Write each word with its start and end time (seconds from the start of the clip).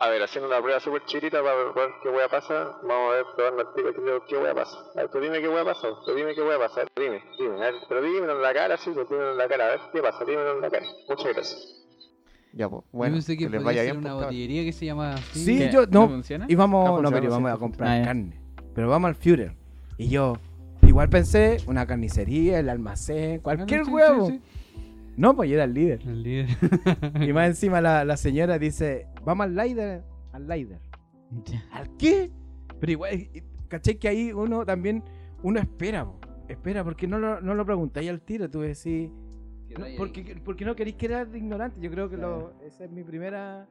A 0.00 0.08
ver, 0.10 0.22
haciendo 0.22 0.48
una 0.48 0.60
prueba 0.62 0.78
súper 0.78 1.04
chiquita 1.06 1.42
para 1.42 1.56
ver 1.56 1.90
qué 2.02 2.08
hueá 2.08 2.28
pasa. 2.28 2.78
Vamos 2.86 3.10
a 3.12 3.14
ver, 3.16 3.24
probando 3.34 3.62
el 3.62 3.94
tiro, 3.94 4.24
qué 4.28 4.36
hueá 4.36 4.54
pasa. 4.54 4.78
A 4.94 5.00
ver, 5.00 5.08
tú 5.10 5.18
dime 5.18 5.40
qué 5.40 5.48
hueá 5.48 5.64
pasa. 5.64 5.88
Tú 6.06 6.14
dime 6.14 6.34
qué 6.36 6.42
hueá 6.42 6.56
pasa. 6.58 6.82
Dime, 6.94 7.20
dime. 7.36 7.54
A 7.56 7.58
ver, 7.58 7.74
pero 7.88 8.02
dímelo 8.02 8.36
en 8.36 8.42
la 8.42 8.54
cara, 8.54 8.76
sí, 8.76 8.90
pues 8.94 9.08
dímelo 9.08 9.32
en 9.32 9.38
la 9.38 9.48
cara. 9.48 9.66
A 9.66 9.70
ver, 9.70 9.80
qué 9.92 10.00
pasa, 10.00 10.24
dímelo 10.24 10.52
en 10.54 10.60
la 10.60 10.70
cara. 10.70 10.86
Muchas 11.08 11.34
gracias. 11.34 11.74
Ya, 12.52 12.68
pues. 12.68 12.84
Yo 12.84 12.88
Bueno, 12.92 13.14
pensé 13.16 13.36
que, 13.36 13.44
que 13.44 13.50
les 13.50 13.64
vaya 13.64 13.82
ser 13.82 13.90
bien. 13.92 14.04
una 14.04 14.14
pues, 14.14 14.26
botillería 14.26 14.64
que 14.64 14.72
se 14.72 14.86
llama 14.86 15.14
así. 15.14 15.44
Sí, 15.44 15.58
¿Qué? 15.58 15.70
yo, 15.72 15.80
no, 15.86 16.00
¿No 16.02 16.08
funciona? 16.10 16.46
íbamos, 16.48 16.90
Está 16.90 17.02
no, 17.02 17.10
pero 17.10 17.24
íbamos 17.24 17.52
a 17.52 17.56
comprar 17.56 18.00
Ah, 18.00 18.04
carne. 18.04 18.40
Pero 18.76 18.88
vamos 18.88 19.08
al 19.08 19.14
Führer. 19.16 19.56
Y 19.96 20.08
yo, 20.10 20.34
igual 20.86 21.08
pensé, 21.08 21.56
una 21.66 21.86
carnicería, 21.88 22.60
el 22.60 22.68
almacén, 22.68 23.40
cualquier 23.40 23.80
Ah, 23.80 23.84
sí, 23.84 23.90
huevo. 23.90 24.26
sí, 24.26 24.32
sí. 24.34 24.42
No, 25.18 25.34
pues 25.34 25.50
yo 25.50 25.56
era 25.56 25.64
el 25.64 25.74
líder. 25.74 26.00
El 26.06 26.22
líder. 26.22 26.46
y 27.28 27.32
más 27.32 27.48
encima 27.48 27.80
la, 27.80 28.04
la 28.04 28.16
señora 28.16 28.56
dice, 28.56 29.08
vamos 29.24 29.46
al 29.46 29.56
Leider. 29.56 30.04
Al 30.32 30.46
Leider. 30.46 30.80
¿Al 31.72 31.96
qué? 31.96 32.30
Pero 32.78 32.92
igual, 32.92 33.28
caché 33.66 33.98
que 33.98 34.06
ahí 34.08 34.32
uno 34.32 34.64
también, 34.64 35.02
uno 35.42 35.58
espera, 35.58 36.04
po. 36.04 36.20
espera, 36.48 36.84
porque 36.84 37.08
no 37.08 37.18
lo, 37.18 37.40
no 37.40 37.54
lo 37.54 37.66
preguntáis 37.66 38.08
al 38.08 38.20
tiro, 38.20 38.48
tú 38.48 38.60
decís, 38.60 39.10
no, 39.76 39.84
porque, 39.96 40.40
porque 40.44 40.64
no 40.64 40.76
queréis 40.76 40.96
quedar 40.96 41.28
de 41.28 41.38
ignorante, 41.38 41.80
yo 41.80 41.90
creo 41.90 42.08
que 42.08 42.16
lo, 42.16 42.54
esa 42.62 42.84
es 42.84 42.90
mi 42.92 43.02
primera, 43.02 43.68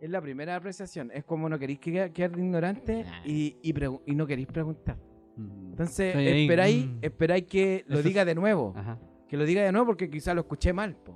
es 0.00 0.08
la 0.08 0.22
primera 0.22 0.54
apreciación, 0.54 1.10
es 1.12 1.24
como 1.24 1.48
no 1.48 1.58
queréis 1.58 1.80
quedar, 1.80 2.12
quedar 2.12 2.30
de 2.30 2.42
ignorante 2.42 3.04
y, 3.24 3.56
y, 3.60 3.74
y 4.06 4.14
no 4.14 4.26
queréis 4.26 4.46
preguntar. 4.46 4.96
Entonces, 5.36 6.08
Estoy 6.08 6.26
ahí, 6.28 6.42
esperáis, 6.42 6.86
mm. 6.86 6.98
esperáis 7.02 7.44
que 7.44 7.84
lo 7.88 7.98
Eso 7.98 8.08
diga 8.08 8.24
de 8.24 8.34
nuevo, 8.36 8.74
Ajá. 8.76 8.98
Que 9.30 9.36
lo 9.36 9.44
diga 9.44 9.62
de 9.62 9.70
nuevo 9.72 9.86
porque 9.86 10.10
quizás 10.10 10.34
lo 10.34 10.40
escuché 10.42 10.72
mal, 10.72 10.96
po. 10.96 11.14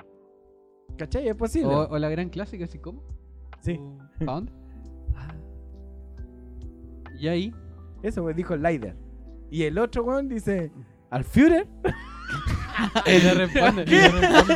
¿Cachai? 0.97 1.27
Es 1.29 1.35
posible. 1.35 1.75
O, 1.75 1.89
o 1.91 1.99
la 1.99 2.09
gran 2.09 2.29
clásica, 2.29 2.65
así 2.65 2.79
como. 2.79 3.03
Sí. 3.61 3.81
¿Para 4.21 4.33
dónde? 4.33 4.53
Ah. 5.17 5.35
Y 7.19 7.29
ahí. 7.29 7.55
Eso 8.03 8.23
pues, 8.23 8.37
dijo 8.37 8.55
el 8.55 8.63
Leider. 8.63 8.97
Y 9.51 9.65
el 9.65 9.79
otro 9.79 10.05
weón 10.05 10.29
dice, 10.29 10.71
¿al 11.11 11.25
Führer? 11.25 11.67
Y 13.07 13.19
le 13.23 13.35
responde. 13.35 13.85
y 13.87 13.91
le 13.91 14.09
responde. 14.09 14.55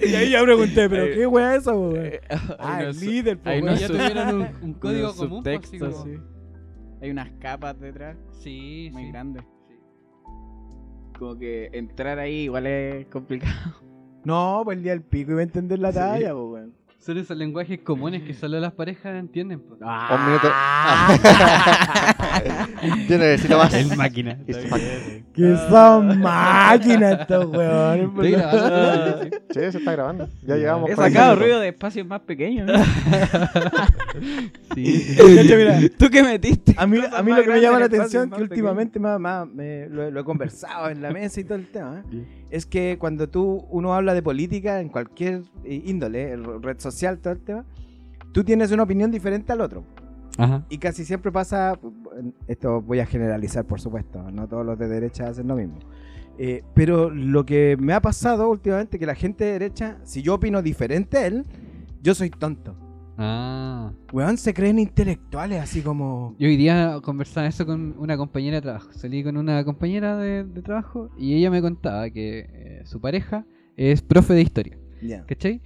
Y 0.06 0.14
ahí 0.14 0.30
ya 0.30 0.42
pregunté, 0.42 0.88
¿pero 0.88 1.04
Eh, 1.04 1.12
qué 1.14 1.26
weón 1.26 1.52
es 1.52 1.58
eso, 1.62 1.78
weón? 1.80 1.96
Eh, 2.06 2.20
Ah, 2.58 2.78
hay 2.78 2.86
el 2.86 2.98
líder, 3.00 3.38
po, 3.38 3.50
ya 3.50 3.86
tuvieron 3.88 4.34
un, 4.34 4.48
un 4.62 4.74
código 4.80 5.14
común. 5.14 5.42
pues, 5.42 5.58
así 5.58 5.78
subtextos, 5.78 5.94
como- 6.02 6.04
sí. 6.16 6.22
Hay 7.00 7.10
unas 7.10 7.30
capas 7.40 7.78
detrás 7.80 8.16
Sí, 8.30 8.90
muy 8.92 9.04
sí. 9.04 9.08
grandes. 9.10 9.44
Como 11.22 11.38
que 11.38 11.70
entrar 11.72 12.18
ahí 12.18 12.34
igual 12.46 12.66
es 12.66 13.06
complicado. 13.06 13.76
No, 14.24 14.62
pues 14.64 14.76
el 14.78 14.82
día 14.82 14.90
del 14.90 15.02
pico 15.02 15.30
iba 15.30 15.40
a 15.40 15.44
entender 15.44 15.78
la 15.78 15.92
Sí. 15.92 15.98
talla, 15.98 16.32
po, 16.32 16.46
weón. 16.50 16.51
Son 17.04 17.18
esos 17.18 17.36
lenguajes 17.36 17.80
comunes 17.80 18.22
que 18.22 18.32
solo 18.32 18.60
las 18.60 18.72
parejas 18.72 19.16
entienden. 19.16 19.58
pues. 19.60 19.80
Un 19.80 20.26
minuto. 20.26 20.48
Yo 23.08 23.18
necesito 23.18 23.58
más. 23.58 23.74
El 23.74 23.96
máquina. 23.96 24.38
Fucking- 24.46 25.24
Que 25.34 25.56
son 25.68 26.20
máquinas 26.20 27.20
estos 27.22 27.46
weones. 27.46 28.06
Estoy 28.08 28.30
grabando, 28.30 29.24
sí, 29.24 29.60
se 29.72 29.78
está 29.78 29.92
grabando. 29.92 30.28
Ya 30.46 30.56
llegamos. 30.56 30.90
He 30.90 30.96
sacado 30.96 31.36
ruido 31.36 31.60
de 31.60 31.68
espacios 31.68 32.06
más 32.06 32.20
pequeños. 32.20 32.66
¿no? 32.66 32.74
Sí. 34.74 35.16
Mira, 35.24 35.78
¿Tú 35.98 36.08
qué 36.10 36.22
metiste? 36.22 36.74
a 36.76 36.86
mí, 36.86 36.96
Cosas 36.98 37.14
a 37.14 37.22
mí 37.22 37.30
más 37.30 37.38
lo 37.40 37.44
que 37.44 37.50
me 37.50 37.60
llama 37.60 37.78
la 37.80 37.86
atención, 37.86 38.24
espacios 38.24 38.48
que 38.48 38.62
más 38.62 38.70
últimamente 38.78 39.00
me, 39.00 39.18
me- 39.18 39.44
me- 39.46 39.88
lo, 39.88 40.10
lo 40.10 40.20
he 40.20 40.24
conversado 40.24 40.88
en 40.88 41.02
la 41.02 41.10
mesa 41.10 41.40
y 41.40 41.44
todo 41.44 41.56
el 41.56 41.66
tema, 41.66 42.02
¿eh? 42.12 42.41
Es 42.52 42.66
que 42.66 42.98
cuando 42.98 43.30
tú 43.30 43.66
uno 43.70 43.94
habla 43.94 44.12
de 44.12 44.22
política 44.22 44.80
en 44.80 44.90
cualquier 44.90 45.42
eh, 45.64 45.82
índole, 45.86 46.32
el 46.32 46.62
red 46.62 46.78
social, 46.78 47.18
todo 47.18 47.32
el 47.32 47.40
tema, 47.40 47.64
tú 48.32 48.44
tienes 48.44 48.70
una 48.72 48.82
opinión 48.82 49.10
diferente 49.10 49.52
al 49.52 49.62
otro. 49.62 49.84
Ajá. 50.36 50.62
Y 50.68 50.76
casi 50.76 51.06
siempre 51.06 51.32
pasa, 51.32 51.78
esto 52.46 52.82
voy 52.82 53.00
a 53.00 53.06
generalizar 53.06 53.64
por 53.64 53.80
supuesto, 53.80 54.30
no 54.30 54.46
todos 54.48 54.66
los 54.66 54.78
de 54.78 54.86
derecha 54.86 55.28
hacen 55.28 55.48
lo 55.48 55.56
mismo. 55.56 55.78
Eh, 56.36 56.62
pero 56.74 57.08
lo 57.08 57.46
que 57.46 57.78
me 57.80 57.94
ha 57.94 58.02
pasado 58.02 58.50
últimamente 58.50 58.98
que 58.98 59.06
la 59.06 59.14
gente 59.14 59.44
de 59.44 59.52
derecha, 59.52 59.96
si 60.04 60.20
yo 60.20 60.34
opino 60.34 60.60
diferente 60.60 61.16
a 61.16 61.26
él, 61.26 61.46
yo 62.02 62.14
soy 62.14 62.28
tonto. 62.28 62.76
Ah. 63.18 63.92
Weón, 64.12 64.36
se 64.36 64.54
creen 64.54 64.78
intelectuales, 64.78 65.60
así 65.60 65.82
como... 65.82 66.34
Yo 66.38 66.48
hoy 66.48 66.56
día 66.56 66.98
conversaba 67.02 67.46
eso 67.46 67.66
con 67.66 67.94
una 67.98 68.16
compañera 68.16 68.56
de 68.56 68.62
trabajo. 68.62 68.90
Salí 68.92 69.22
con 69.22 69.36
una 69.36 69.64
compañera 69.64 70.16
de, 70.16 70.44
de 70.44 70.62
trabajo 70.62 71.10
y 71.18 71.34
ella 71.34 71.50
me 71.50 71.60
contaba 71.60 72.10
que 72.10 72.46
eh, 72.52 72.82
su 72.84 73.00
pareja 73.00 73.44
es 73.76 74.02
profe 74.02 74.34
de 74.34 74.42
historia. 74.42 74.78
Ya. 75.02 75.24
¿Cachai? 75.26 75.60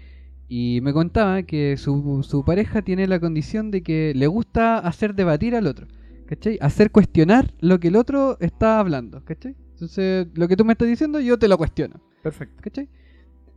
Y 0.48 0.80
me 0.82 0.92
contaba 0.92 1.42
que 1.42 1.76
su, 1.76 2.22
su 2.22 2.44
pareja 2.44 2.82
tiene 2.82 3.06
la 3.06 3.18
condición 3.18 3.70
de 3.70 3.82
que 3.82 4.12
le 4.14 4.26
gusta 4.26 4.78
hacer 4.78 5.14
debatir 5.14 5.54
al 5.56 5.66
otro. 5.66 5.86
¿Cachai? 6.26 6.58
Hacer 6.60 6.90
cuestionar 6.90 7.54
lo 7.60 7.78
que 7.78 7.88
el 7.88 7.96
otro 7.96 8.36
está 8.40 8.78
hablando. 8.78 9.24
¿Cachai? 9.24 9.56
Entonces, 9.72 10.26
lo 10.34 10.48
que 10.48 10.56
tú 10.56 10.64
me 10.64 10.72
estás 10.72 10.88
diciendo, 10.88 11.20
yo 11.20 11.38
te 11.38 11.48
lo 11.48 11.58
cuestiono. 11.58 12.00
Perfecto. 12.22 12.62
¿Cachai? 12.62 12.88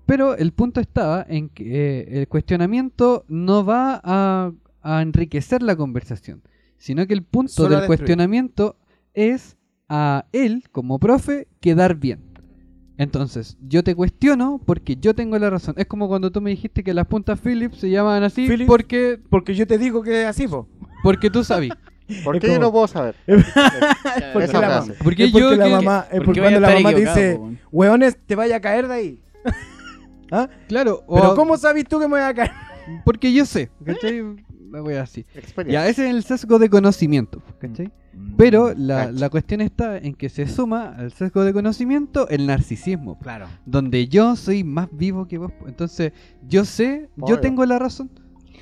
Pero 0.09 0.35
el 0.35 0.51
punto 0.53 0.79
estaba 0.81 1.25
en 1.29 1.49
que 1.49 1.63
eh, 1.99 2.19
el 2.21 2.27
cuestionamiento 2.27 3.25
no 3.27 3.63
va 3.63 4.01
a, 4.03 4.51
a 4.81 5.01
enriquecer 5.01 5.61
la 5.61 5.75
conversación, 5.75 6.41
sino 6.77 7.05
que 7.05 7.13
el 7.13 7.23
punto 7.23 7.53
Solo 7.53 7.77
del 7.77 7.85
cuestionamiento 7.87 8.75
es 9.13 9.55
a 9.87 10.25
él, 10.31 10.63
como 10.71 10.97
profe, 10.99 11.47
quedar 11.59 11.95
bien. 11.95 12.21
Entonces, 12.97 13.55
yo 13.61 13.83
te 13.83 13.95
cuestiono 13.95 14.59
porque 14.65 14.95
yo 14.97 15.13
tengo 15.13 15.37
la 15.39 15.49
razón. 15.49 15.75
Es 15.77 15.85
como 15.85 16.07
cuando 16.07 16.31
tú 16.31 16.41
me 16.41 16.49
dijiste 16.49 16.83
que 16.83 16.93
las 16.93 17.05
puntas 17.07 17.39
Philips 17.39 17.77
se 17.77 17.89
llaman 17.89 18.23
así 18.23 18.47
Philips. 18.47 18.67
porque, 18.67 19.19
Porque 19.29 19.55
yo 19.55 19.65
te 19.67 19.77
digo 19.77 20.01
que 20.03 20.23
es 20.23 20.27
así, 20.27 20.47
po. 20.47 20.67
porque 21.03 21.29
tú 21.29 21.43
sabes. 21.43 21.69
¿Por 22.23 22.39
qué 22.39 22.47
yo 22.47 22.59
no 22.59 22.71
puedo 22.71 22.87
saber? 22.87 23.15
Porque 24.33 24.45
Esa 24.47 24.59
la, 24.59 24.67
frase. 24.81 24.89
mamá, 24.91 24.99
Porque 25.03 25.23
es 25.25 25.31
porque 25.31 25.43
yo 25.49 25.55
la 25.55 25.65
que- 25.65 25.71
mamá, 25.71 26.07
es 26.11 26.17
¿Por 26.17 26.25
porque 26.25 26.39
a 26.39 26.43
cuando 26.43 26.59
la 26.61 26.73
mamá 26.73 26.91
dice, 26.93 27.35
po, 27.37 27.51
weones, 27.71 28.17
te 28.25 28.35
vaya 28.35 28.55
a 28.55 28.59
caer 28.59 28.87
de 28.87 28.93
ahí. 28.95 29.19
¿Ah? 30.31 30.49
Claro, 30.67 31.03
Pero 31.07 31.31
o- 31.31 31.35
¿cómo 31.35 31.57
sabes 31.57 31.85
tú 31.85 31.99
que 31.99 32.05
me 32.07 32.11
voy 32.15 32.21
a 32.21 32.33
caer? 32.33 32.51
porque 33.05 33.31
yo 33.33 33.45
sé. 33.45 33.69
¿Cachai? 33.85 34.21
Me 34.69 34.79
voy 34.81 34.95
así. 34.95 35.25
Ya, 35.67 35.87
ese 35.87 36.05
es 36.07 36.13
el 36.15 36.23
sesgo 36.23 36.59
de 36.59 36.69
conocimiento. 36.69 37.41
¿Cachai? 37.59 37.91
Pero 38.37 38.73
la, 38.75 39.11
la 39.11 39.29
cuestión 39.29 39.61
está 39.61 39.97
en 39.97 40.13
que 40.13 40.29
se 40.29 40.45
suma 40.47 40.95
al 40.95 41.11
sesgo 41.11 41.43
de 41.43 41.53
conocimiento 41.53 42.27
el 42.29 42.45
narcisismo. 42.47 43.17
Claro. 43.19 43.47
Donde 43.65 44.07
yo 44.07 44.35
soy 44.35 44.63
más 44.63 44.87
vivo 44.91 45.27
que 45.27 45.37
vos. 45.37 45.51
Entonces, 45.65 46.11
yo 46.47 46.65
sé, 46.65 47.09
yo 47.15 47.39
tengo 47.39 47.65
la 47.65 47.79
razón. 47.79 48.11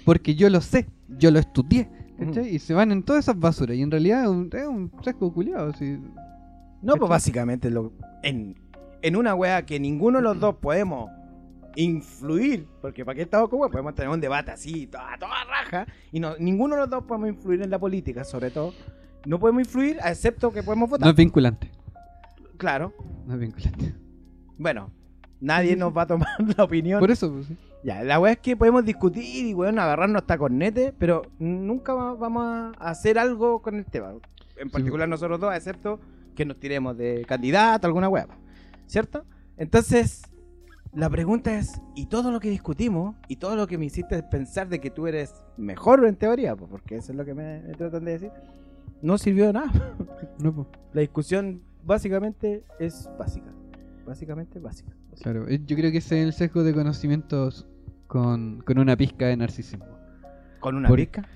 Porque 0.06 0.36
yo 0.36 0.50
lo 0.50 0.62
sé, 0.62 0.88
yo 1.10 1.32
lo 1.32 1.40
estudié. 1.40 1.90
¿cachai? 2.20 2.56
Y 2.56 2.60
se 2.60 2.74
van 2.74 2.92
en 2.92 3.04
todas 3.04 3.26
esas 3.26 3.38
basuras. 3.40 3.76
Y 3.76 3.82
en 3.82 3.92
realidad 3.92 4.24
es 4.24 4.30
un, 4.30 4.50
es 4.54 4.68
un 4.68 4.92
sesgo 5.04 5.34
culiado. 5.34 5.74
sí. 5.74 5.98
No, 6.82 6.96
pues 6.96 7.10
básicamente 7.10 7.70
lo, 7.72 7.92
en, 8.24 8.56
en 9.02 9.16
una 9.16 9.34
wea 9.36 9.66
que 9.66 9.80
ninguno 9.80 10.20
de 10.20 10.24
los 10.24 10.40
dos 10.40 10.56
podemos 10.62 11.10
influir, 11.84 12.68
porque 12.82 13.06
para 13.06 13.16
qué 13.16 13.22
estamos 13.24 13.50
wea, 13.52 13.70
podemos 13.70 13.94
tener 13.96 14.10
un 14.10 14.20
debate 14.20 14.52
así, 14.52 14.88
toda, 14.88 15.18
toda 15.20 15.44
raja, 15.46 15.86
y 16.12 16.20
no, 16.20 16.36
ninguno 16.40 16.76
de 16.76 16.82
los 16.82 16.90
dos 16.90 17.04
podemos 17.04 17.30
influir 17.30 17.62
en 17.62 17.70
la 17.70 17.80
política, 17.80 18.24
sobre 18.24 18.50
todo. 18.52 18.74
No 19.26 19.40
podemos 19.40 19.62
influir, 19.64 19.98
excepto 20.04 20.52
que 20.52 20.64
podemos 20.64 20.90
votar. 20.90 21.06
No 21.06 21.12
es 21.12 21.16
vinculante. 21.18 21.70
Claro. 22.58 22.94
No 23.26 23.34
es 23.36 23.40
vinculante. 23.40 23.94
Bueno, 24.58 24.92
nadie 25.40 25.76
nos 25.76 25.96
va 25.96 26.04
a 26.04 26.08
tomar 26.08 26.30
la 26.58 26.64
opinión. 26.64 27.00
Por 27.00 27.12
eso, 27.12 27.32
pues, 27.32 27.46
sí. 27.48 27.58
Ya, 27.84 28.04
la 28.04 28.20
weá 28.20 28.34
es 28.34 28.40
que 28.40 28.58
podemos 28.58 28.84
discutir 28.84 29.46
y 29.46 29.54
weón, 29.54 29.78
agarrarnos 29.80 30.22
hasta 30.24 30.38
cornete, 30.38 30.94
pero 30.98 31.22
nunca 31.40 31.94
va- 31.94 32.16
vamos 32.16 32.44
a 32.46 32.90
hacer 32.90 33.20
algo 33.20 33.62
con 33.62 33.76
el 33.76 33.86
tema. 33.86 34.14
En 34.58 34.70
particular 34.72 35.08
nosotros 35.08 35.40
dos, 35.40 35.54
excepto 35.56 36.00
que 36.36 36.44
nos 36.44 36.60
tiremos 36.60 36.98
de 36.98 37.24
candidato, 37.28 37.86
alguna 37.86 38.10
weá. 38.10 38.28
¿Cierto? 38.88 39.26
Entonces, 39.58 40.24
la 40.98 41.10
pregunta 41.10 41.58
es, 41.58 41.80
¿y 41.96 42.08
todo 42.08 42.32
lo 42.32 42.40
que 42.40 42.50
discutimos 42.50 43.16
y 43.28 43.36
todo 43.38 43.56
lo 43.56 43.68
que 43.68 43.78
me 43.78 43.86
hiciste 43.86 44.22
pensar 44.24 44.68
de 44.68 44.80
que 44.80 44.90
tú 44.90 45.08
eres 45.08 45.34
mejor 45.58 46.04
en 46.06 46.16
teoría? 46.16 46.56
Pues, 46.56 46.70
porque 46.72 46.96
eso 46.98 47.12
es 47.12 47.18
lo 47.18 47.24
que 47.26 47.34
me, 47.34 47.62
me 47.62 47.74
tratan 47.76 48.04
de 48.06 48.12
decir. 48.12 48.32
No 49.02 49.18
sirvió 49.18 49.48
de 49.48 49.54
nada. 49.54 49.72
No, 50.40 50.68
La 50.94 51.02
discusión 51.02 51.62
básicamente 51.84 52.64
es 52.80 53.10
básica. 53.18 53.52
Básicamente 54.06 54.60
básica. 54.60 54.92
claro. 55.22 55.48
Eh, 55.48 55.62
Yo 55.66 55.76
creo 55.76 55.92
que 55.92 55.98
ese 56.00 56.20
es 56.22 56.26
el 56.28 56.34
sesgo 56.34 56.64
de 56.64 56.74
conocimientos 56.74 57.66
con, 58.08 58.62
con 58.66 58.80
una 58.80 58.96
pizca 58.96 59.26
de 59.28 59.38
narcisismo. 59.38 59.86
Con 60.60 60.76
una 60.76 60.88
Por- 60.88 60.98
pica. 61.00 61.28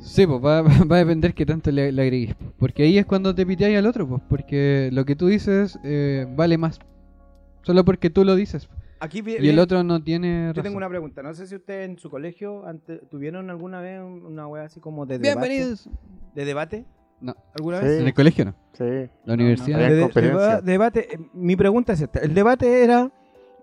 Sí, 0.00 0.26
pues 0.26 0.42
va, 0.44 0.62
va 0.62 0.96
a 0.96 0.98
depender 0.98 1.34
qué 1.34 1.44
tanto 1.46 1.70
le, 1.70 1.90
le 1.92 2.02
agregues. 2.02 2.36
Porque 2.58 2.82
ahí 2.84 2.98
es 2.98 3.06
cuando 3.06 3.34
te 3.34 3.44
piteáis 3.46 3.76
al 3.78 3.86
otro, 3.86 4.06
pues. 4.08 4.22
Porque 4.28 4.90
lo 4.92 5.04
que 5.04 5.16
tú 5.16 5.26
dices 5.26 5.78
eh, 5.84 6.26
vale 6.36 6.56
más. 6.58 6.78
Solo 7.62 7.84
porque 7.84 8.08
tú 8.10 8.24
lo 8.24 8.34
dices. 8.34 8.68
Aquí 9.00 9.22
Y 9.26 9.48
el 9.48 9.58
otro 9.58 9.82
no 9.82 10.02
tiene 10.02 10.44
Yo 10.46 10.48
razón. 10.52 10.62
tengo 10.64 10.76
una 10.78 10.88
pregunta. 10.88 11.22
No 11.22 11.34
sé 11.34 11.46
si 11.46 11.56
ustedes 11.56 11.88
en 11.90 11.98
su 11.98 12.08
colegio 12.10 12.66
ante- 12.66 12.98
tuvieron 13.10 13.50
alguna 13.50 13.80
vez 13.80 14.00
una 14.00 14.46
wea 14.46 14.64
así 14.64 14.80
como 14.80 15.04
de 15.04 15.18
debate. 15.18 15.48
Bienvenidos. 15.48 15.88
¿De 16.34 16.44
debate? 16.44 16.86
No. 17.20 17.34
¿Alguna 17.54 17.80
Sí. 17.80 17.84
vez? 17.86 18.00
En 18.00 18.06
el 18.06 18.14
colegio 18.14 18.44
no. 18.46 18.54
Sí. 18.72 19.10
La 19.24 19.34
universidad. 19.34 19.78
De- 19.78 19.94
de- 19.94 20.60
debate. 20.62 21.14
eh, 21.14 21.18
Mi 21.34 21.54
pregunta 21.56 21.92
es 21.92 22.00
esta. 22.00 22.20
El 22.20 22.34
debate 22.34 22.82
era, 22.82 23.10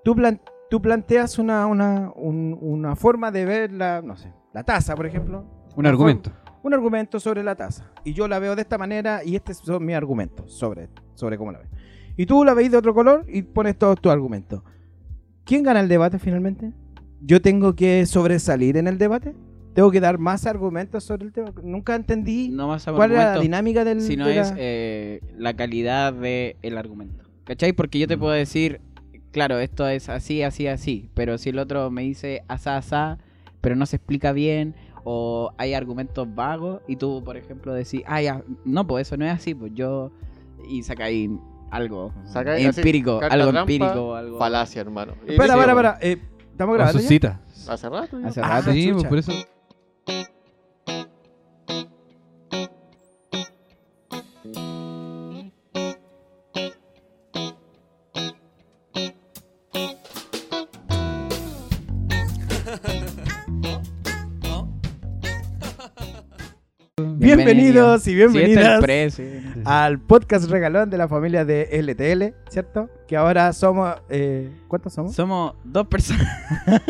tú, 0.03 0.15
plan- 0.15 0.41
tú 0.69 0.81
planteas 0.81 1.39
una, 1.39 1.65
una, 1.65 2.11
un- 2.15 2.57
una 2.61 2.95
forma 2.95 3.31
de 3.31 3.45
ver 3.45 3.71
la, 3.71 4.01
no 4.01 4.17
sé, 4.17 4.31
la 4.53 4.63
taza, 4.63 4.95
por 4.95 5.05
ejemplo. 5.05 5.43
Un 5.75 5.85
argumento. 5.85 6.31
Un 6.63 6.73
argumento 6.73 7.19
sobre 7.19 7.41
la 7.43 7.55
taza. 7.55 7.91
Y 8.03 8.13
yo 8.13 8.27
la 8.27 8.37
veo 8.37 8.55
de 8.55 8.61
esta 8.61 8.77
manera 8.77 9.23
y 9.23 9.35
estos 9.35 9.57
son 9.57 9.83
mis 9.85 9.95
argumentos 9.95 10.53
sobre, 10.53 10.89
sobre 11.15 11.37
cómo 11.37 11.51
la 11.51 11.59
veo. 11.59 11.69
Y 12.17 12.25
tú 12.27 12.43
la 12.43 12.53
veis 12.53 12.69
de 12.69 12.77
otro 12.77 12.93
color 12.93 13.25
y 13.27 13.41
pones 13.41 13.77
todos 13.77 13.99
tus 13.99 14.11
argumentos. 14.11 14.61
¿Quién 15.51 15.63
gana 15.63 15.81
el 15.81 15.89
debate 15.89 16.17
finalmente? 16.17 16.71
¿Yo 17.19 17.41
tengo 17.41 17.75
que 17.75 18.05
sobresalir 18.05 18.77
en 18.77 18.87
el 18.87 18.97
debate? 18.97 19.35
¿Tengo 19.73 19.91
que 19.91 19.99
dar 19.99 20.17
más 20.17 20.45
argumentos 20.45 21.03
sobre 21.03 21.25
el 21.25 21.33
tema? 21.33 21.51
Nunca 21.61 21.93
entendí 21.93 22.47
No 22.47 22.69
más 22.69 22.85
cuál 22.85 23.11
era 23.11 23.35
la 23.35 23.41
dinámica 23.41 23.83
del... 23.83 23.99
sino 23.99 24.27
de 24.27 24.35
la- 24.35 24.41
es 24.43 24.53
eh, 24.55 25.19
la 25.37 25.53
calidad 25.53 26.13
del 26.13 26.77
argumento. 26.77 27.25
¿Cachai? 27.43 27.73
Porque 27.73 27.99
yo 27.99 28.07
te 28.07 28.17
puedo 28.17 28.31
decir, 28.31 28.79
claro, 29.31 29.59
esto 29.59 29.85
es 29.89 30.07
así, 30.07 30.41
así, 30.41 30.67
así, 30.67 31.09
pero 31.15 31.37
si 31.37 31.49
el 31.49 31.59
otro 31.59 31.91
me 31.91 32.03
dice 32.03 32.43
asá, 32.47 32.77
asá, 32.77 33.17
pero 33.59 33.75
no 33.75 33.85
se 33.85 33.97
explica 33.97 34.31
bien, 34.31 34.73
o 35.03 35.51
hay 35.57 35.73
argumentos 35.73 36.33
vagos, 36.33 36.79
y 36.87 36.95
tú, 36.95 37.25
por 37.25 37.35
ejemplo, 37.35 37.73
decís, 37.73 38.03
ah, 38.07 38.21
ya, 38.21 38.41
no, 38.63 38.87
pues 38.87 39.05
eso 39.05 39.17
no 39.17 39.25
es 39.25 39.33
así, 39.33 39.53
pues 39.53 39.73
yo, 39.75 40.13
y 40.69 40.81
sacáis 40.83 41.29
algo 41.71 42.13
así, 42.69 42.79
empírico, 42.79 43.19
carta 43.19 43.33
algo 43.33 43.51
trampa, 43.51 43.61
empírico, 43.71 44.15
algo... 44.15 44.37
Falacia, 44.37 44.81
hermano. 44.81 45.13
Y 45.27 45.31
Espera, 45.31 45.53
espera, 45.53 45.71
espera. 45.71 45.97
Eh, 46.01 46.17
¿Estamos 46.51 46.73
A 46.73 46.77
grabando. 46.77 46.99
Hace 47.67 47.89
rato. 47.89 48.17
Hace 48.25 48.41
Ah, 48.41 48.47
rato. 48.47 48.71
Sí, 48.71 48.89
chucha. 48.91 49.09
pues 49.09 49.25
por 49.25 49.33
eso. 49.35 49.47
Bienvenidos 67.35 68.07
y 68.07 68.15
bienvenidas 68.15 68.81
pre, 68.81 69.09
sí. 69.09 69.23
al 69.63 69.99
podcast 69.99 70.49
regalón 70.49 70.89
de 70.89 70.97
la 70.97 71.07
familia 71.07 71.45
de 71.45 71.69
LTL, 71.81 72.35
¿cierto? 72.49 72.89
Que 73.07 73.15
ahora 73.15 73.53
somos... 73.53 73.95
eh, 74.09 74.49
¿Cuántos 74.67 74.93
somos? 74.93 75.13
Somos 75.15 75.53
dos 75.63 75.87
personas. 75.87 76.27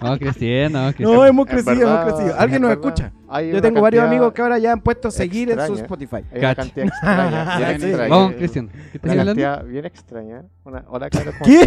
Vamos 0.00 0.18
creciendo, 0.18 0.80
vamos 0.80 0.94
creciendo. 0.96 1.14
No, 1.14 1.24
hemos 1.26 1.46
crecido, 1.46 1.76
verdad, 1.76 2.02
hemos 2.08 2.14
crecido. 2.14 2.36
Alguien 2.40 2.56
en 2.56 2.62
nos 2.62 2.68
verdad, 2.70 2.84
escucha. 2.86 3.12
hay 3.28 3.52
Yo 3.52 3.62
tengo 3.62 3.80
varios 3.80 4.04
amigos 4.04 4.32
que 4.32 4.42
ahora 4.42 4.58
ya 4.58 4.72
han 4.72 4.80
puesto 4.80 5.12
seguir 5.12 5.48
en 5.52 5.58
su 5.58 5.74
extraña. 5.74 5.82
Spotify. 5.82 6.16
Hay 6.32 6.38
una 6.40 6.54
cantidad 6.56 6.86
extraña. 6.86 7.56
bien 7.58 7.80
Sí. 7.80 7.86
extraña. 7.86 8.08
Vamos 8.10 8.32
creciendo. 8.32 8.72
¿Qué 8.72 8.96
estás 8.96 9.12
Una 9.12 9.20
hablando? 9.22 9.42
cantidad 9.44 9.64
bien 9.70 9.84
extraña. 9.84 10.42
Una, 10.64 10.84
hola. 10.88 11.08
¿cómo 11.08 11.22
¿Qué? 11.44 11.64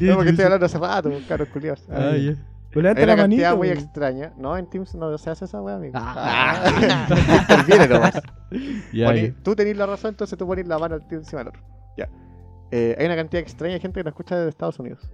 No, 0.00 0.14
porque 0.16 0.30
estoy 0.30 0.44
hablando 0.46 0.64
hace 0.64 0.78
rato, 0.78 1.12
caros 1.28 1.48
culiados. 1.48 1.82
Ya. 2.72 2.74
Pues 2.74 2.82
levanta 2.84 3.06
la 3.06 3.16
cantidad 3.16 3.50
manito, 3.50 3.56
muy 3.58 3.68
extraña. 3.68 4.32
No, 4.38 4.56
en 4.56 4.66
Teams 4.70 4.94
no 4.94 5.16
se 5.18 5.30
hace 5.30 5.44
esa 5.44 5.60
wea, 5.60 5.76
amigo. 5.76 5.92
Ah. 5.96 6.62
Ah. 6.64 7.06
Interviene 7.50 7.88
nomás. 7.88 8.14
Poní- 9.10 9.34
tú 9.42 9.54
tenés 9.54 9.76
la 9.76 9.86
razón, 9.86 10.10
entonces 10.10 10.38
tú 10.38 10.46
pones 10.46 10.66
la 10.66 10.78
mano 10.78 10.94
al 10.94 11.06
tío 11.06 11.18
encima 11.18 11.40
del 11.40 11.48
otro. 11.48 11.62
Ya. 11.96 12.08
Eh, 12.70 12.96
hay 12.98 13.06
una 13.06 13.16
cantidad 13.16 13.42
extraña 13.42 13.74
de 13.74 13.80
gente 13.80 14.00
que 14.00 14.04
nos 14.04 14.12
escucha 14.12 14.36
desde 14.36 14.48
Estados 14.50 14.78
Unidos. 14.78 15.10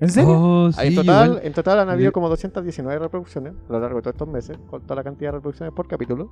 ¿En 0.00 0.10
serio? 0.10 0.30
Oh, 0.30 0.72
sí, 0.72 0.86
en, 0.88 0.94
total, 0.94 1.26
igual. 1.28 1.40
en 1.44 1.52
total 1.52 1.78
han 1.80 1.90
habido 1.90 2.12
como 2.12 2.28
219 2.28 2.98
reproducciones 3.00 3.54
a 3.68 3.72
lo 3.72 3.80
largo 3.80 3.96
de 3.96 4.02
todos 4.02 4.14
estos 4.14 4.28
meses, 4.28 4.58
con 4.70 4.82
toda 4.82 4.96
la 4.96 5.04
cantidad 5.04 5.28
de 5.28 5.36
reproducciones 5.38 5.74
por 5.74 5.88
capítulo. 5.88 6.30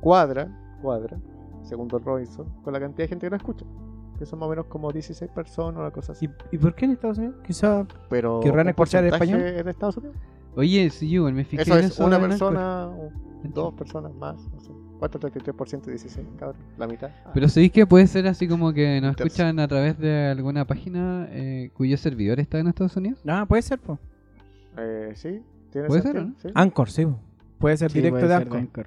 Cuadra, 0.00 0.48
cuadra, 0.82 1.18
segundo 1.62 1.98
Robinson, 1.98 2.46
con 2.62 2.72
la 2.74 2.80
cantidad 2.80 3.04
de 3.04 3.08
gente 3.08 3.26
que 3.26 3.30
nos 3.30 3.40
escucha. 3.40 3.64
Que 4.18 4.26
son 4.26 4.38
más 4.38 4.46
o 4.46 4.50
menos 4.50 4.66
como 4.66 4.92
16 4.92 5.30
personas, 5.32 5.80
una 5.80 5.90
cosa 5.90 6.12
así. 6.12 6.26
¿Y, 6.52 6.56
y 6.56 6.58
por 6.58 6.74
qué 6.74 6.84
en 6.84 6.92
Estados 6.92 7.18
Unidos? 7.18 7.36
Quizá... 7.46 7.86
Pero 8.08 8.40
¿Querrán 8.40 8.68
escuchar 8.68 9.04
español? 9.04 9.40
es 9.40 9.64
de 9.64 9.70
Estados 9.70 9.96
Unidos. 9.96 10.16
Oye, 10.56 10.88
sí, 10.90 11.10
yo 11.10 11.24
me 11.32 11.44
fijé 11.44 11.62
Eso 11.62 11.76
en 11.78 11.84
es 11.86 11.98
una 11.98 12.20
persona, 12.20 12.86
un- 12.88 13.52
dos 13.52 13.74
personas 13.74 14.14
más. 14.14 14.36
No 14.52 14.60
sé. 14.60 14.70
¿Cuánto? 15.00 15.18
33% 15.18 15.82
de 15.82 15.90
16, 15.92 16.26
cabrón. 16.38 16.56
La 16.78 16.86
mitad. 16.86 17.10
Ah, 17.26 17.30
Pero 17.34 17.48
¿sabéis 17.48 17.72
que 17.72 17.84
puede 17.86 18.06
ser 18.06 18.26
así 18.28 18.46
como 18.46 18.72
que 18.72 19.00
nos 19.00 19.16
escuchan 19.16 19.58
a 19.58 19.66
través 19.68 19.98
de 19.98 20.28
alguna 20.28 20.64
página 20.64 21.26
eh, 21.30 21.70
cuyo 21.74 21.96
servidor 21.98 22.38
está 22.40 22.58
en 22.60 22.68
Estados 22.68 22.96
Unidos? 22.96 23.20
Ah, 23.26 23.44
puede 23.46 23.62
ser, 23.62 23.80
po. 23.80 23.98
Eh, 24.78 25.12
sí, 25.16 25.42
tiene 25.70 25.88
¿Puede 25.88 26.02
ser, 26.02 26.12
sentido, 26.12 26.36
o 26.38 26.40
sí. 26.40 26.48
Anchor, 26.54 26.90
sí. 26.90 27.06
Puede 27.58 27.76
ser 27.76 27.90
Sí, 27.90 27.98
directo 27.98 28.20
puede 28.20 28.28
de 28.28 28.38
ser 28.38 28.48
de 28.48 28.56
Anchor. 28.58 28.60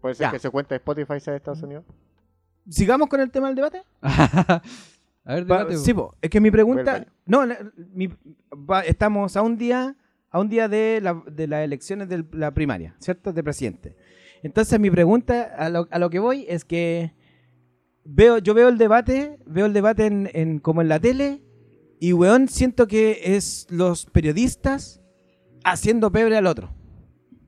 Puede 0.00 0.14
ser 0.16 0.26
Ya. 0.26 0.30
que 0.32 0.38
su 0.40 0.50
cuenta 0.50 0.74
de 0.74 0.76
Spotify 0.78 1.20
sea 1.20 1.32
de 1.32 1.36
Estados 1.38 1.62
Unidos. 1.62 1.84
Sigamos 2.68 3.08
con 3.08 3.20
el 3.20 3.30
tema 3.30 3.48
del 3.48 3.56
debate. 3.56 3.82
a 4.02 4.62
ver, 5.26 5.44
debate. 5.46 5.76
sí, 5.78 5.92
po. 5.94 6.14
es 6.20 6.30
que 6.30 6.40
mi 6.40 6.50
pregunta. 6.50 6.92
baño. 6.92 7.06
No, 7.26 7.46
la- 7.46 7.58
mi- 7.94 8.08
va- 8.52 8.82
estamos 8.82 9.36
a 9.36 9.42
un 9.42 9.56
día, 9.56 9.96
a 10.30 10.40
un 10.40 10.48
día 10.48 10.68
de, 10.68 11.00
la- 11.02 11.22
de 11.30 11.46
las 11.46 11.64
elecciones 11.64 12.08
de 12.08 12.24
la 12.32 12.52
primaria, 12.52 12.94
¿cierto? 12.98 13.32
De 13.32 13.42
presidente. 13.42 13.96
Entonces 14.42 14.78
mi 14.80 14.90
pregunta 14.90 15.54
a 15.56 15.68
lo, 15.68 15.86
a 15.90 15.98
lo 15.98 16.10
que 16.10 16.18
voy 16.18 16.46
es 16.48 16.64
que 16.64 17.12
veo, 18.04 18.38
yo 18.38 18.54
veo 18.54 18.68
el 18.68 18.78
debate, 18.78 19.38
veo 19.46 19.66
el 19.66 19.72
debate 19.72 20.06
en, 20.06 20.28
en- 20.32 20.58
como 20.58 20.82
en 20.82 20.88
la 20.88 20.98
tele, 20.98 21.40
y 22.00 22.12
weón, 22.12 22.48
siento 22.48 22.88
que 22.88 23.36
es 23.36 23.66
los 23.70 24.06
periodistas 24.06 25.00
haciendo 25.64 26.10
pebre 26.10 26.36
al 26.36 26.46
otro, 26.48 26.74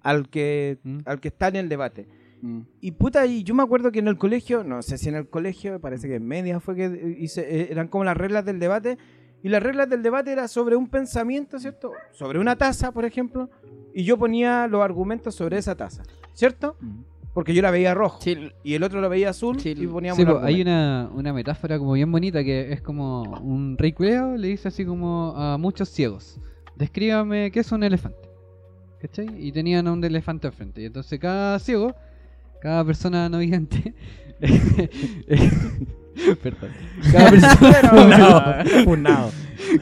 al 0.02 0.28
que, 0.28 0.78
Mm. 0.84 0.98
al 1.06 1.20
que 1.20 1.28
está 1.28 1.48
en 1.48 1.56
el 1.56 1.68
debate. 1.68 2.06
Mm. 2.44 2.60
Y 2.82 2.90
puta, 2.92 3.24
y 3.24 3.42
yo 3.42 3.54
me 3.54 3.62
acuerdo 3.62 3.90
que 3.90 4.00
en 4.00 4.08
el 4.08 4.18
colegio, 4.18 4.64
no 4.64 4.82
sé 4.82 4.98
si 4.98 5.08
en 5.08 5.14
el 5.14 5.28
colegio, 5.28 5.80
parece 5.80 6.08
que 6.08 6.16
en 6.16 6.26
media 6.26 6.60
fue 6.60 6.76
que 6.76 7.16
hice, 7.18 7.40
eh, 7.40 7.68
eran 7.70 7.88
como 7.88 8.04
las 8.04 8.16
reglas 8.16 8.44
del 8.44 8.58
debate. 8.58 8.98
Y 9.42 9.48
las 9.48 9.62
reglas 9.62 9.88
del 9.88 10.02
debate 10.02 10.30
era 10.30 10.46
sobre 10.46 10.76
un 10.76 10.88
pensamiento, 10.88 11.58
¿cierto? 11.58 11.92
Sobre 12.12 12.38
una 12.38 12.56
taza, 12.56 12.92
por 12.92 13.06
ejemplo. 13.06 13.48
Y 13.94 14.04
yo 14.04 14.18
ponía 14.18 14.66
los 14.68 14.82
argumentos 14.82 15.34
sobre 15.34 15.56
esa 15.56 15.74
taza, 15.74 16.02
¿cierto? 16.34 16.76
Mm. 16.80 17.00
Porque 17.32 17.54
yo 17.54 17.62
la 17.62 17.70
veía 17.70 17.94
rojo. 17.94 18.20
Sí, 18.20 18.36
Y 18.62 18.74
el 18.74 18.82
otro 18.82 19.00
lo 19.00 19.08
veía 19.08 19.30
azul 19.30 19.58
Sí, 19.58 19.74
y 19.76 19.86
poníamos 19.86 20.18
Sí, 20.18 20.24
hay 20.42 20.62
una, 20.62 21.10
una 21.12 21.32
metáfora 21.32 21.78
como 21.78 21.94
bien 21.94 22.12
bonita 22.12 22.44
que 22.44 22.72
es 22.72 22.80
como 22.80 23.22
un 23.40 23.76
rey 23.76 23.92
culeo 23.92 24.36
le 24.36 24.48
dice 24.48 24.68
así 24.68 24.84
como 24.84 25.34
a 25.36 25.58
muchos 25.58 25.88
ciegos, 25.88 26.38
descríbame 26.76 27.50
qué 27.50 27.60
es 27.60 27.72
un 27.72 27.82
elefante. 27.82 28.28
¿Cachai? 29.00 29.28
Y 29.36 29.50
tenían 29.50 29.88
a 29.88 29.92
un 29.92 30.04
elefante 30.04 30.46
al 30.46 30.52
frente. 30.52 30.82
Y 30.82 30.86
entonces 30.86 31.18
cada 31.18 31.58
ciego, 31.58 31.94
cada 32.64 32.82
persona 32.82 33.28
no 33.28 33.38
vidente, 33.40 33.94
perdón, 36.42 36.70
cada 37.12 37.30
persona, 37.30 37.90
Funado, 37.90 38.64
funado. 38.84 39.30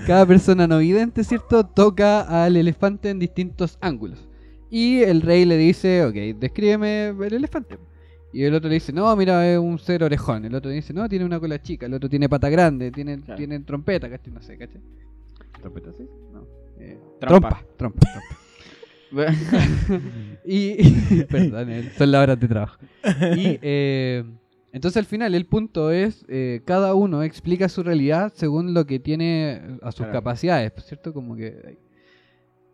cada 0.07 0.27
persona 0.27 0.67
no 0.67 0.79
vidente, 0.79 1.23
¿cierto? 1.23 1.65
Toca 1.65 2.45
al 2.45 2.57
elefante 2.57 3.11
en 3.11 3.19
distintos 3.21 3.79
ángulos. 3.81 4.27
Y 4.69 5.01
el 5.03 5.21
rey 5.23 5.45
le 5.45 5.57
dice, 5.57 6.05
ok, 6.05 6.15
descríbeme 6.41 7.09
el 7.09 7.35
elefante. 7.35 7.79
Y 8.33 8.43
el 8.45 8.55
otro 8.55 8.69
le 8.69 8.75
dice, 8.75 8.93
no, 8.93 9.15
mira, 9.15 9.47
es 9.53 9.59
un 9.59 9.79
ser 9.79 10.03
orejón. 10.03 10.45
El 10.47 10.55
otro 10.55 10.71
dice, 10.71 10.93
no, 10.95 11.07
tiene 11.09 11.25
una 11.27 11.39
cola 11.39 11.61
chica. 11.61 11.85
El 11.87 11.93
otro 11.95 12.09
tiene 12.09 12.29
pata 12.31 12.49
grande, 12.49 12.91
tiene, 12.91 13.19
Claro. 13.21 13.37
tiene 13.37 13.61
trompeta, 13.61 14.09
¿cachai? 14.09 14.33
No 14.33 14.41
sé, 14.41 14.57
¿cachai? 14.57 14.81
¿Trompeta 15.61 15.91
sí? 15.99 16.05
No. 16.33 16.47
Eh, 16.81 16.99
Trompa. 17.21 17.63
trompa, 17.77 18.01
trompa, 18.01 18.09
trompa. 19.13 19.33
Y, 20.45 20.77
perdón, 21.31 21.71
eh, 21.71 21.91
son 21.97 22.11
las 22.13 22.23
horas 22.23 22.41
de 22.41 22.49
trabajo. 22.49 22.79
Y 23.37 23.59
eh, 23.63 24.25
entonces 24.73 24.97
al 24.97 25.07
final 25.07 25.35
el 25.35 25.47
punto 25.47 25.91
es, 25.91 26.25
eh, 26.29 26.63
cada 26.65 26.95
uno 26.95 27.23
explica 27.23 27.69
su 27.69 27.83
realidad 27.83 28.33
según 28.35 28.75
lo 28.75 28.87
que 28.87 28.99
tiene 28.99 29.79
a 29.83 29.93
sus 29.93 29.97
Claro. 30.07 30.13
capacidades, 30.13 30.73
¿cierto? 30.85 31.13
Como 31.13 31.37
que... 31.37 31.79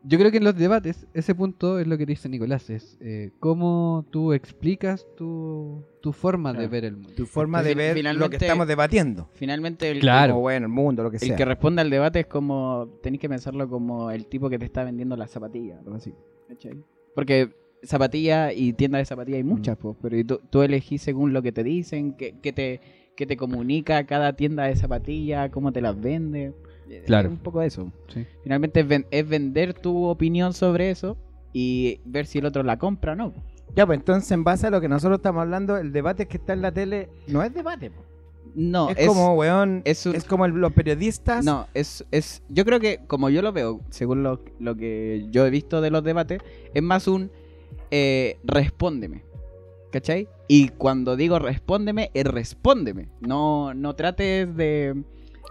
Yo 0.04 0.16
creo 0.16 0.30
que 0.30 0.36
en 0.36 0.44
los 0.44 0.54
debates 0.56 1.08
ese 1.12 1.34
punto 1.34 1.80
es 1.80 1.86
lo 1.88 1.98
que 1.98 2.06
dice 2.06 2.28
Nicolás, 2.28 2.70
es 2.70 2.96
eh, 3.00 3.32
cómo 3.40 4.06
tú 4.10 4.32
explicas 4.32 5.04
tu, 5.16 5.84
tu 6.00 6.12
forma 6.12 6.52
de 6.52 6.58
Claro. 6.60 6.70
ver 6.70 6.84
el 6.84 6.96
mundo. 6.96 7.12
Tu 7.16 7.26
forma 7.26 7.64
de 7.64 7.70
Fin- 7.70 8.04
ver 8.04 8.14
lo 8.14 8.30
que 8.30 8.36
estamos 8.36 8.68
debatiendo. 8.68 9.28
Finalmente, 9.34 9.90
el, 9.90 9.98
Claro. 9.98 10.34
Como, 10.34 10.42
bueno, 10.42 10.66
el 10.66 10.72
mundo, 10.72 11.02
lo 11.02 11.10
que 11.10 11.16
el 11.16 11.22
sea. 11.22 11.36
que 11.36 11.44
responde 11.44 11.82
al 11.82 11.90
debate 11.90 12.20
es 12.20 12.26
como. 12.26 12.88
Tenéis 13.02 13.20
que 13.20 13.28
pensarlo 13.28 13.68
como 13.68 14.12
el 14.12 14.26
tipo 14.28 14.48
que 14.48 14.56
te 14.58 14.66
está 14.66 14.84
vendiendo 14.84 15.16
las 15.16 15.32
zapatillas, 15.32 15.80
algo 15.80 15.96
así. 15.96 16.14
¿cachai? 16.48 16.78
Porque 17.18 17.50
zapatillas 17.82 18.52
y 18.56 18.72
tiendas 18.74 19.00
de 19.00 19.04
zapatillas 19.06 19.38
hay 19.38 19.42
muchas, 19.42 19.76
pues, 19.76 19.96
pero 20.00 20.16
y 20.16 20.22
tú, 20.22 20.40
tú 20.50 20.62
elegís 20.62 21.02
según 21.02 21.32
lo 21.32 21.42
que 21.42 21.50
te 21.50 21.64
dicen, 21.64 22.12
que, 22.12 22.38
que 22.40 22.52
te, 22.52 22.80
que 23.16 23.26
te 23.26 23.36
comunica 23.36 24.04
cada 24.06 24.34
tienda 24.34 24.64
de 24.66 24.76
zapatillas, 24.76 25.50
cómo 25.50 25.72
te 25.72 25.80
las 25.80 26.00
vende. 26.00 26.52
Eh, 26.88 27.02
Claro. 27.06 27.26
es 27.28 27.32
un 27.34 27.40
poco 27.40 27.60
eso. 27.62 27.90
Sí. 28.14 28.24
Finalmente 28.44 28.78
es, 28.80 28.86
ven- 28.86 29.06
es 29.10 29.28
vender 29.28 29.74
tu 29.74 30.04
opinión 30.04 30.52
sobre 30.52 30.90
eso 30.90 31.16
y 31.52 31.98
ver 32.04 32.26
si 32.26 32.38
el 32.38 32.46
otro 32.46 32.62
la 32.62 32.78
compra 32.78 33.14
o 33.14 33.16
no. 33.16 33.32
Ya, 33.74 33.84
pues 33.84 33.98
entonces 33.98 34.30
en 34.30 34.44
base 34.44 34.68
a 34.68 34.70
lo 34.70 34.80
que 34.80 34.88
nosotros 34.88 35.18
estamos 35.18 35.42
hablando, 35.42 35.76
el 35.76 35.90
debate 35.92 36.26
que 36.26 36.36
está 36.36 36.52
en 36.52 36.62
la 36.62 36.70
tele 36.70 37.08
no 37.26 37.42
es 37.42 37.52
debate. 37.52 37.90
po. 37.90 38.00
No, 38.54 38.90
es, 38.90 39.06
como, 39.06 39.34
weón, 39.34 39.82
es 39.84 40.04
es, 40.06 40.24
como 40.24 40.44
el- 40.46 40.52
los 40.52 40.72
periodistas. 40.72 41.44
No, 41.44 41.66
es, 41.74 42.04
es. 42.10 42.42
Yo 42.48 42.64
creo 42.64 42.80
que, 42.80 43.00
como 43.06 43.30
yo 43.30 43.42
lo 43.42 43.52
veo, 43.52 43.80
según 43.90 44.22
lo, 44.22 44.40
lo 44.58 44.76
que 44.76 45.26
yo 45.30 45.46
he 45.46 45.50
visto 45.50 45.80
de 45.80 45.90
los 45.90 46.02
debates, 46.04 46.40
es 46.74 46.82
más 46.82 47.06
un 47.08 47.30
eh, 47.90 48.38
respóndeme. 48.44 49.22
¿Cachai? 49.90 50.28
Y 50.48 50.68
cuando 50.68 51.16
digo 51.16 51.38
respóndeme, 51.38 52.10
es 52.12 52.24
respóndeme. 52.24 53.08
No, 53.20 53.72
no 53.74 53.94
trates 53.94 54.54
de. 54.56 55.02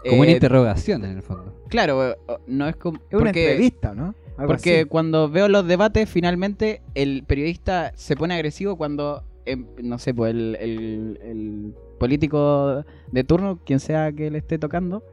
Como 0.07 0.21
una 0.21 0.29
eh, 0.29 0.33
interrogación 0.33 1.03
en 1.05 1.11
el 1.17 1.21
fondo. 1.23 1.55
Claro, 1.69 2.15
no 2.45 2.67
es 2.67 2.75
como. 2.75 2.97
es 3.09 3.15
una 3.15 3.25
porque- 3.31 3.51
entrevista, 3.51 3.95
¿no? 3.95 4.13
Algo 4.37 4.53
Porque 4.53 4.81
así. 4.81 4.85
cuando 4.85 5.29
veo 5.29 5.47
los 5.47 5.65
debates, 5.67 6.07
finalmente 6.07 6.83
el 6.93 7.23
periodista 7.23 7.91
se 7.95 8.15
pone 8.15 8.35
agresivo 8.35 8.75
cuando, 8.77 9.23
em, 9.45 9.65
no 9.81 9.97
sé, 9.97 10.13
pues 10.13 10.29
el, 10.35 10.55
el- 10.59 11.19
el 11.23 11.73
político 11.97 12.83
de 13.11 13.23
turno, 13.23 13.59
quien 13.65 13.79
sea 13.79 14.11
que 14.11 14.29
le 14.31 14.37
esté 14.37 14.57
tocando, 14.57 15.03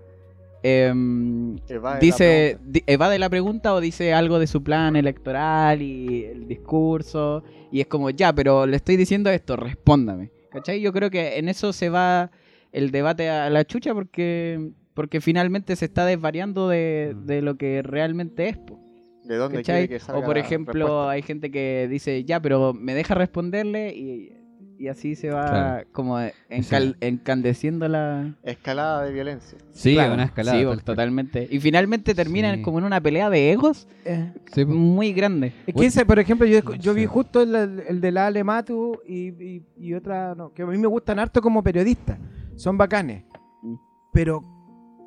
em, 0.62 1.56
Evade 1.68 1.94
la 1.96 2.00
dice, 2.00 2.58
di- 2.64 2.82
evade 2.86 3.18
la 3.18 3.28
pregunta 3.28 3.74
o 3.74 3.80
dice 3.80 4.14
algo 4.14 4.38
de 4.38 4.46
su 4.46 4.62
plan 4.62 4.96
electoral 4.96 5.82
y 5.82 6.24
el 6.24 6.48
discurso. 6.48 7.42
Y 7.70 7.80
es 7.80 7.86
como, 7.86 8.10
ya, 8.10 8.32
pero 8.32 8.66
le 8.66 8.76
estoy 8.76 8.96
diciendo 8.96 9.30
esto, 9.30 9.56
respóndame. 9.56 10.30
¿Cachai? 10.50 10.80
Yo 10.80 10.92
creo 10.92 11.10
que 11.10 11.38
en 11.38 11.48
eso 11.48 11.72
se 11.72 11.88
va 11.90 12.30
el 12.72 12.90
debate 12.90 13.28
a 13.28 13.50
la 13.50 13.64
chucha 13.64 13.92
porque, 13.94 14.70
porque 14.94 15.20
finalmente 15.20 15.74
se 15.76 15.84
está 15.86 16.06
desvariando 16.06 16.68
de, 16.68 17.12
Mm. 17.14 17.26
de 17.26 17.42
lo 17.42 17.56
que 17.56 17.82
realmente 17.82 18.48
es. 18.48 18.56
po. 18.58 18.78
¿De 19.24 19.36
dónde 19.36 19.62
quiere 19.62 19.88
que 19.88 19.98
salga 19.98 20.20
O 20.20 20.24
por 20.24 20.34
la 20.36 20.42
ejemplo, 20.42 21.08
hay 21.08 21.22
gente 21.22 21.50
que 21.50 21.88
dice, 21.90 22.24
ya, 22.24 22.40
pero 22.40 22.74
me 22.74 22.94
deja 22.94 23.14
responderle 23.14 23.94
y, 23.96 24.32
y 24.78 24.88
así 24.88 25.14
se 25.14 25.30
va 25.30 25.48
Claro. 25.48 25.86
como 25.92 26.18
encal- 26.50 26.96
encandeciendo 27.00 27.86
la... 27.88 28.34
Escalada 28.42 29.04
de 29.04 29.12
violencia. 29.12 29.56
Sí, 29.72 29.94
Claro, 29.94 30.14
una 30.14 30.24
escalada. 30.24 30.58
sí, 30.58 30.64
tal 30.64 30.74
cual. 30.74 30.84
totalmente. 30.84 31.48
Y 31.50 31.60
finalmente 31.60 32.14
terminan 32.14 32.56
Sí. 32.56 32.62
como 32.62 32.78
en 32.78 32.84
una 32.84 33.00
pelea 33.00 33.30
de 33.30 33.52
egos 33.52 33.86
Eh, 34.04 34.32
Sí, 34.52 34.64
po. 34.64 34.72
muy 34.72 35.12
grande. 35.12 35.52
Es 35.66 35.74
que 35.74 35.86
ese, 35.86 36.04
por 36.04 36.18
ejemplo, 36.18 36.46
yo, 36.46 36.60
yo 36.74 36.92
vi 36.94 37.06
justo 37.06 37.40
el, 37.42 37.54
el 37.88 38.00
de 38.00 38.12
la 38.12 38.26
Ale 38.26 38.44
Matu 38.44 39.00
y, 39.06 39.28
y- 39.42 39.62
y 39.76 39.94
otra, 39.94 40.34
no, 40.34 40.52
que 40.52 40.62
a 40.62 40.66
mí 40.66 40.76
me 40.78 40.86
gustan 40.88 41.18
harto 41.18 41.40
como 41.40 41.62
periodistas. 41.62 42.18
Son 42.56 42.76
bacanes. 42.76 43.24
Mm. 43.62 43.74
Pero, 44.12 44.42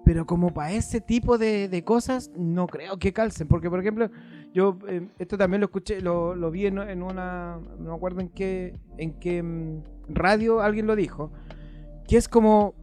pero 0.06 0.26
como 0.26 0.54
para 0.54 0.72
ese 0.72 1.02
tipo 1.02 1.38
de, 1.38 1.68
de 1.68 1.84
cosas, 1.84 2.32
no 2.38 2.68
creo 2.68 2.98
que 2.98 3.12
calcen. 3.14 3.48
Porque, 3.48 3.70
por 3.70 3.80
ejemplo, 3.82 4.10
yo 4.58 4.76
eh, 4.88 5.08
esto 5.20 5.38
también 5.38 5.62
lo 5.62 5.66
escuché, 5.66 6.02
lo, 6.02 6.50
vi 6.50 6.66
en, 6.66 7.04
una, 7.04 7.60
no 7.78 7.92
me 7.92 7.96
acuerdo 7.96 8.22
en 8.22 8.30
qué, 8.30 8.74
en 8.98 9.14
qué 9.20 9.44
mm, 9.44 9.84
radio 10.10 10.62
alguien 10.62 10.88
lo 10.88 10.96
dijo, 10.96 11.32
que 12.08 12.18
es 12.18 12.28
como, 12.28 12.74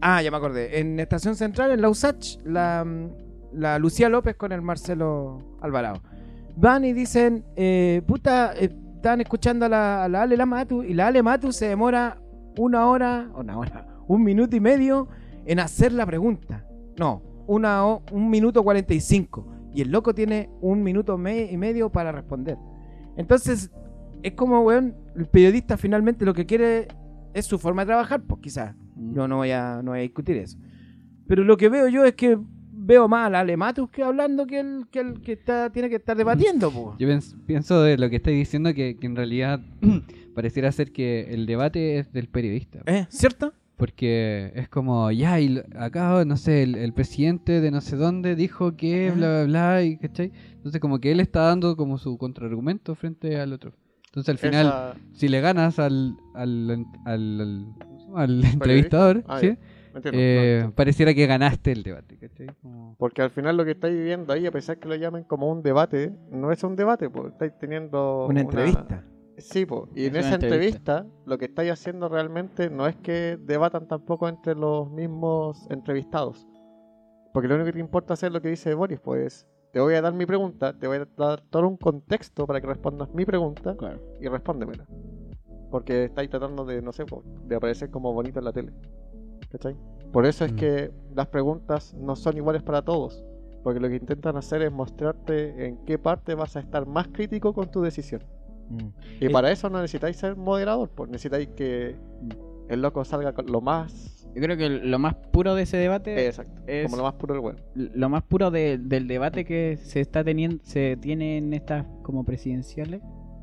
ah, 0.00 0.20
ya 0.22 0.32
me 0.32 0.38
acordé, 0.38 0.80
en 0.80 0.98
Estación 0.98 1.36
Central, 1.36 1.70
en 1.70 1.82
la 1.82 1.88
USACH, 1.88 2.38
la, 2.42 2.84
mm, 2.84 3.10
la 3.52 3.78
Lucía 3.78 4.08
López 4.08 4.34
con 4.34 4.50
el 4.50 4.60
Marcelo 4.60 5.38
Alvarado. 5.60 6.02
Van 6.56 6.84
y 6.84 6.92
dicen, 6.92 7.44
eh, 7.54 8.02
puta, 8.08 8.52
están 8.54 9.20
escuchando 9.20 9.66
a 9.66 9.68
la, 9.68 10.02
a 10.02 10.22
Ale 10.22 10.36
la 10.36 10.46
Matu 10.46 10.82
y 10.82 10.94
la 10.94 11.06
Ale 11.06 11.22
Matu 11.22 11.52
se 11.52 11.68
demora 11.68 12.20
una 12.58 12.88
hora, 12.88 13.30
una 13.36 13.56
hora, 13.56 13.86
un 14.08 14.24
minuto 14.24 14.56
y 14.56 14.60
medio 14.60 15.06
en 15.46 15.60
hacer 15.60 15.92
la 15.92 16.04
pregunta. 16.06 16.66
No, 16.98 17.22
una, 17.46 17.84
un 17.84 18.30
minuto 18.30 18.64
45. 18.64 19.59
Y 19.74 19.82
el 19.82 19.90
loco 19.90 20.14
tiene 20.14 20.50
un 20.60 20.82
minuto 20.82 21.16
me- 21.18 21.50
y 21.50 21.56
medio 21.56 21.90
para 21.90 22.12
responder. 22.12 22.56
Entonces, 23.16 23.70
es 24.22 24.32
como, 24.32 24.60
weón, 24.62 24.94
el 25.16 25.26
periodista 25.26 25.76
finalmente 25.76 26.24
lo 26.24 26.34
que 26.34 26.46
quiere 26.46 26.88
es 27.34 27.46
su 27.46 27.58
forma 27.58 27.82
de 27.82 27.86
trabajar, 27.86 28.22
pues 28.22 28.40
quizás. 28.42 28.74
Yo 29.14 29.26
no 29.28 29.36
voy, 29.38 29.50
a, 29.52 29.80
no 29.82 29.92
voy 29.92 30.00
a 30.00 30.02
discutir 30.02 30.36
eso. 30.36 30.58
Pero 31.26 31.44
lo 31.44 31.56
que 31.56 31.68
veo 31.68 31.88
yo 31.88 32.04
es 32.04 32.14
que 32.14 32.38
veo 32.72 33.06
más 33.08 33.26
al 33.28 33.34
Ale 33.36 33.56
Matus 33.56 33.88
que 33.90 34.02
hablando 34.02 34.46
que 34.46 34.58
el 34.60 34.86
que, 34.90 35.00
el 35.00 35.20
que 35.20 35.32
está, 35.32 35.70
tiene 35.70 35.88
que 35.88 35.96
estar 35.96 36.16
debatiendo, 36.16 36.70
pues. 36.72 36.96
Yo 36.98 37.08
pienso 37.46 37.82
de 37.82 37.96
lo 37.98 38.10
que 38.10 38.16
estáis 38.16 38.36
diciendo 38.36 38.74
que, 38.74 38.96
que 38.96 39.06
en 39.06 39.16
realidad 39.16 39.60
pareciera 40.34 40.72
ser 40.72 40.92
que 40.92 41.32
el 41.32 41.46
debate 41.46 41.98
es 41.98 42.12
del 42.12 42.28
periodista. 42.28 42.80
¿Eh? 42.86 43.06
¿Cierto? 43.08 43.52
Porque 43.80 44.52
es 44.54 44.68
como, 44.68 45.10
ya, 45.10 45.40
y 45.40 45.48
lo- 45.48 45.62
acá, 45.76 46.24
no 46.24 46.36
sé, 46.36 46.62
el, 46.62 46.74
el 46.76 46.92
presidente 46.92 47.60
de 47.60 47.70
no 47.70 47.80
sé 47.80 47.96
dónde 47.96 48.36
dijo 48.36 48.76
que, 48.76 49.10
bla, 49.10 49.44
bla, 49.44 49.44
bla, 49.46 49.82
y 49.82 49.96
¿cachai? 49.96 50.30
Entonces 50.54 50.80
como 50.80 51.00
que 51.00 51.10
él 51.10 51.18
está 51.18 51.40
dando 51.40 51.76
como 51.76 51.98
su 51.98 52.16
contraargumento 52.18 52.94
frente 52.94 53.40
al 53.40 53.52
otro. 53.54 53.72
Entonces 54.06 54.28
al 54.28 54.38
final, 54.38 54.66
Esa- 54.66 54.94
si 55.12 55.28
le 55.28 55.40
ganas 55.40 55.78
al, 55.78 56.14
al, 56.34 56.84
al, 57.06 58.44
entrevistador, 58.44 59.24
Ah, 59.26 59.40
¿sí? 59.40 59.56
Eh, 60.12 60.60
no, 60.64 60.72
pareciera 60.72 61.14
que 61.14 61.26
ganaste 61.26 61.72
el 61.72 61.82
debate, 61.82 62.16
¿cachai? 62.16 62.46
Como- 62.62 62.94
Porque 62.98 63.22
al 63.22 63.30
final 63.30 63.56
lo 63.56 63.64
que 63.64 63.72
estáis 63.72 63.96
viviendo 63.96 64.32
ahí, 64.32 64.46
a 64.46 64.52
pesar 64.52 64.78
que 64.78 64.88
lo 64.88 64.94
llamen 64.94 65.24
como 65.24 65.50
un 65.50 65.62
debate, 65.62 66.12
no 66.30 66.52
es 66.52 66.62
un 66.62 66.76
debate, 66.76 67.10
porque 67.10 67.30
estáis 67.30 67.52
teniendo 67.58 68.26
Una 68.26 68.42
entrevista. 68.42 69.04
Sí, 69.40 69.66
po. 69.66 69.88
y 69.94 70.04
Es 70.06 70.08
en 70.10 70.16
esa 70.16 70.34
entrevista. 70.34 70.98
entrevista 70.98 71.06
lo 71.26 71.38
que 71.38 71.44
estáis 71.46 71.70
haciendo 71.72 72.08
realmente 72.08 72.70
no 72.70 72.86
es 72.86 72.96
que 72.96 73.38
debatan 73.40 73.86
tampoco 73.88 74.28
entre 74.28 74.54
los 74.54 74.90
mismos 74.90 75.66
entrevistados. 75.70 76.46
Porque 77.32 77.48
lo 77.48 77.54
único 77.54 77.66
que 77.66 77.72
te 77.74 77.78
importa 77.80 78.14
hacer 78.14 78.32
lo 78.32 78.40
que 78.42 78.48
dice 78.48 78.74
Boris, 78.74 79.00
pues 79.00 79.46
te 79.72 79.78
voy 79.80 79.94
a 79.94 80.02
dar 80.02 80.12
mi 80.12 80.26
pregunta, 80.26 80.76
te 80.76 80.86
voy 80.88 80.96
a 80.98 81.06
dar 81.16 81.40
todo 81.48 81.68
un 81.68 81.76
contexto 81.76 82.46
para 82.46 82.60
que 82.60 82.66
respondas 82.66 83.08
mi 83.14 83.24
pregunta 83.24 83.76
Claro. 83.76 84.00
y 84.20 84.26
respóndemela. 84.28 84.84
Porque 85.70 86.04
estáis 86.06 86.28
tratando 86.28 86.64
de, 86.64 86.82
no 86.82 86.92
sé, 86.92 87.04
po, 87.06 87.22
de 87.46 87.54
aparecer 87.54 87.90
como 87.90 88.12
bonito 88.12 88.40
en 88.40 88.44
la 88.44 88.52
tele. 88.52 88.72
¿Cachai? 89.50 89.76
Por 90.12 90.26
eso 90.26 90.44
es 90.44 90.52
Mm. 90.52 90.56
que 90.56 90.90
las 91.14 91.28
preguntas 91.28 91.94
no 91.94 92.16
son 92.16 92.36
iguales 92.36 92.62
para 92.64 92.82
todos. 92.82 93.24
Porque 93.62 93.78
lo 93.78 93.88
que 93.88 93.96
intentan 93.96 94.36
hacer 94.36 94.62
es 94.62 94.72
mostrarte 94.72 95.66
en 95.66 95.84
qué 95.84 95.98
parte 95.98 96.34
vas 96.34 96.56
a 96.56 96.60
estar 96.60 96.86
más 96.86 97.08
crítico 97.08 97.52
con 97.52 97.70
tu 97.70 97.82
decisión. 97.82 98.24
Y 99.20 99.28
para 99.28 99.50
eso 99.50 99.68
no 99.70 99.80
necesitáis 99.80 100.16
ser 100.16 100.36
moderador, 100.36 100.90
pues 100.90 101.10
necesitáis 101.10 101.48
que 101.48 101.96
el 102.68 102.82
loco 102.82 103.04
salga 103.04 103.32
con 103.32 103.46
lo 103.46 103.60
más 103.60 104.28
Yo 104.34 104.40
creo 104.42 104.56
que 104.56 104.68
lo 104.68 104.98
más 105.00 105.16
puro 105.32 105.56
de 105.56 105.62
ese 105.62 105.76
debate, 105.76 106.26
exacto, 106.26 106.62
es- 106.68 106.84
como 106.84 106.96
lo 106.98 107.02
más 107.02 107.14
puro 107.14 107.34
del 107.34 107.42
web. 107.42 107.56
lo 107.74 108.08
más 108.08 108.22
puro 108.22 108.50
de- 108.52 108.78
del 108.78 109.08
debate 109.08 109.44
que 109.44 109.76
se 109.82 110.00
está 110.00 110.22
teniendo, 110.22 110.62
se 110.62 110.96
tiene 111.00 111.38
en 111.38 111.52
estas 111.52 111.84
como 112.02 112.24
presidenciales, 112.24 113.02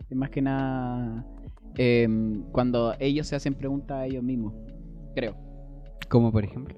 es 0.10 0.16
más 0.18 0.30
que 0.30 0.42
nada 0.42 1.26
em, 1.76 2.44
cuando 2.54 2.96
ellos 3.00 3.28
se 3.28 3.36
hacen 3.36 3.54
preguntas 3.54 3.98
a 3.98 4.06
ellos 4.06 4.24
mismos, 4.24 4.54
creo. 5.14 5.36
Como 6.10 6.32
por 6.32 6.44
ejemplo. 6.46 6.76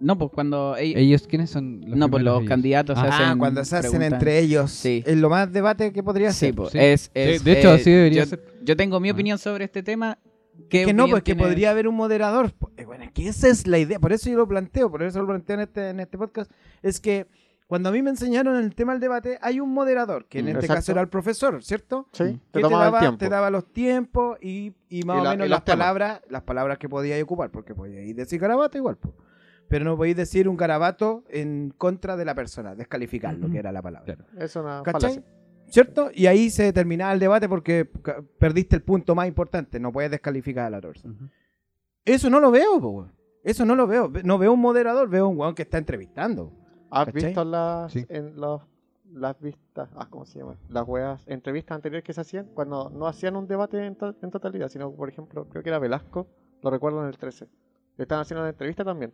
No, 0.00 0.16
pues 0.16 0.30
cuando 0.32 0.76
ellos, 0.76 0.96
¿Ellos 0.98 1.26
quiénes 1.28 1.50
son 1.50 1.82
los 1.86 1.96
no, 1.98 2.10
pues 2.10 2.22
los 2.24 2.38
ellos? 2.38 2.48
candidatos 2.48 2.98
se 2.98 3.04
Ah, 3.04 3.08
hacen 3.08 3.26
Ah, 3.26 3.36
cuando 3.38 3.64
se 3.64 3.76
hacen 3.76 3.90
preguntas. 3.90 4.12
entre 4.14 4.38
ellos. 4.38 4.70
Sí. 4.70 5.02
Es 5.06 5.16
lo 5.18 5.28
más 5.28 5.52
debate 5.52 5.92
que 5.92 6.02
podría 6.02 6.32
Sí, 6.32 6.46
ser. 6.46 6.54
pues, 6.54 6.70
Sí. 6.72 6.78
es, 6.80 7.00
Sí, 7.02 7.10
es, 7.14 7.44
de 7.44 7.52
hecho, 7.58 7.68
eh, 7.70 7.74
así 7.74 7.90
debería 7.90 8.24
yo, 8.24 8.30
ser. 8.30 8.44
yo 8.62 8.76
tengo 8.76 8.98
mi 8.98 9.10
Ah. 9.10 9.12
opinión 9.12 9.38
sobre 9.38 9.64
este 9.66 9.82
tema. 9.82 10.18
Es 10.70 10.86
que 10.86 10.92
no, 10.94 11.06
pues 11.08 11.22
que 11.22 11.34
podría 11.36 11.70
haber 11.70 11.86
un 11.88 11.94
moderador. 11.96 12.52
Eh, 12.76 12.84
Bueno, 12.84 13.04
es 13.04 13.12
que 13.12 13.28
esa 13.28 13.48
es 13.48 13.66
la 13.66 13.78
idea. 13.78 13.98
Por 13.98 14.12
eso 14.12 14.28
yo 14.30 14.36
lo 14.38 14.48
planteo, 14.48 14.90
por 14.90 15.02
eso 15.02 15.20
lo 15.20 15.26
planteo 15.26 15.54
en 15.54 15.60
este, 15.60 15.88
en 15.90 16.00
este 16.00 16.16
podcast. 16.18 16.50
Es 16.82 17.00
que 17.00 17.26
cuando 17.66 17.88
a 17.88 17.92
mí 17.92 18.02
me 18.02 18.10
enseñaron 18.10 18.56
el 18.56 18.74
tema 18.74 18.92
del 18.92 19.00
debate, 19.00 19.38
hay 19.42 19.60
un 19.60 19.72
moderador, 19.72 20.26
que 20.26 20.38
en 20.40 20.46
Mm, 20.46 20.48
este 20.48 20.60
exacto. 20.60 20.74
caso 20.76 20.92
era 20.92 21.00
el 21.02 21.08
profesor, 21.08 21.62
¿cierto? 21.62 22.08
Sí, 22.12 22.24
te 22.50 22.60
que 22.60 22.66
te 22.66 22.72
daba, 22.74 22.98
el 22.98 23.00
tiempo. 23.00 23.18
te 23.18 23.28
daba 23.28 23.50
los 23.50 23.72
tiempos 23.72 24.38
y, 24.42 24.72
y 24.88 25.02
más 25.04 25.16
Y 25.18 25.20
o 25.20 25.24
la- 25.24 25.30
menos 25.30 25.48
las 25.48 25.64
temas. 25.64 25.78
palabras, 25.78 26.20
las 26.28 26.42
palabras 26.42 26.78
que 26.78 26.88
podíais 26.88 27.22
ocupar, 27.22 27.50
porque 27.50 27.74
podíais 27.74 28.14
decir 28.16 28.40
garabato 28.40 28.76
igual, 28.76 28.96
po. 28.96 29.14
Pero 29.70 29.84
no 29.84 29.96
podéis 29.96 30.16
decir 30.16 30.48
un 30.48 30.56
garabato 30.56 31.22
en 31.30 31.72
contra 31.78 32.16
de 32.16 32.24
la 32.24 32.34
persona, 32.34 32.74
descalificarlo, 32.74 33.44
Ujú. 33.46 33.52
que 33.52 33.58
era 33.60 33.70
la 33.72 33.80
palabra. 33.80 34.16
Claro. 34.16 34.24
Es 34.36 34.54
una 34.56 34.82
¿Cachai? 34.82 35.00
falacia. 35.14 35.22
¿Cierto? 35.68 36.10
Y 36.12 36.26
ahí 36.26 36.50
se 36.50 36.72
terminaba 36.72 37.12
el 37.12 37.20
debate 37.20 37.48
porque 37.48 37.88
perdiste 38.38 38.74
el 38.74 38.82
punto 38.82 39.14
más 39.14 39.28
importante, 39.28 39.78
no 39.78 39.92
puedes 39.92 40.10
descalificar 40.10 40.66
a 40.66 40.70
la 40.70 40.80
persona. 40.80 41.14
Eso 42.04 42.28
no 42.28 42.40
lo 42.40 42.50
veo, 42.50 42.80
po. 42.80 43.08
Eso 43.44 43.64
no 43.64 43.76
lo 43.76 43.86
veo. 43.86 44.08
Ve- 44.10 44.24
No 44.24 44.36
veo 44.38 44.52
un 44.52 44.60
moderador, 44.60 45.08
veo 45.08 45.28
un 45.28 45.38
weón 45.38 45.54
que 45.54 45.62
está 45.62 45.78
entrevistando. 45.78 46.52
¿Has 46.90 47.06
¿Cachai? 47.06 47.24
visto 47.26 47.44
las 47.44 47.92
Sí. 47.92 48.04
en 48.08 48.36
los 48.40 48.62
las 49.12 49.40
vistas, 49.40 49.90
ah, 49.96 50.06
¿cómo 50.08 50.24
se 50.24 50.38
llama? 50.38 50.56
Las 50.68 50.86
weas, 50.86 51.24
entrevistas 51.26 51.74
anteriores 51.74 52.04
que 52.04 52.12
se 52.12 52.20
hacían 52.20 52.46
cuando 52.54 52.90
no 52.90 53.08
hacían 53.08 53.34
un 53.34 53.48
debate 53.48 53.84
en, 53.84 53.96
to- 53.96 54.14
en 54.22 54.30
totalidad, 54.30 54.68
sino 54.68 54.92
por 54.92 55.08
ejemplo, 55.08 55.48
creo 55.48 55.64
que 55.64 55.68
era 55.68 55.80
Velasco, 55.80 56.28
lo 56.62 56.70
recuerdo 56.70 57.00
en 57.02 57.08
el 57.08 57.18
13. 57.18 57.48
Le 57.96 58.02
estaban 58.04 58.22
haciendo 58.22 58.42
una 58.42 58.50
entrevista 58.50 58.84
también. 58.84 59.12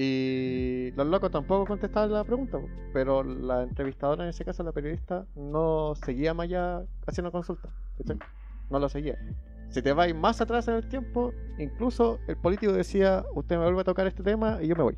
Y 0.00 0.92
los 0.94 1.08
locos 1.08 1.32
tampoco 1.32 1.66
contestaban 1.66 2.12
la 2.12 2.22
pregunta, 2.22 2.56
pero 2.92 3.24
la 3.24 3.64
entrevistadora, 3.64 4.22
en 4.22 4.30
ese 4.30 4.44
caso 4.44 4.62
la 4.62 4.70
periodista, 4.70 5.26
no 5.34 5.96
seguía 5.96 6.32
más 6.34 6.44
allá 6.44 6.84
haciendo 7.04 7.32
consulta. 7.32 7.68
¿cachai? 7.96 8.16
No 8.70 8.78
lo 8.78 8.88
seguía. 8.88 9.18
Si 9.70 9.82
te 9.82 9.92
vas 9.92 10.14
más 10.14 10.40
atrás 10.40 10.68
en 10.68 10.74
el 10.74 10.88
tiempo, 10.88 11.32
incluso 11.58 12.20
el 12.28 12.36
político 12.36 12.72
decía, 12.72 13.24
usted 13.34 13.56
me 13.58 13.64
vuelve 13.64 13.80
a 13.80 13.84
tocar 13.84 14.06
este 14.06 14.22
tema 14.22 14.62
y 14.62 14.68
yo 14.68 14.76
me 14.76 14.84
voy. 14.84 14.96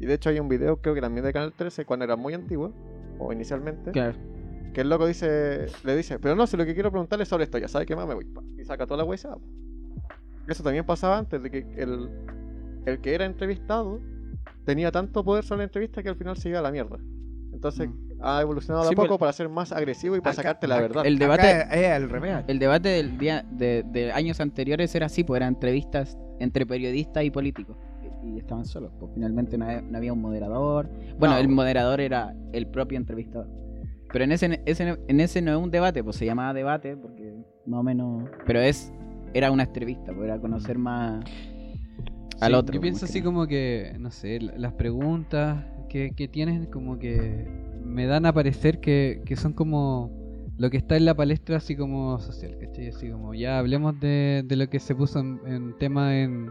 Y 0.00 0.06
de 0.06 0.14
hecho 0.14 0.28
hay 0.30 0.40
un 0.40 0.48
video, 0.48 0.76
creo 0.82 0.96
que 0.96 1.00
también 1.00 1.24
de 1.24 1.32
Canal 1.32 1.52
13, 1.52 1.84
cuando 1.84 2.04
era 2.04 2.16
muy 2.16 2.34
antiguo, 2.34 2.72
o 3.20 3.32
inicialmente, 3.32 3.92
Claro. 3.92 4.18
que 4.74 4.80
el 4.80 4.88
loco 4.88 5.06
dice, 5.06 5.66
le 5.84 5.94
dice, 5.94 6.18
pero 6.18 6.34
no, 6.34 6.48
si 6.48 6.56
lo 6.56 6.66
que 6.66 6.74
quiero 6.74 6.90
preguntarle 6.90 7.22
es 7.22 7.28
sobre 7.28 7.44
esto, 7.44 7.58
ya 7.58 7.68
sabe 7.68 7.86
que 7.86 7.94
más 7.94 8.08
me 8.08 8.14
voy. 8.14 8.24
pa", 8.24 8.42
Y 8.58 8.64
saca 8.64 8.88
toda 8.88 9.04
la 9.04 9.06
po. 9.06 9.12
Eso 10.48 10.64
también 10.64 10.84
pasaba 10.84 11.16
antes, 11.18 11.40
de 11.44 11.48
que 11.48 11.58
el, 11.76 12.10
el 12.86 13.00
que 13.00 13.14
era 13.14 13.24
entrevistado 13.24 14.00
tenía 14.64 14.90
tanto 14.90 15.24
poder 15.24 15.44
sobre 15.44 15.58
la 15.58 15.64
entrevista 15.64 16.02
que 16.02 16.08
al 16.08 16.16
final 16.16 16.36
se 16.36 16.48
iba 16.48 16.58
a 16.58 16.62
la 16.62 16.70
mierda. 16.70 16.98
Entonces 17.52 17.88
ha 18.20 18.40
evolucionado 18.40 18.84
de 18.84 18.88
Sí, 18.88 18.94
a 18.94 18.96
poco 18.96 19.08
pues, 19.10 19.18
para 19.20 19.32
ser 19.32 19.48
más 19.48 19.72
agresivo 19.72 20.16
y 20.16 20.20
para 20.20 20.32
acá- 20.32 20.42
sacarte 20.42 20.66
la 20.68 20.76
acá- 20.76 20.82
verdad. 20.82 21.06
El 21.06 21.18
debate, 21.18 21.50
es 21.70 22.08
revés. 22.10 22.44
el 22.48 22.58
debate 22.58 22.88
del 22.88 23.18
día 23.18 23.44
de, 23.50 23.84
de 23.86 24.12
años 24.12 24.40
anteriores 24.40 24.94
era 24.94 25.06
así, 25.06 25.22
pues 25.24 25.38
eran 25.38 25.54
entrevistas 25.54 26.16
entre 26.40 26.64
periodistas 26.66 27.24
y 27.24 27.30
políticos. 27.30 27.76
Y, 28.24 28.34
y 28.34 28.38
estaban 28.38 28.64
solos, 28.64 28.92
pues 28.98 29.12
finalmente 29.14 29.58
no 29.58 29.64
había, 29.66 29.82
no 29.82 29.96
había 29.98 30.12
un 30.12 30.20
moderador. 30.22 30.88
Bueno, 31.18 31.34
No. 31.34 31.40
el 31.40 31.48
moderador 31.48 32.00
era 32.00 32.34
el 32.52 32.66
propio 32.68 32.96
entrevistador. 32.98 33.48
Pero 34.12 34.24
en 34.24 34.32
ese, 34.32 34.62
ese- 34.66 34.98
en 35.08 35.20
ese 35.20 35.42
no 35.42 35.52
es 35.52 35.56
un 35.56 35.70
debate, 35.70 36.02
pues 36.04 36.16
se 36.16 36.24
llamaba 36.26 36.52
debate, 36.54 36.96
porque 36.96 37.34
más 37.66 37.80
o 37.80 37.82
menos. 37.82 38.28
Pero 38.46 38.60
es 38.60 38.92
era 39.34 39.50
una 39.50 39.62
entrevista, 39.64 40.12
pues 40.12 40.24
era 40.26 40.38
conocer 40.38 40.76
más 40.78 41.24
al 42.42 42.52
Sí, 42.52 42.56
otro. 42.58 42.74
Yo 42.74 42.80
pues, 42.80 42.90
pienso 42.90 43.04
así 43.06 43.20
que 43.20 43.24
como 43.24 43.46
que, 43.46 43.96
no 43.98 44.10
sé, 44.10 44.40
la- 44.40 44.56
las 44.58 44.72
preguntas 44.74 45.64
que, 45.88 46.12
que 46.14 46.28
tienen 46.28 46.66
como 46.66 46.98
que 46.98 47.46
me 47.84 48.06
dan 48.06 48.26
a 48.26 48.32
parecer 48.32 48.80
que, 48.80 49.22
que 49.24 49.36
son 49.36 49.52
como 49.52 50.10
lo 50.58 50.70
que 50.70 50.76
está 50.76 50.96
en 50.96 51.04
la 51.04 51.14
palestra 51.14 51.56
así 51.56 51.74
como 51.76 52.18
social, 52.18 52.56
¿cachai? 52.60 52.88
Así 52.88 53.10
como 53.10 53.34
ya 53.34 53.58
hablemos 53.58 53.98
de, 54.00 54.44
de 54.46 54.56
lo 54.56 54.68
que 54.68 54.78
se 54.80 54.94
puso 54.94 55.18
en, 55.20 55.40
en 55.46 55.76
tema 55.78 56.16
en, 56.18 56.50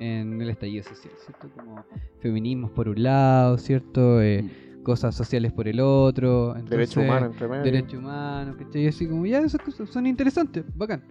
en 0.00 0.40
el 0.40 0.50
estallido 0.50 0.82
social, 0.84 1.12
¿cierto? 1.24 1.48
Como 1.56 1.84
feminismos 2.20 2.70
por 2.72 2.88
un 2.88 3.02
lado, 3.02 3.58
¿cierto? 3.58 4.20
Eh, 4.22 4.44
cosas 4.82 5.14
sociales 5.14 5.52
por 5.52 5.68
el 5.68 5.80
otro. 5.80 6.54
Derecho 6.54 6.74
entonces- 6.74 6.96
humano 6.98 7.26
entre 7.26 7.48
medio. 7.48 7.62
derechos 7.64 7.98
humanos, 8.00 8.56
¿cachai? 8.56 8.86
Así 8.88 9.06
como, 9.06 9.26
ya, 9.26 9.40
esas 9.40 9.60
cosas 9.60 9.88
son 9.90 10.06
interesantes, 10.06 10.64
bacán. 10.74 11.02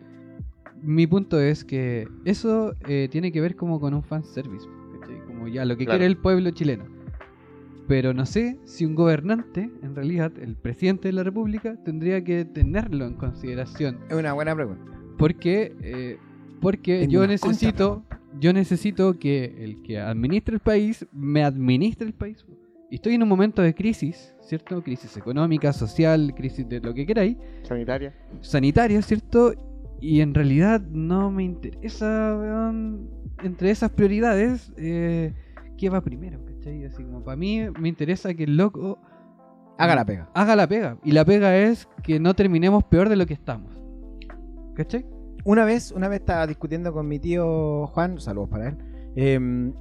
Mi 0.82 1.08
punto 1.08 1.40
es 1.40 1.64
que 1.66 2.08
eso 2.26 2.74
eh, 2.88 3.08
tiene 3.12 3.32
que 3.32 3.42
ver 3.42 3.56
como 3.56 3.80
con 3.80 3.94
un 3.94 4.04
fanservice, 4.04 4.68
¿cachai? 5.00 5.20
Como 5.26 5.48
ya 5.48 5.66
lo 5.66 5.76
que 5.78 5.86
Claro. 5.86 5.98
quiere 6.00 6.06
el 6.12 6.18
pueblo 6.18 6.52
chileno. 6.52 6.86
Pero 7.88 8.14
no 8.14 8.26
sé 8.26 8.60
si 8.66 8.86
un 8.86 8.96
gobernante, 8.96 9.70
en 9.82 9.96
realidad, 9.96 10.34
el 10.42 10.56
presidente 10.56 11.08
de 11.08 11.14
la 11.14 11.24
república, 11.24 11.78
tendría 11.86 12.22
que 12.24 12.44
tenerlo 12.44 13.06
en 13.06 13.14
consideración. 13.14 14.00
Es 14.10 14.16
una 14.16 14.34
buena 14.34 14.54
pregunta. 14.54 14.84
Porque, 15.18 15.74
eh, 15.82 16.18
porque 16.60 17.08
yo 17.08 17.26
necesito, 17.26 18.04
yo 18.40 18.52
necesito 18.52 19.18
que 19.18 19.56
el 19.64 19.82
que 19.84 20.00
administre 20.00 20.56
el 20.56 20.60
país 20.60 21.08
me 21.14 21.44
administre 21.44 22.06
el 22.08 22.14
país. 22.14 22.46
Y 22.92 22.96
estoy 22.96 23.16
en 23.16 23.24
un 23.24 23.30
momento 23.30 23.62
de 23.62 23.74
crisis, 23.74 24.34
¿cierto? 24.42 24.82
Crisis 24.84 25.16
económica, 25.18 25.72
social, 25.74 26.34
crisis 26.36 26.68
de 26.68 26.80
lo 26.82 26.94
que 26.94 27.06
queráis 27.06 27.36
Sanitaria. 27.64 28.14
sanitaria, 28.42 29.02
¿cierto? 29.02 29.54
Y 30.00 30.22
en 30.22 30.34
realidad 30.34 30.82
no 30.82 31.32
me 31.32 31.44
interesa, 31.44 32.36
weón, 32.38 33.10
entre 33.44 33.72
esas 33.72 33.92
prioridades, 33.92 34.72
eh, 34.78 35.34
¿qué 35.78 35.90
va 35.90 36.02
primero? 36.02 36.44
¿Cachai? 36.46 36.86
Así 36.86 37.04
como 37.04 37.24
para 37.24 37.36
mí 37.36 37.62
me 37.80 37.90
interesa 37.90 38.34
que 38.34 38.44
el 38.44 38.58
loco 38.58 39.00
Haga 39.78 39.96
la 39.96 40.06
pega. 40.06 40.30
haga 40.34 40.56
la 40.56 40.68
pega. 40.68 40.98
Y 41.04 41.12
la 41.12 41.24
pega 41.26 41.56
es 41.58 41.88
que 42.04 42.20
no 42.20 42.34
terminemos 42.36 42.84
peor 42.84 43.10
de 43.10 43.16
lo 43.16 43.26
que 43.26 43.34
estamos. 43.34 43.72
¿Cachai? 44.76 45.06
Una 45.44 45.66
vez, 45.66 45.92
una 45.92 46.08
vez 46.08 46.20
estaba 46.20 46.46
discutiendo 46.46 46.92
con 46.94 47.08
mi 47.08 47.20
tío 47.20 47.88
Juan, 47.88 48.20
saludos 48.20 48.50
para 48.50 48.70
él, 48.70 48.78
em, 49.16 49.74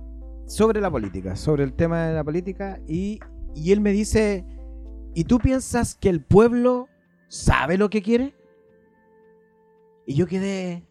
sobre 0.47 0.81
la 0.81 0.91
política, 0.91 1.35
sobre 1.35 1.65
el 1.65 1.73
tema 1.73 2.07
de 2.07 2.15
la 2.15 2.25
política, 2.25 2.79
y, 2.87 3.19
y 3.55 3.73
él 3.73 3.81
me 3.81 3.91
dice, 3.93 4.45
¿y 5.15 5.25
tú 5.25 5.39
piensas 5.39 5.95
que 5.95 6.09
el 6.09 6.23
pueblo 6.23 6.89
sabe 7.29 7.79
lo 7.79 7.91
que 7.91 8.01
quiere? 8.01 8.35
Y 10.07 10.15
yo 10.15 10.27
quedé, 10.27 10.87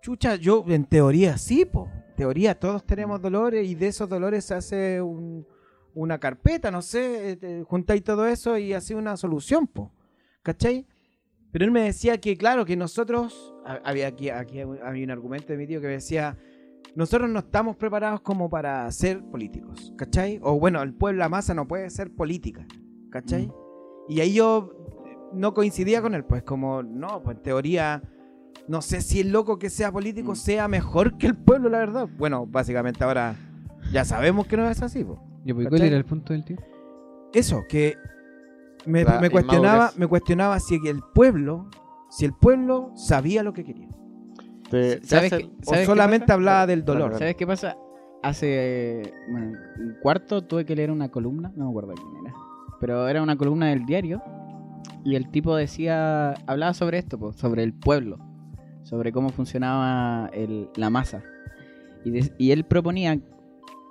chucha, 0.00 0.36
yo 0.36 0.64
en 0.68 0.84
teoría 0.84 1.36
sí, 1.38 1.64
po. 1.64 1.88
En 2.10 2.16
teoría 2.16 2.58
todos 2.58 2.84
tenemos 2.84 3.20
dolores 3.22 3.66
y 3.66 3.74
de 3.74 3.86
esos 3.88 4.08
dolores 4.08 4.44
se 4.44 4.54
hace 4.54 5.00
un- 5.02 5.46
una 5.94 6.18
carpeta, 6.18 6.70
no 6.70 6.82
sé, 6.82 7.38
eh, 7.40 7.64
juntáis 7.66 8.02
todo 8.02 8.26
eso 8.26 8.56
y 8.58 8.72
hace 8.72 8.94
una 8.94 9.16
solución, 9.16 9.66
po. 9.66 9.92
¿Cachai? 10.42 10.86
Pero 11.52 11.64
él 11.66 11.70
me 11.70 11.82
decía 11.82 12.18
que, 12.18 12.36
claro, 12.36 12.64
que 12.64 12.76
nosotros, 12.76 13.54
ha- 13.64 13.80
había 13.84 14.08
aquí, 14.08 14.30
aquí 14.30 14.60
había 14.60 15.04
un 15.04 15.10
argumento 15.10 15.48
de 15.52 15.58
mi 15.58 15.66
tío 15.66 15.80
que 15.80 15.86
me 15.86 15.92
decía, 15.94 16.36
nosotros 16.96 17.30
no 17.30 17.38
estamos 17.40 17.76
preparados 17.76 18.20
como 18.22 18.50
para 18.50 18.90
ser 18.90 19.22
políticos, 19.30 19.92
¿cachai? 19.96 20.40
O 20.42 20.58
bueno, 20.58 20.82
el 20.82 20.94
pueblo, 20.94 21.20
la 21.20 21.28
masa 21.28 21.54
no 21.54 21.68
puede 21.68 21.88
ser 21.90 22.10
política, 22.12 22.66
¿cachai? 23.10 23.50
Y 24.08 24.20
ahí 24.20 24.34
yo 24.34 24.72
eh, 24.78 24.81
no 25.34 25.54
coincidía 25.54 26.02
con 26.02 26.14
él, 26.14 26.24
pues 26.24 26.42
como, 26.42 26.82
no, 26.82 27.22
pues 27.22 27.36
en 27.36 27.42
teoría, 27.42 28.02
no 28.68 28.82
sé 28.82 29.00
si 29.00 29.20
el 29.20 29.32
loco 29.32 29.58
que 29.58 29.70
sea 29.70 29.90
político 29.92 30.32
Mm. 30.32 30.36
sea 30.36 30.68
mejor 30.68 31.16
que 31.18 31.26
el 31.26 31.36
pueblo, 31.36 31.68
la 31.68 31.78
verdad. 31.78 32.08
Bueno, 32.18 32.46
básicamente 32.46 33.02
ahora 33.04 33.34
ya 33.92 34.04
sabemos 34.04 34.46
que 34.46 34.56
no 34.56 34.68
es 34.68 34.82
así, 34.82 35.04
pues. 35.04 35.18
Ya, 35.44 35.54
pues, 35.54 35.68
¿Cuál 35.68 35.82
era 35.82 35.96
el 35.96 36.04
punto 36.04 36.32
del 36.32 36.44
tío? 36.44 36.56
Eso, 37.32 37.64
que 37.68 37.96
me, 38.86 39.04
cuestionaba, 39.30 39.90
me 39.96 40.06
cuestionaba 40.06 40.58
si 40.60 40.74
el 40.86 41.00
pueblo, 41.14 41.68
si 42.10 42.24
el 42.24 42.32
pueblo 42.34 42.92
sabía 42.94 43.42
lo 43.42 43.52
que 43.52 43.64
quería. 43.64 43.88
Te- 44.70 45.00
te 45.00 45.06
¿Sabes 45.06 45.32
hacen- 45.32 45.48
qué? 45.50 45.56
O 45.60 45.64
¿Sabes 45.64 45.80
qué 45.80 45.86
solamente 45.86 46.26
pasa? 46.26 46.34
hablaba 46.34 46.66
del 46.66 46.80
Claro, 46.84 46.92
dolor. 46.94 47.08
claro. 47.10 47.18
¿Sabes 47.18 47.36
qué 47.36 47.46
pasa? 47.46 47.76
Hace 48.22 49.12
bueno, 49.30 49.58
un 49.78 49.96
cuarto 50.00 50.42
tuve 50.44 50.64
que 50.64 50.76
leer 50.76 50.90
una 50.90 51.08
columna, 51.10 51.52
no 51.56 51.64
me 51.64 51.70
acuerdo 51.70 51.94
quién 51.94 52.24
era, 52.26 52.34
pero 52.80 53.08
era 53.08 53.20
una 53.22 53.36
columna 53.36 53.66
del 53.66 53.84
diario 53.84 54.22
y 55.04 55.16
el 55.16 55.28
tipo 55.30 55.54
decía, 55.56 56.32
hablaba 56.46 56.74
sobre 56.74 56.98
esto, 56.98 57.18
po, 57.18 57.32
sobre 57.32 57.62
el 57.62 57.72
pueblo, 57.72 58.18
sobre 58.82 59.12
cómo 59.12 59.28
funcionaba 59.30 60.28
el- 60.32 60.68
la 60.76 60.90
masa. 60.90 61.22
Y, 62.04 62.10
de- 62.10 62.32
y 62.38 62.50
él 62.52 62.64
proponía 62.64 63.18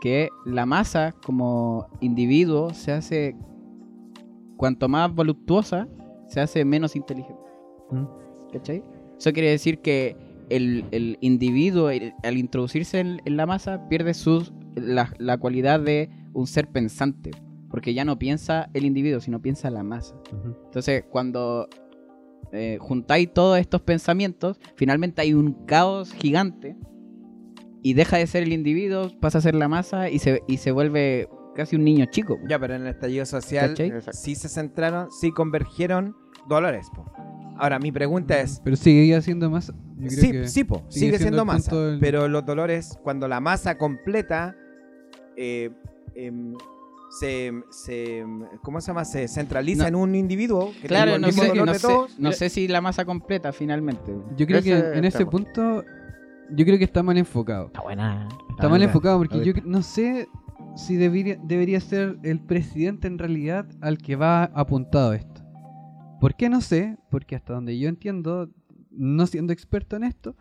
que 0.01 0.29
la 0.45 0.65
masa 0.65 1.13
como 1.25 1.87
individuo 2.01 2.73
se 2.73 2.91
hace, 2.91 3.35
cuanto 4.57 4.87
más 4.89 5.13
voluptuosa, 5.13 5.87
se 6.27 6.39
hace 6.41 6.65
menos 6.65 6.95
inteligente. 6.95 7.41
Mm. 7.91 8.05
¿Cachai? 8.53 8.83
Eso 9.17 9.31
quiere 9.33 9.49
decir 9.49 9.79
que 9.79 10.15
el, 10.49 10.85
el 10.91 11.17
individuo, 11.21 11.89
el- 11.89 12.13
al 12.23 12.37
introducirse 12.37 12.99
en, 12.99 13.21
en 13.25 13.37
la 13.37 13.45
masa, 13.45 13.87
pierde 13.89 14.13
sus, 14.13 14.51
la, 14.75 15.11
la 15.19 15.37
cualidad 15.37 15.79
de 15.79 16.09
un 16.33 16.47
ser 16.47 16.67
pensante. 16.67 17.31
Porque 17.71 17.93
ya 17.93 18.03
no 18.05 18.19
piensa 18.19 18.69
el 18.73 18.85
individuo, 18.85 19.19
sino 19.21 19.41
piensa 19.41 19.69
la 19.69 19.81
masa. 19.83 20.15
Entonces, 20.65 21.05
cuando 21.09 21.67
eh, 22.51 22.77
juntáis 22.81 23.33
todos 23.33 23.57
estos 23.59 23.81
pensamientos, 23.81 24.59
finalmente 24.75 25.21
hay 25.21 25.33
un 25.33 25.65
caos 25.65 26.11
gigante 26.13 26.75
y 27.81 27.93
deja 27.93 28.17
de 28.17 28.27
ser 28.27 28.43
el 28.43 28.51
individuo, 28.53 29.09
pasa 29.21 29.37
a 29.37 29.41
ser 29.41 29.55
la 29.55 29.67
masa 29.67 30.09
y 30.09 30.19
se, 30.19 30.43
y 30.47 30.57
se 30.57 30.71
vuelve 30.71 31.29
casi 31.55 31.75
un 31.77 31.83
niño 31.85 32.05
chico. 32.05 32.37
Ya, 32.47 32.59
pero 32.59 32.75
en 32.75 32.81
el 32.83 32.87
estallido 32.89 33.25
social 33.25 33.75
sí 34.11 34.35
se 34.35 34.49
centraron, 34.49 35.09
sí 35.11 35.31
convergieron 35.31 36.15
dolores. 36.47 36.87
po. 36.93 37.05
Ahora, 37.57 37.79
mi 37.79 37.91
pregunta 37.91 38.39
es, 38.39 38.59
Pero 38.63 38.75
sigue 38.75 39.05
siendo 39.21 39.49
creo 40.09 40.21
sí, 40.21 40.31
que- 40.31 40.47
sí, 40.47 40.63
po, 40.63 40.83
sigue 40.89 41.05
sigue, 41.05 41.17
siendo 41.19 41.45
masa, 41.45 41.75
del- 41.75 41.99
pero 41.99 42.27
los 42.27 42.45
dolores, 42.45 42.97
cuando 43.03 43.27
la 43.27 43.39
masa 43.39 43.77
completa 43.77 44.55
eh, 45.37 45.69
em, 46.15 46.55
se, 47.19 47.51
se, 47.69 48.23
¿cómo 48.63 48.79
se 48.81 48.87
llama? 48.87 49.03
Se 49.05 49.27
centraliza 49.27 49.83
No. 49.83 49.87
en 49.89 49.95
un 49.95 50.15
individuo 50.15 50.71
que 50.81 50.87
Claro, 50.87 51.17
no 51.19 51.27
mismo 51.27 51.43
sé, 51.43 51.49
dolor 51.49 51.65
no 51.67 51.73
de 51.73 51.79
sé- 51.79 51.87
todos. 51.87 52.19
no 52.19 52.31
sé 52.31 52.49
si 52.49 52.67
la 52.67 52.81
masa 52.81 53.03
completa 53.05 53.51
finalmente. 53.51 54.15
Yo 54.37 54.47
creo 54.47 54.61
que 54.61 54.77
en 54.97 55.05
ese 55.05 55.25
punto. 55.25 55.83
Yo 56.53 56.65
creo 56.65 56.77
que 56.77 56.83
está 56.83 57.01
mal 57.03 57.17
enfocado. 57.17 57.67
Está 57.67 57.81
buena. 57.81 58.27
Está 58.49 58.67
mal 58.69 58.81
enfocado 58.83 59.17
porque 59.19 59.43
yo 59.43 59.53
no 59.65 59.81
sé 59.83 60.27
si 60.75 60.95
debería, 60.95 61.37
debería 61.43 61.79
ser 61.79 62.17
el 62.23 62.39
presidente 62.39 63.07
en 63.07 63.17
realidad 63.17 63.65
al 63.81 63.97
que 63.97 64.15
va 64.15 64.45
apuntado 64.45 65.13
esto. 65.13 65.41
¿Por 66.19 66.35
qué 66.35 66.49
no 66.49 66.61
sé? 66.61 66.97
Porque 67.09 67.35
hasta 67.35 67.53
donde 67.53 67.77
yo 67.79 67.89
entiendo, 67.89 68.49
no 68.91 69.25
siendo 69.27 69.53
experto 69.53 69.95
en 69.95 70.03
esto, 70.03 70.35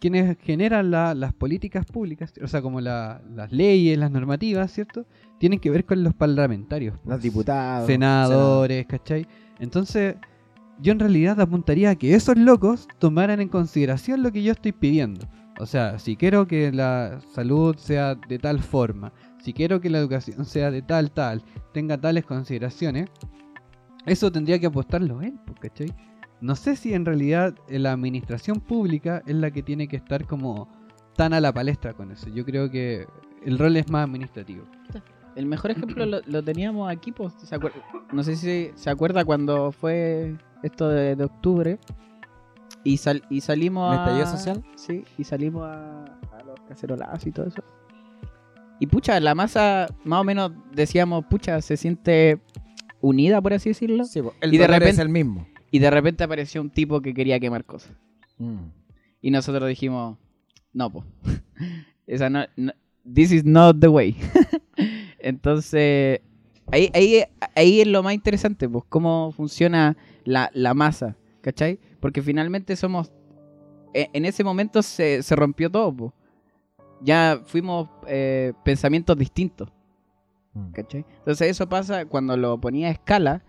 quienes 0.00 0.36
generan 0.40 0.90
la- 0.90 1.14
las 1.14 1.32
políticas 1.32 1.86
públicas, 1.86 2.32
o 2.42 2.46
sea, 2.46 2.60
como 2.62 2.80
la- 2.80 3.22
las 3.34 3.50
leyes, 3.52 3.98
las 3.98 4.10
normativas, 4.10 4.70
¿cierto? 4.72 5.06
Tienen 5.38 5.58
que 5.58 5.70
ver 5.70 5.84
con 5.84 6.02
los 6.02 6.14
parlamentarios. 6.14 6.98
Los 7.04 7.22
diputados. 7.22 7.86
senadores, 7.86 8.86
¿cachai? 8.86 9.26
Entonces, 9.58 10.16
yo 10.80 10.92
en 10.92 10.98
realidad 10.98 11.40
apuntaría 11.40 11.90
a 11.90 11.94
que 11.94 12.14
esos 12.14 12.36
locos 12.36 12.86
tomaran 12.98 13.40
en 13.40 13.48
consideración 13.48 14.22
lo 14.22 14.30
que 14.32 14.42
yo 14.42 14.52
estoy 14.52 14.72
pidiendo. 14.72 15.26
O 15.58 15.64
sea, 15.64 15.98
si 15.98 16.16
quiero 16.16 16.46
que 16.46 16.70
la 16.70 17.20
salud 17.34 17.76
sea 17.76 18.14
de 18.14 18.38
tal 18.38 18.60
forma, 18.60 19.12
si 19.42 19.54
quiero 19.54 19.80
que 19.80 19.88
la 19.88 19.96
educación 19.98 20.44
sea 20.44 20.70
de 20.70 20.82
tal, 20.82 21.10
tal, 21.10 21.42
tenga 21.72 21.98
tales 21.98 22.26
consideraciones, 22.26 23.08
eso 24.04 24.30
tendría 24.30 24.58
que 24.58 24.66
apostarlo 24.66 25.22
él, 25.22 25.34
pues, 25.46 25.58
¿cachai? 25.60 25.92
No 26.40 26.54
sé 26.56 26.76
si 26.76 26.92
en 26.94 27.04
realidad 27.04 27.54
eh, 27.68 27.78
la 27.78 27.92
administración 27.92 28.60
pública 28.60 29.22
es 29.26 29.34
la 29.34 29.50
que 29.50 29.62
tiene 29.62 29.88
que 29.88 29.96
estar 29.96 30.26
como 30.26 30.68
tan 31.16 31.32
a 31.32 31.40
la 31.40 31.52
palestra 31.52 31.94
con 31.94 32.10
eso. 32.12 32.28
Yo 32.28 32.44
creo 32.44 32.70
que 32.70 33.06
el 33.44 33.58
rol 33.58 33.76
es 33.76 33.88
más 33.90 34.04
administrativo. 34.04 34.64
El 35.34 35.46
mejor 35.46 35.70
ejemplo 35.70 36.04
lo, 36.06 36.20
lo 36.26 36.42
teníamos 36.42 36.90
aquí, 36.90 37.12
pues, 37.12 37.32
¿se 37.42 37.56
acuer- 37.58 37.72
no 38.12 38.22
sé 38.22 38.36
si 38.36 38.70
se 38.74 38.90
acuerda 38.90 39.24
cuando 39.24 39.72
fue 39.72 40.36
esto 40.62 40.88
de, 40.88 41.16
de 41.16 41.24
octubre 41.24 41.78
y, 42.84 42.98
sal- 42.98 43.22
y 43.30 43.40
salimos 43.40 43.92
¿El 43.94 43.98
a... 43.98 44.02
estallido 44.04 44.26
social? 44.26 44.64
Sí, 44.76 45.04
y 45.18 45.24
salimos 45.24 45.64
a, 45.66 46.04
a 46.04 46.42
los 46.46 46.60
cacerolazos 46.68 47.26
y 47.26 47.32
todo 47.32 47.46
eso. 47.46 47.62
Y 48.78 48.86
pucha, 48.88 49.18
la 49.20 49.34
masa, 49.34 49.86
más 50.04 50.20
o 50.20 50.24
menos 50.24 50.52
decíamos, 50.72 51.24
pucha, 51.26 51.62
se 51.62 51.78
siente 51.78 52.40
unida, 53.00 53.40
por 53.40 53.54
así 53.54 53.70
decirlo. 53.70 54.04
Sí, 54.04 54.20
el 54.42 54.52
Y 54.52 54.58
de 54.58 54.64
dolor 54.64 54.82
es 54.82 54.96
repente- 54.96 55.02
el 55.02 55.08
mismo. 55.08 55.46
Y 55.70 55.78
de 55.78 55.90
repente 55.90 56.24
apareció 56.24 56.60
un 56.60 56.70
tipo 56.70 57.00
que 57.00 57.12
quería 57.14 57.40
quemar 57.40 57.64
cosas. 57.64 57.92
Mm. 58.38 58.66
Y 59.22 59.30
nosotros 59.30 59.68
dijimos, 59.68 60.16
no, 60.72 60.90
po. 60.90 61.04
Esa 62.06 62.30
no, 62.30 62.44
no- 62.56 62.72
this 63.12 63.32
is 63.32 63.44
not 63.44 63.78
the 63.80 63.88
way. 63.88 64.16
Entonces, 65.18 66.20
ahí, 66.70 66.90
ahí, 66.94 67.22
ahí 67.54 67.80
es 67.80 67.86
lo 67.86 68.02
más 68.02 68.14
interesante, 68.14 68.68
pues, 68.68 68.84
cómo 68.88 69.32
funciona 69.32 69.96
la, 70.24 70.50
la 70.54 70.74
masa, 70.74 71.16
¿cachai? 71.40 71.78
Porque 72.00 72.22
finalmente 72.22 72.76
somos. 72.76 73.10
e- 73.94 74.10
En 74.12 74.24
ese 74.24 74.44
momento 74.44 74.82
se, 74.82 75.22
se 75.22 75.36
rompió 75.36 75.70
todo, 75.70 75.92
pues. 75.94 76.12
Ya 77.02 77.40
fuimos 77.44 77.88
eh, 78.06 78.52
pensamientos 78.64 79.16
distintos, 79.18 79.68
Mm. 80.54 80.70
¿cachai? 80.72 81.04
Entonces 81.18 81.50
eso 81.50 81.68
pasa 81.68 82.06
cuando 82.06 82.34
lo 82.34 82.58
ponía 82.58 82.88
a 82.88 82.92
escala, 82.92 83.42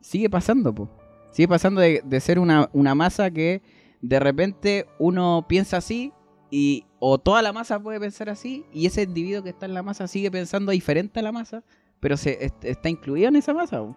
sigue 0.00 0.30
pasando, 0.30 0.74
pues. 0.74 0.88
Sigue 1.30 1.48
pasando 1.48 1.80
de, 1.80 2.02
de 2.04 2.20
ser 2.20 2.38
una, 2.38 2.68
una 2.72 2.94
masa 2.94 3.30
que 3.30 3.62
de 4.00 4.18
repente 4.20 4.86
uno 4.98 5.44
piensa 5.48 5.76
así 5.78 6.12
y 6.50 6.84
o 6.98 7.18
toda 7.18 7.42
la 7.42 7.52
masa 7.52 7.78
puede 7.80 8.00
pensar 8.00 8.28
así 8.30 8.64
y 8.72 8.86
ese 8.86 9.02
individuo 9.02 9.42
que 9.42 9.50
está 9.50 9.66
en 9.66 9.74
la 9.74 9.82
masa 9.82 10.06
sigue 10.08 10.30
pensando 10.30 10.72
diferente 10.72 11.20
a 11.20 11.22
la 11.22 11.32
masa, 11.32 11.62
pero 12.00 12.16
se 12.16 12.44
est- 12.44 12.64
está 12.64 12.88
incluido 12.88 13.28
en 13.28 13.36
esa 13.36 13.52
masa, 13.52 13.80
Mm. 13.82 13.94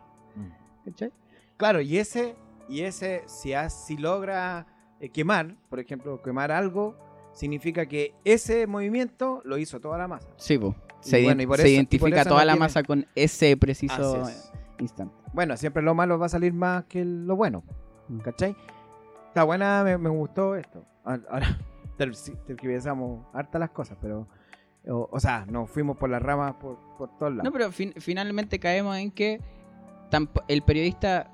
¿cachai? 0.85 1.11
Claro, 1.57 1.81
y 1.81 1.97
ese, 1.97 2.35
y 2.67 2.81
ese 2.81 3.23
si, 3.27 3.53
si 3.69 3.97
logra 3.97 4.67
eh, 4.99 5.09
quemar, 5.09 5.55
por 5.69 5.79
ejemplo, 5.79 6.21
quemar 6.21 6.51
algo, 6.51 6.95
significa 7.33 7.85
que 7.85 8.13
ese 8.25 8.67
movimiento 8.67 9.41
lo 9.45 9.57
hizo 9.57 9.79
toda 9.79 9.97
la 9.97 10.07
masa. 10.07 10.27
Sí, 10.37 10.57
po. 10.57 10.75
Y 11.05 11.09
Se, 11.09 11.23
bueno, 11.23 11.41
y 11.41 11.47
por 11.47 11.57
se 11.57 11.63
eso- 11.63 11.69
y 11.69 11.73
por 11.73 12.09
identifica 12.09 12.23
toda 12.25 12.41
no 12.41 12.45
la 12.45 12.53
tiene- 12.53 12.59
masa 12.59 12.83
con 12.83 13.07
ese 13.15 13.55
preciso 13.57 14.27
es. 14.27 14.51
instante. 14.79 15.15
Bueno, 15.33 15.55
siempre 15.57 15.81
lo 15.81 15.93
malo 15.95 16.19
va 16.19 16.25
a 16.25 16.29
salir 16.29 16.53
más 16.53 16.85
que 16.85 17.03
lo 17.05 17.35
bueno, 17.35 17.63
Mm. 18.09 18.19
¿cachai? 18.19 18.55
Está 19.27 19.43
buena, 19.43 19.83
me, 19.83 19.97
me 19.97 20.09
gustó 20.09 20.55
esto. 20.55 20.83
Ahora, 21.05 21.57
ter- 21.97 22.11
tergiversamos 22.45 23.25
harta 23.33 23.59
las 23.59 23.69
cosas, 23.71 23.97
pero... 24.01 24.27
O, 24.87 25.07
o 25.11 25.19
sea, 25.19 25.45
nos 25.45 25.69
fuimos 25.69 25.95
por 25.97 26.09
las 26.09 26.21
ramas 26.23 26.55
por, 26.55 26.77
por 26.97 27.09
todos 27.19 27.31
lados. 27.33 27.43
No, 27.43 27.51
pero 27.51 27.71
fin- 27.71 27.93
finalmente 27.97 28.59
caemos 28.59 28.97
en 28.97 29.11
que 29.11 29.39
el 30.47 30.63
periodista 30.63 31.29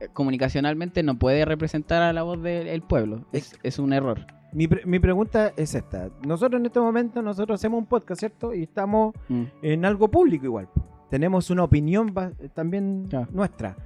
eh, 0.00 0.08
comunicacionalmente 0.12 1.02
no 1.02 1.18
puede 1.18 1.44
representar 1.44 2.02
a 2.02 2.12
la 2.14 2.22
voz 2.22 2.42
del 2.42 2.80
pueblo. 2.82 3.26
Es, 3.32 3.58
es 3.62 3.78
un 3.78 3.92
error. 3.92 4.26
Mi, 4.54 4.66
pre- 4.66 4.86
mi 4.86 4.98
pregunta 4.98 5.52
es 5.58 5.74
esta. 5.74 6.08
Nosotros 6.26 6.58
en 6.60 6.66
este 6.66 6.80
momento, 6.80 7.20
nosotros 7.20 7.60
hacemos 7.60 7.78
un 7.78 7.86
podcast, 7.86 8.20
¿cierto? 8.20 8.54
Y 8.54 8.62
estamos 8.62 9.14
Mm. 9.28 9.44
en 9.60 9.84
algo 9.84 10.08
público 10.08 10.46
igual. 10.46 10.68
Tenemos 11.10 11.50
una 11.50 11.64
opinión 11.64 12.14
también 12.54 13.06
Claro. 13.08 13.28
nuestra. 13.32 13.76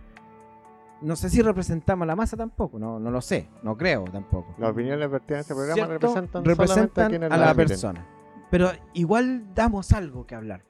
No 1.00 1.16
sé 1.16 1.28
si 1.30 1.42
representamos 1.42 2.04
a 2.04 2.06
la 2.06 2.16
masa 2.16 2.36
tampoco, 2.36 2.78
no, 2.78 3.00
no 3.00 3.10
lo 3.10 3.20
sé, 3.20 3.48
no 3.64 3.76
creo 3.76 4.04
tampoco. 4.04 4.54
Las 4.58 4.70
opiniones 4.70 5.10
vertidas 5.10 5.38
en 5.38 5.40
este 5.40 5.54
programa 5.54 5.74
¿Cierto? 5.74 5.92
representan, 5.92 6.44
Representan 6.44 6.68
solamente 6.68 7.00
a 7.02 7.08
quienes 7.08 7.30
a 7.32 7.36
las 7.36 7.46
la 7.48 7.54
persona. 7.54 8.06
Pero 8.50 8.70
igual 8.94 9.52
damos 9.54 9.92
algo 9.92 10.26
que 10.26 10.34
hablar. 10.36 10.62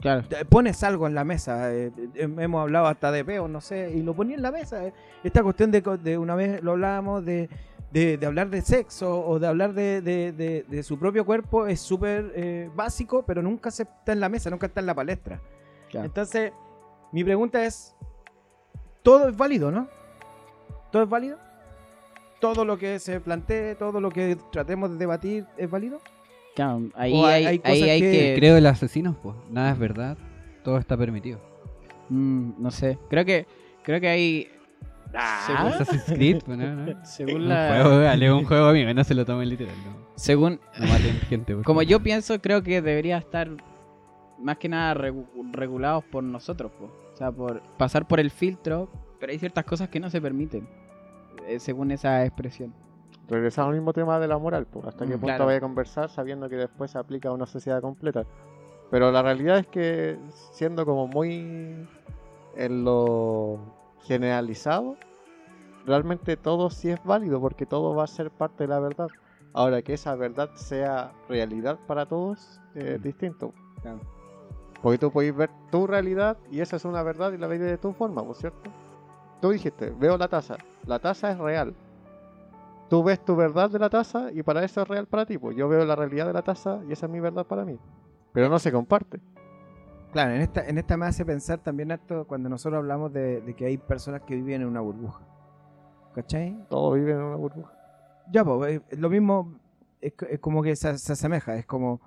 Claro. 0.00 0.22
Eh, 0.30 0.44
Pones 0.48 0.82
algo 0.84 1.06
en 1.08 1.14
la 1.14 1.24
mesa, 1.24 1.72
eh, 1.74 1.92
eh, 2.14 2.28
hemos 2.38 2.62
hablado 2.62 2.86
hasta 2.86 3.10
de 3.10 3.24
peo, 3.24 3.48
no 3.48 3.60
sé, 3.60 3.90
y 3.94 4.02
lo 4.02 4.14
ponía 4.14 4.36
en 4.36 4.42
la 4.42 4.52
mesa. 4.52 4.84
eh. 4.86 4.92
Esta 5.24 5.42
cuestión 5.42 5.70
de, 5.72 5.82
co- 5.82 5.98
de 5.98 6.16
una 6.18 6.34
vez 6.36 6.62
lo 6.62 6.72
hablábamos 6.72 7.24
de, 7.24 7.48
de, 7.92 8.16
de 8.16 8.26
hablar 8.26 8.48
de 8.48 8.62
sexo 8.62 9.26
o 9.26 9.38
de 9.40 9.46
hablar 9.48 9.74
de, 9.74 10.00
de- 10.02 10.32
de- 10.32 10.64
de 10.68 10.82
su 10.84 10.98
propio 11.00 11.26
cuerpo 11.26 11.66
es 11.66 11.80
súper 11.80 12.32
eh, 12.36 12.70
básico, 12.76 13.24
pero 13.26 13.42
nunca 13.42 13.70
se 13.72 13.82
está 13.82 14.12
en 14.12 14.20
la 14.20 14.28
mesa, 14.28 14.48
nunca 14.50 14.66
está 14.66 14.78
en 14.80 14.86
la 14.86 14.94
palestra. 14.94 15.40
Claro. 15.90 16.06
Entonces, 16.06 16.52
mi 17.12 17.24
pregunta 17.24 17.64
es, 17.64 17.94
¿todo 19.02 19.28
es 19.28 19.36
válido, 19.36 19.70
no? 19.70 19.88
¿Todo 20.92 21.02
es 21.02 21.08
válido? 21.08 21.38
¿Todo 22.40 22.64
lo 22.64 22.78
que 22.78 22.98
se 22.98 23.20
plantee, 23.20 23.74
todo 23.74 24.00
lo 24.00 24.10
que 24.10 24.36
tratemos 24.50 24.90
de 24.92 24.96
debatir 24.96 25.46
es 25.56 25.68
válido? 25.70 26.00
Claro, 26.56 26.82
ahí 26.94 27.12
O 27.14 27.26
hay- 27.26 27.44
hay, 27.44 27.46
hay 27.46 27.50
ahí 27.52 27.58
cosas 27.58 27.88
hay 27.88 28.00
que- 28.00 28.10
que... 28.12 28.34
Creo 28.38 28.56
el 28.56 28.66
asesino, 28.66 29.16
pues. 29.22 29.36
Nada 29.50 29.72
es 29.72 29.78
verdad. 29.78 30.16
Todo 30.64 30.78
está 30.78 30.96
permitido. 30.96 31.38
Mm, 32.08 32.52
no 32.62 32.70
sé. 32.70 32.98
Creo 33.08 33.24
que 33.24 33.46
creo 33.82 34.00
que 34.00 34.08
hay... 34.08 34.48
Según, 35.46 35.72
Assassin's 35.72 36.04
Creed, 36.04 36.42
pues, 36.44 36.56
no, 36.56 36.72
no. 36.74 36.94
según 37.04 37.42
Un 37.42 37.48
la... 37.48 37.82
juego, 37.82 37.98
dale, 37.98 38.32
un 38.32 38.44
juego 38.44 38.66
amigo, 38.66 38.94
no 38.94 39.02
se 39.04 39.14
lo 39.14 39.24
tomen 39.24 39.48
literal. 39.48 39.74
No, 39.84 39.96
Según... 40.14 40.60
no 40.78 40.86
maten 40.86 41.18
gente. 41.28 41.54
por 41.56 41.64
Como 41.64 41.82
yo 41.82 42.00
pienso, 42.00 42.40
creo 42.40 42.62
que 42.62 42.80
debería 42.80 43.18
estar 43.18 43.48
más 44.40 44.58
que 44.58 44.68
nada 44.68 44.94
regu- 44.94 45.26
regulados 45.52 46.04
por 46.04 46.22
nosotros, 46.24 46.70
po. 46.72 46.86
o 47.12 47.16
sea, 47.16 47.30
por 47.32 47.60
pasar 47.76 48.06
por 48.08 48.20
el 48.20 48.30
filtro, 48.30 48.88
pero 49.18 49.32
hay 49.32 49.38
ciertas 49.38 49.64
cosas 49.64 49.88
que 49.88 50.00
no 50.00 50.08
se 50.10 50.20
permiten, 50.20 50.66
eh, 51.46 51.58
según 51.60 51.90
esa 51.90 52.24
expresión. 52.24 52.72
Regresamos 53.28 53.70
al 53.70 53.76
mismo 53.76 53.92
tema 53.92 54.18
de 54.18 54.26
la 54.26 54.38
moral, 54.38 54.66
pues, 54.66 54.86
hasta 54.86 55.04
qué 55.06 55.10
Mm, 55.16 55.20
punto 55.20 55.26
claro. 55.26 55.46
vaya 55.46 55.58
a 55.58 55.60
conversar 55.60 56.08
sabiendo 56.08 56.48
que 56.48 56.56
después 56.56 56.90
se 56.90 56.98
aplica 56.98 57.28
a 57.28 57.32
una 57.32 57.46
sociedad 57.46 57.80
completa. 57.80 58.24
Pero 58.90 59.12
la 59.12 59.22
realidad 59.22 59.58
es 59.58 59.66
que 59.68 60.18
siendo 60.52 60.84
como 60.84 61.06
muy 61.06 61.86
en 62.56 62.84
lo 62.84 63.60
generalizado, 64.02 64.96
realmente 65.86 66.36
todo 66.36 66.70
sí 66.70 66.90
es 66.90 67.02
válido 67.04 67.40
porque 67.40 67.66
todo 67.66 67.94
va 67.94 68.04
a 68.04 68.08
ser 68.08 68.30
parte 68.30 68.64
de 68.64 68.68
la 68.68 68.80
verdad. 68.80 69.10
Ahora 69.52 69.82
que 69.82 69.94
esa 69.94 70.14
verdad 70.16 70.50
sea 70.54 71.12
realidad 71.28 71.78
para 71.86 72.06
todos 72.06 72.60
es 72.74 73.00
distinto. 73.02 73.52
Claro. 73.82 74.00
Porque 74.82 74.98
tú 74.98 75.10
podéis 75.10 75.34
ver 75.34 75.50
tu 75.70 75.86
realidad 75.86 76.38
y 76.50 76.60
esa 76.60 76.76
es 76.76 76.84
una 76.84 77.02
verdad 77.02 77.32
y 77.32 77.38
la 77.38 77.46
veis 77.46 77.60
de 77.60 77.78
tu 77.78 77.92
forma, 77.92 78.24
¿por 78.24 78.36
cierto? 78.36 78.70
Tú 79.40 79.50
dijiste, 79.50 79.90
veo 79.90 80.16
la 80.16 80.28
taza. 80.28 80.56
La 80.86 80.98
taza 80.98 81.30
es 81.32 81.38
real. 81.38 81.74
Tú 82.88 83.04
ves 83.04 83.24
tu 83.24 83.36
verdad 83.36 83.70
de 83.70 83.78
la 83.78 83.90
taza 83.90 84.32
y 84.32 84.42
para 84.42 84.64
eso 84.64 84.82
es 84.82 84.88
real 84.88 85.06
para 85.06 85.26
ti. 85.26 85.38
Pues 85.38 85.56
yo 85.56 85.68
veo 85.68 85.84
la 85.84 85.96
realidad 85.96 86.26
de 86.26 86.32
la 86.32 86.42
taza 86.42 86.80
y 86.88 86.92
esa 86.92 87.06
es 87.06 87.12
mi 87.12 87.20
verdad 87.20 87.46
para 87.46 87.64
mí. 87.64 87.78
Pero 88.32 88.48
no 88.48 88.58
se 88.58 88.72
comparte. 88.72 89.20
Claro, 90.12 90.32
en 90.32 90.40
esta, 90.40 90.66
en 90.66 90.76
esta 90.76 90.96
me 90.96 91.06
hace 91.06 91.24
pensar 91.24 91.60
también 91.60 91.92
harto 91.92 92.26
cuando 92.26 92.48
nosotros 92.48 92.78
hablamos 92.78 93.12
de, 93.12 93.40
de 93.42 93.54
que 93.54 93.66
hay 93.66 93.78
personas 93.78 94.22
que 94.22 94.34
viven 94.34 94.62
en 94.62 94.68
una 94.68 94.80
burbuja. 94.80 95.20
¿Cachai? 96.14 96.66
Todos 96.68 96.96
viven 96.96 97.16
en 97.16 97.22
una 97.22 97.36
burbuja. 97.36 97.72
Ya, 98.32 98.44
pues, 98.44 98.80
es 98.88 98.98
lo 98.98 99.08
mismo, 99.08 99.54
es, 100.00 100.12
es 100.28 100.40
como 100.40 100.62
que 100.62 100.74
se, 100.74 100.98
se 100.98 101.12
asemeja, 101.12 101.54
es 101.56 101.66
como, 101.66 102.00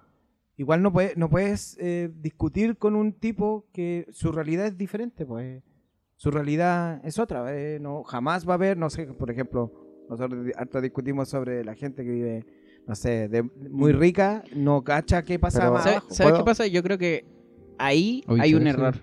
igual 0.58 0.82
no, 0.82 0.92
puede, 0.92 1.14
no 1.16 1.30
puedes 1.30 1.78
eh, 1.80 2.12
discutir 2.22 2.78
con 2.78 2.96
un 2.96 3.14
tipo 3.14 3.66
que 3.74 4.06
su 4.12 4.32
realidad 4.32 4.66
es 4.68 4.78
diferente, 4.78 5.26
pues, 5.26 5.64
su 6.16 6.32
realidad 6.32 7.02
es 7.04 7.20
otra, 7.20 7.46
eh, 7.58 7.80
no, 7.82 8.04
jamás 8.04 8.48
va 8.48 8.54
a 8.54 8.56
haber, 8.56 8.78
no 8.78 8.90
sé, 8.90 9.06
por 9.08 9.30
ejemplo, 9.32 9.72
nosotros 10.10 10.46
harto 10.56 10.82
discutimos 10.82 11.30
sobre 11.30 11.64
la 11.64 11.76
gente 11.76 12.04
que 12.04 12.12
vive, 12.12 12.46
no 12.88 12.96
sé, 12.96 13.28
de, 13.30 13.44
muy 13.44 13.92
rica, 13.94 14.44
no 14.56 14.84
cacha 14.84 15.24
qué 15.24 15.40
pasa 15.40 15.60
Pero- 15.60 15.74
más 15.74 15.84
¿Sabes, 15.84 16.22
abajo. 16.22 16.38
qué 16.38 16.44
pasa? 16.44 16.68
Yo 16.68 16.84
creo 16.84 16.98
que 16.98 17.26
ahí 17.78 18.24
Uy, 18.28 18.40
hay 18.42 18.54
un 18.54 18.68
error. 18.68 18.96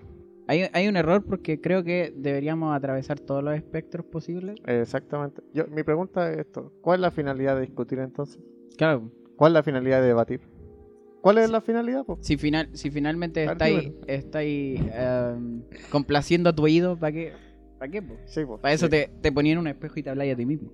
Hay, 0.47 0.67
hay 0.73 0.87
un 0.87 0.97
error 0.97 1.23
porque 1.23 1.61
creo 1.61 1.83
que 1.83 2.13
deberíamos 2.15 2.75
atravesar 2.75 3.19
todos 3.19 3.41
los 3.43 3.55
espectros 3.55 4.05
posibles. 4.05 4.55
Exactamente. 4.65 5.41
Yo, 5.53 5.65
mi 5.67 5.83
pregunta 5.83 6.29
es 6.31 6.39
esto. 6.39 6.73
¿Cuál 6.81 6.99
es 6.99 7.01
la 7.01 7.11
finalidad 7.11 7.55
de 7.55 7.61
discutir 7.61 7.99
entonces? 7.99 8.41
Claro, 8.77 9.09
¿Cuál 9.37 9.53
es 9.53 9.53
la 9.53 9.63
finalidad 9.63 10.01
de 10.01 10.07
debatir? 10.07 10.41
¿Cuál 11.21 11.37
es 11.37 11.49
la 11.49 11.61
finalidad? 11.61 12.03
po? 12.05 12.17
si, 12.21 12.37
final, 12.37 12.69
si 12.73 12.89
finalmente 12.91 13.43
estáis, 13.45 13.91
estáis 14.07 14.81
em, 14.93 15.61
complaciendo 15.91 16.49
a 16.49 16.55
tu 16.55 16.63
oído, 16.63 16.97
¿para 16.97 17.11
qué? 17.11 17.33
¿Para 17.77 17.91
qué? 17.91 18.01
po? 18.01 18.15
Sí, 18.25 18.43
po. 18.45 18.57
Para 18.57 18.73
eso 18.73 18.85
Sí. 18.87 18.91
te, 18.91 19.09
te 19.21 19.31
ponían 19.31 19.57
un 19.59 19.67
espejo 19.67 19.99
y 19.99 20.03
te 20.03 20.09
habláis 20.09 20.33
a 20.33 20.35
ti 20.37 20.45
mismo. 20.45 20.71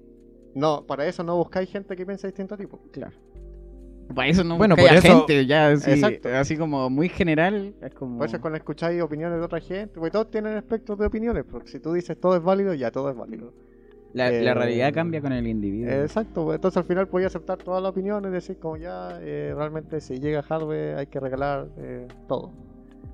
No, 0.55 0.85
para 0.87 1.05
eso 1.05 1.23
no 1.23 1.35
buscáis 1.37 1.69
gente 1.69 1.95
que 1.95 2.05
piense 2.05 2.27
distinto 2.27 2.55
a 2.55 2.57
ti. 2.57 2.65
po. 2.65 2.79
Claro. 2.91 3.13
Para 4.15 4.29
eso 4.29 4.43
no 4.45 4.57
Bueno, 4.57 4.75
buscáis 4.77 5.01
por 5.01 5.05
eso- 5.09 5.17
gente, 5.19 5.45
ya 5.45 5.69
así, 5.71 5.91
Exacto. 5.91 6.29
así 6.29 6.55
como 6.57 6.89
muy 6.89 7.09
general. 7.09 7.75
Es 7.81 7.93
como... 7.93 8.17
Por 8.17 8.27
eso 8.27 8.37
es 8.37 8.41
cuando 8.41 8.55
escucháis 8.57 9.01
opiniones 9.01 9.37
de 9.39 9.43
otra 9.45 9.59
gente, 9.59 9.95
porque 9.95 10.11
todos 10.11 10.31
tienen 10.31 10.55
espectros 10.55 10.97
de 10.97 11.05
opiniones, 11.07 11.43
porque 11.49 11.67
si 11.67 11.79
tú 11.81 11.91
dices 11.91 12.17
todo 12.17 12.37
es 12.37 12.41
válido, 12.41 12.73
ya 12.73 12.89
todo 12.89 13.09
es 13.09 13.17
válido. 13.17 13.53
La, 14.13 14.31
eh, 14.31 14.41
la 14.41 14.53
realidad 14.53 14.93
cambia 14.93 15.21
con 15.21 15.31
el 15.31 15.47
individuo. 15.47 15.91
Exacto, 15.91 16.53
entonces 16.53 16.77
al 16.77 16.85
final 16.85 17.07
podía 17.07 17.27
aceptar 17.27 17.57
todas 17.57 17.81
las 17.81 17.91
opiniones, 17.91 18.31
decir 18.31 18.57
como 18.57 18.77
ya, 18.77 19.19
eh, 19.21 19.53
realmente 19.55 20.01
si 20.01 20.19
llega 20.19 20.41
hardware 20.43 20.97
hay 20.97 21.07
que 21.07 21.19
regalar 21.19 21.67
eh, 21.77 22.07
todo. 22.27 22.51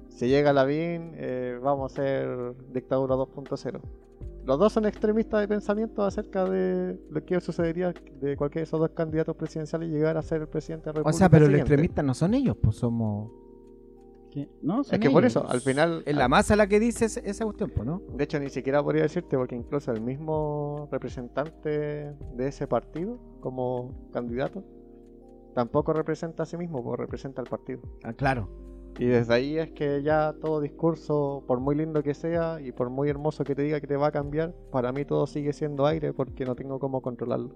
Si 0.10 0.28
llega 0.28 0.54
Lavín, 0.54 1.14
eh, 1.16 1.58
vamos 1.62 1.92
a 1.92 1.94
hacer 1.94 2.54
dictadura 2.72 3.16
2.0. 3.16 3.80
Los 4.46 4.60
dos 4.60 4.74
son 4.74 4.86
extremistas 4.86 5.40
de 5.42 5.48
pensamiento 5.48 6.04
acerca 6.04 6.44
de 6.46 7.00
lo 7.10 7.26
que 7.26 7.40
sucedería 7.40 7.94
de 8.20 8.36
cualquiera 8.36 8.62
de 8.62 8.68
esos 8.68 8.80
dos 8.80 8.90
candidatos 8.92 9.36
presidenciales 9.36 9.90
llegar 9.90 10.18
a 10.18 10.22
ser 10.22 10.42
el 10.42 10.48
presidente 10.48 10.90
de 10.90 10.94
la 10.94 11.00
O 11.00 11.04
República. 11.04 11.18
sea, 11.18 11.30
pero 11.30 11.48
los 11.48 11.60
extremistas 11.60 12.04
no 12.06 12.14
son 12.14 12.34
ellos, 12.34 12.58
pues 12.62 12.76
somos... 12.76 13.32
No, 14.62 14.82
Es 14.82 15.00
que 15.00 15.10
por 15.10 15.26
eso, 15.26 15.48
al 15.48 15.62
final, 15.62 16.04
Es 16.06 16.16
la 16.16 16.28
masa 16.28 16.56
la 16.56 16.68
que 16.68 16.80
dice 16.80 17.06
esa 17.06 17.46
cuestión, 17.46 17.72
¿no? 17.86 18.02
de 18.16 18.24
hecho 18.24 18.40
ni 18.40 18.50
siquiera 18.50 18.84
podría 18.84 19.04
decirte, 19.04 19.38
porque 19.38 19.56
incluso 19.56 19.92
el 19.92 20.02
mismo 20.02 20.88
representante 20.92 21.70
de 21.70 22.48
ese 22.48 22.68
partido 22.68 23.20
como 23.42 24.10
candidato 24.12 24.64
tampoco 25.54 25.94
representa 25.94 26.44
a 26.44 26.46
sí 26.46 26.58
mismo, 26.58 26.84
pues 26.84 27.00
representa 27.00 27.42
al 27.42 27.48
partido. 27.48 27.82
Ah, 28.04 28.14
claro. 28.14 28.50
Y 29.00 29.06
desde 29.06 29.34
ahí 29.34 29.58
es 29.58 29.72
que 29.72 30.04
ya 30.04 30.36
todo 30.40 30.62
discurso, 30.62 31.44
por 31.48 31.60
muy 31.60 31.76
lindo 31.76 32.04
que 32.04 32.14
sea 32.14 32.62
y 32.62 32.72
por 32.72 32.90
muy 32.90 33.10
hermoso 33.10 33.44
que 33.44 33.56
te 33.56 33.64
diga 33.64 33.82
que 33.82 33.88
te 33.88 33.98
va 33.98 34.08
a 34.08 34.12
cambiar, 34.12 34.54
para 34.72 34.92
mí 34.92 35.04
todo 35.04 35.26
sigue 35.26 35.52
siendo 35.54 35.86
aire 35.86 36.14
porque 36.14 36.46
no 36.46 36.56
tengo 36.56 36.80
cómo 36.80 37.02
controlarlo. 37.02 37.56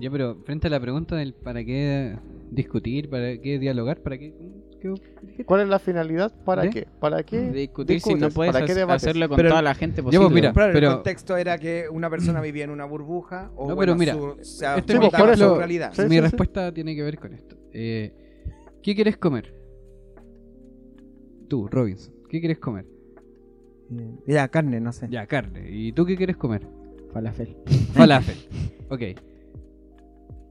Ya, 0.00 0.10
pero 0.10 0.36
frente 0.44 0.66
a 0.68 0.70
la 0.70 0.80
pregunta 0.80 1.14
del 1.16 1.34
para 1.34 1.64
qué 1.64 2.16
discutir, 2.50 3.08
para 3.10 3.38
qué 3.38 3.58
dialogar, 3.58 4.00
para 4.02 4.16
qué... 4.18 4.32
qué- 4.80 4.94
qué- 5.36 5.44
¿Cuál 5.44 5.62
es 5.62 5.68
la 5.68 5.78
finalidad? 5.78 6.32
¿Para 6.44 6.62
¿De? 6.62 6.70
qué? 6.70 6.86
¿Para 7.00 7.22
qué? 7.22 7.50
Discutir 7.50 8.00
si 8.00 8.14
no 8.14 8.30
puedes 8.30 8.54
hacerlo 8.56 9.28
con 9.28 9.36
Pero- 9.36 9.50
toda 9.50 9.62
la 9.62 9.74
gente 9.74 10.02
pues, 10.02 10.16
posible. 10.16 10.34
mira, 10.40 10.52
Pero, 10.52 10.72
pero- 10.72 10.88
el 10.88 10.94
contexto 10.94 11.36
era 11.36 11.58
que 11.58 11.86
una 11.90 12.08
persona 12.10 12.40
vivía 12.40 12.64
en 12.64 12.70
una 12.70 12.84
burbuja 12.86 13.50
o 13.56 13.68
No, 13.68 13.74
bueno, 13.76 13.94
pero 13.96 13.98
mira, 13.98 14.14
su, 14.14 14.44
se 14.44 14.66
este 14.78 14.94
es 14.94 15.00
mi 15.00 15.10
su 15.36 15.54
realidad. 15.56 15.92
Sí, 15.94 16.02
Mi 16.02 16.08
sí, 16.08 16.14
sí. 16.14 16.20
respuesta 16.20 16.72
tiene 16.72 16.94
que 16.96 17.02
ver 17.02 17.18
con 17.18 17.34
esto. 17.34 17.56
Eh, 17.72 18.12
¿Qué 18.82 18.94
quieres 18.94 19.16
comer? 19.16 19.54
Tú, 21.48 21.68
Robinson, 21.68 22.14
¿qué 22.28 22.40
quieres 22.40 22.58
comer? 22.58 22.86
Eh, 23.92 24.10
Ya, 24.26 24.48
carne, 24.48 24.80
no 24.80 24.92
sé. 24.92 25.08
Ya, 25.10 25.26
carne. 25.26 25.70
¿Y 25.70 25.92
tú 25.92 26.06
qué 26.06 26.16
quieres 26.16 26.36
comer? 26.36 26.66
Falafel. 27.12 27.56
Falafel. 27.92 28.36
ok. 28.88 29.02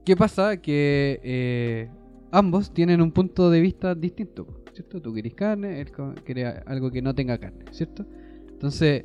¿Qué 0.04 0.16
pasa? 0.16 0.56
Que 0.58 1.20
eh, 1.22 1.88
ambos 2.30 2.72
tienen 2.72 3.00
un 3.00 3.10
punto 3.10 3.50
de 3.50 3.60
vista 3.60 3.94
distinto, 3.94 4.46
¿cierto? 4.72 5.00
Tú 5.00 5.12
quieres 5.12 5.34
carne, 5.34 5.80
él 5.80 5.90
quiere 6.24 6.46
algo 6.66 6.90
que 6.90 7.00
no 7.00 7.14
tenga 7.14 7.38
carne, 7.38 7.64
¿cierto? 7.72 8.04
Entonces, 8.50 9.04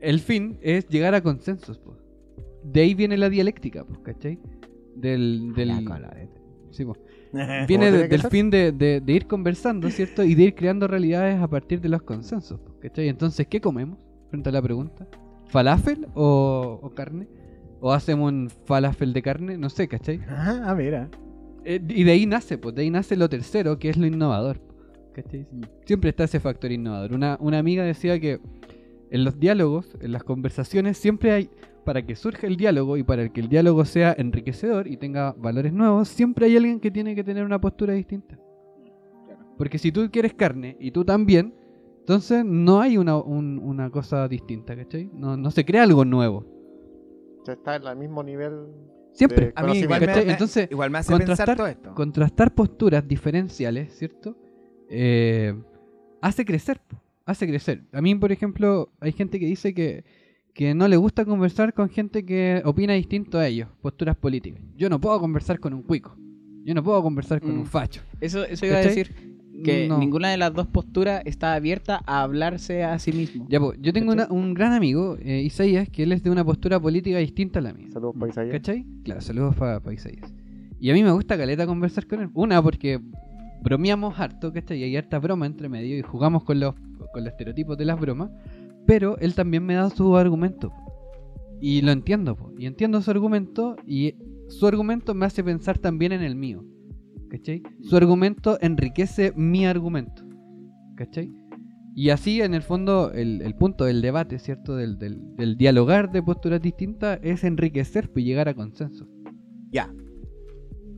el 0.00 0.20
fin 0.20 0.58
es 0.62 0.88
llegar 0.88 1.14
a 1.14 1.22
consensos, 1.22 1.78
po. 1.78 1.96
De 2.62 2.80
ahí 2.82 2.94
viene 2.94 3.16
la 3.16 3.28
dialéctica, 3.30 3.84
pues, 3.84 3.98
¿cachai? 4.00 4.38
Del... 4.94 5.52
del 5.54 5.72
sí, 6.70 6.84
po. 6.84 6.96
Viene 7.32 7.66
¿Cómo 7.68 7.68
de- 7.68 7.90
tiene 7.90 8.02
que 8.02 8.08
del 8.08 8.20
ser? 8.22 8.30
fin 8.30 8.50
de, 8.50 8.72
de- 8.72 9.00
de 9.00 9.12
ir 9.12 9.26
conversando, 9.26 9.88
¿cierto? 9.90 10.24
Y 10.24 10.34
de 10.34 10.42
ir 10.44 10.54
creando 10.54 10.88
realidades 10.88 11.40
a 11.40 11.46
partir 11.48 11.80
de 11.80 11.88
los 11.88 12.02
consensos, 12.02 12.58
po, 12.60 12.78
¿cachai? 12.80 13.08
Entonces, 13.08 13.46
¿qué 13.46 13.60
comemos? 13.60 13.98
Frente 14.30 14.48
a 14.48 14.52
la 14.52 14.60
pregunta. 14.62 15.06
¿Falafel 15.46 16.06
o, 16.14 16.78
o 16.82 16.90
carne? 16.90 17.26
¿O 17.80 17.92
hacemos 17.92 18.30
un 18.32 18.50
falafel 18.66 19.12
de 19.12 19.22
carne? 19.22 19.56
No 19.58 19.70
sé, 19.70 19.88
¿cachai? 19.88 20.20
Ajá, 20.28 20.62
ah, 20.70 20.74
mira. 20.74 21.08
Eh, 21.64 21.80
y 21.88 22.04
de 22.04 22.12
ahí 22.12 22.26
nace, 22.26 22.58
pues, 22.58 22.74
de 22.74 22.82
ahí 22.82 22.90
nace 22.90 23.16
lo 23.16 23.28
tercero, 23.28 23.78
que 23.78 23.88
es 23.90 23.96
lo 23.96 24.06
innovador. 24.06 24.60
¿cachai? 25.14 25.46
Siempre 25.86 26.10
está 26.10 26.24
ese 26.24 26.40
factor 26.40 26.70
innovador. 26.72 27.12
Una, 27.12 27.36
una 27.40 27.58
amiga 27.58 27.82
decía 27.84 28.18
que 28.20 28.38
en 29.10 29.24
los 29.24 29.38
diálogos, 29.40 29.96
en 30.00 30.12
las 30.12 30.22
conversaciones, 30.22 30.98
siempre 30.98 31.32
hay, 31.32 31.50
para 31.84 32.04
que 32.06 32.14
surja 32.16 32.46
el 32.46 32.56
diálogo 32.56 32.96
y 32.96 33.02
para 33.02 33.28
que 33.28 33.40
el 33.40 33.48
diálogo 33.48 33.84
sea 33.84 34.14
enriquecedor 34.16 34.86
y 34.86 34.96
tenga 34.96 35.32
valores 35.32 35.72
nuevos, 35.72 36.08
siempre 36.08 36.46
hay 36.46 36.56
alguien 36.56 36.78
que 36.80 36.90
tiene 36.90 37.14
que 37.14 37.24
tener 37.24 37.44
una 37.44 37.60
postura 37.60 37.92
distinta. 37.94 38.38
Porque 39.58 39.78
si 39.78 39.90
tú 39.92 40.08
quieres 40.10 40.32
carne 40.34 40.76
y 40.80 40.90
tú 40.90 41.04
también, 41.04 41.54
entonces 42.00 42.44
no 42.44 42.80
hay 42.80 42.96
una, 42.96 43.16
un- 43.16 43.58
una 43.58 43.90
cosa 43.90 44.26
distinta, 44.28 44.76
¿cachai? 44.76 45.10
No, 45.12 45.36
no 45.36 45.50
se 45.50 45.64
crea 45.64 45.82
algo 45.82 46.04
nuevo. 46.04 46.46
Se 47.44 47.52
está 47.52 47.76
en 47.76 47.86
el 47.86 47.96
mismo 47.96 48.22
nivel. 48.22 48.66
Siempre. 49.12 49.52
A 49.56 49.64
mí 49.64 49.78
igual 49.78 50.02
Entonces, 50.08 50.68
igual 50.70 50.90
me 50.90 50.98
hace 50.98 51.12
contrastar- 51.12 51.26
pensar 51.46 51.56
todo 51.56 51.66
esto. 51.66 51.94
contrastar 51.94 52.54
posturas 52.54 53.06
diferenciales, 53.06 53.92
¿cierto? 53.96 54.36
Eh, 54.88 55.54
hace 56.20 56.44
crecer, 56.44 56.80
hace 57.26 57.46
crecer. 57.46 57.82
A 57.92 58.00
mí, 58.00 58.14
por 58.14 58.32
ejemplo, 58.32 58.90
hay 59.00 59.12
gente 59.12 59.38
que 59.40 59.46
dice 59.46 59.74
que, 59.74 60.04
que 60.54 60.74
no 60.74 60.86
le 60.88 60.96
gusta 60.96 61.24
conversar 61.24 61.74
con 61.74 61.88
gente 61.88 62.24
que 62.24 62.62
opina 62.64 62.92
distinto 62.94 63.38
a 63.38 63.46
ellos, 63.46 63.68
posturas 63.80 64.16
políticas. 64.16 64.62
Yo 64.76 64.88
no 64.90 65.00
puedo 65.00 65.18
conversar 65.20 65.58
con 65.60 65.74
un 65.74 65.82
cuico. 65.82 66.16
Yo 66.64 66.74
no 66.74 66.82
puedo 66.84 67.02
conversar 67.02 67.40
con 67.40 67.56
Mm. 67.56 67.60
un 67.60 67.66
facho. 67.66 68.02
Eso, 68.20 68.44
eso 68.44 68.66
iba 68.66 68.76
a 68.76 68.80
decir. 68.80 69.39
Que 69.62 69.88
No. 69.88 69.98
ninguna 69.98 70.30
de 70.30 70.36
las 70.36 70.52
dos 70.54 70.66
posturas 70.66 71.22
está 71.24 71.54
abierta 71.54 72.02
a 72.06 72.22
hablarse 72.22 72.82
a 72.84 72.98
sí 72.98 73.12
mismo. 73.12 73.46
Ya, 73.48 73.60
po, 73.60 73.74
yo 73.74 73.92
tengo 73.92 74.14
un 74.30 74.54
gran 74.54 74.72
amigo, 74.72 75.16
eh, 75.20 75.42
Isaías, 75.42 75.88
que 75.88 76.02
él 76.04 76.12
es 76.12 76.22
de 76.22 76.30
una 76.30 76.44
postura 76.44 76.80
política 76.80 77.18
distinta 77.18 77.58
a 77.58 77.62
la 77.62 77.72
mía. 77.72 77.88
Saludos, 77.92 78.16
paisajes. 78.18 78.52
¿Cachai? 78.52 78.86
Claro, 79.04 79.20
saludos 79.20 79.54
para 79.56 79.80
Isaías. 79.92 80.32
Y 80.78 80.90
a 80.90 80.94
mí 80.94 81.02
me 81.02 81.10
gusta 81.12 81.36
caleta 81.36 81.66
conversar 81.66 82.06
con 82.06 82.20
él. 82.20 82.30
Una, 82.34 82.62
porque 82.62 83.00
bromeamos 83.62 84.18
harto, 84.18 84.52
¿cachai? 84.52 84.78
Y 84.78 84.84
hay 84.84 84.96
harta 84.96 85.18
broma 85.18 85.46
entre 85.46 85.68
medio 85.68 85.98
y 85.98 86.02
jugamos 86.02 86.44
con 86.44 86.58
los, 86.60 86.74
con 87.12 87.24
los 87.24 87.32
estereotipos 87.32 87.76
de 87.76 87.84
las 87.84 88.00
bromas. 88.00 88.30
Pero 88.86 89.18
él 89.18 89.34
también 89.34 89.64
me 89.64 89.74
da 89.74 89.90
su 89.90 90.16
argumento. 90.16 90.72
Y 91.60 91.82
lo 91.82 91.92
entiendo, 91.92 92.34
po. 92.36 92.52
y 92.58 92.64
entiendo 92.64 93.02
su 93.02 93.10
argumento. 93.10 93.76
Y 93.86 94.14
su 94.48 94.66
argumento 94.66 95.14
me 95.14 95.26
hace 95.26 95.44
pensar 95.44 95.78
también 95.78 96.12
en 96.12 96.22
el 96.22 96.34
mío. 96.34 96.64
¿Cachai? 97.30 97.62
Su 97.82 97.96
argumento 97.96 98.58
enriquece 98.60 99.32
mi 99.36 99.66
argumento. 99.66 100.24
¿Cachai? 100.96 101.30
Y 101.94 102.10
así, 102.10 102.40
en 102.40 102.54
el 102.54 102.62
fondo, 102.62 103.12
el, 103.12 103.42
el 103.42 103.54
punto 103.54 103.84
del 103.84 104.00
debate, 104.02 104.38
¿cierto? 104.38 104.76
Del, 104.76 104.98
del- 104.98 105.34
del 105.36 105.56
dialogar 105.56 106.10
de 106.12 106.22
posturas 106.22 106.60
distintas 106.60 107.18
es 107.22 107.42
enriquecer 107.44 108.10
y 108.16 108.22
llegar 108.24 108.48
a 108.48 108.54
consenso. 108.54 109.08
Ya. 109.70 109.92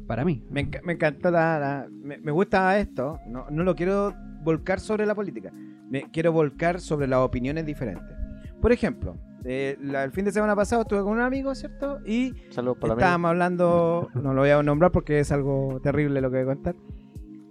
Para 0.06 0.24
mí. 0.24 0.44
Me, 0.50 0.68
enca- 0.68 0.82
me 0.84 0.92
encantó 0.94 1.30
la. 1.30 1.58
la- 1.58 1.88
me, 1.90 2.18
me 2.18 2.32
gusta 2.32 2.78
esto. 2.78 3.18
No, 3.28 3.46
no 3.50 3.62
lo 3.64 3.74
quiero 3.74 4.12
volcar 4.42 4.80
sobre 4.80 5.06
la 5.06 5.14
política. 5.14 5.52
Me 5.88 6.10
quiero 6.10 6.32
volcar 6.32 6.80
sobre 6.80 7.06
las 7.06 7.20
opiniones 7.20 7.64
diferentes. 7.66 8.16
Por 8.60 8.72
ejemplo, 8.72 9.16
eh, 9.44 9.76
la- 9.80 10.04
el 10.04 10.12
fin 10.12 10.24
de 10.24 10.32
semana 10.32 10.54
pasado 10.54 10.82
estuve 10.82 11.00
con 11.02 11.12
un 11.12 11.20
amigo, 11.20 11.54
¿cierto? 11.54 11.98
Y 12.06 12.32
Saludos 12.50 12.78
para 12.80 12.94
estábamos 12.94 13.28
hablando. 13.30 14.08
No 14.14 14.34
lo 14.34 14.40
voy 14.42 14.50
a 14.50 14.62
nombrar 14.62 14.90
porque 14.92 15.20
es 15.20 15.32
algo 15.32 15.80
terrible 15.82 16.20
lo 16.20 16.30
que 16.30 16.42
voy 16.42 16.52
a 16.52 16.54
contar. 16.54 16.74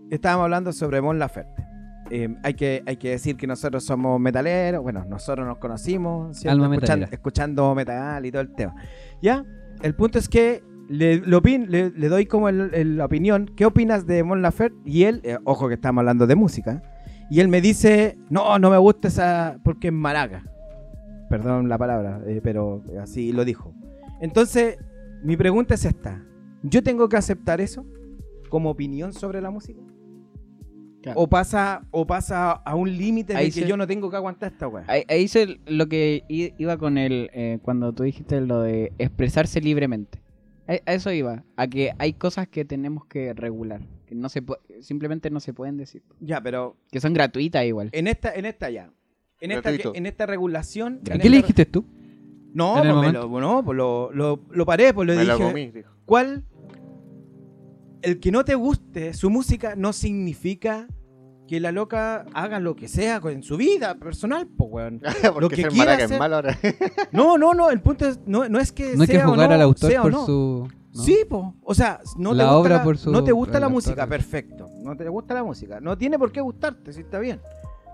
Estábamos 0.09 0.45
hablando 0.45 0.73
sobre 0.73 1.01
Mon 1.01 1.19
Laferte. 1.19 1.63
Eh, 2.09 2.27
hay, 2.43 2.53
que, 2.55 2.83
hay 2.85 2.97
que 2.97 3.11
decir 3.11 3.37
que 3.37 3.47
nosotros 3.47 3.85
somos 3.85 4.19
metaleros. 4.19 4.81
Bueno, 4.83 5.05
nosotros 5.07 5.47
nos 5.47 5.57
conocimos, 5.59 6.37
¿cierto? 6.37 6.51
Alma 6.61 6.65
Escuchan- 6.75 6.81
metalera. 6.99 7.09
escuchando 7.11 7.73
metal 7.75 8.25
y 8.25 8.31
todo 8.31 8.41
el 8.41 8.53
tema. 8.53 8.75
¿Ya? 9.21 9.45
El 9.81 9.95
punto 9.95 10.19
es 10.19 10.27
que 10.27 10.61
le, 10.89 11.17
lo 11.19 11.41
opin- 11.41 11.67
le, 11.67 11.89
le 11.91 12.09
doy 12.09 12.25
como 12.25 12.49
el- 12.49 12.73
el- 12.73 12.97
la 12.97 13.05
opinión. 13.05 13.49
¿Qué 13.55 13.65
opinas 13.65 14.05
de 14.05 14.23
Mon 14.25 14.41
Laferte? 14.41 14.77
Y 14.83 15.03
él, 15.03 15.21
eh, 15.23 15.37
ojo 15.45 15.69
que 15.69 15.75
estamos 15.75 16.01
hablando 16.01 16.27
de 16.27 16.35
música. 16.35 16.83
Y 17.29 17.39
él 17.39 17.47
me 17.47 17.61
dice, 17.61 18.17
no, 18.29 18.59
no 18.59 18.69
me 18.69 18.77
gusta 18.77 19.07
esa 19.07 19.57
porque 19.63 19.87
es 19.87 19.93
maraca. 19.93 20.43
Perdón 21.31 21.67
la 21.69 21.77
palabra, 21.77 22.21
eh, 22.27 22.41
pero 22.43 22.83
así 23.01 23.31
lo 23.33 23.43
dijo. 23.45 23.73
Entonces, 24.19 24.77
mi 25.23 25.35
pregunta 25.37 25.73
es 25.73 25.85
esta. 25.85 26.23
¿Yo 26.61 26.83
tengo 26.83 27.09
que 27.09 27.17
aceptar 27.17 27.59
eso 27.61 27.85
como 28.49 28.69
opinión 28.69 29.13
sobre 29.13 29.41
la 29.41 29.49
música? 29.49 29.79
Claro. 31.01 31.19
¿O 31.19 31.27
pasa, 31.27 31.81
o 31.89 32.05
pasa 32.05 32.51
a 32.51 32.75
un 32.75 32.95
límite 32.95 33.33
de 33.33 33.39
Ahí 33.39 33.45
que 33.47 33.61
se- 33.61 33.67
yo 33.67 33.75
no 33.75 33.87
tengo 33.87 34.11
que 34.11 34.17
aguantar 34.17 34.51
esta 34.51 34.67
weá? 34.67 34.83
Ahí, 34.87 35.03
ahí 35.07 35.23
hice 35.23 35.59
lo 35.65 35.87
que 35.87 36.23
iba 36.29 36.77
con 36.77 36.99
el. 36.99 37.31
eh, 37.33 37.57
cuando 37.63 37.91
tú 37.93 38.03
dijiste 38.03 38.39
lo 38.41 38.61
de 38.61 38.93
expresarse 38.99 39.61
libremente. 39.61 40.21
A, 40.67 40.73
a 40.73 40.93
eso 40.93 41.11
iba. 41.11 41.43
A 41.55 41.65
que 41.67 41.91
hay 41.97 42.13
cosas 42.13 42.47
que 42.47 42.65
tenemos 42.65 43.05
que 43.05 43.33
regular. 43.33 43.81
Que 44.05 44.13
no 44.13 44.29
se 44.29 44.43
simplemente 44.81 45.31
no 45.31 45.39
se 45.39 45.53
pueden 45.53 45.77
decir. 45.77 46.03
Ya, 46.19 46.39
pero 46.41 46.75
Que 46.91 46.99
son 46.99 47.13
gratuitas 47.13 47.65
igual. 47.65 47.89
en 47.93 48.05
esta, 48.07 48.31
en 48.35 48.45
esta 48.45 48.69
ya. 48.69 48.91
En 49.41 49.51
esta, 49.51 49.75
que- 49.77 49.91
en 49.93 50.27
regulación. 50.27 51.01
¿Y 51.05 51.11
en 51.11 51.19
qué 51.19 51.29
le 51.29 51.37
dijiste 51.37 51.65
tú? 51.65 51.83
No, 52.53 52.77
en 52.83 52.91
pues 52.93 53.07
me 53.07 53.11
lo, 53.13 53.39
no, 53.39 53.63
pues 53.63 53.77
lo, 53.77 54.11
lo, 54.13 54.41
lo 54.49 54.65
paré, 54.65 54.93
pues 54.93 55.07
Me 55.07 55.13
dije. 55.13 55.25
lo 55.25 55.37
comí, 55.39 55.71
dijo. 55.71 55.89
¿Cuál? 56.05 56.43
El 58.01 58.19
que 58.19 58.31
no 58.31 58.43
te 58.43 58.55
guste 58.55 59.13
su 59.13 59.29
música 59.29 59.75
no 59.75 59.93
significa 59.93 60.87
que 61.47 61.59
la 61.59 61.71
loca 61.71 62.25
haga 62.33 62.59
lo 62.59 62.75
que 62.75 62.87
sea 62.87 63.19
con 63.19 63.43
su 63.43 63.57
vida 63.57 63.95
personal, 63.95 64.47
pues, 64.47 64.69
weón. 64.71 65.01
Porque 65.33 65.57
que 65.63 65.67
quiera 65.69 65.93
hacer- 65.93 66.11
es 66.13 66.19
malo 66.19 66.35
ahora. 66.37 66.57
No, 67.11 67.37
no, 67.37 67.53
no, 67.53 67.69
el 67.69 67.81
punto 67.81 68.07
es, 68.07 68.19
no, 68.25 68.47
no 68.49 68.59
es 68.59 68.71
que 68.71 68.95
No 68.95 69.01
hay 69.03 69.07
que 69.07 69.13
sea 69.15 69.27
o 69.27 69.31
juzgar 69.31 69.49
no, 69.49 69.55
al 69.55 69.61
autor 69.61 69.89
sea 69.91 70.01
por 70.01 70.11
no. 70.11 70.25
su. 70.25 70.67
¿no? 70.93 71.01
Sí, 71.03 71.19
po. 71.29 71.55
o 71.63 71.73
sea, 71.73 72.01
no 72.17 72.33
La 72.33 72.43
te 72.43 72.47
gusta 72.49 72.57
obra 72.57 72.75
la, 72.77 72.83
por 72.83 72.97
su- 72.97 73.11
no 73.11 73.23
te 73.23 73.31
gusta 73.31 73.59
la 73.61 73.69
música, 73.69 74.07
perfecto. 74.07 74.67
No 74.83 74.95
te 74.97 75.07
gusta 75.07 75.33
la 75.33 75.43
música. 75.43 75.79
No 75.79 75.97
tiene 75.97 76.17
por 76.19 76.31
qué 76.31 76.41
gustarte, 76.41 76.91
si 76.91 77.01
está 77.01 77.19
bien. 77.19 77.39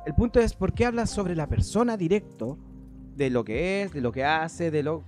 El 0.08 0.16
punto 0.16 0.40
es 0.40 0.54
por 0.54 0.74
qué 0.74 0.86
hablas 0.86 1.10
sobre 1.10 1.36
la 1.36 1.48
persona 1.48 1.98
directo 1.98 2.58
de 3.16 3.30
lo 3.30 3.44
que 3.44 3.84
es, 3.84 3.92
de 3.94 4.00
lo 4.02 4.12
que 4.14 4.24
hace, 4.24 4.72
de 4.72 4.82
lo 4.82 5.04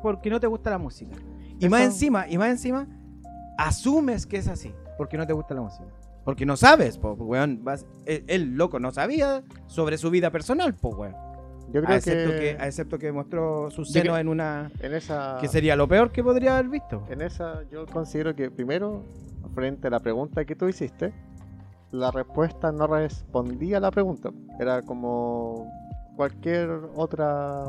porque 0.00 0.30
no 0.30 0.38
te 0.38 0.46
gusta 0.46 0.70
la 0.70 0.78
música. 0.78 1.16
Y 1.58 1.68
más 1.68 1.80
Eso- 1.80 1.90
encima, 1.90 2.28
y 2.28 2.38
más 2.38 2.50
encima 2.50 2.86
asumes 3.58 4.26
que 4.26 4.36
es 4.36 4.48
así, 4.48 4.72
porque 4.96 5.16
no 5.16 5.26
te 5.26 5.32
gusta 5.32 5.54
la 5.54 5.62
música. 5.62 5.86
Porque 6.24 6.46
no 6.46 6.56
sabes, 6.56 6.98
po, 6.98 7.12
weón, 7.14 7.64
vas- 7.64 7.84
el, 8.06 8.24
el 8.28 8.54
loco 8.56 8.78
no 8.80 8.90
sabía 8.92 9.42
sobre 9.66 9.98
su 9.98 10.10
vida 10.10 10.30
personal, 10.30 10.74
po, 10.74 10.90
weón. 10.90 11.14
Yo 11.72 11.80
A 11.80 11.84
creo 11.84 11.96
excepto 11.96 12.30
que, 12.32 12.38
que, 12.38 12.56
a 12.62 12.66
excepto 12.66 12.98
que 12.98 13.10
mostró 13.12 13.70
su 13.70 13.82
Yo 13.82 13.92
seno 13.92 14.04
creo- 14.04 14.18
en 14.18 14.28
una 14.28 14.70
en 14.80 14.94
esa 14.94 15.38
que 15.40 15.48
sería 15.48 15.74
lo 15.76 15.88
peor 15.88 16.12
que 16.12 16.22
podría 16.22 16.58
haber 16.58 16.70
visto. 16.70 17.04
en 17.10 17.22
esa 17.22 17.62
yo 17.70 17.86
considero 17.86 18.34
que 18.36 18.50
primero 18.50 19.02
frente 19.54 19.88
a 19.88 19.90
la 19.90 20.00
pregunta 20.00 20.44
que 20.44 20.54
tú 20.54 20.68
hiciste, 20.68 21.12
la 21.94 22.10
respuesta 22.10 22.72
no 22.72 22.86
respondía 22.86 23.78
a 23.78 23.80
la 23.80 23.90
pregunta. 23.90 24.30
Era 24.58 24.82
como 24.82 25.66
cualquier 26.16 26.68
otra 26.96 27.64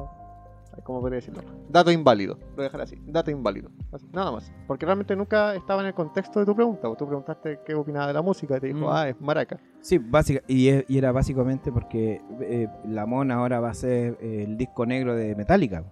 ¿cómo 0.84 1.00
podría 1.00 1.18
decirlo? 1.18 1.42
Dato 1.70 1.90
inválido. 1.90 2.36
Lo 2.50 2.56
voy 2.58 2.60
a 2.60 2.64
dejar 2.64 2.82
así. 2.82 2.98
Dato 3.08 3.32
inválido. 3.32 3.70
Así, 3.94 4.06
nada 4.12 4.32
más. 4.32 4.52
Porque 4.68 4.86
realmente 4.86 5.16
nunca 5.16 5.56
estaba 5.56 5.80
en 5.82 5.88
el 5.88 5.94
contexto 5.94 6.40
de 6.42 6.46
tu 6.46 6.54
pregunta. 6.54 6.90
Tú 6.98 7.06
preguntaste 7.08 7.60
qué 7.66 7.74
opinaba 7.76 8.08
de 8.08 8.14
la 8.14 8.22
música 8.22 8.58
y 8.58 8.60
te 8.60 8.68
dijo, 8.68 8.80
Mm. 8.80 8.90
ah, 8.92 9.08
es 9.10 9.22
maraca. 9.22 9.58
Sí, 9.80 9.98
básica, 10.00 10.42
y, 10.48 10.70
y 10.94 10.98
era 10.98 11.12
básicamente 11.14 11.72
porque 11.72 12.22
eh, 12.42 12.68
la 12.86 13.06
Mon 13.06 13.32
ahora 13.32 13.60
va 13.62 13.70
a 13.70 13.74
ser 13.74 14.18
eh, 14.20 14.44
el 14.44 14.58
disco 14.58 14.86
negro 14.86 15.16
de 15.16 15.34
Metallica. 15.36 15.84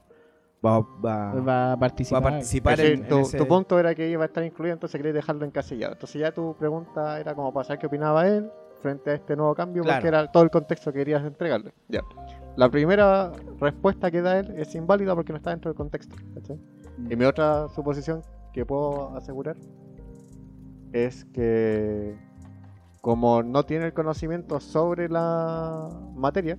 Va, 0.66 0.80
va- 0.80 1.34
Va 1.34 1.72
a 1.72 1.76
va 1.76 1.80
participar. 1.80 2.22
a 2.22 2.24
participar 2.30 2.74
Es 2.74 2.78
decir, 2.80 2.94
en, 2.94 3.04
en 3.04 3.10
tu, 3.10 3.20
ese- 3.20 3.38
tu 3.38 3.48
punto 3.48 3.78
era 3.80 3.94
que 3.96 4.10
iba 4.10 4.24
a 4.24 4.26
estar 4.28 4.44
incluido, 4.44 4.74
entonces 4.74 4.98
querías 4.98 5.16
dejarlo 5.16 5.46
encasillado. 5.46 5.94
Entonces 5.94 6.22
ya 6.22 6.32
tu 6.32 6.56
pregunta 6.56 7.20
era 7.20 7.36
como 7.36 7.54
para 7.54 7.66
saber 7.66 7.80
qué 7.80 7.88
opinaba 7.88 8.28
él 8.28 8.50
frente 8.82 9.12
a 9.12 9.14
este 9.16 9.36
nuevo 9.36 9.56
cambio, 9.56 9.84
Claro. 9.84 9.98
porque 9.98 10.08
era 10.10 10.32
todo 10.32 10.44
el 10.44 10.50
contexto 10.50 10.92
que 10.92 11.00
querías 11.00 11.24
entregarle. 11.24 11.74
Ya. 11.88 12.02
La 12.56 12.70
primera 12.70 13.32
respuesta 13.60 14.12
que 14.12 14.22
da 14.22 14.40
él 14.40 14.54
es 14.58 14.76
inválida 14.76 15.16
porque 15.16 15.32
no 15.34 15.38
está 15.38 15.50
dentro 15.52 15.72
del 15.72 15.78
contexto. 15.78 16.16
¿cachai? 16.36 16.60
Y 17.10 17.16
mi 17.16 17.26
otra 17.26 17.68
suposición 17.70 18.22
que 18.54 18.66
puedo 18.66 19.16
asegurar 19.18 19.56
es 20.92 21.26
que 21.26 22.16
como 23.02 23.42
no 23.44 23.64
tiene 23.64 23.88
el 23.88 23.94
conocimiento 23.94 24.60
sobre 24.60 25.10
la 25.10 25.90
materia, 26.16 26.58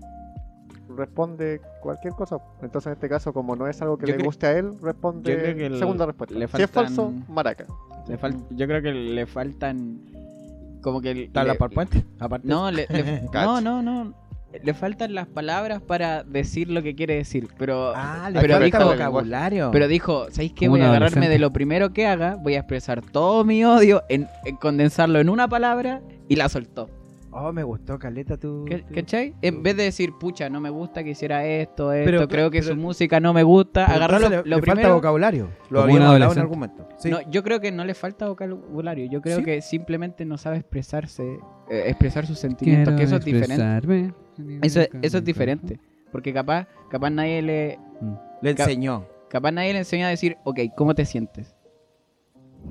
responde 0.97 1.61
cualquier 1.83 2.15
cosa. 2.15 2.39
Entonces 2.63 2.89
en 2.89 2.93
este 2.95 3.09
caso, 3.09 3.33
como 3.33 3.55
no 3.57 3.67
es 3.69 3.81
algo 3.83 3.97
que 3.99 4.07
Yo 4.07 4.17
le 4.17 4.25
guste 4.25 4.47
a 4.47 4.53
él, 4.59 4.73
responde 4.83 5.55
que 5.55 5.67
el- 5.67 5.79
segunda 5.79 6.07
respuesta. 6.07 6.35
le 6.35 6.49
Si 6.49 6.63
es 6.63 6.71
falso, 6.71 7.11
faltan- 7.11 7.25
maraca. 7.35 7.67
Le 8.09 8.19
fal- 8.19 8.43
yo 8.51 8.67
creo 8.67 8.83
que 8.83 8.93
le 8.93 9.27
faltan. 9.27 9.99
Como 10.83 11.01
que. 11.01 11.31
¿Tabla 11.33 11.53
el 11.59 11.71
puente? 11.71 12.05
Aparte. 12.19 12.47
No, 12.47 12.71
le- 12.71 12.87
no, 13.33 13.61
no, 13.61 13.83
no. 13.83 14.15
Le 14.63 14.73
faltan 14.73 15.15
las 15.17 15.27
palabras 15.27 15.83
para 15.83 16.23
decir 16.23 16.71
lo 16.71 16.81
que 16.83 16.95
quiere 16.95 17.17
decir. 17.17 17.49
Pero, 17.59 17.93
Ah, 17.97 18.31
le 18.31 18.41
pero 18.41 18.61
dijo, 18.61 18.85
vocabulario. 18.85 19.71
pero 19.73 19.89
dijo, 19.89 20.27
¿sabéis 20.31 20.53
qué? 20.53 20.69
Voy 20.69 20.81
a 20.81 20.91
agarrarme 20.91 21.29
de 21.29 21.41
lo 21.41 21.53
primero 21.53 21.93
que 21.93 22.07
haga, 22.07 22.37
voy 22.37 22.55
a 22.55 22.59
expresar 22.61 23.01
todo 23.03 23.45
mi 23.45 23.65
odio, 23.65 24.05
en, 24.09 24.29
en 24.45 24.55
condensarlo 24.57 25.19
en 25.19 25.29
una 25.29 25.49
palabra 25.49 26.03
y 26.29 26.37
la 26.37 26.49
soltó. 26.49 26.89
Oh, 27.37 27.53
me 27.53 27.65
gustó, 27.65 27.99
Caleta, 27.99 28.37
tu... 28.37 28.65
¿Ca- 28.65 28.79
tu- 28.87 28.95
¿Cachai? 28.95 29.35
En 29.43 29.63
vez 29.65 29.77
de 29.77 29.83
decir, 29.83 30.13
pucha, 30.21 30.49
no 30.49 30.61
me 30.61 30.71
gusta 30.71 31.03
que 31.03 31.11
hiciera 31.11 31.45
esto, 31.45 31.93
esto, 31.93 32.05
Pero- 32.11 32.29
creo 32.29 32.49
que 32.51 32.61
pero- 32.61 32.75
su 32.75 32.81
música 32.81 33.19
no 33.19 33.33
me 33.35 33.43
gusta, 33.43 33.87
agarró 33.87 34.21
lo, 34.21 34.29
le, 34.29 34.37
lo 34.45 34.57
le 34.59 34.63
falta 34.63 34.93
vocabulario. 34.95 35.49
Lo 35.69 35.83
habíamos 35.83 36.11
hablado 36.11 36.33
en 36.33 36.39
algún 36.39 36.59
momento. 36.61 36.89
Sí. 36.97 37.11
No, 37.11 37.19
yo 37.31 37.43
creo 37.43 37.61
que 37.61 37.73
no 37.73 37.85
le 37.85 37.95
falta 37.95 38.29
vocabulario, 38.29 39.07
yo 39.11 39.21
creo 39.21 39.39
¿Sí? 39.39 39.45
que 39.45 39.61
simplemente 39.63 40.25
no 40.25 40.39
sabe 40.39 40.59
expresarse, 40.59 41.25
eh, 41.69 41.83
expresar 41.87 42.25
sus 42.25 42.39
sentimientos, 42.39 42.95
que 42.95 43.03
eso 43.03 43.17
es 43.17 43.25
diferente. 43.25 44.13
Eso, 44.63 44.81
eso 45.03 45.19
es 45.19 45.25
diferente. 45.25 45.81
Porque 46.13 46.33
capaz, 46.33 46.69
capaz 46.89 47.11
nadie 47.11 47.43
le, 47.43 47.79
le 48.43 48.55
Ca- 48.55 48.63
enseñó. 48.63 49.07
capaz 49.29 49.51
nadie 49.51 49.73
le 49.73 49.81
enseña 49.81 50.07
a 50.07 50.11
decir, 50.11 50.37
ok, 50.45 50.61
¿cómo 50.77 50.95
te 50.95 51.05
sientes? 51.05 51.54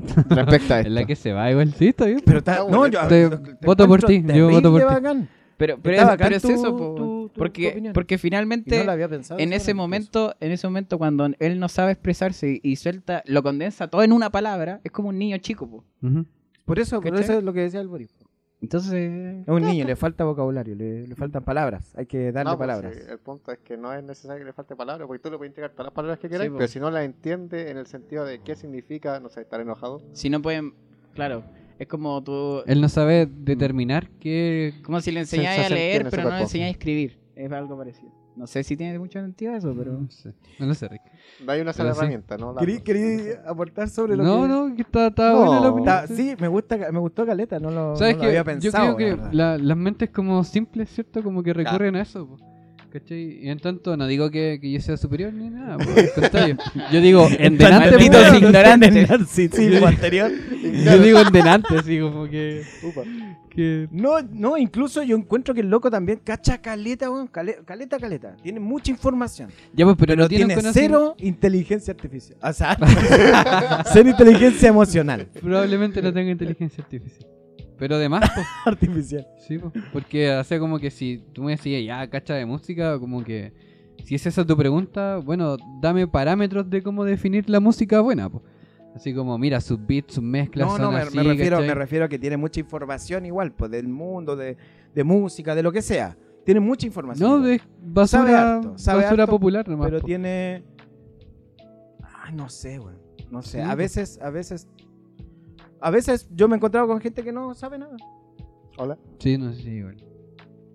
Respecto 0.30 0.74
a 0.74 0.80
Es 0.80 0.86
esto. 0.86 0.90
la 0.90 1.06
que 1.06 1.16
se 1.16 1.34
va 1.34 1.50
igual. 1.52 1.74
Sí, 1.74 1.88
está 1.88 2.06
bien. 2.06 2.22
Pero 2.26 2.38
está, 2.40 2.66
no, 2.70 2.88
yo 2.88 3.08
Te- 3.08 3.30
voto 3.66 3.88
por 3.88 4.04
ti, 4.04 4.24
yo 4.34 4.50
voto 4.50 4.72
por 4.72 4.82
ti. 4.82 5.28
Pero, 5.56 5.78
pero, 5.82 5.98
es, 6.12 6.18
pero 6.18 6.36
es 6.36 6.42
tu- 6.42 6.50
eso, 6.50 6.76
po, 6.76 6.78
tu- 6.78 6.96
tu- 6.96 7.30
tu 7.30 7.40
porque, 7.40 7.92
porque 7.94 8.18
finalmente 8.18 8.80
no 8.80 8.84
lo 8.86 8.92
había 8.92 9.08
pensado. 9.08 9.40
en 9.40 9.54
ese 9.54 9.74
momento, 9.74 10.36
en 10.40 10.52
ese 10.52 10.68
momento 10.68 10.98
cuando 10.98 11.30
él 11.40 11.60
no 11.60 11.70
sabe 11.70 11.92
expresarse 11.94 12.60
y 12.62 12.76
suelta, 12.76 13.24
lo 13.28 13.44
condensa 13.44 13.88
todo 13.88 14.04
en 14.04 14.12
una 14.12 14.30
palabra, 14.32 14.82
es 14.84 14.92
como 14.92 15.10
un 15.10 15.18
niño 15.20 15.38
chico, 15.38 15.70
po. 15.70 15.84
Por 16.66 16.80
eso, 16.80 17.00
por 17.02 17.16
eso 17.20 17.38
es 17.38 17.44
lo 17.44 17.54
que 17.54 17.62
decía 17.62 17.82
el 17.82 17.88
Boris. 17.88 18.10
Entonces, 18.64 18.94
Es 19.42 19.48
un 19.48 19.62
niño, 19.62 19.86
le 19.86 19.96
falta 19.98 20.24
vocabulario, 20.24 20.74
le, 20.74 21.06
le 21.06 21.16
faltan 21.16 21.44
palabras. 21.44 21.94
Hay 21.98 22.06
que 22.06 22.32
darle 22.32 22.52
No, 22.52 22.58
pues, 22.58 22.68
palabras. 22.68 22.96
sí, 22.96 23.02
el 23.10 23.20
punto 23.20 23.52
es 23.52 23.60
que 23.60 23.76
no 23.76 23.94
es 23.94 24.02
necesario 24.04 24.40
que 24.40 24.46
le 24.46 24.54
falte 24.54 24.74
palabras, 24.76 25.06
porque 25.06 25.22
tú 25.22 25.30
le 25.30 25.38
puedes 25.38 25.52
entregar 25.52 25.72
todas 25.72 25.88
las 25.88 25.94
palabras 25.94 26.18
que 26.20 26.30
quieras, 26.30 26.48
Sí, 26.48 26.54
pero 26.56 26.68
si 26.70 26.80
no 26.80 26.90
las 26.90 27.04
entiende 27.04 27.70
en 27.70 27.78
el 27.78 27.88
sentido 27.88 28.24
de 28.24 28.40
qué 28.40 28.56
significa, 28.56 29.20
no 29.20 29.28
sé, 29.30 29.42
estar 29.42 29.60
enojado. 29.60 30.02
si 30.14 30.30
no 30.30 30.42
pueden, 30.42 30.74
claro, 31.14 31.44
es 31.78 31.88
como 31.90 32.24
tú, 32.24 32.64
Él 32.66 32.80
no 32.80 32.88
sabe 32.88 33.26
determinar 33.26 34.10
qué. 34.22 34.74
como 34.86 35.02
si 35.02 35.12
le 35.12 35.20
enseñáis 35.20 35.66
a 35.66 35.70
leer, 35.70 36.08
pero 36.10 36.24
no 36.24 36.30
le 36.38 36.42
enseñáis 36.44 36.70
a 36.76 36.78
escribir. 36.78 37.20
Es 37.36 37.52
algo 37.52 37.78
parecido. 37.78 38.12
No 38.36 38.48
sé 38.48 38.64
si 38.64 38.76
tiene 38.76 38.98
mucho 39.00 39.20
sentido 39.22 39.54
eso, 39.56 39.74
pero... 39.78 39.94
No 39.94 40.10
sé. 40.10 40.34
No 40.60 40.66
lo 40.66 40.74
sé, 40.74 40.88
Rick. 40.88 41.02
No 41.46 41.52
hay 41.52 41.62
una 41.62 41.72
sola 41.74 41.90
Pero 41.90 41.94
sí. 41.96 42.00
herramienta, 42.02 42.38
¿no? 42.38 42.54
La- 42.54 42.60
¿Querí, 42.60 42.82
querí 42.82 43.30
aportar 43.46 43.90
sobre 43.90 44.16
lo 44.16 44.24
No, 44.24 44.42
que...? 44.42 44.48
no, 44.48 44.76
que 44.76 44.82
está, 44.82 45.08
está 45.08 45.32
No. 45.32 45.40
buena 45.46 45.60
la 45.60 45.70
opinión. 45.70 45.96
Sí, 46.08 46.36
me 46.40 46.48
gusta, 46.48 46.78
me 46.78 47.00
gustó 47.00 47.26
Caleta, 47.26 47.60
no 47.60 47.70
lo, 47.72 47.96
¿Sabes 47.96 48.16
no 48.18 48.24
lo 48.24 48.30
qué? 48.30 48.38
había 48.38 48.40
Yo 48.42 48.46
pensado. 48.46 48.96
creo 48.96 49.18
que 49.18 49.36
la- 49.36 49.58
las 49.58 49.78
mentes 49.78 50.10
como 50.10 50.44
simples, 50.44 50.90
¿cierto? 50.90 51.22
Como 51.24 51.44
que 51.44 51.54
recurren 51.54 51.96
a 51.96 52.02
eso. 52.02 52.28
po. 52.28 52.38
¿Cachai? 52.94 53.40
Y 53.42 53.50
en 53.50 53.58
tanto, 53.58 53.98
no 53.98 54.06
digo 54.06 54.30
que, 54.30 54.60
que 54.62 54.72
yo 54.72 54.80
sea 54.80 54.98
superior 54.98 55.34
ni 55.34 55.50
nada, 55.50 55.78
contrario. 56.14 56.58
Yo 56.92 57.02
digo 57.02 57.28
en 57.40 57.58
delante. 57.58 57.90
Malditos 57.90 58.38
ignorantes. 58.38 59.10
narcisismo 59.10 59.88
anterior. 59.88 60.32
Yo 60.86 61.00
digo 61.00 61.20
en 61.22 61.32
delante, 61.32 61.76
así 61.76 62.00
como 62.00 62.26
que. 62.30 62.62
No, 63.92 64.22
no, 64.22 64.58
incluso 64.60 65.02
yo 65.02 65.16
encuentro 65.16 65.56
que 65.56 65.62
el 65.62 65.70
loco 65.72 65.90
también 65.90 66.20
cacha 66.24 66.62
caleta, 66.62 67.10
weón. 67.10 67.28
cale- 67.28 67.64
Caleta, 67.66 67.98
caleta. 67.98 68.36
Tiene 68.44 68.60
mucha 68.60 68.92
información. 68.92 69.50
ya, 69.74 69.86
pues, 69.86 69.98
pero, 69.98 70.12
Pero 70.14 70.22
no 70.24 70.30
tiene, 70.30 70.56
cero 70.72 71.16
inteligencia 71.18 71.94
artificial. 71.94 72.38
O 72.44 72.54
sea, 72.54 72.78
cero 73.92 74.10
inteligencia 74.10 74.70
emocional. 74.70 75.28
Probablemente 75.42 76.00
no 76.00 76.14
tenga 76.14 76.30
inteligencia 76.32 76.84
artificial. 76.84 77.28
Pero 77.84 77.96
además, 77.98 78.32
pues, 78.34 78.48
Artificial. 78.66 79.28
sí, 79.46 79.58
po, 79.58 79.70
porque 79.92 80.32
hace 80.32 80.58
como 80.58 80.80
que 80.80 80.90
si 80.90 81.22
tú 81.34 81.44
me 81.44 81.52
decías, 81.52 81.84
ya, 81.86 82.10
cacha 82.10 82.34
de 82.34 82.46
música, 82.46 82.98
como 82.98 83.22
que. 83.26 83.52
Si 84.06 84.16
es 84.16 84.26
esa 84.26 84.46
tu 84.46 84.56
pregunta, 84.56 85.18
bueno, 85.18 85.58
dame 85.82 86.08
parámetros 86.08 86.70
de 86.70 86.82
cómo 86.82 87.04
definir 87.04 87.50
la 87.50 87.60
música 87.60 88.00
buena, 88.00 88.30
pues. 88.30 88.42
Así 88.96 89.14
como, 89.14 89.38
mira, 89.38 89.60
sus 89.60 89.86
beats, 89.86 90.14
sus 90.14 90.24
mezclas. 90.24 90.66
No, 90.66 90.78
son 90.78 90.82
no, 90.82 90.92
me, 90.94 91.00
así, 91.00 91.18
me 91.18 91.24
refiero, 91.24 91.58
¿cachai? 91.58 91.68
me 91.68 91.76
refiero 91.76 92.06
a 92.06 92.08
que 92.08 92.18
tiene 92.20 92.38
mucha 92.38 92.62
información 92.62 93.26
igual, 93.26 93.52
pues 93.52 93.70
del 93.70 93.90
mundo, 93.90 94.38
de, 94.38 94.56
de 94.96 95.04
música, 95.04 95.54
de 95.54 95.64
lo 95.64 95.74
que 95.74 95.82
sea. 95.82 96.16
Tiene 96.46 96.62
mucha 96.62 96.88
información. 96.88 97.30
No, 97.30 97.36
igual. 97.46 97.58
de 97.58 97.62
basura, 97.82 98.08
Sabe 98.24 98.36
harto, 98.36 98.78
sabe 98.78 99.04
basura 99.04 99.24
harto, 99.24 99.36
popular 99.36 99.68
nomás. 99.68 99.88
pero 99.88 100.00
po. 100.00 100.08
tiene. 100.08 100.64
Ay, 102.24 102.34
no 102.34 102.48
sé, 102.48 102.78
güey. 102.78 102.96
No 103.30 103.42
sé. 103.42 103.58
Sí, 103.58 103.60
a 103.60 103.66
pues. 103.66 103.78
veces, 103.78 104.20
a 104.22 104.30
veces. 104.30 104.70
A 105.84 105.92
veces 105.92 106.30
yo 106.34 106.48
me 106.48 106.56
he 106.56 106.58
encontrado 106.58 106.88
con 106.88 107.00
gente 107.02 107.24
que 107.24 107.32
no 107.34 107.54
sabe 107.54 107.78
nada. 107.78 107.96
Hola. 108.78 108.98
Sí, 109.20 109.38
no 109.38 109.52
sé, 109.54 109.62
sí, 109.64 109.70
igual. 109.70 109.98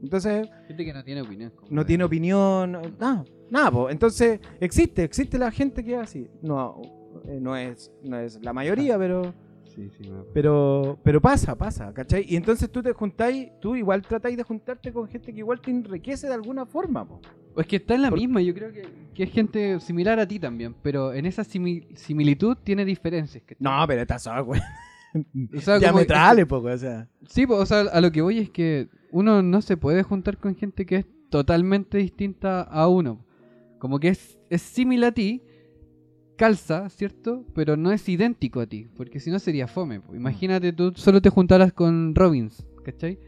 Entonces, 0.02 0.48
Gente 0.68 0.84
que 0.84 0.92
no 0.92 1.02
tiene 1.02 1.22
opinión. 1.22 1.52
no 1.70 1.80
de- 1.82 1.86
tiene 1.86 2.04
opinión. 2.04 2.72
Nada, 3.00 3.24
nada, 3.50 3.70
pues. 3.70 3.92
Entonces, 3.92 4.38
existe, 4.60 5.02
existe 5.02 5.38
la 5.38 5.50
gente 5.50 5.82
que 5.82 5.94
es 5.94 5.98
así. 6.00 6.28
No, 6.42 6.80
eh, 7.26 7.38
no 7.40 7.56
es, 7.56 7.90
no 8.04 8.18
es 8.18 8.40
la 8.44 8.52
mayoría, 8.52 8.98
pero. 8.98 9.34
Sí, 9.74 9.90
sí, 9.96 10.10
me- 10.10 10.22
Pero, 10.34 10.98
pero 11.02 11.20
pasa, 11.20 11.56
pasa, 11.56 11.92
¿cachai? 11.94 12.24
Y 12.28 12.36
entonces 12.36 12.70
tú 12.70 12.82
te 12.82 12.92
juntáis, 12.92 13.48
tú 13.60 13.74
igual 13.76 14.02
tratáis 14.02 14.36
de 14.36 14.42
juntarte 14.42 14.92
con 14.92 15.08
gente 15.08 15.32
que 15.32 15.38
igual 15.38 15.60
te 15.60 15.70
enriquece 15.70 16.26
de 16.28 16.34
alguna 16.34 16.66
forma, 16.66 17.06
po. 17.06 17.20
O 17.54 17.60
es 17.60 17.66
que 17.66 17.76
está 17.76 17.94
en 17.94 18.02
la 18.02 18.10
Por- 18.10 18.18
misma, 18.18 18.40
yo 18.42 18.52
creo 18.54 18.72
que, 18.72 18.86
que 19.14 19.22
es 19.24 19.30
gente 19.32 19.80
similar 19.80 20.18
a 20.20 20.28
ti 20.28 20.38
también, 20.38 20.74
pero 20.82 21.12
en 21.12 21.26
esa 21.26 21.42
simi- 21.44 21.86
similitud 21.96 22.56
tiene 22.62 22.84
diferencias. 22.84 23.42
¿cachai? 23.42 23.56
No, 23.60 23.84
pero 23.86 24.02
estás 24.02 24.22
solo, 24.22 24.44
güey. 24.44 24.60
O 25.56 25.60
sea, 25.60 25.78
Diametrales, 25.78 26.46
poco, 26.46 26.68
o 26.68 26.78
sea. 26.78 27.08
Sí, 27.28 27.46
po, 27.46 27.56
o 27.56 27.66
sea, 27.66 27.80
a 27.80 28.00
lo 28.00 28.12
que 28.12 28.22
voy 28.22 28.38
es 28.38 28.50
que 28.50 28.88
uno 29.10 29.42
no 29.42 29.62
se 29.62 29.76
puede 29.76 30.02
juntar 30.02 30.38
con 30.38 30.54
gente 30.54 30.86
que 30.86 30.96
es 30.96 31.06
totalmente 31.30 31.98
distinta 31.98 32.62
a 32.62 32.88
uno. 32.88 33.24
Como 33.78 34.00
que 34.00 34.08
es, 34.08 34.38
es 34.50 34.62
similar 34.62 35.10
a 35.10 35.14
ti, 35.14 35.42
calza, 36.36 36.88
¿cierto? 36.88 37.44
Pero 37.54 37.76
no 37.76 37.92
es 37.92 38.08
idéntico 38.08 38.60
a 38.60 38.66
ti, 38.66 38.88
porque 38.96 39.20
si 39.20 39.30
no 39.30 39.38
sería 39.38 39.66
fome. 39.66 40.00
po. 40.00 40.14
Imagínate, 40.14 40.72
tú 40.72 40.92
solo 40.96 41.20
te 41.20 41.30
juntaras 41.30 41.72
con 41.72 42.14
Robbins, 42.14 42.66
¿cachai? 42.84 43.18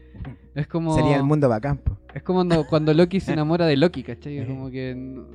Es 0.55 0.67
como... 0.67 0.95
Sería 0.95 1.17
el 1.17 1.23
mundo 1.23 1.47
bacán, 1.47 1.77
po. 1.77 1.97
Es 2.13 2.23
como 2.23 2.39
cuando, 2.39 2.67
cuando 2.67 2.93
Loki 2.93 3.19
se 3.19 3.33
enamora 3.33 3.65
de 3.65 3.77
Loki, 3.77 4.03
¿cachai? 4.03 4.39
Es 4.39 4.47
como 4.47 4.69
que... 4.69 4.95
No, 4.95 5.27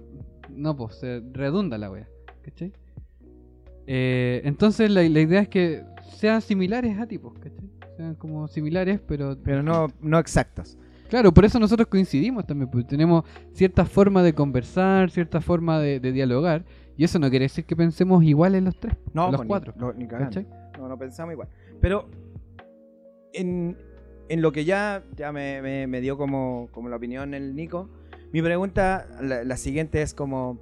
no, 0.50 0.76
pues, 0.76 0.96
se 0.96 1.22
redunda 1.32 1.78
la 1.78 1.90
wea, 1.90 2.08
¿cachai? 2.42 2.72
Eh, 3.86 4.42
entonces 4.44 4.90
la, 4.90 5.02
la 5.02 5.20
idea 5.20 5.40
es 5.40 5.48
que 5.48 5.84
sean 6.10 6.40
similares 6.42 6.98
a 6.98 7.06
ti, 7.06 7.18
pues, 7.18 7.34
¿cachai? 7.38 7.70
Sean 7.96 8.14
como 8.14 8.46
similares, 8.48 9.00
pero... 9.06 9.36
Pero 9.42 9.62
no, 9.62 9.88
no 10.00 10.18
exactos. 10.18 10.78
Claro, 11.08 11.32
por 11.32 11.44
eso 11.44 11.58
nosotros 11.60 11.86
coincidimos 11.88 12.46
también, 12.46 12.68
porque 12.70 12.86
tenemos 12.88 13.24
cierta 13.52 13.84
forma 13.84 14.22
de 14.22 14.34
conversar, 14.34 15.10
cierta 15.10 15.40
forma 15.40 15.78
de, 15.78 16.00
de 16.00 16.10
dialogar, 16.12 16.64
y 16.96 17.04
eso 17.04 17.18
no 17.18 17.30
quiere 17.30 17.44
decir 17.44 17.64
que 17.64 17.76
pensemos 17.76 18.24
iguales 18.24 18.62
los 18.62 18.78
tres, 18.80 18.96
No, 19.12 19.26
los 19.30 19.36
pues, 19.36 19.42
ni- 19.44 19.48
cuatro. 19.48 19.74
no. 19.76 19.92
No, 20.78 20.88
no 20.88 20.98
pensamos 20.98 21.32
igual. 21.32 21.48
Pero 21.80 22.08
en, 23.32 23.76
en 24.28 24.42
lo 24.42 24.50
que 24.52 24.64
ya, 24.64 25.04
ya 25.16 25.30
me, 25.32 25.62
me- 25.62 25.86
me 25.86 26.00
dio 26.00 26.16
como, 26.18 26.68
como 26.72 26.88
la 26.88 26.96
opinión 26.96 27.34
el 27.34 27.54
Nico, 27.54 27.88
mi 28.32 28.42
pregunta, 28.42 29.06
la, 29.22 29.44
la 29.44 29.56
siguiente 29.56 30.02
es 30.02 30.12
como, 30.12 30.58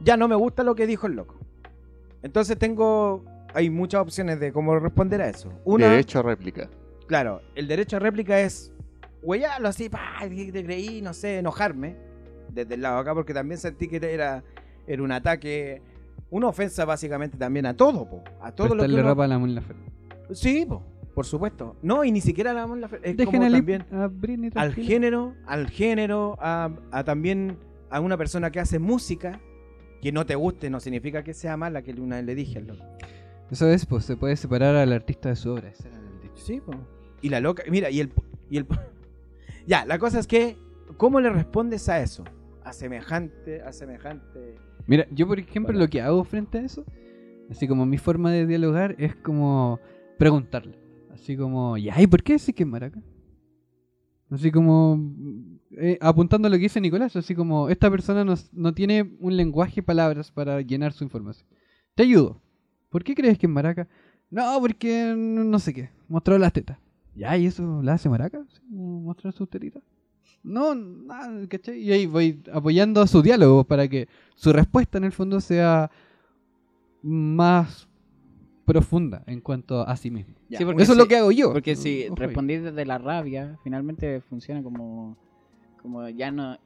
ya 0.00 0.16
no 0.16 0.28
me 0.28 0.34
gusta 0.34 0.62
lo 0.64 0.74
que 0.74 0.86
dijo 0.86 1.06
el 1.06 1.14
loco. 1.14 1.36
Entonces 2.22 2.58
tengo, 2.58 3.24
hay 3.54 3.70
muchas 3.70 4.00
opciones 4.02 4.40
de 4.40 4.52
cómo 4.52 4.78
responder 4.78 5.22
a 5.22 5.28
eso. 5.28 5.50
Una, 5.64 5.88
Derecho 5.90 6.18
a 6.18 6.22
réplica. 6.22 6.68
claro, 7.06 7.40
el 7.54 7.66
derecho 7.68 7.96
a 7.96 8.00
réplica 8.00 8.40
es 8.40 8.72
huellarlo 9.22 9.68
así, 9.68 9.88
pa, 9.88 10.00
¿qué 10.20 10.50
te 10.52 10.64
creí, 10.64 11.00
no 11.00 11.14
sé, 11.14 11.38
enojarme 11.38 11.96
desde 12.50 12.74
el 12.74 12.82
lado 12.82 12.96
de 12.96 13.00
acá, 13.02 13.14
porque 13.14 13.32
también 13.34 13.58
sentí 13.58 13.88
que 13.88 13.96
era, 13.96 14.44
era 14.86 15.02
un 15.02 15.10
ataque, 15.12 15.80
una 16.30 16.48
ofensa 16.48 16.84
básicamente 16.84 17.38
también 17.38 17.64
a 17.66 17.74
todo, 17.76 18.08
po, 18.08 18.22
a 18.42 18.52
todo 18.52 18.74
lo 18.74 18.82
que 18.84 18.92
uno- 18.92 19.02
ropa 19.02 19.24
a 19.24 19.28
la 19.28 19.38
Mon 19.38 19.54
Laferte. 19.54 19.90
Sí, 20.32 20.64
po, 20.68 20.82
por 21.14 21.24
supuesto. 21.26 21.76
No, 21.82 22.04
y 22.04 22.12
ni 22.12 22.20
siquiera 22.20 22.52
la 22.52 22.66
Mon 22.66 22.80
Laferte, 22.80 23.10
es 23.10 23.16
Dejen 23.16 23.32
como 23.40 23.46
a, 23.46 23.50
también 23.50 23.84
a 23.92 24.06
Britney 24.08 24.50
al 24.54 24.74
género, 24.74 25.34
al 25.46 25.68
género, 25.70 26.36
a, 26.40 26.70
a 26.90 27.04
también 27.04 27.56
a 27.90 28.00
una 28.00 28.16
persona 28.16 28.50
que 28.50 28.60
hace 28.60 28.78
música, 28.78 29.40
que 30.02 30.12
no 30.12 30.26
te 30.26 30.34
guste 30.34 30.68
no 30.70 30.80
significa 30.80 31.22
que 31.24 31.32
sea 31.34 31.56
mala, 31.56 31.82
que 31.82 31.92
una 31.92 32.16
vez 32.16 32.24
le 32.26 32.34
dije 32.34 32.58
al 32.58 32.66
loco. 32.66 32.84
Eso 33.54 33.68
es, 33.68 33.86
pues 33.86 34.04
se 34.04 34.16
puede 34.16 34.34
separar 34.34 34.74
al 34.74 34.92
artista 34.92 35.28
de 35.28 35.36
su 35.36 35.52
obra. 35.52 35.68
ese 35.68 35.86
era 35.86 35.96
el 35.96 36.20
dicho. 36.22 36.44
Sí. 36.44 36.60
Y 37.22 37.28
la 37.28 37.38
loca, 37.38 37.62
mira, 37.70 37.88
y 37.88 38.00
el, 38.00 38.10
y 38.50 38.56
el 38.56 38.66
ya, 39.68 39.86
la 39.86 39.96
cosa 40.00 40.18
es 40.18 40.26
que, 40.26 40.56
¿cómo 40.96 41.20
le 41.20 41.30
respondes 41.30 41.88
a 41.88 42.00
eso? 42.00 42.24
A 42.64 42.72
semejante, 42.72 43.62
a 43.62 43.72
semejante. 43.72 44.56
Mira, 44.88 45.06
yo 45.12 45.28
por 45.28 45.38
ejemplo 45.38 45.72
Bueno. 45.72 45.84
lo 45.84 45.88
que 45.88 46.00
hago 46.02 46.24
frente 46.24 46.58
a 46.58 46.62
eso, 46.62 46.84
así 47.48 47.68
como 47.68 47.86
mi 47.86 47.96
forma 47.96 48.32
de 48.32 48.44
dialogar 48.44 48.96
es 48.98 49.14
como 49.14 49.78
preguntarle. 50.18 50.76
Así 51.12 51.36
como, 51.36 51.78
ya, 51.78 51.94
¿y 52.02 52.08
por 52.08 52.24
qué 52.24 52.32
decís 52.32 52.52
que 52.56 52.64
es 52.64 52.68
maraca? 52.68 53.00
Así 54.30 54.50
como 54.50 54.98
eh, 55.70 55.96
apuntando 56.00 56.48
a 56.48 56.50
lo 56.50 56.56
que 56.56 56.62
dice 56.64 56.80
Nicolás, 56.80 57.14
así 57.14 57.36
como 57.36 57.68
esta 57.68 57.88
persona 57.88 58.24
no, 58.24 58.34
no 58.52 58.74
tiene 58.74 59.16
un 59.20 59.36
lenguaje 59.36 59.80
palabras 59.80 60.32
para 60.32 60.60
llenar 60.60 60.92
su 60.92 61.04
información. 61.04 61.46
Te 61.94 62.02
ayudo. 62.02 62.40
¿Por 62.94 63.02
qué 63.02 63.12
crees 63.16 63.36
que 63.40 63.46
es 63.46 63.52
maraca? 63.52 63.88
No, 64.30 64.56
porque 64.60 65.12
no 65.16 65.58
sé 65.58 65.74
qué. 65.74 65.90
Mostró 66.08 66.38
las 66.38 66.52
tetas. 66.52 66.78
Ya, 67.16 67.36
¿y 67.36 67.46
eso 67.46 67.82
la 67.82 67.94
hace 67.94 68.08
maraca? 68.08 68.40
¿Sí? 68.48 68.60
¿Mostrar 68.70 69.32
sus 69.32 69.50
tetitas? 69.50 69.82
No, 70.44 70.76
nada, 70.76 71.44
¿cachai? 71.48 71.80
Y 71.80 71.90
ahí 71.90 72.06
voy 72.06 72.40
apoyando 72.52 73.04
su 73.08 73.20
diálogo 73.20 73.64
para 73.64 73.88
que 73.88 74.06
su 74.36 74.52
respuesta 74.52 74.98
en 74.98 75.04
el 75.04 75.10
fondo 75.10 75.40
sea 75.40 75.90
más 77.02 77.88
profunda 78.64 79.24
en 79.26 79.40
cuanto 79.40 79.80
a 79.86 79.96
sí 79.96 80.12
mismo. 80.12 80.34
Ya. 80.48 80.58
Sí, 80.58 80.64
Porque 80.64 80.84
eso 80.84 80.92
es 80.92 80.96
si- 80.96 81.02
lo 81.02 81.08
que 81.08 81.16
hago 81.16 81.32
yo. 81.32 81.52
Porque 81.52 81.74
si 81.74 82.06
Ojo 82.06 82.14
respondís 82.14 82.62
desde 82.62 82.86
la 82.86 82.98
rabia, 82.98 83.58
finalmente 83.64 84.20
funciona 84.20 84.62
como, 84.62 85.16
como 85.82 86.08
ya 86.10 86.30
no, 86.30 86.56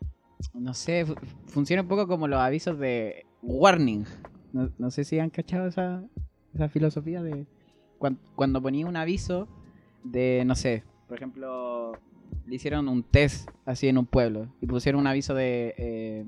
no 0.53 0.75
sé, 0.75 1.07
fu- 1.07 1.15
funciona 1.47 1.83
un 1.83 1.89
poco 1.89 2.07
como 2.07 2.29
los 2.29 2.39
avisos 2.39 2.79
de 2.79 3.25
warning. 3.43 4.05
No, 4.53 4.71
no 4.79 4.91
sé 4.91 5.05
si 5.05 5.19
han 5.19 5.31
cachado 5.31 5.67
esa, 5.69 6.03
esa 6.55 6.69
filosofía 6.69 7.23
de 7.23 7.47
cuan- 7.99 8.19
cuando, 8.35 8.63
ponía 8.63 8.87
un 8.87 8.97
aviso 8.97 9.49
de, 10.05 10.43
no 10.47 10.55
sé, 10.55 10.85
por 11.07 11.17
ejemplo, 11.19 11.93
le 12.47 12.55
hicieron 12.55 12.89
un 12.89 13.03
test 13.03 13.49
así 13.67 13.89
en 13.89 13.99
un 13.99 14.07
pueblo 14.07 14.49
y 14.61 14.67
pusieron 14.67 15.01
un 15.01 15.07
aviso 15.07 15.35
de 15.35 15.75
eh, 15.77 16.25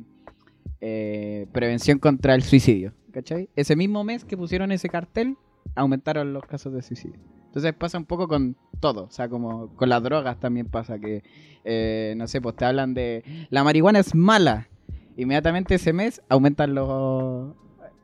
eh, 0.80 1.46
prevención 1.52 1.98
contra 1.98 2.34
el 2.34 2.42
suicidio. 2.42 2.92
¿Cachai? 3.12 3.48
Ese 3.56 3.74
mismo 3.74 4.04
mes 4.04 4.24
que 4.24 4.36
pusieron 4.36 4.70
ese 4.70 4.88
cartel, 4.88 5.36
aumentaron 5.74 6.32
los 6.32 6.44
casos 6.44 6.72
de 6.72 6.80
suicidio. 6.82 7.18
Entonces 7.46 7.72
pasa 7.74 7.98
un 7.98 8.04
poco 8.04 8.28
con 8.28 8.56
todo, 8.78 9.04
o 9.06 9.10
sea, 9.10 9.28
como 9.28 9.74
con 9.74 9.88
las 9.88 10.00
drogas 10.02 10.38
también 10.38 10.68
pasa 10.68 11.00
que, 11.00 11.24
eh, 11.64 12.14
no 12.16 12.28
sé, 12.28 12.40
pues 12.40 12.54
te 12.54 12.64
hablan 12.64 12.94
de 12.94 13.24
la 13.50 13.64
marihuana 13.64 13.98
es 13.98 14.14
mala. 14.14 14.68
Inmediatamente 15.16 15.74
ese 15.74 15.92
mes 15.92 16.22
aumentan 16.28 16.74
los... 16.74 17.54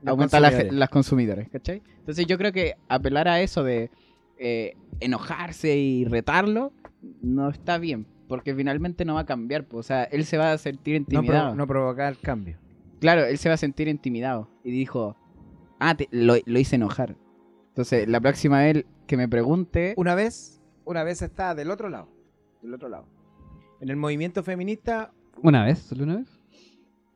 Los 0.03 0.11
aumentan 0.12 0.42
la 0.42 0.49
ge- 0.51 0.55
consumidores. 0.55 0.78
las 0.78 0.88
consumidores, 0.90 1.49
¿cachai? 1.49 1.82
Entonces 1.99 2.26
yo 2.26 2.38
creo 2.38 2.53
que 2.53 2.74
apelar 2.88 3.28
a 3.28 3.40
eso 3.40 3.64
de 3.64 3.90
eh, 4.38 4.76
enojarse 5.01 5.76
y 5.76 6.05
retarlo 6.05 6.72
no 7.22 7.49
está 7.49 7.78
bien, 7.78 8.07
porque 8.28 8.55
finalmente 8.55 9.05
no 9.05 9.14
va 9.14 9.20
a 9.20 9.26
cambiar, 9.26 9.64
pues, 9.64 9.86
o 9.86 9.88
sea, 9.88 10.05
él 10.05 10.24
se 10.24 10.36
va 10.38 10.53
a 10.53 10.59
sentir 10.59 10.94
No, 10.94 10.99
intimidado. 10.99 11.55
no 11.55 11.66
provocar 11.66 12.12
el 12.12 12.18
cambio. 12.18 12.59
Claro, 13.01 13.24
él 13.24 13.38
se 13.38 13.49
va 13.49 13.55
a 13.55 13.59
sentir 13.59 13.88
intimidado. 13.88 14.49
Y 14.64 14.70
dijo, 14.70 15.16
ah, 15.78 15.94
te- 15.97 16.09
lo, 16.11 16.34
lo 16.44 16.59
hice 16.59 16.76
enojar. 16.76 17.16
Entonces, 17.68 18.09
la 18.09 18.20
próxima 18.20 18.61
vez 18.61 18.84
que 19.07 19.16
me 19.16 19.28
pregunte... 19.28 19.94
Una 19.97 20.14
vez, 20.14 20.61
una 20.84 21.05
vez 21.05 21.20
estaba 21.22 21.55
del 21.55 21.70
otro 21.70 21.88
lado. 21.90 22.09
Del 22.62 22.74
otro 22.74 22.88
lado. 22.88 23.07
En 23.80 23.90
el 23.90 23.97
movimiento 23.97 24.42
feminista, 24.42 25.12
¿Una 25.42 25.64
vez? 25.64 25.80
¿Solo 25.80 26.05
una 26.05 26.16
vez? 26.16 26.36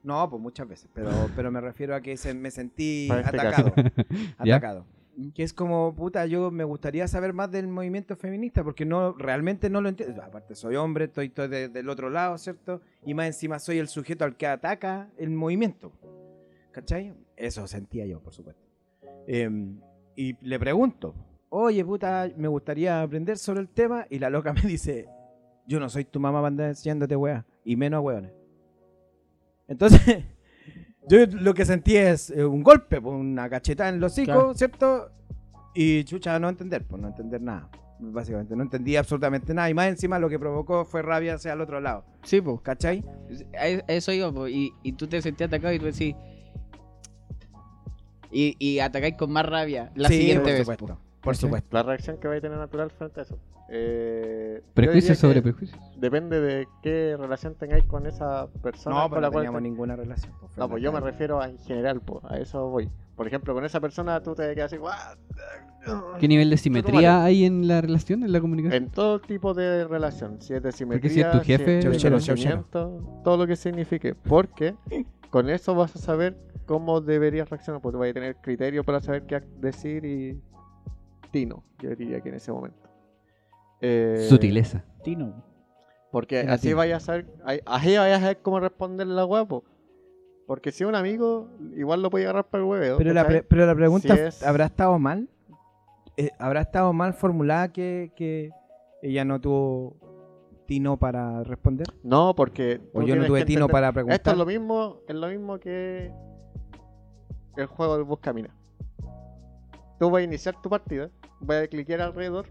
No, 0.02 0.28
pues 0.30 0.40
muchas 0.42 0.66
veces, 0.68 0.88
pero, 0.94 1.10
pero 1.36 1.50
me 1.50 1.60
refiero 1.60 1.94
a 1.94 2.00
que 2.00 2.16
se- 2.16 2.34
me 2.34 2.50
sentí 2.50 3.08
este 3.10 3.36
atacado. 3.40 3.72
Atacado. 4.38 4.86
Que 5.34 5.42
es 5.42 5.52
como, 5.52 5.94
puta, 5.94 6.24
yo 6.24 6.50
me 6.50 6.64
gustaría 6.64 7.06
saber 7.06 7.34
más 7.34 7.50
del 7.50 7.68
movimiento 7.68 8.16
feminista 8.16 8.64
porque 8.64 8.86
no 8.86 9.12
realmente 9.12 9.68
no 9.68 9.82
lo 9.82 9.90
entiendo. 9.90 10.22
Aparte, 10.22 10.54
soy 10.54 10.76
hombre, 10.76 11.06
estoy, 11.06 11.26
estoy 11.26 11.48
de- 11.48 11.68
del 11.68 11.88
otro 11.90 12.08
lado, 12.08 12.38
¿cierto? 12.38 12.80
Y 13.04 13.12
más 13.12 13.26
encima 13.26 13.58
soy 13.58 13.78
el 13.78 13.88
sujeto 13.88 14.24
al 14.24 14.36
que 14.36 14.46
ataca 14.46 15.10
el 15.18 15.28
movimiento. 15.30 15.92
¿Cachai? 16.72 17.12
Eso 17.36 17.66
sentía 17.66 18.06
yo, 18.06 18.20
por 18.20 18.32
supuesto. 18.32 18.62
Em, 19.26 19.80
y 20.16 20.36
le 20.40 20.58
pregunto, 20.58 21.14
oye, 21.50 21.84
puta, 21.84 22.30
me 22.36 22.48
gustaría 22.48 23.02
aprender 23.02 23.36
sobre 23.36 23.60
el 23.60 23.68
tema. 23.68 24.06
Y 24.08 24.20
la 24.20 24.30
loca 24.30 24.52
me 24.54 24.62
dice, 24.62 25.06
yo 25.66 25.80
no 25.80 25.90
soy 25.90 26.04
tu 26.06 26.18
mamá 26.20 26.38
para 26.38 26.48
andar 26.48 26.68
enseñándote 26.68 27.16
weá. 27.16 27.44
Y 27.64 27.76
menos 27.76 27.98
a 27.98 28.00
weones. 28.00 28.32
Entonces, 29.70 30.24
yo 31.08 31.24
lo 31.26 31.54
que 31.54 31.64
sentí 31.64 31.96
es 31.96 32.28
eh, 32.30 32.44
un 32.44 32.62
golpe, 32.62 33.00
pues, 33.00 33.14
una 33.14 33.48
cachetada 33.48 33.88
en 33.88 34.00
los 34.00 34.12
hocico, 34.12 34.32
Claro. 34.32 34.54
¿cierto? 34.54 35.10
Y 35.74 36.04
chucha, 36.04 36.38
no 36.38 36.48
entender, 36.50 36.84
pues 36.86 37.00
no 37.00 37.08
entender 37.08 37.40
nada. 37.40 37.70
Básicamente, 38.02 38.56
no 38.56 38.62
entendí 38.64 38.96
absolutamente 38.96 39.54
nada. 39.54 39.70
Y 39.70 39.74
más 39.74 39.88
encima 39.88 40.18
lo 40.18 40.28
que 40.28 40.38
provocó 40.38 40.84
fue 40.84 41.02
rabia 41.02 41.34
hacia 41.34 41.52
el 41.52 41.60
otro 41.60 41.80
lado. 41.80 42.04
Sí, 42.24 42.40
pues. 42.40 42.60
¿Cachai? 42.62 43.04
A 43.58 43.66
eso 43.92 44.10
iba, 44.12 44.32
y, 44.50 44.72
y 44.82 44.92
tú 44.92 45.06
te 45.06 45.22
sentías 45.22 45.48
atacado 45.48 45.72
y 45.72 45.78
tú 45.78 45.84
decís... 45.86 46.14
Y, 48.32 48.54
y 48.58 48.78
atacáis 48.78 49.16
con 49.16 49.32
más 49.32 49.44
rabia 49.44 49.90
la 49.96 50.08
Sí, 50.08 50.18
siguiente 50.18 50.62
por 50.64 50.68
vez. 50.68 50.78
po. 50.78 50.98
Por 51.22 51.36
supuesto. 51.36 51.68
La 51.72 51.82
reacción 51.82 52.16
que 52.18 52.28
va 52.28 52.34
a 52.36 52.40
tener 52.40 52.56
natural 52.58 52.90
frente 52.90 53.20
a 53.20 53.22
eso. 53.24 53.38
Eh, 53.72 54.62
Prejuicios 54.74 55.18
sobre 55.18 55.42
prejuicios. 55.42 55.78
Depende 55.96 56.40
de 56.40 56.66
qué 56.82 57.16
relación 57.18 57.54
tengáis 57.54 57.84
con 57.84 58.06
esa 58.06 58.48
persona 58.62 58.96
No, 58.96 59.02
con 59.02 59.10
pero 59.10 59.20
la 59.20 59.26
no 59.28 59.32
cual 59.32 59.42
teníamos 59.44 59.58
te- 59.62 59.68
ninguna 59.68 59.96
relación. 59.96 60.32
pues, 60.40 60.56
No, 60.56 60.68
pues 60.68 60.82
yo 60.82 60.92
me 60.92 61.00
refiero 61.00 61.40
a 61.40 61.48
en 61.48 61.58
general, 61.58 62.00
pues, 62.00 62.24
a 62.24 62.38
eso 62.38 62.68
voy. 62.68 62.90
Por 63.14 63.26
ejemplo, 63.26 63.54
con 63.54 63.64
esa 63.64 63.80
persona 63.80 64.20
tú 64.22 64.34
te 64.34 64.54
quedas 64.54 64.72
así, 64.72 64.80
"What? 64.80 64.94
¿Qué 66.18 66.26
nivel 66.28 66.50
de 66.50 66.56
simetría 66.56 67.12
madre". 67.12 67.26
hay 67.26 67.44
en 67.44 67.68
la 67.68 67.80
relación, 67.80 68.22
en 68.24 68.32
la 68.32 68.40
comunicación? 68.40 68.82
En 68.84 68.90
todo 68.90 69.20
tipo 69.20 69.54
de 69.54 69.86
relación, 69.86 70.40
si 70.40 70.54
es 70.54 70.62
de 70.62 70.72
simetría, 70.72 71.00
Porque 71.00 71.10
si 71.14 71.20
es 71.20 71.30
tu 71.30 71.38
jefe- 71.38 71.76
de 71.76 71.82
Chauchero, 71.82 72.18
chauchero. 72.18 72.64
conocimiento, 72.66 73.20
todo 73.24 73.36
lo 73.36 73.46
que 73.46 73.56
signifique. 73.56 74.14
Porque 74.14 74.74
con 75.30 75.48
eso 75.48 75.74
vas 75.74 75.94
a 75.96 75.98
saber 75.98 76.36
cómo 76.66 77.00
deberías 77.00 77.48
reaccionar, 77.48 77.80
porque 77.80 77.98
vas 77.98 78.10
a 78.10 78.14
tener 78.14 78.36
criterio 78.36 78.84
para 78.84 79.00
saber 79.00 79.22
qué 79.26 79.40
decir 79.60 80.04
y 80.04 80.40
tino, 81.30 81.64
yo 81.78 81.90
diría 81.94 82.20
que 82.20 82.28
en 82.30 82.34
ese 82.36 82.52
momento. 82.52 82.88
Eh, 83.80 84.26
Sutileza. 84.28 84.84
Tino. 85.02 85.42
Porque 86.12 86.40
Era 86.40 86.54
así 86.54 86.68
tino. 86.68 86.78
vayas 86.78 87.08
a 87.08 87.22
ahí- 87.44 87.60
así 87.66 87.96
vayas 87.96 88.18
a 88.18 88.20
saber 88.22 88.38
cómo 88.42 88.60
responderle 88.60 89.12
a 89.14 89.16
la 89.16 89.22
guapo. 89.24 89.64
Porque 90.46 90.72
si 90.72 90.82
es 90.82 90.88
un 90.88 90.96
amigo, 90.96 91.48
igual 91.76 92.02
lo 92.02 92.10
puede 92.10 92.24
agarrar 92.24 92.48
para 92.48 92.64
el 92.64 92.68
hueveo. 92.68 92.98
Pero 92.98 93.12
la, 93.12 93.22
¿cachai? 93.22 93.40
pre- 93.40 93.48
pero 93.48 93.66
la 93.66 93.74
pregunta 93.74 94.14
Si 94.16 94.20
es- 94.20 94.42
¿habrá 94.42 94.66
estado 94.66 94.98
mal? 94.98 95.28
Eh, 96.16 96.30
¿Habrá 96.38 96.60
estado 96.62 96.92
mal 96.92 97.14
formulada 97.14 97.72
que, 97.72 98.12
que 98.16 98.50
ella 99.00 99.24
no 99.24 99.40
tuvo 99.40 99.96
tino 100.66 100.96
para 100.98 101.44
responder? 101.44 101.86
No, 102.02 102.34
porque. 102.34 102.80
¿O 102.92 103.02
yo 103.02 103.14
no 103.16 103.24
tuve 103.26 103.44
tino 103.44 103.60
entender- 103.66 103.70
para 103.72 103.92
preguntar? 103.92 104.16
Esto 104.16 104.30
es 104.32 104.36
lo 104.36 104.44
mismo, 104.46 104.96
es 105.08 105.14
lo 105.14 105.28
mismo 105.28 105.58
que 105.60 106.12
el 107.56 107.66
juego 107.66 107.94
del 107.96 108.04
Buscamina. 108.04 108.50
Tú 110.00 110.10
vas 110.10 110.20
a 110.20 110.24
iniciar 110.24 110.60
tu 110.60 110.68
partida, 110.68 111.10
vas 111.40 111.64
a 111.64 111.68
cliquear 111.68 112.00
alrededor 112.00 112.46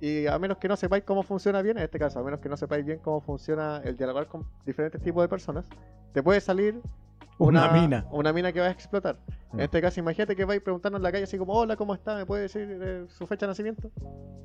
y 0.00 0.26
a 0.26 0.38
menos 0.38 0.58
que 0.58 0.68
no 0.68 0.76
sepáis 0.76 1.04
cómo 1.04 1.22
funciona 1.22 1.60
bien, 1.62 1.76
en 1.78 1.84
este 1.84 1.98
caso, 1.98 2.20
a 2.20 2.22
menos 2.22 2.40
que 2.40 2.48
no 2.48 2.56
sepáis 2.56 2.84
bien 2.84 2.98
cómo 3.00 3.20
funciona 3.20 3.80
el 3.84 3.96
dialogar 3.96 4.26
con 4.26 4.46
diferentes 4.64 5.02
tipos 5.02 5.22
de 5.22 5.28
personas, 5.28 5.64
te 6.12 6.22
puede 6.22 6.40
salir 6.40 6.80
Una 7.38 7.70
mina. 7.70 8.06
Una 8.10 8.32
mina 8.32 8.52
que 8.52 8.60
vas 8.60 8.68
a 8.68 8.72
explotar. 8.72 9.18
En 9.52 9.60
este 9.60 9.80
caso, 9.80 10.00
imagínate 10.00 10.36
que 10.36 10.44
vais 10.44 10.60
preguntando 10.60 10.98
en 10.98 11.02
la 11.02 11.10
calle 11.10 11.24
así 11.24 11.38
como, 11.38 11.52
hola, 11.52 11.76
¿cómo 11.76 11.94
está? 11.94 12.16
¿Me 12.16 12.26
puede 12.26 12.42
decir 12.42 12.68
eh, 12.82 13.06
su 13.08 13.26
fecha 13.26 13.46
de 13.46 13.50
nacimiento? 13.50 13.90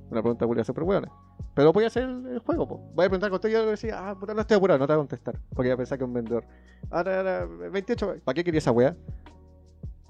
Una 0.10 0.22
pregunta 0.22 0.46
culia 0.46 0.64
súper 0.64 0.84
buena. 0.84 1.12
Pero 1.56 1.74
voy 1.74 1.84
a 1.84 1.88
hacer 1.88 2.04
el, 2.04 2.26
el 2.28 2.40
juego, 2.40 2.68
po. 2.68 2.78
Voy 2.96 3.06
a 3.06 3.10
preguntar 3.10 3.30
con 3.30 3.40
todo 3.40 3.50
y 3.50 3.54
yo 3.54 3.64
le 3.64 3.72
decía, 3.72 4.10
ah, 4.10 4.18
puta, 4.18 4.34
no 4.34 4.42
estoy 4.42 4.58
apurado, 4.58 4.80
no 4.80 4.88
te 4.88 4.94
voy 4.94 5.00
a 5.00 5.02
contestar. 5.02 5.40
Porque 5.54 5.70
ya 5.70 5.78
pensaba 5.78 5.98
que 5.98 6.04
es 6.04 6.08
un 6.08 6.14
vendedor. 6.14 6.46
Ahora, 6.90 7.18
ahora, 7.18 7.46
28, 7.72 8.22
¿para 8.24 8.34
qué 8.34 8.44
quería 8.44 8.60
esa 8.60 8.72
wea? 8.72 8.96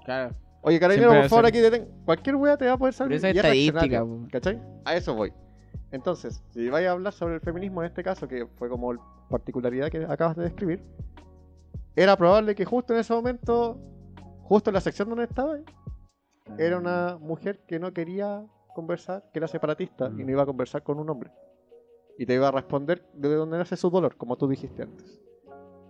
Claro. 0.04 0.34
Oye, 0.66 0.80
carabinero, 0.80 1.12
por 1.12 1.28
favor, 1.28 1.46
aquí 1.46 1.58
detén. 1.60 1.88
Cualquier 2.06 2.36
wea 2.36 2.56
te 2.56 2.66
va 2.66 2.72
a 2.72 2.78
poder 2.78 2.94
salir. 2.94 3.20
Pero 3.20 3.28
esa 3.28 3.30
es 3.30 3.36
estadística. 3.36 4.04
¿Cachai? 4.32 4.62
A 4.86 4.96
eso 4.96 5.14
voy. 5.14 5.30
Entonces, 5.90 6.42
si 6.50 6.70
vais 6.70 6.88
a 6.88 6.92
hablar 6.92 7.12
sobre 7.12 7.34
el 7.34 7.40
feminismo 7.40 7.82
en 7.82 7.88
este 7.88 8.02
caso, 8.02 8.26
que 8.26 8.46
fue 8.46 8.70
como 8.70 8.94
la 8.94 9.00
particularidad 9.28 9.90
que 9.90 10.06
acabas 10.08 10.36
de 10.36 10.44
describir, 10.44 10.82
era 11.94 12.16
probable 12.16 12.54
que 12.54 12.64
justo 12.64 12.94
en 12.94 13.00
ese 13.00 13.12
momento, 13.12 13.78
justo 14.42 14.70
en 14.70 14.74
la 14.74 14.80
sección 14.80 15.10
donde 15.10 15.24
estaba, 15.24 15.58
era 16.58 16.78
una 16.78 17.18
mujer 17.20 17.60
que 17.68 17.78
no 17.78 17.92
quería 17.92 18.46
conversar, 18.74 19.28
que 19.32 19.38
era 19.40 19.48
separatista 19.48 20.10
y 20.18 20.24
no 20.24 20.30
iba 20.30 20.42
a 20.42 20.46
conversar 20.46 20.82
con 20.82 20.98
un 20.98 21.10
hombre. 21.10 21.30
Y 22.18 22.24
te 22.24 22.34
iba 22.34 22.48
a 22.48 22.52
responder 22.52 23.06
de 23.12 23.34
dónde 23.34 23.58
nace 23.58 23.76
su 23.76 23.90
dolor, 23.90 24.16
como 24.16 24.36
tú 24.36 24.48
dijiste 24.48 24.82
antes. 24.82 25.20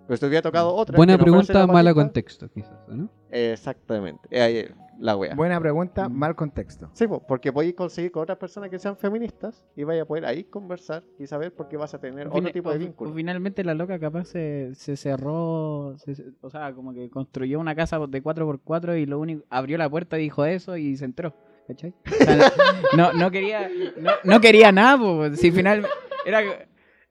Pero 0.06 0.16
si 0.16 0.20
te 0.20 0.26
hubiera 0.26 0.42
tocado 0.42 0.74
otra. 0.74 0.96
Buena 0.96 1.14
que 1.14 1.18
no 1.18 1.24
pregunta, 1.24 1.66
mala 1.66 1.94
contexto, 1.94 2.48
quizás, 2.50 2.78
¿o 2.88 2.94
¿no? 2.94 3.08
Exactamente. 3.30 4.28
Eh, 4.30 4.40
ahí, 4.40 4.68
la 5.00 5.16
wea. 5.16 5.34
Buena 5.34 5.58
pregunta, 5.60 6.08
Mm. 6.08 6.12
mal 6.12 6.36
contexto. 6.36 6.88
Sí, 6.92 7.06
po, 7.08 7.20
porque 7.26 7.52
podéis 7.52 7.74
conseguir 7.74 8.12
con 8.12 8.22
otras 8.22 8.38
personas 8.38 8.70
que 8.70 8.78
sean 8.78 8.96
feministas 8.96 9.64
y 9.74 9.82
vaya 9.84 10.02
a 10.02 10.04
poder 10.04 10.24
ahí 10.26 10.44
conversar 10.44 11.02
y 11.18 11.26
saber 11.26 11.52
por 11.54 11.68
qué 11.68 11.76
vas 11.76 11.94
a 11.94 11.98
tener 12.00 12.28
otro 12.28 12.52
tipo 12.52 12.70
de 12.70 12.78
vínculo. 12.78 13.10
o 13.10 13.14
finalmente 13.14 13.64
la 13.64 13.74
loca 13.74 13.98
capaz 13.98 14.26
se, 14.26 14.72
se 14.74 14.96
cerró, 14.96 15.94
se- 15.98 16.32
o 16.42 16.50
sea, 16.50 16.72
como 16.74 16.92
que 16.92 17.08
construyó 17.10 17.58
una 17.58 17.74
casa 17.74 17.98
de 18.06 18.22
4x4 18.22 18.96
y 19.00 19.06
lo 19.06 19.18
único, 19.18 19.44
abrió 19.50 19.78
la 19.78 19.88
puerta, 19.90 20.16
dijo 20.16 20.44
eso 20.44 20.76
y 20.76 20.96
se 20.96 21.04
entró. 21.06 21.34
¿Cachai? 21.66 21.94
O 22.06 22.24
sea, 22.24 22.52
no, 22.94 23.12
no 23.14 23.30
quería, 23.30 23.70
no, 23.98 24.10
no 24.22 24.40
quería 24.40 24.70
nada, 24.70 24.98
pues, 24.98 25.40
si 25.40 25.50
final 25.50 25.86
era, 26.26 26.40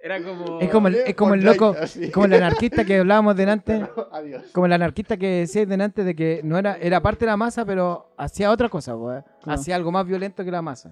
era 0.04 0.22
como... 0.22 0.60
Es 0.60 0.70
como 0.70 0.88
el, 0.89 0.95
es 0.95 1.16
como 1.16 1.34
el 1.34 1.45
loco, 1.45 1.74
como 2.14 2.26
el 2.26 2.34
anarquista 2.34 2.84
que 2.84 2.97
hablábamos 2.97 3.38
delante. 3.38 3.88
Adiós. 4.12 4.43
Como 4.51 4.66
el 4.66 4.74
anarquista 4.74 5.16
que 5.16 5.28
decía 5.39 5.66
delante 5.66 6.04
de 6.04 6.14
que 6.14 6.41
no 6.43 6.58
era, 6.58 6.76
era 6.76 7.01
parte 7.01 7.24
de 7.24 7.32
la 7.32 7.38
masa, 7.38 7.64
pero 7.64 8.14
hacía 8.18 8.51
otra 8.51 8.68
cosa. 8.68 8.95
Claro. 8.95 9.24
hacía 9.45 9.78
algo 9.78 9.93
más 9.93 10.06
violento 10.06 10.43
que 10.43 10.51
la 10.51 10.62
masa. 10.62 10.89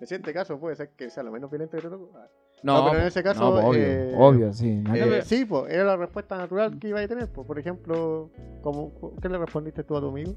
En 0.00 0.08
este 0.10 0.32
caso 0.32 0.58
puede 0.58 0.74
ser 0.74 0.88
que 0.96 1.10
sea 1.10 1.22
lo 1.22 1.30
menos 1.30 1.50
violento 1.50 1.76
que 1.76 1.82
te 1.82 1.90
tocó. 1.90 2.10
Ah. 2.16 2.28
No, 2.62 2.88
pero 2.88 3.02
en 3.02 3.08
ese 3.08 3.22
caso, 3.22 3.40
no, 3.40 3.68
obvio, 3.68 3.82
eh, 3.82 4.14
obvio, 4.16 4.52
sí. 4.54 4.82
Eh, 4.94 5.20
sí, 5.22 5.44
pues 5.44 5.70
era 5.70 5.84
la 5.84 5.96
respuesta 5.98 6.38
natural 6.38 6.78
que 6.78 6.88
iba 6.88 6.98
a 6.98 7.06
tener. 7.06 7.28
po. 7.28 7.44
Por 7.44 7.58
ejemplo, 7.58 8.30
como, 8.62 8.90
¿qué 9.20 9.28
le 9.28 9.36
respondiste 9.36 9.84
tú 9.84 9.98
a 9.98 10.00
tu 10.00 10.08
amigo? 10.08 10.34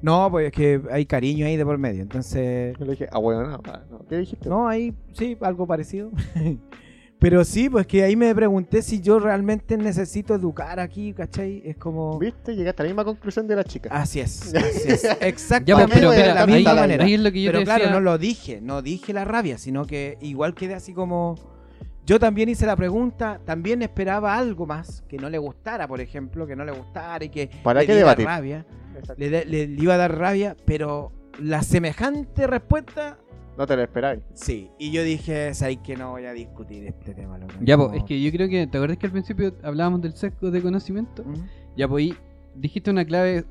No, 0.00 0.30
pues 0.30 0.46
es 0.46 0.52
que 0.52 0.80
hay 0.90 1.06
cariño 1.06 1.46
ahí 1.46 1.56
de 1.56 1.64
por 1.64 1.76
medio, 1.78 2.02
entonces... 2.02 2.76
Yo 2.78 2.84
le 2.84 2.92
dije, 2.92 3.08
ah, 3.10 3.18
bueno, 3.18 3.42
no, 3.42 3.58
no. 3.90 4.06
¿qué 4.08 4.18
dijiste? 4.18 4.48
No, 4.48 4.68
ahí 4.68 4.94
sí, 5.12 5.36
algo 5.40 5.66
parecido. 5.66 6.10
Pero 7.20 7.42
sí, 7.44 7.68
pues 7.68 7.84
que 7.88 8.04
ahí 8.04 8.14
me 8.14 8.32
pregunté 8.32 8.80
si 8.80 9.00
yo 9.00 9.18
realmente 9.18 9.76
necesito 9.76 10.36
educar 10.36 10.78
aquí, 10.78 11.12
¿cachai? 11.12 11.62
Es 11.64 11.76
como... 11.76 12.16
¿Viste? 12.16 12.54
Llegaste 12.54 12.82
a 12.82 12.84
la 12.84 12.90
misma 12.90 13.04
conclusión 13.04 13.48
de 13.48 13.56
la 13.56 13.64
chica. 13.64 13.88
Así 13.92 14.20
es, 14.20 14.54
así 14.54 14.88
es. 14.88 15.04
Exactamente 15.20 15.94
pero 15.96 16.12
de 16.12 16.26
la 16.26 16.42
ahí, 16.42 16.52
misma 16.52 16.74
manera. 16.74 17.04
ahí 17.04 17.14
es 17.14 17.20
lo 17.20 17.32
que 17.32 17.42
yo 17.42 17.48
Pero 17.48 17.58
te 17.60 17.64
claro, 17.64 17.84
decía. 17.84 17.94
no 17.94 18.00
lo 18.00 18.18
dije, 18.18 18.60
no 18.60 18.82
dije 18.82 19.12
la 19.12 19.24
rabia, 19.24 19.58
sino 19.58 19.84
que 19.84 20.16
igual 20.20 20.54
quedé 20.54 20.74
así 20.74 20.92
como... 20.94 21.34
Yo 22.08 22.18
también 22.18 22.48
hice 22.48 22.64
la 22.64 22.74
pregunta, 22.74 23.38
también 23.44 23.82
esperaba 23.82 24.34
algo 24.38 24.64
más, 24.64 25.02
que 25.06 25.18
no 25.18 25.28
le 25.28 25.36
gustara, 25.36 25.86
por 25.86 26.00
ejemplo, 26.00 26.46
que 26.46 26.56
no 26.56 26.64
le 26.64 26.72
gustara 26.72 27.22
y 27.22 27.28
que 27.28 27.50
¿Para 27.62 27.80
le 27.80 27.86
qué 27.86 27.92
diera 27.92 28.06
debatir? 28.14 28.24
rabia, 28.24 28.66
le, 29.18 29.28
le- 29.44 29.44
le 29.68 29.82
iba 29.82 29.92
a 29.92 29.98
dar 29.98 30.16
rabia, 30.16 30.56
pero 30.64 31.12
la 31.38 31.62
semejante 31.62 32.46
respuesta, 32.46 33.18
No 33.58 33.66
te 33.66 33.76
lo 33.76 33.82
esperáis. 33.82 34.22
sí. 34.32 34.70
Y 34.78 34.90
yo 34.90 35.02
dije, 35.04 35.52
¿sabes 35.52 35.80
que 35.84 35.96
no 35.98 36.12
voy 36.12 36.24
a 36.24 36.32
discutir 36.32 36.86
este 36.86 37.12
tema? 37.12 37.36
loco". 37.36 37.52
Ya, 37.60 37.76
pues, 37.76 37.98
es 37.98 38.04
que 38.04 38.22
yo 38.22 38.32
creo 38.32 38.48
que, 38.48 38.66
¿te 38.66 38.78
acuerdas 38.78 38.96
que 38.96 39.04
al 39.06 39.12
principio 39.12 39.52
hablábamos 39.62 40.00
del 40.00 40.14
sesgo 40.14 40.50
de 40.50 40.62
conocimiento? 40.62 41.22
Ya, 41.76 41.86
pues 41.88 42.04
ahí 42.06 42.16
dijiste 42.54 42.90
una 42.90 43.04
clave, 43.04 43.44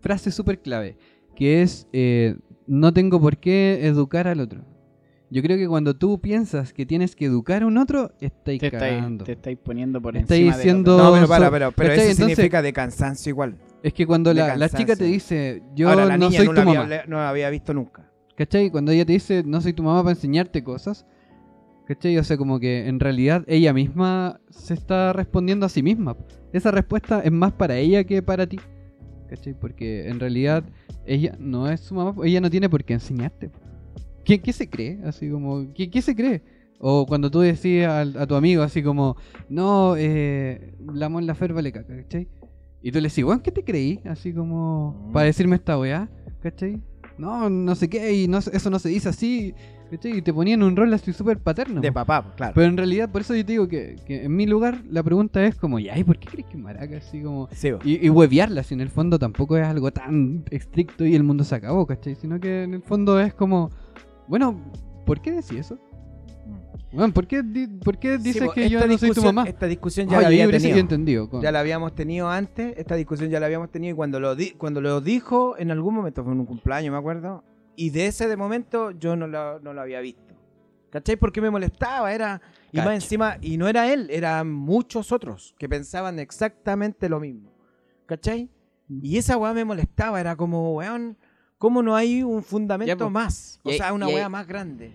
frase 0.00 0.32
súper 0.32 0.60
clave, 0.60 0.96
que 1.36 1.62
es, 1.62 1.86
eh, 1.92 2.34
no 2.66 2.92
tengo 2.92 3.20
por 3.20 3.36
qué 3.36 3.86
educar 3.86 4.26
al 4.26 4.40
otro. 4.40 4.64
Yo 5.30 5.42
creo 5.42 5.58
que 5.58 5.68
cuando 5.68 5.94
tú 5.94 6.20
piensas 6.20 6.72
que 6.72 6.86
tienes 6.86 7.14
que 7.14 7.26
educar 7.26 7.62
a 7.62 7.66
un 7.66 7.76
otro, 7.76 8.12
estáis 8.20 8.60
te 8.60 8.70
cagando. 8.70 9.24
estáis, 9.24 9.26
te 9.26 9.32
estáis 9.32 9.58
poniendo 9.58 10.00
por 10.00 10.16
Estáis 10.16 10.40
encima 10.40 10.56
diciendo- 10.56 10.94
otro. 10.94 11.06
No, 11.06 11.12
pero 11.12 11.28
para, 11.28 11.50
pero, 11.72 11.92
eso 11.92 12.02
Entonces- 12.02 12.16
significa 12.16 12.62
de 12.62 12.72
cansancio 12.72 13.30
igual. 13.30 13.56
Es 13.82 13.92
que 13.92 14.06
cuando 14.06 14.30
de 14.30 14.36
la, 14.40 14.56
la 14.56 14.68
chica 14.70 14.96
te 14.96 15.04
dice, 15.04 15.62
yo 15.74 15.90
Ahora, 15.90 16.06
la 16.06 16.16
no 16.16 16.28
niña 16.30 16.38
soy 16.38 16.48
no, 16.48 16.54
tu 16.54 16.60
había, 16.62 16.80
mamá, 16.82 16.96
no 17.06 17.16
la 17.18 17.28
había 17.28 17.50
visto 17.50 17.74
nunca. 17.74 18.10
¿cachai? 18.36 18.70
Cuando 18.70 18.90
ella 18.92 19.04
te 19.04 19.12
dice, 19.12 19.42
no 19.44 19.60
soy 19.60 19.72
tu 19.74 19.82
mamá 19.82 20.02
para 20.02 20.14
enseñarte 20.14 20.62
cosas, 20.64 21.04
¿cachai? 21.86 22.16
O 22.18 22.24
sea, 22.24 22.36
como 22.36 22.58
que 22.60 22.86
en 22.88 22.98
realidad 23.00 23.44
ella 23.48 23.72
misma 23.74 24.40
se 24.48 24.74
está 24.74 25.12
respondiendo 25.12 25.66
a 25.66 25.68
sí 25.68 25.82
misma. 25.82 26.16
Esa 26.52 26.70
respuesta 26.70 27.20
es 27.20 27.32
más 27.32 27.52
para 27.52 27.76
ella 27.76 28.04
que 28.04 28.22
para 28.22 28.46
ti, 28.46 28.58
¿cachai? 29.28 29.54
Porque 29.54 30.08
en 30.08 30.20
realidad 30.20 30.64
ella 31.04 31.36
no 31.38 31.68
es 31.70 31.80
su 31.80 31.94
mamá, 31.94 32.14
ella 32.24 32.40
no 32.40 32.48
tiene 32.48 32.68
por 32.70 32.82
qué 32.84 32.94
enseñarte. 32.94 33.50
¿Qué, 34.28 34.40
qué 34.40 34.52
se 34.52 34.68
cree? 34.68 35.00
Así 35.06 35.30
como, 35.30 35.72
¿qué, 35.72 35.90
qué 35.90 36.02
se 36.02 36.14
cree? 36.14 36.42
O 36.78 37.06
cuando 37.06 37.30
tú 37.30 37.40
decías 37.40 38.14
a, 38.14 38.26
tu 38.26 38.34
amigo 38.34 38.62
así 38.62 38.82
como, 38.82 39.16
no, 39.48 39.96
eh, 39.96 40.74
la 40.92 41.08
Mon 41.08 41.26
Lafer 41.26 41.54
vale 41.54 41.72
caca, 41.72 41.96
¿cachai? 41.96 42.28
Y 42.82 42.92
tú 42.92 43.00
le 43.00 43.08
decís, 43.08 43.24
weón, 43.24 43.40
¿qué 43.40 43.50
te 43.50 43.64
creí? 43.64 44.00
Así 44.04 44.34
como, 44.34 45.10
para 45.14 45.24
decirme 45.24 45.56
esta 45.56 45.78
weá, 45.78 46.10
¿cachai? 46.42 46.78
No, 47.16 47.48
no 47.48 47.74
sé 47.74 47.88
qué, 47.88 48.12
y 48.12 48.28
no, 48.28 48.36
eso 48.36 48.68
no 48.68 48.78
se 48.78 48.90
dice 48.90 49.08
así, 49.08 49.54
¿cachai? 49.90 50.18
Y 50.18 50.20
te 50.20 50.34
ponían 50.34 50.62
un 50.62 50.76
rol 50.76 50.92
así 50.92 51.14
súper 51.14 51.38
paterno. 51.38 51.80
De 51.80 51.90
papá, 51.90 52.34
claro. 52.36 52.52
Pero 52.54 52.66
en 52.66 52.76
realidad, 52.76 53.10
por 53.10 53.22
eso 53.22 53.34
yo 53.34 53.46
te 53.46 53.52
digo 53.52 53.66
que, 53.66 53.96
que 54.06 54.24
en 54.24 54.36
mi 54.36 54.44
lugar 54.44 54.82
la 54.90 55.02
pregunta 55.02 55.42
es 55.46 55.54
como, 55.54 55.78
¿y 55.78 55.88
por 56.04 56.18
qué 56.18 56.28
crees 56.28 56.48
que 56.48 56.58
maraca? 56.58 56.98
Así 56.98 57.22
como... 57.22 57.48
Sí. 57.52 57.70
Y, 57.82 58.04
y 58.06 58.10
huevearla, 58.10 58.62
si 58.62 58.74
en 58.74 58.82
el 58.82 58.90
fondo 58.90 59.18
tampoco 59.18 59.56
es 59.56 59.66
algo 59.66 59.90
tan 59.90 60.44
estricto 60.50 61.06
y 61.06 61.14
el 61.14 61.22
mundo 61.22 61.44
se 61.44 61.54
acabó, 61.54 61.86
¿cachai? 61.86 62.14
Sino 62.14 62.38
que 62.38 62.64
en 62.64 62.74
el 62.74 62.82
fondo 62.82 63.18
es 63.18 63.32
como, 63.32 63.70
bueno, 64.28 64.60
¿por 65.06 65.20
qué 65.20 65.32
decís 65.32 65.52
eso? 65.60 65.78
Bueno, 66.92 67.12
¿por 67.12 67.26
qué, 67.26 67.42
di- 67.42 67.66
por 67.66 67.98
qué 67.98 68.16
Sí, 68.16 68.22
dices 68.22 68.46
bo, 68.46 68.52
que 68.52 68.68
yo 68.70 68.86
no 68.86 68.96
soy 68.96 69.10
tu 69.10 69.22
mamá? 69.22 69.44
Esta 69.46 69.66
discusión 69.66 70.08
ya 70.08 70.16
Oye, 70.16 70.22
la 70.22 70.28
había 70.28 70.50
tenido. 70.58 70.78
entendido. 70.78 71.42
Ya 71.42 71.52
la 71.52 71.60
habíamos 71.60 71.94
tenido 71.94 72.30
antes, 72.30 72.74
esta 72.78 72.94
discusión 72.94 73.28
ya 73.28 73.38
la 73.40 73.46
habíamos 73.46 73.70
tenido 73.70 73.92
y 73.92 73.96
cuando 73.96 74.18
lo, 74.20 74.34
di- 74.34 74.52
cuando 74.52 74.80
lo 74.80 75.00
dijo 75.02 75.56
en 75.58 75.70
algún 75.70 75.94
momento, 75.94 76.24
fue 76.24 76.32
en 76.32 76.40
un 76.40 76.46
cumpleaños, 76.46 76.92
me 76.92 76.98
acuerdo, 76.98 77.44
y 77.76 77.90
de 77.90 78.06
ese 78.06 78.26
de 78.26 78.36
momento 78.36 78.92
yo 78.92 79.16
no 79.16 79.26
lo, 79.26 79.60
no 79.60 79.74
lo 79.74 79.80
había 79.82 80.00
visto. 80.00 80.34
¿Cachai? 80.90 81.16
Porque 81.16 81.42
me 81.42 81.50
molestaba, 81.50 82.12
era... 82.14 82.40
Y 82.72 82.76
Cacho. 82.78 82.88
más 82.88 82.94
encima, 82.94 83.36
y 83.42 83.58
no 83.58 83.68
era 83.68 83.92
él, 83.92 84.08
eran 84.10 84.50
muchos 84.50 85.12
otros 85.12 85.54
que 85.58 85.68
pensaban 85.68 86.18
exactamente 86.18 87.10
lo 87.10 87.20
mismo. 87.20 87.50
¿Cachai? 88.06 88.50
Y 89.02 89.18
esa 89.18 89.36
weá 89.36 89.52
me 89.52 89.66
molestaba, 89.66 90.18
era 90.18 90.34
como, 90.36 90.72
weón, 90.74 91.18
¿cómo 91.58 91.82
no 91.82 91.94
hay 91.96 92.22
un 92.22 92.42
fundamento 92.42 93.04
Ya, 93.04 93.10
más? 93.10 93.60
O 93.64 93.70
Y 93.70 93.74
sea, 93.78 93.92
una 93.92 94.06
weá 94.08 94.28
más 94.28 94.46
grande. 94.46 94.90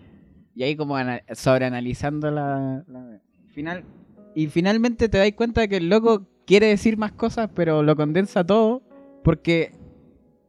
Y 0.55 0.63
ahí 0.63 0.75
como 0.75 0.95
ana- 0.95 1.21
sobreanalizando 1.33 2.29
la, 2.31 2.83
la- 2.87 3.19
final 3.53 3.83
y 4.35 4.47
finalmente 4.47 5.09
te 5.09 5.17
das 5.19 5.31
cuenta 5.33 5.61
de 5.61 5.69
que 5.69 5.77
el 5.77 5.89
loco 5.89 6.25
quiere 6.45 6.67
decir 6.67 6.97
más 6.97 7.11
cosas, 7.11 7.49
pero 7.53 7.83
lo 7.83 7.95
condensa 7.95 8.43
todo 8.43 8.81
porque 9.23 9.73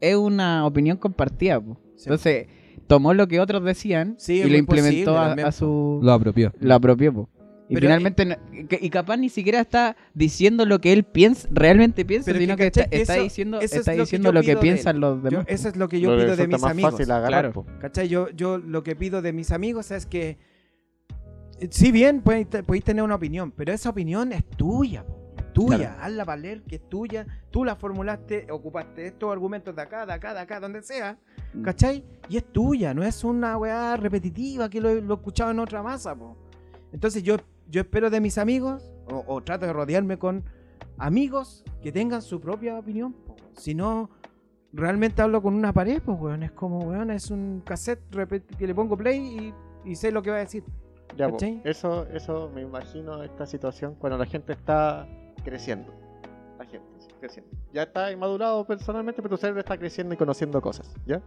es 0.01 0.17
una 0.17 0.67
opinión 0.67 0.97
compartida. 0.97 1.61
po. 1.61 1.79
Sí. 1.97 2.05
Entonces 2.05 2.47
tomó 2.87 3.13
lo 3.15 3.27
que 3.29 3.41
otros 3.41 3.63
decían 3.65 4.15
Sí, 4.19 4.41
y 4.41 4.49
lo 4.49 4.57
implementó 4.57 5.15
posible 5.15 5.43
a, 5.43 5.53
su 5.53 6.01
Lo 6.03 6.13
apropió. 6.13 6.53
lo 6.61 6.75
apropió. 6.75 7.13
po. 7.13 7.29
Y 7.69 7.75
Pero, 7.75 7.87
finalmente 7.87 8.27
no- 8.27 8.37
y 8.53 8.91
capaz 8.91 9.17
ni 9.17 9.31
siquiera 9.31 9.61
está 9.61 9.97
diciendo 10.13 10.67
lo 10.67 10.81
que 10.81 10.93
él 10.93 11.03
piensa, 11.05 11.49
realmente 11.51 12.05
piensa, 12.05 12.27
Pero 12.27 12.39
sino 12.41 12.57
que, 12.57 12.71
que, 12.71 12.87
está, 12.91 13.15
diciendo, 13.15 13.57
eso 13.59 13.65
es 13.77 13.81
está 13.81 13.93
lo 13.93 13.97
que 13.97 14.01
diciendo 14.03 14.33
lo 14.33 14.43
que 14.43 14.57
piensan 14.59 15.01
los 15.01 15.23
Yo- 15.23 15.31
demás. 15.31 15.47
eso 15.49 15.69
es 15.69 15.77
lo 15.77 15.89
que 15.89 15.99
yo 15.99 16.15
Lo 16.15 16.23
pido 16.23 16.37
de 16.37 16.47
mis 16.47 16.61
más 16.61 16.71
amigos. 16.71 16.91
fácil 16.93 17.11
agarrar, 17.11 17.53
Claro. 17.53 17.67
¿Cachai? 17.81 18.09
Yo, 18.09 18.29
yo 18.31 18.59
lo 18.59 18.83
que 18.83 18.95
pido 18.97 19.23
de 19.23 19.33
mis 19.33 19.51
amigos 19.51 19.91
es 19.93 20.05
que, 20.05 20.37
si 21.71 21.91
bien 21.93 22.21
podéis, 22.21 22.51
te- 22.51 22.63
podéis 22.63 22.85
tener 22.85 23.03
una 23.03 23.15
opinión, 23.15 23.51
pero 23.51 23.73
esa 23.73 23.91
opinión 23.91 24.33
es 24.33 24.45
tuya, 24.45 25.05
po. 25.07 25.23
Tuya, 25.55 25.97
hazla 26.01 26.25
valer, 26.25 26.63
que 26.65 26.75
es 26.77 26.89
tuya, 26.89 27.27
tú 27.53 27.65
la 27.65 27.77
formulaste, 27.77 28.49
ocupaste 28.51 29.07
estos 29.07 29.31
argumentos 29.33 29.75
de 29.77 29.83
acá, 29.83 30.05
de 30.05 30.13
acá, 30.13 30.35
de 30.35 30.41
acá, 30.41 30.59
donde 30.59 30.83
sea, 30.83 31.17
Mm. 31.55 31.63
¿cachai? 31.63 32.03
Y 32.29 32.37
es 32.39 32.45
tuya, 32.53 32.93
no 32.93 33.05
es 33.05 33.23
una 33.23 33.57
weá 33.57 33.97
repetitiva 33.97 34.69
que 34.69 34.81
lo, 34.81 34.93
lo 35.01 35.15
he 35.15 35.17
escuchado 35.17 35.53
en 35.53 35.61
otra 35.61 35.81
masa, 35.81 36.17
po. 36.17 36.37
Entonces 36.93 37.23
yo, 37.23 37.37
yo 37.69 37.83
espero 37.83 38.11
de 38.11 38.21
mis 38.21 38.39
amigos, 38.39 38.93
o, 39.11 39.25
o 39.27 39.43
trato 39.43 39.67
de 39.67 39.73
rodearme 39.73 40.19
con 40.19 40.45
amigos 40.99 41.65
que 41.83 41.93
tengan 41.93 42.23
su 42.23 42.41
propia 42.41 42.79
opinión, 42.79 43.13
po. 43.13 43.37
Si 43.55 43.75
no, 43.75 44.11
realmente 44.73 45.23
hablo 45.23 45.43
con 45.43 45.55
una 45.55 45.73
pared, 45.73 46.03
pues, 46.05 46.19
weón. 46.21 46.43
Es 46.43 46.53
como, 46.53 46.81
weón, 46.81 47.11
es 47.11 47.31
un 47.31 47.63
cassette 47.65 48.03
que 48.59 48.67
le 48.67 48.75
pongo 48.75 48.97
play 48.97 49.55
y, 49.85 49.91
y 49.91 49.97
sé 49.97 50.11
lo 50.11 50.23
que 50.23 50.31
va 50.31 50.37
a 50.37 50.41
decir. 50.41 50.65
Ya, 51.17 51.31
eso, 51.65 52.07
eso 52.09 52.51
me 52.53 52.63
imagino 52.63 53.23
esta 53.23 53.47
situación 53.47 53.95
cuando 53.95 54.19
la 54.19 54.27
gente 54.27 54.53
está 54.53 55.07
creciendo. 55.45 55.93
La 56.59 56.65
gente 56.65 56.87
sí, 56.99 57.09
creciendo. 57.21 57.51
Ya 57.73 57.83
está 57.85 58.11
inmadurado 58.11 58.67
personalmente, 58.67 59.23
pero 59.23 59.37
tu 59.37 59.41
cerebro 59.41 59.61
está 59.61 59.79
creciendo 59.79 60.15
y 60.15 60.17
conociendo 60.17 60.61
cosas, 60.61 60.93
¿ya? 61.07 61.23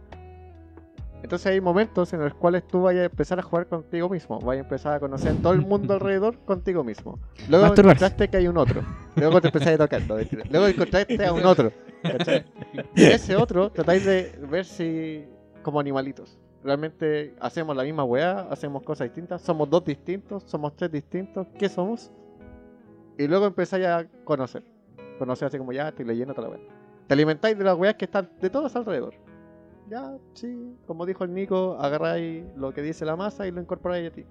Entonces 1.22 1.46
hay 1.46 1.60
momentos 1.60 2.12
en 2.12 2.20
los 2.20 2.34
cuales 2.34 2.66
tú 2.66 2.82
vayas 2.82 3.02
a 3.02 3.06
empezar 3.06 3.38
a 3.38 3.42
jugar 3.42 3.66
contigo 3.66 4.08
mismo, 4.08 4.38
vayas 4.40 4.64
a 4.64 4.66
empezar 4.66 4.94
a 4.94 5.00
conocer 5.00 5.34
todo 5.42 5.52
el 5.52 5.60
mundo 5.60 5.94
alrededor 5.94 6.38
contigo 6.44 6.84
mismo. 6.84 7.18
Luego 7.48 7.66
encontraste 7.66 8.28
que 8.28 8.36
hay 8.36 8.48
un 8.48 8.56
otro, 8.56 8.82
luego 9.16 9.40
te 9.40 9.48
empezáis 9.48 9.80
a 9.80 9.86
tocar, 9.86 10.02
luego 10.50 10.66
encontraste 10.68 11.26
a 11.26 11.32
un 11.32 11.44
otro, 11.44 11.72
¿cachai? 12.02 12.44
Y 12.94 13.04
ese 13.04 13.36
otro 13.36 13.70
tratáis 13.70 14.04
de 14.04 14.38
ver 14.48 14.64
si 14.64 15.24
como 15.62 15.80
animalitos. 15.80 16.38
Realmente 16.62 17.34
hacemos 17.40 17.76
la 17.76 17.82
misma 17.82 18.04
weá, 18.04 18.40
hacemos 18.50 18.82
cosas 18.82 19.08
distintas, 19.08 19.42
somos 19.42 19.70
dos 19.70 19.84
distintos, 19.84 20.42
somos 20.44 20.74
tres 20.76 20.90
distintos, 20.90 21.46
¿qué 21.58 21.68
somos? 21.68 22.10
Y 23.16 23.26
luego 23.26 23.46
empezáis 23.46 23.86
a 23.86 24.06
conocer. 24.24 24.64
Conocer 25.18 25.48
así 25.48 25.58
como 25.58 25.72
ya 25.72 25.88
estoy 25.88 26.04
leyendo 26.04 26.34
toda 26.34 26.48
la 26.48 26.56
weá. 26.56 26.66
Te 27.06 27.14
alimentáis 27.14 27.56
de 27.56 27.64
las 27.64 27.76
weas 27.76 27.94
que 27.94 28.04
están 28.04 28.28
de 28.40 28.50
todos 28.50 28.74
alrededor. 28.76 29.14
Ya, 29.88 30.18
sí, 30.34 30.76
como 30.86 31.06
dijo 31.06 31.24
el 31.24 31.32
Nico, 31.32 31.76
agarráis 31.80 32.44
lo 32.56 32.72
que 32.74 32.82
dice 32.82 33.04
la 33.04 33.16
masa 33.16 33.46
y 33.46 33.50
lo 33.50 33.60
incorporáis 33.60 34.10
a 34.10 34.14
ti. 34.14 34.24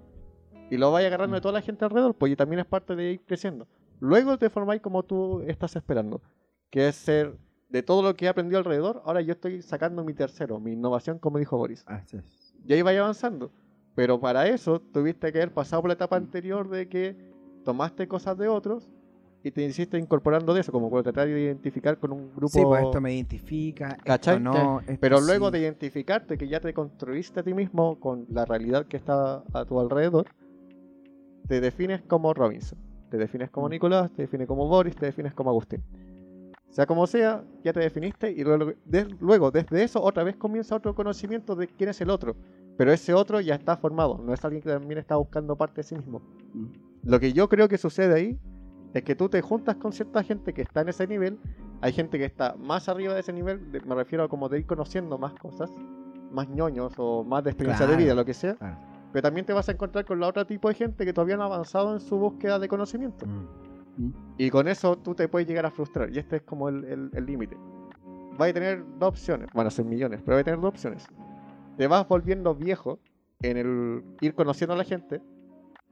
Y 0.70 0.78
lo 0.78 0.92
vais 0.92 1.08
agarrando 1.08 1.36
de 1.36 1.42
toda 1.42 1.54
la 1.54 1.62
gente 1.62 1.86
alrededor, 1.86 2.14
pues 2.14 2.32
y 2.32 2.36
también 2.36 2.60
es 2.60 2.66
parte 2.66 2.96
de 2.96 3.14
ir 3.14 3.22
creciendo. 3.26 3.68
Luego 4.00 4.38
te 4.38 4.50
formáis 4.50 4.82
como 4.82 5.04
tú 5.04 5.42
estás 5.48 5.76
esperando, 5.76 6.22
que 6.70 6.88
es 6.88 6.96
ser 6.96 7.38
de 7.70 7.84
todo 7.84 8.02
lo 8.02 8.16
que 8.16 8.26
he 8.26 8.28
aprendido 8.28 8.60
alrededor, 8.60 9.02
ahora 9.06 9.22
yo 9.22 9.34
estoy 9.34 9.62
sacando 9.62 10.04
mi 10.04 10.14
tercero, 10.14 10.60
mi 10.60 10.74
innovación, 10.74 11.20
como 11.20 11.40
dijo 11.40 11.58
Boris. 11.58 11.84
Así 11.88 12.18
es. 12.18 12.54
Y 12.66 12.74
ahí 12.74 12.82
vaya 12.82 13.02
avanzando. 13.02 13.52
Pero 13.96 14.20
para 14.20 14.48
eso 14.48 14.80
tuviste 14.80 15.32
que 15.32 15.40
haber 15.40 15.54
pasado 15.54 15.82
por 15.82 15.90
la 15.90 15.96
etapa 15.96 16.18
anterior 16.18 16.70
de 16.70 16.88
que 16.88 17.16
tomaste 17.66 18.08
cosas 18.08 18.38
de 18.38 18.48
otros 18.48 18.88
y 19.48 19.52
te 19.52 19.64
hiciste 19.66 19.98
incorporando 19.98 20.54
de 20.54 20.62
eso, 20.62 20.72
como 20.72 20.90
cuando 20.90 21.12
tratar 21.12 21.28
de 21.28 21.40
identificar 21.42 21.98
con 21.98 22.12
un 22.12 22.30
grupo. 22.36 22.50
Sí, 22.50 22.64
pues 22.66 22.84
esto 22.84 23.02
me 23.02 23.14
identifica, 23.14 23.98
¿Cachai? 24.04 24.38
esto 24.38 24.44
no, 24.44 24.80
esto 24.82 24.98
Pero 25.00 25.20
sí. 25.20 25.26
luego 25.28 25.52
de 25.52 25.60
identificarte 25.60 26.38
que 26.38 26.48
ya 26.48 26.60
te 26.60 26.74
construiste 26.74 27.40
a 27.40 27.44
ti 27.44 27.54
mismo 27.54 28.00
con 28.00 28.26
la 28.30 28.46
realidad 28.46 28.86
que 28.86 28.98
está 28.98 29.44
a 29.54 29.66
tu 29.66 29.80
alrededor, 29.80 30.26
te 31.48 31.62
defines 31.62 32.02
como 32.02 32.34
Robinson, 32.34 32.78
te 33.10 33.18
defines 33.18 33.50
como 33.50 33.68
Mm. 33.68 33.72
Nicolás, 33.72 34.12
te 34.12 34.24
defines 34.24 34.48
como 34.48 34.68
Boris, 34.68 34.96
te 34.96 35.06
defines 35.08 35.34
como 35.34 35.50
Agustín. 35.50 35.82
Sea 36.70 36.86
como 36.86 37.08
sea, 37.08 37.44
ya 37.64 37.72
te 37.74 37.80
definiste 37.80 38.32
y 38.32 38.44
luego, 38.44 38.74
de- 38.86 39.08
luego 39.22 39.52
desde 39.52 39.84
eso 39.84 40.02
otra 40.04 40.24
vez 40.24 40.36
comienza 40.36 40.76
otro 40.76 40.94
conocimiento 40.94 41.56
de 41.56 41.68
quién 41.68 41.90
es 41.90 42.02
el 42.02 42.10
otro. 42.10 42.36
Pero 42.78 42.92
ese 42.92 43.14
otro 43.14 43.40
ya 43.42 43.56
está 43.56 43.78
formado, 43.78 44.20
no 44.24 44.34
es 44.34 44.44
alguien 44.46 44.62
que 44.62 44.70
también 44.70 45.00
está 45.00 45.16
buscando 45.16 45.56
parte 45.56 45.78
de 45.78 45.84
sí 45.84 45.96
mismo. 45.96 46.22
Mm. 46.54 46.66
Lo 47.04 47.20
que 47.20 47.32
yo 47.34 47.48
creo 47.48 47.70
que 47.70 47.78
sucede 47.78 48.14
ahí 48.14 48.38
es 49.00 49.04
que 49.04 49.16
tú 49.16 49.30
te 49.30 49.42
juntas 49.42 49.76
con 49.78 49.92
cierta 49.94 50.24
gente 50.24 50.54
que 50.54 50.62
está 50.62 50.82
en 50.82 50.90
ese 50.90 51.08
nivel. 51.08 51.40
Hay 51.82 51.92
gente 51.94 52.18
que 52.18 52.26
está 52.26 52.56
más 52.58 52.88
arriba 52.90 53.14
de 53.14 53.20
ese 53.20 53.34
nivel, 53.34 53.72
de- 53.72 53.82
me 53.82 53.96
refiero 53.96 54.24
a 54.24 54.30
como 54.30 54.50
de 54.50 54.60
ir 54.60 54.66
conociendo 54.66 55.18
más 55.18 55.34
cosas, 55.34 55.72
más 56.32 56.48
ñoños 56.50 56.94
o 56.98 57.24
más 57.24 57.44
de 57.44 57.52
experiencia 57.52 57.86
Claro, 57.86 57.98
de 58.00 58.04
vida, 58.06 58.16
lo 58.16 58.26
que 58.26 58.34
sea. 58.34 58.56
claro. 58.56 58.78
Pero 59.14 59.22
también 59.22 59.46
te 59.46 59.54
vas 59.54 59.68
a 59.70 59.72
encontrar 59.72 60.06
con 60.06 60.20
la 60.20 60.28
otra 60.28 60.46
tipo 60.46 60.68
de 60.68 60.76
gente 60.76 61.06
que 61.06 61.14
todavía 61.14 61.38
no 61.38 61.44
ha 61.44 61.46
avanzado 61.48 61.94
en 61.94 62.00
su 62.02 62.18
búsqueda 62.18 62.60
de 62.60 62.68
conocimiento. 62.68 63.26
Mm. 63.26 64.12
Y 64.38 64.50
con 64.50 64.68
eso 64.68 64.96
tú 64.98 65.16
te 65.16 65.28
puedes 65.28 65.48
llegar 65.48 65.66
a 65.66 65.72
frustrar. 65.72 66.10
Y 66.14 66.20
este 66.20 66.36
es 66.38 66.42
como 66.44 66.70
el 66.70 66.84
el- 66.86 67.10
el 67.14 67.26
límite. 67.26 67.58
vas 68.38 68.50
a 68.52 68.54
tener 68.54 68.84
dos 69.00 69.10
opciones. 69.10 69.50
Van 69.56 69.66
a 69.66 69.72
ser 69.72 69.84
millones, 69.86 70.22
pero 70.24 70.36
vas 70.36 70.42
a 70.42 70.44
tener 70.44 70.60
dos 70.60 70.70
opciones. 70.70 71.08
Te 71.78 71.88
vas 71.88 72.08
volviendo 72.08 72.54
viejo 72.54 73.00
en 73.42 73.58
el 73.58 74.04
ir 74.22 74.36
conociendo 74.36 74.74
a 74.76 74.78
la 74.78 74.84
gente. 74.84 75.22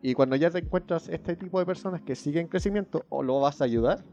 Y 0.02 0.14
cuando 0.14 0.36
ya 0.36 0.50
te 0.52 0.60
encuentras 0.60 1.10
este 1.10 1.36
tipo 1.36 1.60
de 1.60 1.66
personas 1.66 2.02
que 2.02 2.16
siguen 2.16 2.44
en 2.44 2.48
crecimiento, 2.48 3.06
o 3.10 3.24
lo 3.24 3.40
vas 3.40 3.62
a 3.62 3.66
ayudar, 3.66 4.04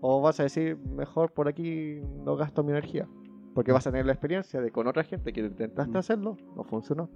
o 0.00 0.20
vas 0.20 0.38
a 0.38 0.44
decir, 0.44 0.76
mejor 0.76 1.32
por 1.32 1.48
aquí 1.48 2.00
no 2.24 2.36
gasto 2.36 2.62
mi 2.62 2.70
energía. 2.70 3.08
Porque 3.54 3.72
vas 3.72 3.86
a 3.86 3.90
tener 3.90 4.06
la 4.06 4.12
experiencia 4.12 4.60
de 4.60 4.70
con 4.70 4.86
otra 4.86 5.02
gente 5.02 5.32
que 5.32 5.40
intentaste 5.40 5.92
Mm. 5.94 5.96
hacerlo, 5.96 6.36
no 6.54 6.62
funcionó. 6.62 7.10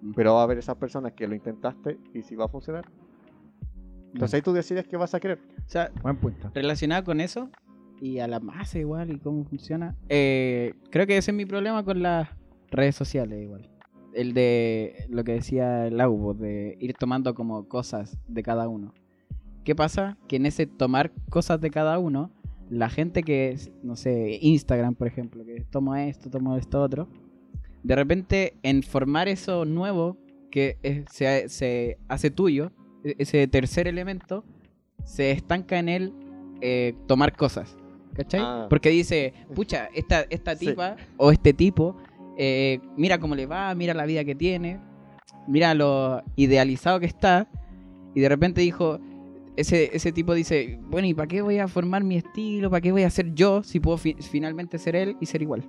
Mm. 0.00 0.12
Pero 0.14 0.34
va 0.34 0.40
a 0.40 0.44
haber 0.44 0.56
esas 0.58 0.76
personas 0.76 1.12
que 1.12 1.26
lo 1.28 1.34
intentaste 1.34 1.98
y 2.14 2.22
si 2.22 2.34
va 2.36 2.46
a 2.46 2.48
funcionar. 2.48 2.86
Entonces 4.14 4.34
ahí 4.34 4.42
tú 4.42 4.52
decides 4.54 4.86
qué 4.86 4.96
vas 4.96 5.12
a 5.14 5.20
querer. 5.20 5.38
O 5.58 5.68
sea, 5.68 5.90
Buen 6.02 6.16
punto. 6.16 6.50
relacionado 6.54 7.04
con 7.04 7.20
eso 7.20 7.50
y 8.00 8.18
a 8.20 8.28
la 8.28 8.40
masa 8.40 8.78
igual 8.78 9.10
y 9.10 9.18
cómo 9.18 9.44
funciona, 9.44 9.94
eh, 10.08 10.72
creo 10.90 11.06
que 11.06 11.18
ese 11.18 11.32
es 11.32 11.36
mi 11.36 11.44
problema 11.44 11.84
con 11.84 12.00
las 12.02 12.28
redes 12.70 12.94
sociales 12.96 13.42
igual. 13.42 13.68
El 14.16 14.32
de 14.32 15.06
lo 15.08 15.22
que 15.24 15.32
decía 15.32 15.86
el 15.86 16.00
Aubo, 16.00 16.34
de 16.34 16.76
ir 16.80 16.94
tomando 16.94 17.34
como 17.34 17.68
cosas 17.68 18.18
de 18.28 18.42
cada 18.42 18.68
uno. 18.68 18.94
¿Qué 19.64 19.74
pasa? 19.74 20.16
Que 20.28 20.36
en 20.36 20.46
ese 20.46 20.66
tomar 20.66 21.12
cosas 21.28 21.60
de 21.60 21.70
cada 21.70 21.98
uno, 21.98 22.30
la 22.70 22.88
gente 22.88 23.22
que 23.22 23.50
es, 23.50 23.70
no 23.82 23.94
sé, 23.96 24.38
Instagram 24.40 24.94
por 24.94 25.06
ejemplo, 25.06 25.44
que 25.44 25.64
tomo 25.70 25.94
esto, 25.96 26.30
tomo 26.30 26.56
esto 26.56 26.82
otro, 26.82 27.08
de 27.82 27.94
repente 27.94 28.54
en 28.62 28.82
formar 28.82 29.28
eso 29.28 29.64
nuevo 29.64 30.16
que 30.50 30.78
es- 30.82 31.04
se, 31.12 31.48
se 31.48 31.98
hace 32.08 32.30
tuyo, 32.30 32.72
e- 33.04 33.16
ese 33.18 33.46
tercer 33.48 33.86
elemento, 33.86 34.44
se 35.04 35.30
estanca 35.30 35.78
en 35.78 35.88
él 35.88 36.12
eh, 36.62 36.94
tomar 37.06 37.36
cosas. 37.36 37.76
¿Cachai? 38.14 38.40
Ah. 38.42 38.66
Porque 38.70 38.88
dice, 38.88 39.34
pucha, 39.54 39.90
esta, 39.94 40.22
esta 40.30 40.56
Sí. 40.56 40.68
tipa 40.68 40.96
o 41.18 41.30
este 41.30 41.52
tipo, 41.52 41.96
eh, 42.38 42.80
mira 42.96 43.18
cómo 43.18 43.34
le 43.34 43.46
va, 43.46 43.74
mira 43.74 43.94
la 43.94 44.06
vida 44.06 44.24
que 44.24 44.34
tiene, 44.34 44.80
mira 45.46 45.74
lo 45.74 46.22
idealizado 46.36 47.00
que 47.00 47.06
está, 47.06 47.48
y 48.14 48.20
de 48.20 48.28
repente 48.28 48.60
dijo, 48.60 48.98
ese, 49.56 49.90
ese 49.96 50.12
tipo 50.12 50.34
dice, 50.34 50.78
bueno, 50.88 51.06
¿y 51.08 51.14
para 51.14 51.28
qué 51.28 51.42
voy 51.42 51.58
a 51.58 51.68
formar 51.68 52.04
mi 52.04 52.16
estilo? 52.16 52.70
¿Para 52.70 52.80
qué 52.80 52.92
voy 52.92 53.02
a 53.04 53.10
ser 53.10 53.34
yo 53.34 53.62
si 53.62 53.80
puedo 53.80 53.96
fi- 53.98 54.16
finalmente 54.20 54.78
ser 54.78 54.96
él 54.96 55.16
y 55.20 55.26
ser 55.26 55.42
igual? 55.42 55.64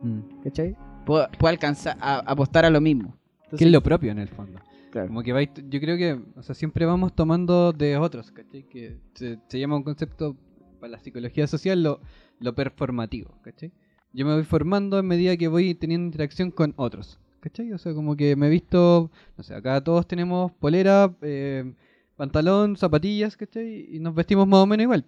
Mm. 0.00 0.42
¿Cachai? 0.44 0.76
Puedo, 1.04 1.28
puedo 1.38 1.50
alcanzar 1.50 1.96
a 2.00 2.18
apostar 2.18 2.64
a 2.64 2.70
lo 2.70 2.80
mismo. 2.80 3.16
Que 3.56 3.64
es 3.64 3.70
lo 3.70 3.82
propio 3.82 4.10
en 4.12 4.18
el 4.18 4.28
fondo. 4.28 4.60
Claro. 4.90 5.08
Como 5.08 5.22
que 5.22 5.32
vais, 5.32 5.50
yo 5.68 5.80
creo 5.80 5.96
que, 5.96 6.18
o 6.36 6.42
sea, 6.42 6.54
siempre 6.54 6.84
vamos 6.86 7.14
tomando 7.14 7.72
de 7.72 7.96
otros, 7.96 8.30
¿cachai? 8.32 8.64
Que 8.64 8.96
se, 9.14 9.38
se 9.48 9.58
llama 9.60 9.76
un 9.76 9.82
concepto 9.82 10.36
para 10.80 10.92
la 10.92 10.98
psicología 10.98 11.46
social 11.46 11.82
lo, 11.82 12.00
lo 12.40 12.54
performativo, 12.54 13.34
¿cachai? 13.42 13.72
Yo 14.12 14.24
me 14.26 14.34
voy 14.34 14.44
formando 14.44 14.98
en 14.98 15.06
medida 15.06 15.36
que 15.36 15.48
voy 15.48 15.74
teniendo 15.74 16.06
interacción 16.06 16.50
con 16.50 16.72
otros, 16.76 17.18
¿cachai? 17.40 17.72
O 17.72 17.78
sea, 17.78 17.92
como 17.94 18.16
que 18.16 18.34
me 18.36 18.46
he 18.46 18.50
visto, 18.50 19.10
no 19.36 19.44
sé, 19.44 19.54
acá 19.54 19.82
todos 19.82 20.06
tenemos 20.08 20.52
polera, 20.52 21.14
eh, 21.22 21.72
pantalón, 22.16 22.76
zapatillas, 22.76 23.36
¿cachai? 23.36 23.94
Y 23.94 23.98
nos 23.98 24.14
vestimos 24.14 24.46
más 24.48 24.60
o 24.60 24.66
menos 24.66 24.84
igual. 24.84 25.04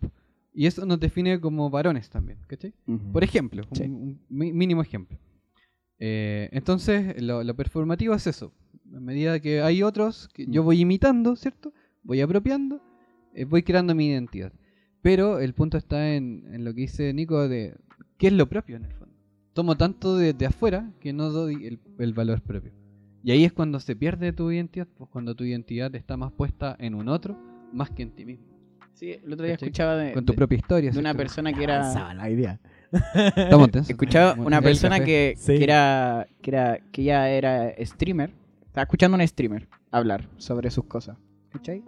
Y 0.52 0.66
eso 0.66 0.84
nos 0.84 0.98
define 1.00 1.40
como 1.40 1.70
varones 1.70 2.10
también, 2.10 2.38
¿cachai? 2.46 2.74
Ujú. 2.86 3.12
Por 3.12 3.24
ejemplo, 3.24 3.62
un- 3.70 3.76
Sí. 3.76 3.82
un, 3.84 4.20
mi- 4.28 4.52
mínimo 4.52 4.82
ejemplo. 4.82 5.16
Eh, 5.98 6.48
entonces, 6.52 7.20
lo, 7.22 7.42
lo 7.44 7.54
performativo 7.56 8.14
es 8.14 8.26
eso. 8.26 8.52
A 8.94 9.00
medida 9.00 9.40
que 9.40 9.60
hay 9.62 9.82
otros 9.82 10.28
que 10.34 10.46
yo 10.46 10.62
Mm. 10.62 10.64
voy 10.64 10.80
imitando, 10.80 11.36
¿cierto? 11.36 11.72
Voy 12.02 12.20
apropiando, 12.20 12.80
eh, 13.34 13.44
voy 13.44 13.62
creando 13.62 13.94
mi 13.94 14.06
identidad. 14.08 14.52
Pero 15.02 15.38
el 15.38 15.54
punto 15.54 15.76
está 15.78 16.14
en, 16.14 16.44
en 16.52 16.64
lo 16.64 16.74
que 16.74 16.82
dice 16.82 17.12
Nico 17.12 17.48
de 17.48 17.74
qué 18.18 18.26
es 18.28 18.32
lo 18.34 18.46
propio 18.48 18.76
en 18.76 18.84
el 18.84 18.92
fondo. 18.92 19.14
Tomo 19.54 19.76
tanto 19.76 20.16
de, 20.16 20.34
de 20.34 20.46
afuera 20.46 20.90
que 21.00 21.12
no 21.12 21.30
doy 21.30 21.66
el, 21.66 21.78
el 21.98 22.12
valor 22.12 22.40
propio. 22.42 22.72
Y 23.24 23.32
ahí 23.32 23.44
es 23.44 23.52
cuando 23.52 23.80
se 23.80 23.96
pierde 23.96 24.32
tu 24.32 24.50
identidad, 24.52 24.86
pues 24.96 25.10
cuando 25.10 25.34
tu 25.34 25.44
identidad 25.44 25.94
está 25.94 26.16
más 26.16 26.30
puesta 26.32 26.76
en 26.78 26.94
un 26.94 27.08
otro 27.08 27.36
más 27.72 27.90
que 27.90 28.02
en 28.02 28.10
ti 28.12 28.24
mismo. 28.24 28.46
Sí, 28.94 29.12
el 29.12 29.32
otro 29.32 29.44
día 29.46 29.54
¿Cachai? 29.54 29.68
escuchaba 29.68 29.96
de, 29.96 30.12
Con 30.12 30.24
tu 30.24 30.32
de- 30.32 30.36
propia 30.36 30.56
historia. 30.58 30.90
de 30.90 30.98
una 30.98 31.10
¿cierto? 31.10 31.18
persona 31.18 31.52
que 31.52 31.62
era... 31.64 31.80
Avanzaba 31.80 32.14
la 32.14 32.30
idea. 32.30 32.60
Estamos 33.36 33.70
tensos. 33.70 33.90
Escuchaba 33.90 34.34
una 34.42 34.60
persona 34.62 35.00
que, 35.04 35.34
Sí. 35.36 35.56
que 35.58 35.64
era 35.64 36.26
que 36.42 36.50
era 36.50 36.78
que 36.90 37.02
ella 37.02 37.28
era 37.30 37.72
streamer. 37.84 38.30
Estaba 38.66 38.82
escuchando 38.84 39.16
a 39.16 39.20
un 39.20 39.28
streamer 39.28 39.68
hablar 39.90 40.28
sobre 40.38 40.70
sus 40.70 40.84
cosas. 40.84 41.16
¿Cachai? 41.52 41.82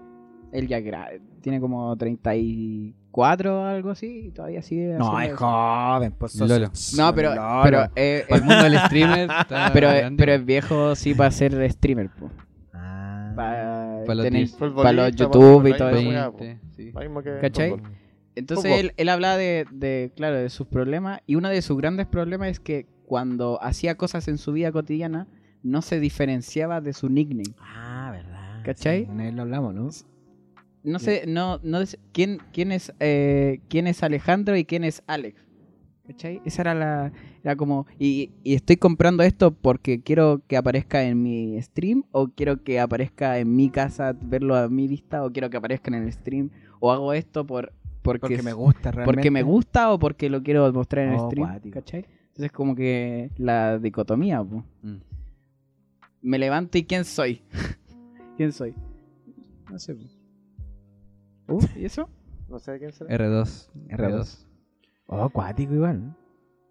Él 0.52 0.66
ya 0.68 0.78
gra- 0.80 1.20
tiene 1.40 1.60
como 1.60 1.96
34 1.96 3.60
o 3.60 3.64
algo 3.64 3.90
así 3.90 4.26
y 4.26 4.30
todavía 4.30 4.62
sigue 4.62 4.94
No, 4.98 5.18
es 5.20 5.28
eso. 5.28 5.36
joven, 5.38 6.12
pues 6.18 6.32
sos- 6.32 6.48
Lolo. 6.48 6.70
No, 6.96 7.14
pero 7.14 7.34
Lolo. 7.34 7.60
pero 7.62 7.84
eh, 7.96 8.24
Para 8.28 8.40
el 8.40 8.46
mundo 8.46 8.62
del 8.64 8.78
streamer 8.78 9.28
pero, 9.72 9.88
grande. 9.88 10.16
pero 10.18 10.32
es 10.32 10.44
viejo 10.44 10.94
sí 10.94 11.14
para 11.14 11.30
ser 11.30 11.70
streamer, 11.72 12.10
po. 12.10 12.30
Ah. 12.74 13.32
Para 13.36 14.04
Pa' 14.06 14.14
los 14.14 14.24
tener 14.24 14.42
dis- 14.42 14.52
para 14.56 14.66
los 14.66 14.74
Futbolista, 14.74 15.10
YouTube 15.24 15.58
y 15.60 15.68
pues, 15.70 15.78
todo 15.78 15.88
eso. 15.90 16.04
juega, 16.04 16.30
po. 16.32 16.38
20, 16.38 16.60
sí. 16.76 16.92
Lo 16.92 17.00
mismo 17.00 17.22
que 17.22 17.38
¿Cachai? 17.40 17.70
fútbol. 17.70 17.90
Entonces 18.36 18.72
él, 18.80 18.92
él 18.96 19.08
hablaba 19.08 19.36
de, 19.36 19.66
de, 19.72 20.12
claro, 20.16 20.36
de 20.36 20.48
sus 20.50 20.66
problemas 20.66 21.20
y 21.26 21.34
uno 21.34 21.48
de 21.48 21.60
sus 21.62 21.76
grandes 21.76 22.06
problemas 22.06 22.48
es 22.48 22.60
que 22.60 22.86
cuando 23.06 23.58
hacía 23.62 23.96
cosas 23.96 24.28
en 24.28 24.38
su 24.38 24.52
vida 24.52 24.70
cotidiana 24.72 25.26
no 25.62 25.82
se 25.82 25.98
diferenciaba 26.00 26.80
de 26.80 26.92
su 26.92 27.08
nickname. 27.08 27.54
Ah, 27.60 28.10
verdad. 28.12 28.62
¿Cachai? 28.64 29.04
Sí, 29.04 29.10
una 29.10 29.24
vez 29.24 29.34
lo 29.34 29.42
hablamos, 29.42 29.74
¿no? 29.74 29.88
No 30.82 30.98
sé, 30.98 31.24
no, 31.26 31.60
no 31.62 31.80
quién, 32.12 32.38
quién 32.52 32.72
es 32.72 32.92
eh, 33.00 33.60
quién 33.68 33.86
es 33.86 34.02
Alejandro 34.02 34.56
y 34.56 34.64
quién 34.64 34.84
es 34.84 35.02
Alex. 35.06 35.40
¿Cachai? 36.06 36.40
Esa 36.44 36.62
era 36.62 36.74
la, 36.74 37.12
era 37.44 37.54
como, 37.54 37.86
y, 37.98 38.30
y 38.42 38.54
estoy 38.54 38.76
comprando 38.78 39.22
esto 39.22 39.52
porque 39.52 40.02
quiero 40.02 40.42
que 40.48 40.56
aparezca 40.56 41.04
en 41.04 41.22
mi 41.22 41.60
stream, 41.62 42.02
o 42.10 42.28
quiero 42.28 42.64
que 42.64 42.80
aparezca 42.80 43.38
en 43.38 43.54
mi 43.54 43.70
casa, 43.70 44.16
verlo 44.20 44.56
a 44.56 44.68
mi 44.68 44.88
vista, 44.88 45.22
o 45.24 45.30
quiero 45.30 45.50
que 45.50 45.56
aparezca 45.58 45.88
en 45.94 46.02
el 46.02 46.12
stream, 46.12 46.50
o 46.80 46.90
hago 46.90 47.12
esto 47.12 47.46
por, 47.46 47.72
porque, 48.02 48.20
Porque 48.20 48.42
me 48.42 48.52
gusta 48.52 48.90
realmente. 48.90 49.04
porque 49.18 49.30
me 49.30 49.42
gusta 49.44 49.92
o 49.92 49.98
porque 50.00 50.28
lo 50.28 50.42
quiero 50.42 50.72
mostrar 50.72 51.06
en 51.06 51.12
el 51.12 51.20
Oh, 51.20 51.26
stream, 51.30 51.46
cuático. 51.48 51.74
¿cachai? 51.74 52.06
Entonces 52.28 52.50
como 52.50 52.74
que 52.74 53.30
la 53.36 53.78
dicotomía, 53.78 54.42
po. 54.42 54.64
Mm. 54.82 54.96
me 56.22 56.38
levanto 56.40 56.76
y 56.76 56.82
¿quién 56.84 57.04
soy? 57.04 57.42
¿Quién 58.36 58.52
soy? 58.52 58.74
No 59.70 59.78
sé. 59.78 59.94
po. 59.94 60.02
Uh, 61.50 61.64
¿Y 61.76 61.84
eso? 61.84 62.08
No 62.48 62.58
sé 62.58 62.78
quién 62.78 62.92
será. 62.92 63.10
R2. 63.16 63.68
R2. 63.88 64.46
Oh, 65.06 65.22
acuático 65.24 65.74
igual. 65.74 66.16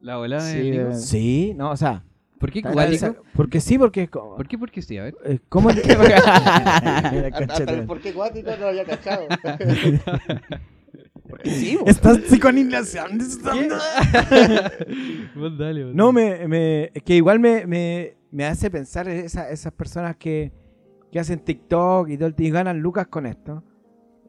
La 0.01 0.39
Sí, 0.39 0.57
de 0.57 0.71
Nico. 0.71 0.83
de- 0.89 0.95
Sí, 0.95 1.53
no, 1.55 1.71
o 1.71 1.77
sea. 1.77 2.03
¿Por 2.39 2.51
qué 2.53 2.61
cuático? 2.61 3.17
Porque 3.35 3.59
sí, 3.59 3.77
porque 3.77 4.03
es 4.03 4.09
como. 4.09 4.37
¿Por 4.37 4.47
qué? 4.47 4.57
Porque 4.57 4.81
sí, 4.81 4.97
a 4.97 5.03
ver. 5.03 5.17
eh, 5.25 5.39
¿Cómo 5.49 5.69
le- 5.71 5.81
Hasta, 5.83 7.53
hasta 7.53 7.71
el 7.73 7.85
por 7.85 7.99
qué 7.99 8.13
cuático 8.13 8.49
no 8.51 8.57
lo 8.57 8.67
había 8.69 8.85
cachado. 8.85 9.27
Sí. 11.43 11.77
Estás. 11.85 12.19
Vos 15.35 15.57
dale, 15.57 15.85
vos 15.85 15.95
No, 15.95 16.11
dale. 16.11 16.39
me, 16.39 16.47
me, 16.47 16.83
es 16.93 17.03
que 17.03 17.15
igual 17.15 17.39
me, 17.39 17.65
me, 17.67 18.17
me 18.31 18.45
hace 18.45 18.69
pensar 18.71 19.07
esa- 19.07 19.49
esas 19.49 19.71
personas 19.73 20.15
que, 20.17 20.51
que 21.11 21.19
hacen 21.19 21.39
TikTok 21.39 22.09
y, 22.09 22.17
todo 22.17 22.27
el- 22.29 22.35
y 22.37 22.49
ganan 22.49 22.79
lucas 22.79 23.07
con 23.07 23.25
esto. 23.25 23.63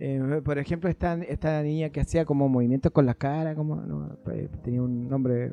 Eh, 0.02 0.40
por 0.42 0.58
ejemplo, 0.58 0.88
esta, 0.88 1.14
esta 1.22 1.62
niña 1.62 1.90
que 1.90 2.00
hacía 2.00 2.24
como 2.24 2.48
movimientos 2.48 2.90
con 2.90 3.04
la 3.04 3.12
cara, 3.14 3.54
como 3.54 3.76
no, 3.76 4.16
eh, 4.32 4.48
tenía 4.62 4.82
un 4.82 5.08
nombre 5.08 5.52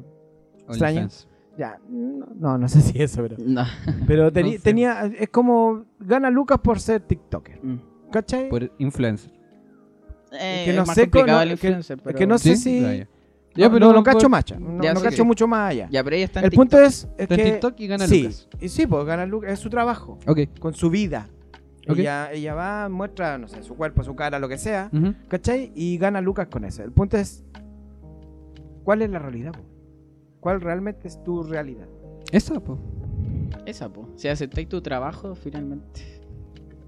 extraño. 0.70 1.02
OnlyFans. 1.02 1.28
Ya, 1.58 1.80
no, 1.90 2.58
no, 2.58 2.68
sé 2.70 2.82
si 2.82 3.02
eso, 3.02 3.24
pero. 3.24 3.36
No. 3.46 3.66
Pero 4.08 4.32
teni- 4.32 4.44
No 4.54 4.58
sé. 4.58 4.60
tenía. 4.60 5.06
Es 5.20 5.30
como. 5.30 5.86
Gana 6.00 6.30
Lucas 6.30 6.60
por 6.60 6.80
ser 6.80 7.02
TikToker. 7.02 7.60
Mm. 7.64 7.80
¿Cachai? 8.12 8.48
Por 8.50 8.72
influencer. 8.78 9.32
Eh, 10.40 10.64
que 10.66 10.74
no 10.74 10.82
es 10.84 10.88
más 10.88 10.96
sé 10.96 11.10
co- 11.10 11.20
el 11.20 11.26
no- 11.28 11.56
que- 11.58 11.82
pero... 12.04 12.18
que 12.20 12.28
no 12.28 12.38
sé 12.38 12.56
¿Sí? 12.56 12.80
si. 12.82 13.06
Ya, 13.56 13.72
pero 13.72 13.88
no, 13.88 13.94
no 13.94 14.04
cacho 14.04 14.20
por- 14.22 14.30
macha. 14.30 14.60
No, 14.60 14.84
Ya 14.84 14.94
no 14.94 15.00
sé 15.00 15.06
cacho 15.08 15.18
que- 15.18 15.24
mucho 15.24 15.48
más 15.48 15.72
allá. 15.72 15.88
Ya, 15.92 16.04
pero 16.04 16.16
ella 16.16 16.26
está 16.26 16.40
en 16.40 16.46
El 16.46 16.52
TikTok. 16.52 16.70
punto 16.70 16.80
es, 16.86 17.04
es 17.04 17.10
Está 17.18 17.36
en 17.36 17.42
que. 17.44 17.52
TikTok 17.52 17.80
y 17.80 17.88
gana 17.88 18.08
sí, 18.08 18.22
Lucas. 18.24 18.48
y 18.62 18.70
sí, 18.70 18.86
pues 18.88 19.06
gana 19.06 19.26
Lucas. 19.26 19.52
Es 19.52 19.60
su 19.60 19.70
trabajo. 19.70 20.20
Ok. 20.28 20.40
Con 20.60 20.74
su 20.74 20.90
vida. 20.90 21.28
Ella, 21.88 22.32
ella 22.32 22.54
va, 22.54 22.90
muestra, 22.90 23.38
no 23.38 23.48
sé, 23.48 23.64
su 23.64 23.76
cuerpo, 23.76 24.04
su 24.04 24.16
cara, 24.16 24.40
lo 24.40 24.50
que 24.50 24.58
sea. 24.58 24.90
Ujú. 24.92 25.14
¿Cachai? 25.28 25.72
Y 25.76 25.98
gana 25.98 26.22
Lucas 26.22 26.48
con 26.48 26.66
eso. 26.66 26.84
El 26.84 26.92
punto 26.92 27.18
es. 27.18 27.46
¿Cuál 28.84 29.02
es 29.02 29.10
la 29.10 29.20
realidad, 29.20 29.52
po? 29.52 29.60
¿Cuál 30.40 30.62
realmente 30.62 31.08
es 31.08 31.22
tu 31.24 31.44
realidad? 31.44 31.88
Esa, 32.32 32.60
po. 32.60 32.80
Esa, 33.66 33.90
po. 33.90 34.10
Si 34.16 34.28
aceptáis 34.28 34.70
tu 34.70 34.82
trabajo, 34.82 35.36
finalmente. 35.36 36.22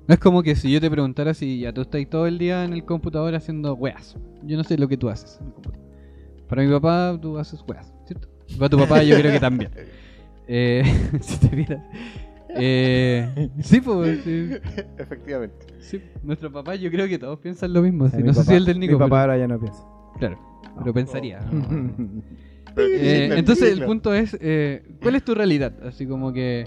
No 0.08 0.14
es 0.14 0.20
como 0.20 0.41
que 0.41 0.56
si 0.56 0.72
yo 0.72 0.82
te 0.82 0.89
preguntara 0.89 1.34
si 1.34 1.60
ya 1.60 1.72
tú 1.72 1.82
estás 1.82 2.02
todo 2.10 2.26
el 2.26 2.39
día 2.39 2.64
en 2.64 2.74
el 2.74 2.84
computador 2.84 3.36
haciendo 3.36 3.76
weas. 3.76 4.18
Yo 4.43 4.58
no 4.58 4.64
sé 4.64 4.78
lo 4.78 4.88
que 4.88 4.97
tú 4.97 5.10
haces 5.10 5.38
en 5.39 5.47
el 5.47 5.54
computador. 5.54 5.88
Para 6.47 6.64
mi 6.64 6.72
papá, 6.72 7.18
tú 7.22 7.38
haces 7.38 7.64
weas, 7.68 7.93
¿cierto? 8.06 8.28
Para 8.58 8.70
tu 8.70 8.78
papá, 8.80 9.04
yo 9.04 9.16
creo 9.18 9.32
que 9.32 9.39
también. 9.39 9.72
Eh, 10.52 10.82
si 11.22 11.38
te 11.38 11.56
miras. 11.56 11.80
Eh, 12.56 13.50
sí, 13.62 13.80
pues. 13.82 14.22
Sí, 14.24 14.50
Efectivamente. 14.97 15.56
sí. 15.80 16.02
Nuestro 16.24 16.52
papá, 16.52 16.76
yo 16.76 16.89
creo 16.89 17.08
que 17.08 17.20
todos 17.20 17.39
piensan 17.39 17.74
lo 17.74 17.82
mismo. 17.82 18.10
sí. 18.10 18.18
Mi 18.18 18.24
No 18.24 18.34
sé 18.34 18.39
papá- 18.41 18.50
si 18.52 18.56
el 18.56 18.66
del 18.66 18.80
Nico. 18.80 18.93
Mi 18.93 19.00
papá 19.00 19.08
pero- 19.10 19.22
ahora 19.22 19.38
ya 19.38 19.47
no 19.47 19.60
piensa. 19.60 19.84
claro, 20.18 20.39
pero 20.80 20.93
pensaría. 20.93 21.39
Pero 22.76 22.88
Eh, 22.93 23.38
entonces 23.38 23.72
el 23.78 23.86
punto 23.86 24.14
es, 24.14 24.38
eh, 24.41 24.84
¿cuál 25.02 25.16
es 25.16 25.24
tu 25.24 25.34
realidad? 25.36 25.74
Así 25.86 26.06
como 26.08 26.32
que 26.34 26.66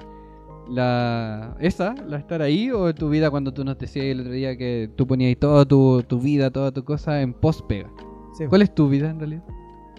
la 0.68 1.56
esa, 1.60 1.94
la 2.08 2.18
estar 2.18 2.42
ahí 2.42 2.70
o 2.70 2.94
tu 2.94 3.08
vida 3.10 3.30
cuando 3.30 3.52
tú 3.52 3.64
nos 3.64 3.78
decías 3.78 4.06
el 4.06 4.20
otro 4.20 4.32
día 4.32 4.56
que 4.56 4.90
tú 4.96 5.06
ponías 5.06 5.36
toda 5.38 5.64
tu, 5.64 6.02
tu 6.06 6.20
vida, 6.20 6.50
toda 6.50 6.70
tu 6.72 6.84
cosa 6.84 7.20
en 7.22 7.32
post 7.34 7.62
pega. 7.66 7.90
Sí, 8.38 8.44
¿Cuál 8.48 8.62
es 8.62 8.74
tu 8.74 8.88
vida 8.88 9.10
en 9.10 9.18
realidad? 9.18 9.44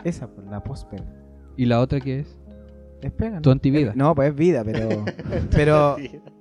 Esa, 0.04 0.28
pues, 0.34 0.48
la 0.48 0.64
pospega. 0.64 1.06
¿Y 1.56 1.66
la 1.66 1.80
otra 1.80 2.00
qué 2.00 2.20
es? 2.22 2.40
Es 3.04 3.12
pega, 3.12 3.42
Tu 3.42 3.50
¿no? 3.50 3.54
antivida. 3.54 3.94
No, 3.96 4.16
pues 4.16 4.30
es 4.32 4.36
vida, 4.36 4.64
pero. 4.64 5.06
pero 5.52 5.98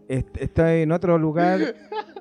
est- 0.08 0.36
estoy 0.38 0.82
en 0.82 0.92
otro 0.92 1.18
lugar, 1.18 1.74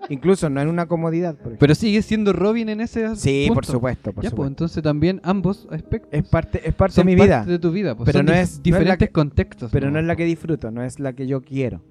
incluso 0.10 0.50
no 0.50 0.62
en 0.62 0.68
una 0.68 0.88
comodidad. 0.88 1.36
Por. 1.38 1.58
Pero 1.58 1.76
sigue 1.76 2.02
siendo 2.02 2.34
Robin 2.34 2.70
en 2.70 2.82
ese 2.82 3.16
sí, 3.16 3.50
por 3.54 3.66
supuesto, 3.66 4.12
por 4.14 4.24
ya, 4.24 4.30
pues 4.30 4.32
supuesto. 4.32 4.48
entonces 4.48 4.84
también 4.84 5.20
ambos 5.24 5.68
aspectos 5.72 6.10
Es 6.12 6.28
parte, 6.28 6.62
es 6.68 6.74
parte 6.74 6.96
son 6.96 7.06
de 7.08 7.12
mi 7.14 7.18
parte 7.20 7.28
vida, 7.28 7.46
de 7.46 7.60
tu 7.60 7.72
vida. 7.72 7.96
pues, 7.96 8.06
Pero 8.08 8.20
son 8.20 8.26
no 8.28 8.34
es- 8.34 8.58
no 8.58 8.64
diferentes 8.64 8.98
que- 9.10 9.12
contextos. 9.14 9.72
pero 9.72 9.92
no 9.92 10.00
es 10.00 10.06
la 10.06 10.16
que 10.16 10.26
disfruto, 10.26 10.72
no 10.72 10.84
es 10.84 11.00
la 11.00 11.14
que 11.14 11.28
yo 11.28 11.42
quiero. 11.42 11.82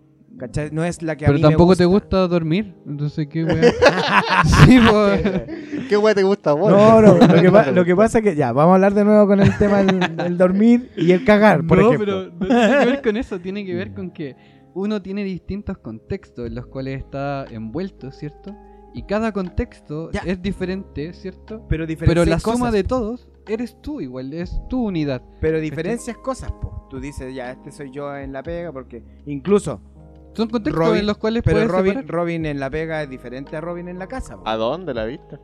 ¿Cachai? 0.41 0.70
No 0.72 0.82
es 0.84 1.03
la 1.03 1.16
que 1.16 1.24
a 1.24 1.28
Pero 1.28 1.38
mí 1.38 1.43
me 1.43 1.49
tampoco 1.51 1.76
te 1.76 1.84
gusta. 1.84 2.26
dormir. 2.26 2.74
Entonces, 2.86 3.28
¿qué 3.28 3.45
wea? 3.45 3.72
sí, 4.66 4.78
pues. 4.91 5.22
¿Qué 5.88 5.97
weá 5.97 6.14
te 6.14 6.22
gusta 6.22 6.53
vos? 6.53 6.70
No, 6.70 7.01
no, 7.03 7.14
lo 7.18 7.43
que, 7.43 7.51
pa- 7.51 7.70
lo 7.70 7.84
que 7.84 7.95
pasa 7.97 8.18
es 8.18 8.24
que 8.24 8.34
ya, 8.36 8.53
vamos 8.53 8.72
a 8.72 8.74
hablar 8.76 8.95
de 8.95 9.05
nuevo 9.05 9.26
con 9.26 9.41
el 9.41 9.57
tema 9.59 9.82
del, 9.82 10.16
del 10.16 10.38
dormir 10.38 10.91
y 10.97 11.11
el 11.12 11.24
cagar, 11.24 11.66
por 11.66 11.78
no, 11.78 11.88
ejemplo. 11.93 12.30
pero 12.38 12.49
no 12.49 12.49
tiene 12.49 12.78
que 12.78 12.86
ver 12.86 13.03
con 13.03 13.16
eso, 13.16 13.41
tiene 13.41 13.66
que 13.66 13.74
ver 13.74 13.93
con 13.95 14.11
que 14.12 14.36
uno 14.74 15.03
tiene 15.03 15.24
distintos 15.24 15.78
contextos 15.78 16.47
en 16.47 16.55
los 16.55 16.66
cuales 16.66 16.99
está 16.99 17.45
envuelto, 17.51 18.12
¿cierto? 18.12 18.55
Y 18.95 19.03
cada 19.05 19.32
contexto 19.32 20.11
Ya. 20.12 20.20
es 20.26 20.41
diferente, 20.41 21.12
¿cierto? 21.12 21.59
Pero, 21.68 21.68
Pero 21.68 21.86
diferencias 21.86 22.28
la 22.28 22.38
suma 22.38 22.55
cosas, 22.66 22.72
de 22.72 22.84
todos 22.84 23.28
eres 23.49 23.76
tú 23.82 24.01
igual, 24.01 24.32
es 24.32 24.61
tu 24.68 24.84
unidad. 24.86 25.22
Pero 25.41 25.59
diferencias 25.61 26.16
cosas, 26.18 26.53
po. 26.53 26.86
Tú 26.88 27.01
dices, 27.01 27.34
ya, 27.34 27.51
este 27.51 27.72
soy 27.72 27.91
yo 27.91 28.16
en 28.16 28.32
la 28.32 28.43
pega, 28.45 28.70
porque 28.72 29.03
incluso, 29.26 29.80
Son 30.33 30.49
contextos 30.49 30.78
Robin- 30.87 31.01
en 31.01 31.07
los 31.07 31.18
cuales 31.18 31.43
pero 31.43 31.57
puedes 31.57 31.70
Robin, 31.70 31.93
separar. 31.95 32.11
Robin 32.11 32.47
en 32.47 32.61
la 32.61 32.70
pega 32.70 33.03
es 33.03 33.11
diferente 33.11 33.57
a 33.57 33.61
Robin 33.61 33.89
en 33.89 33.99
la 33.99 34.07
casa, 34.07 34.37
po. 34.37 34.47
¿A 34.47 34.57
dónde 34.57 34.95
la 34.95 35.05
viste? 35.05 35.39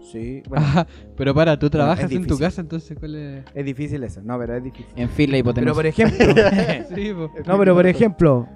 Sí, 0.00 0.42
bueno, 0.48 0.64
Ajá, 0.64 0.86
pero 1.16 1.34
para, 1.34 1.58
tú 1.58 1.68
trabajas 1.68 2.04
en 2.04 2.08
tu 2.10 2.22
difícil. 2.22 2.38
casa, 2.38 2.60
entonces 2.62 2.98
¿cuál 2.98 3.14
es? 3.16 3.44
es 3.54 3.64
difícil 3.66 4.02
eso. 4.02 4.22
No, 4.22 4.38
pero 4.38 4.56
es 4.56 4.64
difícil. 4.64 4.92
En 4.96 5.08
fila 5.10 5.32
Pero 5.32 5.38
hipotenusa. 5.40 5.74
por 5.74 5.86
ejemplo, 5.86 6.26
Sí, 6.94 7.12
po. 7.14 7.30
no, 7.46 7.58
pero 7.58 7.74
por 7.74 7.86
ejemplo, 7.86 8.48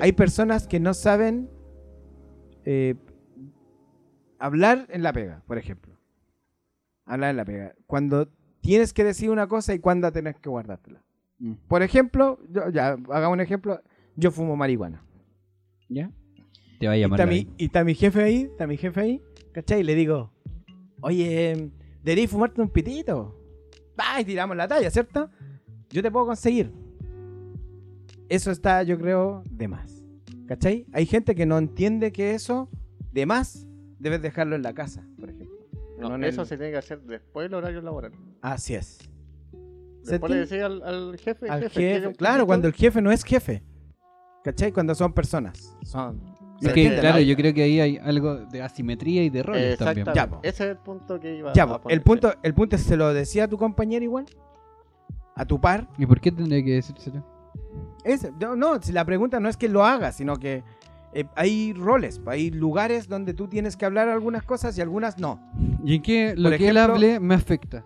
hay 0.00 0.12
personas 0.12 0.66
que 0.66 0.80
no 0.80 0.94
saben 0.94 1.50
eh, 2.64 2.94
hablar 4.38 4.86
en 4.90 5.02
la 5.02 5.12
pega, 5.12 5.42
por 5.46 5.58
ejemplo. 5.58 5.92
Hablar 7.06 7.30
en 7.30 7.36
la 7.36 7.44
pega. 7.44 7.74
Cuando 7.86 8.28
tienes 8.60 8.92
que 8.94 9.04
decir 9.04 9.30
una 9.30 9.46
cosa 9.46 9.74
y 9.74 9.78
cuando 9.80 10.10
tienes 10.12 10.36
que 10.36 10.48
guardártela. 10.48 11.02
Mm. 11.38 11.52
Por 11.68 11.82
ejemplo, 11.82 12.38
yo, 12.48 12.70
ya, 12.70 12.96
hagamos 13.10 13.34
un 13.34 13.40
ejemplo. 13.40 13.80
Yo 14.16 14.30
fumo 14.30 14.56
marihuana. 14.56 15.04
¿Ya? 15.88 16.10
Te 16.80 16.86
va 16.86 16.92
a 16.94 16.96
Y 16.96 17.00
llamar 17.00 17.20
está, 17.20 17.26
la 17.26 17.32
mi, 17.32 17.48
y 17.56 17.64
está 17.66 17.84
mi 17.84 17.94
jefe 17.94 18.22
ahí, 18.22 18.42
está 18.42 18.66
mi 18.66 18.76
jefe 18.76 19.00
ahí, 19.00 19.22
¿cachai? 19.52 19.80
Y 19.80 19.84
le 19.84 19.94
digo, 19.94 20.32
oye, 21.00 21.70
deberías 22.02 22.30
fumarte 22.30 22.60
un 22.60 22.68
pitito. 22.68 23.38
Ay, 23.96 24.24
tiramos 24.24 24.56
la 24.56 24.66
talla, 24.68 24.90
¿cierto? 24.90 25.30
Yo 25.90 26.02
te 26.02 26.10
puedo 26.10 26.26
conseguir. 26.26 26.72
Eso 28.28 28.50
está, 28.50 28.82
yo 28.82 28.98
creo, 28.98 29.42
de 29.50 29.68
más. 29.68 30.02
¿Cachai? 30.46 30.86
Hay 30.92 31.06
gente 31.06 31.34
que 31.34 31.46
no 31.46 31.56
entiende 31.58 32.12
que 32.12 32.34
eso, 32.34 32.68
de 33.12 33.24
más, 33.26 33.66
debes 33.98 34.20
dejarlo 34.22 34.56
en 34.56 34.62
la 34.62 34.74
casa, 34.74 35.06
por 35.18 35.30
ejemplo. 35.30 35.54
No, 35.98 36.16
eso 36.26 36.42
el- 36.42 36.48
se 36.48 36.56
tiene 36.56 36.72
que 36.72 36.78
hacer 36.78 37.00
después 37.02 37.44
del 37.44 37.54
horario 37.54 37.80
laboral. 37.80 38.12
Así 38.42 38.74
es. 38.74 38.98
¿Se 40.02 40.12
Después 40.12 40.32
le 40.32 40.38
decís 40.40 40.60
al, 40.60 40.82
al 40.82 41.16
jefe, 41.18 41.48
Al 41.48 41.62
jefe, 41.62 41.74
¿quiere 41.74 41.94
jefe, 41.94 42.06
un 42.08 42.14
claro, 42.14 42.46
cuando 42.46 42.66
el 42.68 42.74
jefe 42.74 43.00
no 43.00 43.10
es 43.10 43.24
jefe. 43.24 43.62
¿Cachai? 44.44 44.72
Cuando 44.72 44.94
son 44.94 45.12
personas. 45.14 45.74
Son. 45.82 46.20
Es 46.60 46.68
¿se 46.68 46.72
que, 46.74 46.96
claro, 47.00 47.18
yo 47.20 47.34
creo 47.34 47.52
que 47.54 47.62
ahí 47.62 47.80
hay 47.80 47.96
algo 47.96 48.36
de 48.36 48.62
asimetría 48.62 49.24
y 49.24 49.30
de 49.30 49.42
roles 49.42 49.78
también. 49.78 50.06
Ya, 50.14 50.28
po. 50.28 50.38
Ese 50.42 50.64
es 50.64 50.70
el 50.70 50.76
punto 50.76 51.18
que 51.18 51.36
iba 51.36 51.52
Ya, 51.54 51.64
a 51.64 51.66
po, 51.66 51.80
poner, 51.80 51.98
el 51.98 52.02
punto, 52.02 52.32
el 52.42 52.54
punto 52.54 52.76
es, 52.76 52.82
¿se 52.82 52.96
lo 52.96 53.12
decía 53.12 53.44
a 53.44 53.48
tu 53.48 53.56
compañero 53.58 54.04
igual? 54.04 54.26
¿A 55.34 55.44
tu 55.44 55.60
par? 55.60 55.88
¿Y 55.98 56.06
por 56.06 56.20
qué 56.20 56.30
tendría 56.30 56.62
que 56.62 56.74
decírselo? 56.74 57.24
Ese, 58.04 58.32
no, 58.38 58.54
no, 58.54 58.78
la 58.92 59.04
pregunta 59.04 59.40
no 59.40 59.48
es 59.48 59.56
que 59.56 59.68
lo 59.68 59.84
haga, 59.84 60.12
sino 60.12 60.36
que 60.36 60.62
eh, 61.14 61.24
hay 61.36 61.72
roles, 61.72 62.20
hay 62.26 62.50
lugares 62.50 63.08
donde 63.08 63.34
tú 63.34 63.48
tienes 63.48 63.76
que 63.76 63.86
hablar 63.86 64.08
algunas 64.08 64.42
cosas 64.44 64.76
y 64.78 64.80
algunas 64.82 65.18
no. 65.18 65.40
¿Y 65.84 65.96
en 65.96 66.02
qué 66.02 66.34
lo 66.36 66.50
Por 66.50 66.58
que 66.58 66.68
él 66.68 66.76
hable 66.76 67.18
me 67.18 67.34
afecta? 67.34 67.84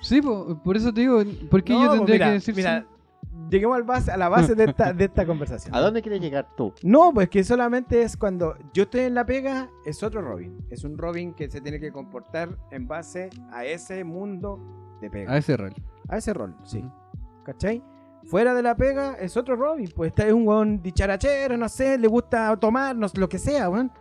sí, 0.00 0.20
po, 0.22 0.60
por 0.64 0.76
eso 0.76 0.92
te 0.92 1.02
digo, 1.02 1.22
¿por 1.50 1.62
qué 1.62 1.72
No, 1.74 1.82
yo 1.82 1.88
pues 1.88 1.98
tendría 2.00 2.14
mira, 2.16 2.26
que 2.26 2.32
decir 2.32 2.54
mira, 2.56 2.86
lleguemos 3.52 3.76
al 3.76 3.82
base, 3.84 4.10
a 4.10 4.16
la 4.16 4.28
base 4.28 4.54
de 4.54 4.64
esta, 4.64 4.92
de 4.92 5.04
esta 5.04 5.26
conversación. 5.26 5.74
¿A 5.74 5.80
dónde 5.80 6.02
quieres 6.02 6.20
llegar 6.20 6.48
tú? 6.56 6.72
No, 6.82 7.12
pues 7.12 7.28
que 7.28 7.44
solamente 7.44 8.02
es 8.02 8.16
cuando 8.16 8.56
yo 8.72 8.84
estoy 8.84 9.02
en 9.02 9.14
la 9.14 9.24
pega, 9.24 9.70
es 9.84 10.02
otro 10.02 10.22
Robin. 10.22 10.58
Es 10.70 10.84
un 10.84 10.98
Robin 10.98 11.34
que 11.34 11.48
se 11.50 11.60
tiene 11.60 11.78
que 11.78 11.92
comportar 11.92 12.56
en 12.70 12.88
base 12.88 13.30
a 13.52 13.64
ese 13.64 14.02
mundo 14.04 14.58
de 15.00 15.10
pega. 15.10 15.32
a 15.32 15.36
ese 15.38 15.56
rol? 15.56 15.74
A 16.08 16.16
ese 16.16 16.32
rol, 16.32 16.56
sí. 16.64 16.84
¿Cachai? 17.44 17.82
Fuera 18.24 18.54
de 18.54 18.62
la 18.62 18.76
pega 18.76 19.14
es 19.14 19.36
otro 19.36 19.56
Robin. 19.56 19.90
Pues 19.94 20.08
este 20.08 20.28
es 20.28 20.32
un 20.32 20.46
weón 20.46 20.82
dicharachero, 20.82 21.56
no 21.56 21.68
sé, 21.68 21.98
le 21.98 22.08
gusta 22.08 22.56
tomar, 22.56 22.96
no 22.96 23.08
sé, 23.08 23.18
lo 23.18 23.28
que 23.28 23.38
sea, 23.38 23.68
weón. 23.68 23.92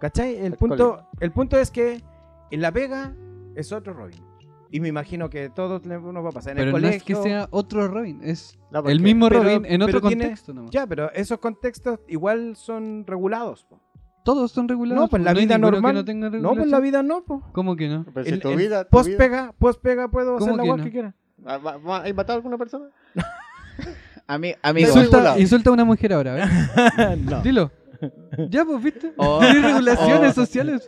¿Cachai? 0.00 0.36
El 0.36 0.56
punto, 0.56 1.08
el 1.20 1.32
punto 1.32 1.58
es 1.58 1.70
que 1.70 2.02
en 2.50 2.60
la 2.60 2.72
pega 2.72 3.14
es 3.54 3.72
otro 3.72 3.94
Robin. 3.94 4.25
Y 4.70 4.80
me 4.80 4.88
imagino 4.88 5.30
que 5.30 5.48
todos 5.48 5.84
nos 5.86 6.02
va 6.24 6.28
a 6.28 6.32
pasar 6.32 6.52
en 6.52 6.56
Pero 6.58 6.68
el 6.68 6.72
no 6.72 6.76
colegio. 6.88 6.96
es 6.96 7.02
que 7.04 7.14
sea 7.28 7.48
otro 7.50 7.86
Robin, 7.88 8.20
es 8.22 8.58
No, 8.72 8.80
porque- 8.82 8.92
el 8.92 9.00
mismo 9.00 9.28
pero- 9.28 9.42
Robin 9.44 9.64
en 9.64 9.82
otro 9.82 9.98
pero 10.00 10.08
tiene- 10.08 10.24
contexto 10.24 10.52
nomás. 10.54 10.70
Ya, 10.72 10.86
pero 10.86 11.10
esos 11.12 11.38
contextos 11.38 12.00
igual 12.08 12.56
son 12.56 13.04
regulados. 13.06 13.64
po. 13.64 13.80
Todos 14.24 14.50
son 14.50 14.66
regulados. 14.68 15.02
No, 15.04 15.08
pues 15.08 15.22
la 15.22 15.30
hay 15.30 15.36
vida 15.36 15.56
normal- 15.56 15.94
no 15.94 16.04
tenga 16.04 16.30
No, 16.30 16.54
pues 16.54 16.66
la 16.66 16.80
vida 16.80 17.00
no, 17.04 17.22
po. 17.24 17.42
¿Cómo 17.52 17.76
que 17.76 17.88
no? 17.88 18.04
Pero 18.12 18.26
si 18.26 18.34
En- 18.34 18.40
tu 18.40 18.48
en 18.50 18.58
vida, 18.58 18.82
tu 18.84 18.90
post 18.90 19.06
vida- 19.08 19.18
pega, 19.18 19.52
post 19.56 19.80
pega 19.80 20.08
puedo 20.08 20.36
hacer 20.36 20.48
¿Cómo 20.50 20.56
la 20.56 20.62
que 20.64 20.78
no? 20.78 20.84
que 20.84 20.90
quiera. 20.90 21.14
¿Ha 21.44 21.58
va- 21.58 21.76
va- 21.76 22.02
¿Hay 22.02 22.12
matado 22.12 22.34
a 22.34 22.36
alguna 22.38 22.58
persona? 22.58 22.86
Ami- 24.28 24.56
amigo. 24.62 24.88
Insulta- 24.88 25.38
Insulta, 25.38 25.70
a 25.70 25.72
una 25.74 25.84
mujer 25.84 26.12
ahora, 26.12 26.34
¿ves? 26.34 26.46
no. 27.30 27.40
Dilo. 27.42 27.70
Ya, 28.50 28.64
pues, 28.64 28.82
¿viste? 28.82 29.12
Oh. 29.16 29.40
Regulaciones 29.62 30.30
Oh. 30.32 30.34
sociales. 30.34 30.86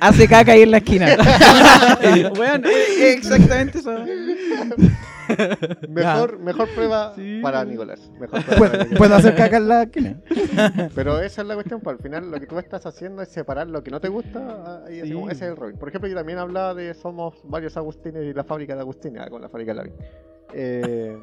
Hace 0.00 0.28
caca 0.28 0.52
ahí 0.52 0.62
en 0.62 0.70
la 0.70 0.76
esquina. 0.78 1.06
Weón, 2.38 2.64
eh, 2.66 2.70
eh, 3.00 3.12
exactamente 3.14 3.78
eso. 3.78 3.92
Mejor, 5.88 6.38
mejor 6.38 6.68
prueba 6.74 7.14
Sí. 7.14 7.40
para 7.42 7.64
Nicolás. 7.64 8.10
Mejor 8.20 8.42
prueba 8.44 8.46
para 8.46 8.58
Puedo, 8.58 8.72
Nicolás. 8.84 8.98
puedo 8.98 9.14
hacer 9.14 9.34
caca 9.34 9.56
en 9.56 9.68
la 9.68 9.82
esquina. 9.84 10.20
Pero 10.94 11.20
esa 11.20 11.42
es 11.42 11.48
la 11.48 11.54
cuestión, 11.54 11.80
pues 11.80 11.96
al 11.96 12.02
final 12.02 12.30
lo 12.30 12.38
que 12.40 12.46
tú 12.46 12.58
estás 12.58 12.84
haciendo 12.86 13.22
es 13.22 13.28
separar 13.30 13.68
lo 13.68 13.82
que 13.82 13.90
no 13.90 14.00
te 14.00 14.08
gusta 14.08 14.84
y 14.90 15.00
Sí. 15.00 15.12
como 15.12 15.30
ese 15.30 15.46
es 15.46 15.50
el 15.52 15.56
Robin. 15.56 15.76
Por 15.78 15.88
ejemplo, 15.88 16.08
yo 16.08 16.14
también 16.16 16.38
hablaba 16.38 16.74
de 16.74 16.92
somos 16.94 17.34
varios 17.44 17.76
Agustines 17.76 18.22
y 18.24 18.34
la 18.34 18.44
fábrica 18.44 18.74
de 18.74 18.80
Agustines, 18.82 19.22
ah, 19.24 19.30
con 19.30 19.40
la 19.40 19.48
fábrica 19.48 19.72
de 19.72 19.76
Lavín. 19.76 19.94
Eh, 20.52 21.16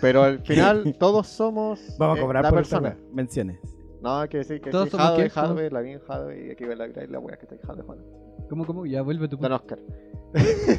pero 0.00 0.24
al 0.24 0.40
final 0.40 0.94
todos 0.98 1.28
somos 1.28 1.80
Vamos 1.96 2.16
a 2.16 2.18
eh, 2.18 2.22
cobrar 2.22 2.42
la 2.42 2.50
por 2.50 2.58
persona. 2.58 2.96
menciones. 3.12 3.58
No, 4.02 4.20
hay 4.20 4.28
que 4.28 4.38
decir 4.38 4.60
que 4.60 4.70
Todos 4.70 4.86
sí, 4.86 4.90
somos 4.92 5.36
Hadwe, 5.36 5.70
la 5.70 5.80
bien 5.80 6.00
Hadwe 6.06 6.46
y 6.46 6.50
aquí 6.50 6.64
ve 6.64 6.76
la 6.76 6.86
y 6.86 7.06
la 7.08 7.18
wea 7.18 7.36
que 7.36 7.46
está 7.46 7.54
en 7.56 7.60
Hadwe, 7.68 7.82
Juan. 7.82 7.98
¿Cómo, 8.48 8.64
cómo? 8.64 8.86
Ya 8.86 9.02
vuelve 9.02 9.28
tu 9.28 9.36
Don 9.36 9.50
punto. 9.50 9.56
Oscar. 9.56 9.78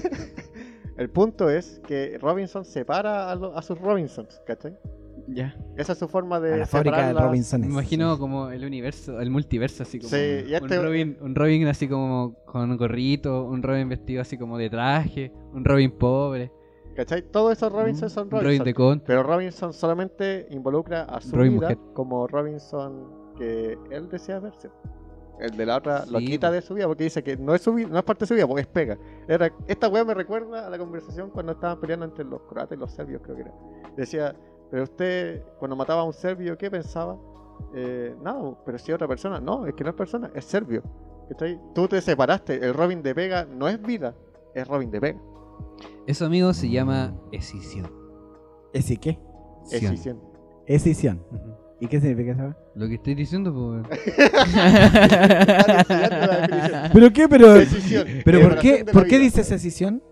El 0.97 1.09
punto 1.09 1.49
es 1.49 1.81
que 1.87 2.17
Robinson 2.19 2.65
separa 2.65 3.31
a, 3.31 3.35
lo- 3.35 3.57
a 3.57 3.61
sus 3.61 3.79
Robinsons, 3.79 4.41
¿cachai? 4.45 4.77
Ya. 5.27 5.55
Esa 5.77 5.93
es 5.93 5.99
su 5.99 6.07
forma 6.07 6.39
de 6.39 6.55
A 6.55 6.57
la 6.57 6.65
fábrica 6.65 7.07
de. 7.07 7.13
Robinson. 7.13 7.61
Me 7.61 7.67
imagino 7.67 8.17
como 8.17 8.49
el 8.49 8.65
universo, 8.65 9.19
el 9.21 9.29
multiverso, 9.29 9.83
así 9.83 9.99
como 9.99 10.09
Sí, 10.09 10.17
y 10.47 10.53
este- 10.53 10.77
un, 10.79 10.85
Robin, 10.85 11.17
un 11.21 11.35
Robin 11.35 11.67
así 11.67 11.87
como 11.87 12.33
con 12.45 12.69
un 12.69 12.77
gorrito, 12.77 13.45
un 13.45 13.61
Robin 13.63 13.87
vestido 13.87 14.21
así 14.21 14.37
como 14.37 14.57
de 14.57 14.69
traje, 14.69 15.31
un 15.53 15.63
Robin 15.63 15.91
pobre, 15.97 16.51
¿Cachai? 16.99 17.21
Todos 17.21 17.53
esos 17.53 17.71
Robinson 17.71 18.09
son 18.09 18.25
un 18.25 18.31
Robin 18.31 18.45
Robinson. 18.45 18.65
de 18.65 18.73
con. 18.73 18.99
Pero 18.99 19.23
Robinson 19.23 19.71
solamente 19.71 20.47
involucra 20.49 21.03
a 21.03 21.21
su 21.21 21.33
Robin 21.33 21.53
vida 21.53 21.69
mujer. 21.69 21.77
como 21.93 22.27
Robinson 22.27 23.33
que 23.37 23.77
él 23.89 24.09
desea 24.09 24.41
verse. 24.41 24.69
El 25.39 25.55
de 25.55 25.65
la 25.65 25.77
otra 25.77 26.05
lo 26.05 26.19
quita 26.19 26.51
de 26.51 26.61
su 26.61 26.73
vida 26.73 26.87
porque 26.87 27.05
dice 27.05 27.23
que 27.23 27.37
no 27.37 27.55
es 27.55 27.61
su 27.61 27.73
vida, 27.73 27.87
no 27.87 27.97
es 27.97 28.03
parte 28.03 28.25
de 28.25 28.27
su 28.27 28.33
vida, 28.33 28.45
porque 28.45 28.63
es 28.63 28.67
pega. 28.67 28.97
Era, 29.29 29.49
esta 29.69 29.87
weá 29.87 30.03
me 30.03 30.13
recuerda 30.13 30.67
a 30.67 30.69
la 30.69 30.77
conversación 30.77 31.29
cuando 31.29 31.53
estaban 31.53 31.79
peleando 31.79 32.05
entre 32.05 32.25
los 32.25 32.41
croatas 32.41 32.77
y 32.77 32.81
los 32.81 32.91
serbios, 32.91 33.21
creo 33.23 33.37
que 33.37 33.41
era. 33.43 33.53
Decía, 33.95 34.35
pero 34.69 34.83
usted 34.83 35.41
cuando 35.57 35.77
mataba 35.77 36.01
a 36.01 36.03
un 36.03 36.11
serbio, 36.11 36.57
¿qué 36.57 36.69
pensaba? 36.69 37.17
Eh, 37.73 38.13
nada, 38.21 38.57
pero 38.65 38.77
si 38.77 38.91
otra 38.91 39.07
persona. 39.07 39.39
No, 39.39 39.65
es 39.65 39.73
que 39.73 39.85
no 39.85 39.91
es 39.91 39.95
persona, 39.95 40.29
es 40.35 40.43
serbio. 40.43 40.83
¿Cachai? 41.29 41.61
Tú 41.73 41.87
te 41.87 42.01
separaste, 42.01 42.55
el 42.55 42.73
Robin 42.73 43.01
de 43.01 43.15
pega 43.15 43.45
no 43.45 43.69
es 43.69 43.81
vida, 43.81 44.13
es 44.53 44.67
Robin 44.67 44.91
de 44.91 44.99
pega. 44.99 45.28
Eso, 46.07 46.25
amigo, 46.25 46.53
se 46.53 46.69
llama 46.69 47.15
escisión. 47.31 47.91
¿Es 48.73 48.89
y 48.91 48.97
qué? 48.97 49.19
Sion. 49.65 49.93
escisión. 49.93 50.19
Escisión. 50.67 51.23
Ujú. 51.31 51.55
¿Y 51.81 51.87
qué 51.87 51.99
significa 52.01 52.31
eso? 52.33 52.55
Lo 52.75 52.87
que 52.87 52.95
estoy 52.95 53.15
diciendo, 53.15 53.53
pues. 53.53 53.99
¿Pero 56.93 57.11
qué? 57.13 57.27
¿Pero, 57.29 57.53
Decisión. 57.53 58.05
pero 58.25 58.41
por 58.41 58.59
qué, 58.59 58.83
de 58.83 58.91
por 58.91 59.03
la 59.03 59.07
qué 59.09 59.17
vida. 59.17 59.25
dice 59.25 59.43
secesión? 59.43 60.03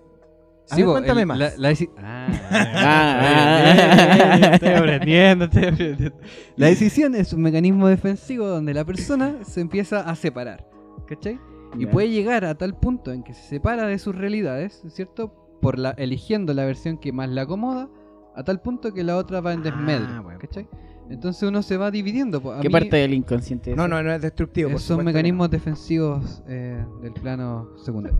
A 0.69 0.75
Sí, 0.75 0.81
ver, 0.81 0.85
po, 0.85 0.91
cuéntame 0.93 1.21
el- 1.21 1.27
más. 1.27 1.37
La, 1.39 1.51
la 1.57 1.71
deci- 1.71 1.89
ah, 1.97 2.27
Ah, 2.51 4.49
estoy 4.53 4.69
aprendiendo, 4.69 5.45
estoy 5.45 5.65
aprendiendo. 5.65 6.17
La 6.57 6.67
decisión 6.67 7.15
es 7.15 7.31
un 7.33 7.41
mecanismo 7.41 7.87
defensivo 7.87 8.47
donde 8.47 8.73
la 8.73 8.83
persona 8.83 9.37
se 9.43 9.61
empieza 9.61 10.01
a 10.01 10.15
separar, 10.15 10.67
¿cachai? 11.07 11.39
Y 11.77 11.85
puede 11.85 12.09
llegar 12.09 12.45
a 12.45 12.55
tal 12.55 12.75
punto 12.75 13.11
en 13.11 13.23
que 13.23 13.33
se 13.33 13.41
separa 13.43 13.87
de 13.87 13.99
sus 13.99 14.15
realidades, 14.15 14.83
¿cierto? 14.89 15.33
Por 15.61 15.77
la, 15.79 15.91
eligiendo 15.91 16.53
la 16.53 16.65
versión 16.65 16.97
que 16.97 17.11
más 17.11 17.29
le 17.29 17.41
acomoda, 17.41 17.89
a 18.35 18.43
tal 18.43 18.61
punto 18.61 18.93
que 18.93 19.03
la 19.03 19.17
otra 19.17 19.41
va 19.41 19.53
en 19.53 19.63
desmedro, 19.63 20.07
Ah, 20.09 20.21
bueno. 20.21 20.39
¿cachai? 20.39 20.67
Entonces 21.09 21.43
uno 21.47 21.61
se 21.61 21.77
va 21.77 21.89
dividiendo. 21.89 22.37
A 22.51 22.59
¿Qué 22.61 22.67
mí, 22.67 22.73
parte 22.73 22.97
del 22.97 23.13
inconsciente 23.13 23.71
es 23.71 23.77
No, 23.77 23.87
no, 23.87 24.03
no 24.03 24.11
es 24.13 24.21
destructivo. 24.21 24.69
por 24.69 24.75
esos 24.77 24.87
son 24.97 25.05
mecanismos 25.05 25.49
defensivos 25.49 26.43
eh, 26.47 26.83
del 27.01 27.13
plano 27.13 27.69
secundario. 27.77 28.19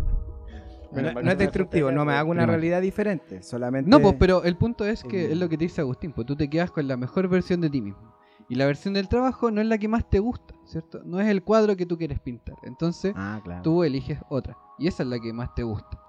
No, 0.94 1.32
es 1.32 1.38
destructivo, 1.38 1.92
no 1.92 2.06
me 2.06 2.14
hago 2.14 2.32
una 2.32 2.46
realidad 2.46 2.82
diferente. 2.82 3.44
Solamente. 3.44 3.90
No, 3.90 4.00
pues, 4.00 4.16
pero 4.18 4.44
el 4.46 4.56
punto 4.56 4.86
es 4.86 5.04
que 5.04 5.32
es 5.32 5.38
lo 5.38 5.50
que 5.50 5.58
te 5.58 5.66
dice 5.66 5.82
Agustín, 5.82 6.14
pues 6.14 6.26
tú 6.26 6.36
te 6.36 6.50
quedas 6.50 6.72
con 6.72 6.88
la 6.88 6.96
mejor 6.96 7.28
versión 7.28 7.60
de 7.62 7.70
ti 7.70 7.82
mismo. 7.82 8.16
Y 8.50 8.56
la 8.56 8.66
versión 8.66 8.94
del 8.94 9.10
trabajo 9.10 9.52
no 9.52 9.60
es 9.60 9.68
la 9.68 9.78
que 9.78 9.90
más 9.90 10.10
te 10.10 10.20
gusta, 10.20 10.56
¿cierto? 10.68 11.02
No 11.04 11.20
es 11.20 11.28
el 11.28 11.44
cuadro 11.44 11.76
que 11.76 11.86
tú 11.86 11.98
quieres 11.98 12.20
pintar. 12.20 12.56
Entonces, 12.64 13.14
Ah, 13.16 13.42
claro. 13.44 13.62
tú 13.64 13.84
eliges 13.84 14.20
otra. 14.30 14.58
Y 14.78 14.88
esa 14.88 15.04
es 15.04 15.10
la 15.10 15.20
que 15.20 15.34
más 15.34 15.54
te 15.56 15.64
gusta. 15.64 16.00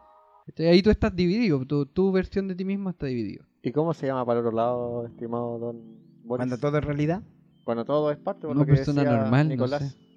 ¿Cachai? 0.46 0.66
Ahí 0.68 0.82
tú 0.82 0.90
estás 0.90 1.14
dividido, 1.14 1.64
tu, 1.64 1.86
tu 1.86 2.10
versión 2.12 2.48
de 2.48 2.54
ti 2.54 2.64
mismo 2.64 2.90
está 2.90 3.06
dividido. 3.06 3.44
¿Y 3.62 3.72
cómo 3.72 3.92
se 3.94 4.06
llama 4.06 4.24
para 4.24 4.40
el 4.40 4.46
otro 4.46 4.56
lado, 4.56 5.06
estimado 5.06 5.58
don 5.58 5.76
Boris? 6.24 6.46
Cuando 6.46 6.58
todo 6.58 6.78
es 6.78 6.84
realidad. 6.84 7.22
Cuando 7.64 7.84
todo 7.84 8.10
es 8.10 8.16
parte, 8.18 8.42
por 8.42 8.50
Una 8.52 8.60
lo 8.60 8.66
que 8.66 8.72
persona 8.74 9.02
decía 9.02 9.18
normal, 9.18 9.48
no 9.48 9.54
Nicolás. 9.54 9.92
sé. 9.92 10.07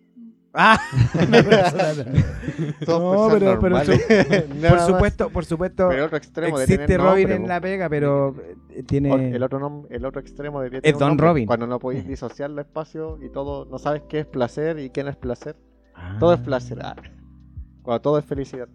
Ah, 0.54 0.80
No, 2.88 3.30
pero- 3.32 3.60
pero 3.60 3.60
por 4.70 4.80
supuesto, 4.80 5.30
por 5.30 5.46
supuesto. 5.46 5.88
Pero 5.90 6.00
el 6.02 6.06
otro 6.06 6.18
extremo 6.18 6.58
de 6.58 6.64
Existe 6.66 6.98
Robin 6.98 7.30
nombre, 7.30 7.36
en 7.36 7.48
la 7.48 7.62
pega, 7.62 7.90
pero 7.90 8.36
eh, 8.70 8.84
tiene. 8.84 9.32
El 9.36 9.44
otro, 9.44 9.88
el 9.90 10.06
otro 10.06 10.20
extremo 10.22 10.62
de 10.62 10.80
Es 10.84 10.98
Don 10.98 11.10
nombre, 11.10 11.28
Robin. 11.28 11.46
Cuando 11.48 11.68
no 11.68 11.80
podéis 11.80 12.08
disociar 12.08 12.50
el 12.52 12.60
espacio 12.60 13.18
y 13.24 13.30
todo, 13.30 13.66
no 13.66 13.78
sabes 13.80 14.04
qué 14.10 14.20
es 14.20 14.26
placer 14.26 14.80
y 14.80 14.90
qué 14.90 15.04
no 15.04 15.10
es 15.10 15.16
placer. 15.16 15.56
Ah. 15.96 16.18
Todo 16.20 16.34
es 16.34 16.40
placer. 16.42 16.80
ah. 16.84 16.96
Cuando 17.82 18.02
todo 18.02 18.18
es 18.20 18.26
felicidad. 18.26 18.68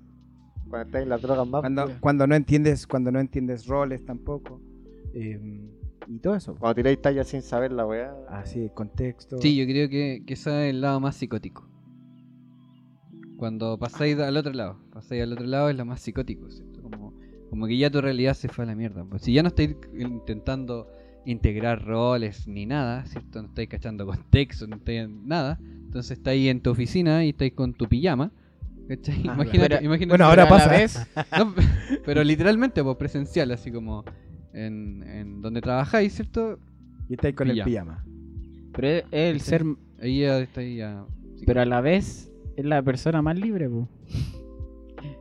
Cuando 0.68 0.86
estáis 0.86 1.02
en 1.04 1.08
las 1.10 1.22
drogas 1.22 1.46
más. 1.46 1.60
Cuando, 1.60 1.90
cuando 2.00 2.26
no 2.26 2.34
entiendes, 2.34 2.86
cuando 2.86 3.12
no 3.12 3.20
entiendes 3.20 3.66
roles 3.66 4.04
tampoco. 4.04 4.60
eh, 5.14 5.40
y 6.08 6.18
todo 6.18 6.34
eso. 6.34 6.54
Cuando 6.56 6.74
tiráis 6.76 7.00
tallas 7.02 7.28
sin 7.28 7.42
saber 7.42 7.72
la 7.72 7.86
weá. 7.86 8.14
Así, 8.28 8.70
contexto. 8.74 9.38
Sí, 9.38 9.56
yo 9.56 9.64
creo 9.66 9.88
que, 9.88 10.22
que 10.26 10.34
ese 10.34 10.50
es 10.68 10.70
el 10.74 10.80
lado 10.80 11.00
más 11.00 11.16
psicótico. 11.16 11.68
Cuando 13.36 13.78
pasáis 13.78 14.18
al 14.18 14.36
otro 14.36 14.52
lado, 14.52 14.78
pasáis 14.92 15.22
al 15.22 15.32
otro 15.32 15.46
lado 15.46 15.68
es 15.68 15.76
lo 15.76 15.84
más 15.84 16.00
psicótico, 16.00 16.50
¿cierto? 16.50 16.80
Como, 16.82 17.12
como 17.50 17.66
que 17.66 17.76
ya 17.76 17.90
tu 17.90 18.00
realidad 18.00 18.34
se 18.34 18.48
fue 18.48 18.64
a 18.64 18.68
la 18.68 18.74
mierda. 18.74 19.04
Pues 19.04 19.22
si 19.22 19.32
ya 19.34 19.42
no 19.42 19.48
estáis 19.48 19.76
intentando 19.98 20.88
integrar 21.26 21.84
roles 21.84 22.46
ni 22.48 22.64
nada, 22.66 23.04
¿cierto? 23.06 23.42
No 23.42 23.48
estáis 23.48 23.68
cachando 23.68 24.06
contexto, 24.06 24.66
no 24.66 24.76
estáis 24.76 25.00
en 25.02 25.26
nada. 25.28 25.58
Entonces 25.60 26.16
estáis 26.18 26.48
en 26.48 26.60
tu 26.62 26.70
oficina 26.70 27.24
y 27.24 27.30
estáis 27.30 27.52
con 27.52 27.74
tu 27.74 27.86
pijama. 27.88 28.32
¿cachai? 28.88 29.16
Ah, 29.28 29.34
imagínate, 29.34 29.68
Pero- 29.76 29.84
imagínate- 29.84 30.08
bueno, 30.08 30.24
ahora 30.26 30.48
pasa. 30.48 30.70
vez, 30.70 31.06
No, 31.36 31.54
pero 32.06 32.22
literalmente, 32.24 32.82
pues 32.84 32.96
presencial, 32.96 33.50
así 33.50 33.70
como 33.72 34.04
en, 34.56 35.02
en 35.04 35.42
donde 35.42 35.60
trabajáis, 35.60 36.14
¿cierto? 36.14 36.58
Y 37.08 37.14
estáis 37.14 37.34
con 37.36 37.48
el 37.50 37.62
Pijama. 37.62 38.04
pero 38.72 38.88
es 38.88 39.04
el 39.12 39.40
ser, 39.40 39.64
Ahí 40.00 40.20
ya 40.20 40.38
estáis 40.40 40.76
ya. 40.76 41.04
pero 41.46 41.60
a 41.60 41.64
la 41.64 41.80
vez 41.80 42.30
es 42.56 42.64
la 42.64 42.82
persona 42.82 43.22
más 43.22 43.38
libre, 43.38 43.68
po. 43.68 43.88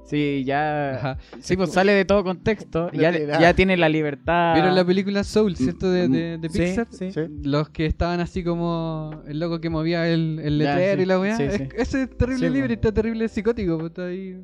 Sí, 0.06 0.44
ya. 0.46 0.96
Ajá. 0.96 1.18
Sí, 1.40 1.58
pues 1.58 1.72
sale 1.72 1.92
de 1.92 2.06
todo 2.06 2.24
contexto. 2.24 2.90
No 2.94 3.00
ya, 3.02 3.12
ya 3.40 3.54
tiene 3.56 3.76
la 3.76 3.90
libertad. 3.90 4.54
¿Vieron 4.54 4.76
la 4.76 4.86
película 4.86 5.24
Soul, 5.24 5.56
cierto? 5.56 5.90
De, 5.92 6.08
de, 6.08 6.38
de 6.38 6.50
Sí, 6.50 6.60
Pixar. 6.60 6.88
sí. 6.92 7.12
Sí. 7.12 7.22
Los 7.44 7.70
que 7.70 7.86
estaban 7.88 8.20
así 8.20 8.44
como 8.44 9.24
el 9.28 9.40
loco 9.40 9.60
que 9.60 9.70
movía 9.70 10.08
el, 10.08 10.40
el 10.44 10.60
Ya, 10.60 10.76
letrero 10.76 10.98
sí, 10.98 11.04
y 11.04 11.06
la 11.06 11.20
weá. 11.20 11.38
sí, 11.38 11.44
Es- 11.44 11.54
sí. 11.56 11.64
Ese 11.76 12.04
es 12.04 12.18
terrible 12.18 12.48
Sí, 12.48 12.54
libre 12.54 12.70
po. 12.70 12.74
está 12.76 12.92
terrible 12.94 13.28
psicótico. 13.30 13.78
pues, 13.78 13.90
está 13.92 14.06
ahí. 14.06 14.38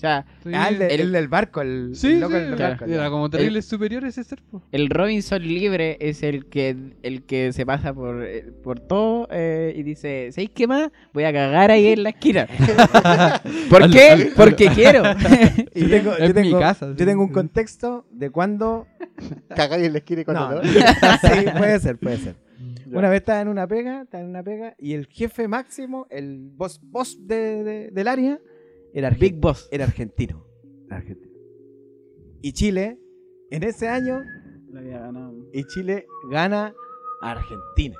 O 0.00 0.02
sea, 0.02 0.24
ahí- 0.46 0.52
Ah, 0.54 0.68
el, 0.70 0.78
de- 0.78 0.86
El- 0.94 1.00
el 1.02 1.12
del 1.12 1.28
barco, 1.28 1.60
el, 1.60 1.90
Sí, 1.94 2.12
el 2.12 2.20
loco 2.20 2.32
sí, 2.36 2.40
del 2.40 2.54
era, 2.54 2.68
barco. 2.70 2.84
era 2.86 3.10
como 3.10 3.28
terrible 3.28 3.60
superior 3.60 4.02
ese 4.06 4.24
ser. 4.24 4.40
po. 4.50 4.62
el 4.72 4.88
Robinson 4.88 5.42
libre 5.46 5.98
es 6.00 6.22
el 6.22 6.46
que 6.46 6.74
el 7.02 7.24
que 7.24 7.52
se 7.52 7.66
pasa 7.66 7.92
por, 7.92 8.24
eh, 8.24 8.50
por 8.62 8.80
todo 8.80 9.28
eh, 9.30 9.74
y 9.76 9.82
dice, 9.82 10.30
¿sabéis 10.32 10.50
qué 10.54 10.66
más? 10.66 10.90
Voy 11.12 11.24
a 11.24 11.32
cagar 11.34 11.70
ahí 11.70 11.88
en 11.88 12.02
la 12.02 12.08
esquina. 12.10 12.46
¿Por 13.68 13.82
Al- 13.82 13.90
qué? 13.92 14.10
al- 14.10 14.28
Porque 14.36 14.68
quiero. 14.68 15.02
Yo 15.74 15.88
tengo, 15.88 16.12
Es 16.16 16.28
yo 16.28 16.34
tengo- 16.34 16.56
mi 16.56 16.62
casa, 16.62 16.86
yo 16.86 16.96
sí. 16.98 17.04
tengo 17.04 17.22
un 17.22 17.32
contexto 17.32 18.06
de 18.10 18.30
cuando. 18.30 18.86
Cagáis 19.54 19.84
en 19.86 19.92
la 19.92 19.98
esquina 19.98 20.22
y 20.22 20.24
con 20.24 20.34
No, 20.34 20.62
sí, 20.62 21.44
puede 21.58 21.78
ser, 21.80 21.98
puede 21.98 22.16
ser. 22.16 22.36
Una 22.92 23.08
vez 23.08 23.20
estaba 23.20 23.40
en 23.40 23.48
una 23.48 23.66
pega, 23.68 24.02
estaba 24.02 24.22
en 24.24 24.30
una 24.30 24.42
pega, 24.42 24.74
y 24.78 24.94
el 24.94 25.06
jefe 25.06 25.46
máximo, 25.46 26.06
el 26.10 26.50
boss, 26.56 26.80
boss 26.82 27.16
de, 27.26 27.62
de- 27.62 27.90
del 27.92 28.08
área, 28.08 28.38
era, 28.92 29.10
argen- 29.10 29.18
Big 29.20 29.36
Boss. 29.40 29.68
era 29.70 29.84
argentino. 29.84 30.46
argentino. 30.88 31.30
Y 32.42 32.52
Chile, 32.52 32.98
en 33.50 33.62
ese 33.62 33.88
año, 33.88 34.22
y 35.52 35.64
Chile 35.64 36.06
gana 36.30 36.74
a 37.20 37.30
Argentina. 37.32 37.96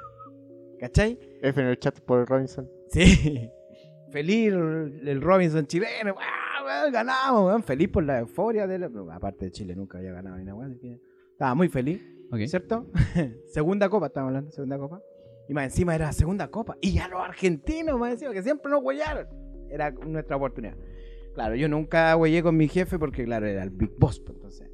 ¿Cachai? 0.78 1.18
F 1.42 1.60
en 1.60 1.66
el 1.66 1.78
chat 1.78 2.00
por 2.00 2.26
Robinson. 2.28 2.68
Sí. 2.88 3.50
Feliz 4.10 4.48
el 4.48 5.06
el 5.06 5.20
Robinson 5.20 5.66
chileno. 5.66 6.14
¡guau, 6.14 6.66
weón, 6.66 6.92
ganamos, 6.92 7.46
weón! 7.46 7.62
Feliz 7.62 7.88
por 7.88 8.02
la 8.02 8.18
euforia 8.18 8.66
de 8.66 8.78
la... 8.78 8.90
Aparte 9.12 9.46
de 9.46 9.50
Chile 9.52 9.76
nunca 9.76 9.98
había 9.98 10.12
ganado 10.12 10.36
ni 10.36 10.78
que 10.78 11.00
Estaba 11.32 11.54
muy 11.54 11.68
feliz. 11.68 12.02
¿cierto? 12.46 12.90
segunda 13.52 13.88
copa, 13.88 14.06
estamos 14.06 14.28
hablando, 14.28 14.50
segunda 14.50 14.78
copa. 14.78 15.02
Y 15.48 15.54
más 15.54 15.64
encima 15.64 15.94
era 15.94 16.12
segunda 16.12 16.48
copa. 16.48 16.76
Y 16.80 16.92
ya 16.92 17.08
los 17.08 17.20
argentinos, 17.20 17.98
más 17.98 18.12
encima, 18.12 18.32
que 18.32 18.42
siempre 18.42 18.70
nos 18.70 18.82
huellaron. 18.82 19.26
Era 19.70 19.90
nuestra 19.90 20.36
oportunidad. 20.36 20.74
Claro, 21.34 21.54
yo 21.54 21.68
nunca 21.68 22.16
huellé 22.16 22.42
con 22.42 22.56
mi 22.56 22.68
jefe 22.68 22.98
porque, 22.98 23.24
claro, 23.24 23.46
era 23.46 23.62
el 23.62 23.70
Big 23.70 23.92
Boss, 23.98 24.20
pues, 24.20 24.36
entonces. 24.36 24.68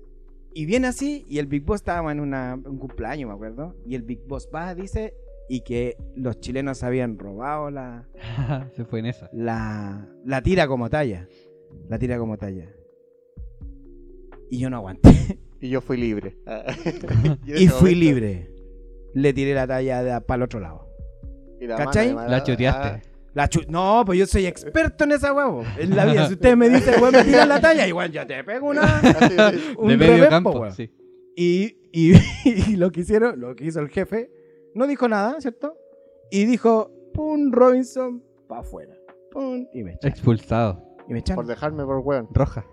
Y 0.54 0.64
viene 0.64 0.86
así, 0.88 1.24
y 1.28 1.38
el 1.38 1.46
Big 1.46 1.64
Boss 1.64 1.76
estábamos 1.80 2.12
en 2.12 2.20
una- 2.20 2.54
un 2.54 2.78
cumpleaños, 2.78 3.28
me 3.28 3.34
acuerdo. 3.34 3.76
Y 3.84 3.94
el 3.94 4.02
Big 4.02 4.20
Boss 4.26 4.48
va, 4.54 4.74
dice, 4.74 5.12
y 5.50 5.60
que 5.60 5.96
los 6.14 6.40
chilenos 6.40 6.82
habían 6.82 7.18
robado 7.18 7.70
la, 7.70 8.08
Se 8.74 8.84
fue 8.86 9.00
en 9.00 9.06
esa. 9.06 9.28
la, 9.34 10.08
la 10.24 10.42
tira 10.42 10.66
como 10.66 10.88
talla. 10.88 11.28
La 11.88 11.98
tira 11.98 12.16
como 12.18 12.38
talla. 12.38 12.72
Y 14.50 14.58
yo 14.58 14.70
no 14.70 14.76
aguanté. 14.76 15.10
Y 15.58 15.70
yo 15.70 15.80
fui 15.80 15.96
libre. 15.96 16.36
y 17.46 17.66
fui 17.68 17.94
libre. 17.94 18.50
Le 19.14 19.32
tiré 19.32 19.54
la 19.54 19.66
talla 19.66 20.20
para 20.20 20.36
el 20.36 20.42
otro 20.42 20.60
lado. 20.60 20.86
y 21.58 21.66
la 21.66 21.76
¿Cachai? 21.76 22.12
La 22.12 22.42
choteaste. 22.44 23.08
La 23.36 23.48
chu- 23.50 23.66
no, 23.68 24.02
pues 24.06 24.18
yo 24.18 24.26
soy 24.26 24.46
experto 24.46 25.04
en 25.04 25.12
esa 25.12 25.30
huevo. 25.34 25.62
En 25.76 25.94
la 25.94 26.06
vida. 26.06 26.26
Si 26.26 26.32
ustedes 26.32 26.56
me 26.56 26.70
dicen, 26.70 26.94
weón, 27.02 27.12
me 27.12 27.22
tiran 27.22 27.48
la 27.50 27.60
talla, 27.60 27.86
igual 27.86 28.10
yo 28.10 28.26
te 28.26 28.42
pego 28.42 28.68
una. 28.70 29.02
Un 29.78 29.88
de 29.88 29.96
medio 29.98 30.28
campo. 30.30 30.52
weón. 30.58 30.72
Sí. 30.72 30.90
Y, 31.36 31.76
y, 31.92 32.14
y 32.72 32.76
lo 32.76 32.90
que 32.90 33.00
hicieron, 33.00 33.38
lo 33.38 33.54
que 33.54 33.66
hizo 33.66 33.80
el 33.80 33.90
jefe, 33.90 34.30
no 34.74 34.86
dijo 34.86 35.06
nada, 35.06 35.38
¿cierto? 35.42 35.76
Y 36.30 36.46
dijo, 36.46 36.90
pum, 37.12 37.52
Robinson, 37.52 38.24
pa' 38.48 38.60
afuera. 38.60 38.96
Pum, 39.32 39.66
y 39.74 39.82
me 39.84 39.92
echaron. 39.92 40.10
Expulsado. 40.12 40.96
Y 41.06 41.12
me 41.12 41.18
echaron. 41.18 41.44
Por 41.44 41.46
dejarme 41.54 41.84
por 41.84 41.98
weón. 41.98 42.28
Roja. 42.32 42.64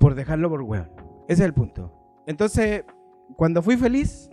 por 0.00 0.16
dejarlo 0.16 0.50
por 0.50 0.62
weón. 0.62 0.90
Ese 1.28 1.42
es 1.42 1.46
el 1.46 1.54
punto. 1.54 1.92
Entonces, 2.26 2.82
cuando 3.36 3.62
fui 3.62 3.76
feliz, 3.76 4.28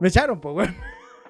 me 0.00 0.08
echaron, 0.08 0.40
pues 0.40 0.56
weón. 0.56 0.74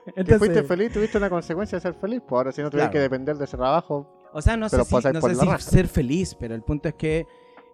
Que 0.05 0.13
Entonces, 0.21 0.39
fuiste 0.39 0.63
feliz, 0.63 0.93
tuviste 0.93 1.19
una 1.19 1.29
consecuencia 1.31 1.77
de 1.77 1.83
ser 1.83 1.95
feliz. 1.95 2.21
Pues 2.27 2.39
ahora 2.39 2.53
si 2.53 2.63
no 2.63 2.71
tuvieras 2.71 2.91
Claro. 2.91 2.93
que 2.93 3.03
depender 3.03 3.37
de 3.37 3.45
ese 3.45 3.57
trabajo. 3.57 4.09
o 4.33 4.41
sea, 4.43 4.57
no 4.57 4.69
sé 4.69 4.83
si, 4.85 4.95
no 4.95 5.21
sé 5.21 5.35
si 5.35 5.71
ser 5.71 5.87
feliz, 5.89 6.35
pero 6.39 6.55
el 6.55 6.63
punto 6.63 6.89
es 6.89 6.95
que 6.95 7.27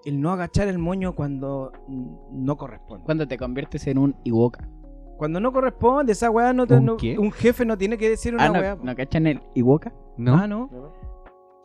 el 0.04 0.20
no 0.20 0.32
agachar 0.32 0.68
el 0.68 0.78
moño 0.78 1.14
cuando 1.14 1.72
mm, 1.88 2.44
no 2.44 2.56
corresponde. 2.56 3.04
Cuando 3.04 3.26
te 3.28 3.36
conviertes 3.38 3.86
en 3.86 3.98
un 3.98 4.16
Iwoka. 4.24 4.68
Cuando 5.16 5.40
no 5.40 5.50
corresponde, 5.52 6.12
esa 6.12 6.30
weá 6.30 6.52
no 6.52 6.66
te. 6.66 6.74
¿Un 6.74 6.84
no- 6.84 6.96
qué? 6.96 7.18
un 7.18 7.32
jefe 7.32 7.64
no 7.64 7.78
tiene 7.78 7.96
que 7.96 8.10
decir 8.10 8.34
una 8.34 8.46
Ah, 8.46 8.52
weá. 8.52 8.74
¿no, 8.76 8.84
¿no 8.84 8.94
cachan 8.96 9.26
el 9.26 9.40
Iwoka? 9.54 9.92
¿No? 10.18 10.34
Ah, 10.36 10.46
no. 10.46 10.68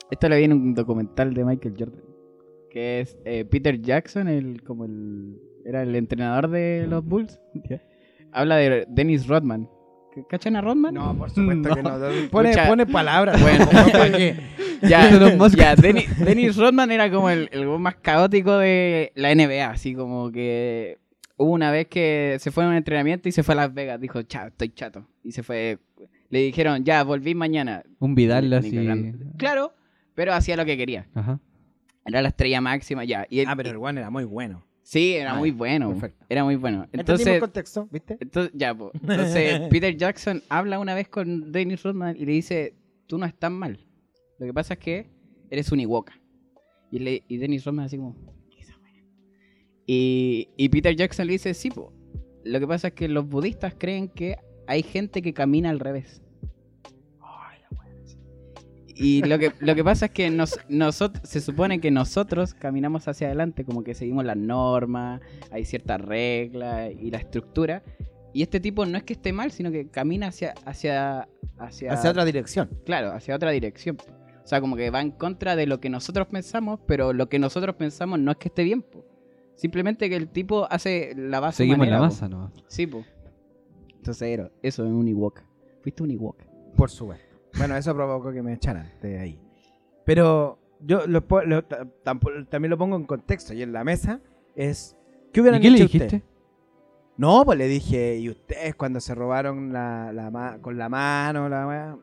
Esto 0.10 0.30
lo 0.30 0.36
vi 0.36 0.44
en 0.44 0.54
un 0.54 0.74
documental 0.74 1.34
de 1.34 1.44
Michael 1.46 1.76
Jordan. 1.78 2.02
Que 2.70 3.02
es 3.02 3.18
eh, 3.26 3.44
Peter 3.46 3.82
Jackson, 3.82 4.28
el 4.28 4.64
como 4.64 4.86
el. 4.86 5.38
Era 5.66 5.84
el 5.84 5.96
entrenador 5.96 6.50
de 6.50 6.86
los 6.88 7.04
Bulls. 7.06 7.40
Habla 8.32 8.56
de 8.56 8.86
Dennis 8.90 9.28
Rodman. 9.28 9.70
¿Cachan 10.30 10.56
a 10.56 10.62
Rodman? 10.62 10.94
No, 10.94 11.18
por 11.18 11.30
supuesto 11.30 11.70
No. 11.70 11.76
que 11.76 11.84
no. 11.84 12.30
Pone, 12.30 12.54
pone 12.68 12.86
palabras. 12.86 13.42
Bueno. 13.42 13.66
¿para 13.92 14.12
qué? 14.12 14.36
Ya, 14.82 15.10
ya 15.56 15.76
Dennis, 15.76 16.18
Dennis 16.20 16.58
Rodman 16.58 16.92
era 16.92 17.10
como 17.12 17.30
el, 17.30 17.50
el 17.52 17.66
más 17.80 17.96
caótico 17.96 18.58
de 18.58 19.12
la 19.16 19.34
NBA. 19.34 19.70
Así 19.70 19.94
como 19.96 20.32
que 20.32 21.00
hubo 21.38 21.52
una 21.52 21.72
vez 21.72 21.88
que 21.88 22.38
se 22.40 22.52
fue 22.52 22.64
a 22.64 22.68
un 22.68 22.74
entrenamiento 22.76 23.30
y 23.30 23.32
se 23.32 23.44
fue 23.44 23.54
a 23.54 23.58
Las 23.58 23.74
Vegas. 23.74 24.00
Dijo, 24.02 24.22
chao, 24.24 24.48
estoy 24.48 24.70
chato. 24.70 25.08
Y 25.24 25.32
se 25.32 25.44
fue. 25.44 25.78
Le 26.30 26.40
dijeron, 26.40 26.84
ya, 26.84 27.04
volví 27.04 27.36
mañana. 27.36 27.84
Un 28.00 28.16
Vidal 28.16 28.52
así. 28.54 28.72
Claro, 29.38 29.74
pero 30.16 30.34
hacía 30.34 30.56
lo 30.58 30.66
que 30.66 30.78
quería. 30.78 31.08
Ajá. 31.14 31.40
Era 32.06 32.22
la 32.22 32.30
estrella 32.30 32.62
máxima 32.62 33.04
ya. 33.04 33.28
Y 33.30 33.42
Ah, 33.46 33.54
pero 33.56 33.70
el 33.70 33.78
weón 33.78 33.98
era 33.98 34.10
muy 34.10 34.24
bueno. 34.24 34.64
Sí, 34.84 35.14
era 35.14 35.34
Ah, 35.34 35.38
muy 35.38 35.52
bueno. 35.52 35.90
perfecto. 35.92 36.26
Era 36.28 36.44
muy 36.44 36.56
bueno. 36.56 36.84
Entendimos 36.86 37.02
Entonces, 37.02 37.28
el 37.28 37.40
contexto, 37.40 37.88
¿viste? 37.92 38.18
entonces 38.20 38.52
ya. 38.56 38.70
Entonces 38.94 39.62
Peter 39.70 39.96
Jackson 39.96 40.42
habla 40.50 40.80
una 40.80 40.96
vez 40.96 41.08
con 41.08 41.52
Dennis 41.52 41.84
Rodman 41.84 42.16
y 42.18 42.26
le 42.26 42.32
dice, 42.34 42.74
tú 43.08 43.18
no 43.18 43.26
estás 43.26 43.52
mal. 43.52 43.80
Lo 44.40 44.46
que 44.48 44.54
pasa 44.54 44.74
es 44.74 44.80
que 44.80 45.10
eres 45.50 45.72
un 45.72 45.80
Iwoka. 45.82 46.14
Y, 46.92 47.00
le, 47.00 47.24
y 47.28 47.38
Dennis 47.38 47.64
Rodman 47.64 47.86
así 47.86 47.98
como, 47.98 48.16
y, 49.88 50.48
y 50.58 50.70
Peter 50.70 50.96
Jackson 50.96 51.28
le 51.28 51.34
dice, 51.34 51.54
sí, 51.54 51.70
po. 51.70 51.94
Lo 52.44 52.60
que 52.60 52.68
pasa 52.68 52.90
es 52.90 52.94
que 52.94 53.08
los 53.08 53.28
budistas 53.28 53.76
creen 53.78 54.08
que 54.08 54.38
hay 54.68 54.84
gente 54.84 55.22
que 55.22 55.34
camina 55.34 55.70
al 55.70 55.80
revés. 55.80 56.21
Y 59.02 59.24
lo 59.24 59.40
que, 59.40 59.52
lo 59.60 59.74
que 59.74 59.84
pasa 59.84 60.06
es 60.06 60.12
que 60.12 60.30
nos, 60.30 60.60
nosotros, 60.70 61.28
se 61.28 61.42
supone 61.42 61.82
que 61.82 61.90
nosotros 61.90 62.54
caminamos 62.54 63.08
hacia 63.08 63.28
adelante, 63.28 63.66
como 63.66 63.84
que 63.84 63.96
seguimos 63.96 64.24
las 64.26 64.38
normas, 64.38 65.22
hay 65.50 65.66
ciertas 65.66 66.00
reglas 66.00 66.92
y 67.00 67.10
la 67.10 67.18
estructura. 67.18 67.82
Y 68.32 68.44
este 68.44 68.60
tipo 68.60 68.86
no 68.86 68.98
es 68.98 69.04
que 69.04 69.14
esté 69.14 69.34
mal, 69.34 69.52
sino 69.52 69.72
que 69.72 69.90
camina 69.90 70.28
hacia, 70.28 70.54
hacia, 70.66 71.28
hacia, 71.58 71.94
Hacia 71.94 72.12
otra 72.12 72.26
dirección. 72.26 72.70
claro, 72.86 73.12
hacia 73.12 73.36
otra 73.36 73.50
dirección. 73.52 73.98
O 74.44 74.48
sea, 74.48 74.62
como 74.62 74.76
que 74.76 74.90
va 74.92 75.02
en 75.02 75.12
contra 75.12 75.56
de 75.56 75.66
lo 75.66 75.80
que 75.80 75.90
nosotros 75.90 76.28
pensamos, 76.28 76.80
pero 76.88 77.12
lo 77.12 77.28
que 77.28 77.40
nosotros 77.40 77.76
pensamos 77.76 78.20
no 78.20 78.32
es 78.32 78.38
que 78.38 78.50
esté 78.50 78.64
bien, 78.64 78.84
po. 78.84 79.06
Simplemente 79.56 80.10
que 80.10 80.16
el 80.16 80.30
tipo 80.30 80.68
hace 80.72 81.14
la 81.16 81.40
base 81.40 81.58
Seguimos 81.58 81.80
manera, 81.80 81.98
la 81.98 82.08
po. 82.08 82.14
masa, 82.14 82.30
¿no? 82.30 82.52
Sí, 82.68 82.88
po. 82.88 83.04
Entonces, 83.98 84.40
eso 84.62 84.86
es 84.86 84.92
un 84.92 85.08
Ewok. 85.08 85.42
Fuiste 85.82 86.04
un 86.04 86.12
Ewok. 86.12 86.44
Por 86.76 86.90
supuesto. 86.90 87.31
Bueno, 87.58 87.76
eso 87.76 87.94
provocó 87.96 88.32
que 88.32 88.42
me 88.42 88.54
echaran 88.54 88.92
de 89.02 89.20
ahí. 89.20 89.40
Pero 90.06 90.58
yo 90.80 91.06
lo 91.08 91.24
lo- 91.46 91.64
también 91.64 92.70
lo 92.70 92.78
pongo 92.78 92.96
en 92.96 93.06
contexto 93.06 93.54
y 93.54 93.62
en 93.62 93.74
la 93.74 93.84
mesa 93.84 94.20
es... 94.56 94.96
¿Qué 95.32 95.40
¿Y 95.40 95.42
hubieran 95.42 95.62
qué 95.62 95.70
le 95.72 95.80
dijiste? 95.80 96.24
No, 97.18 97.44
pues 97.46 97.58
le 97.58 97.68
dije, 97.68 98.18
¿y 98.18 98.30
ustedes 98.30 98.76
cuando 98.76 99.00
se 99.00 99.14
robaron 99.14 99.72
la, 99.72 100.12
la 100.12 100.32
ma- 100.32 100.58
con 100.60 100.78
la 100.78 100.90
mano, 100.90 101.48
la? 101.50 101.98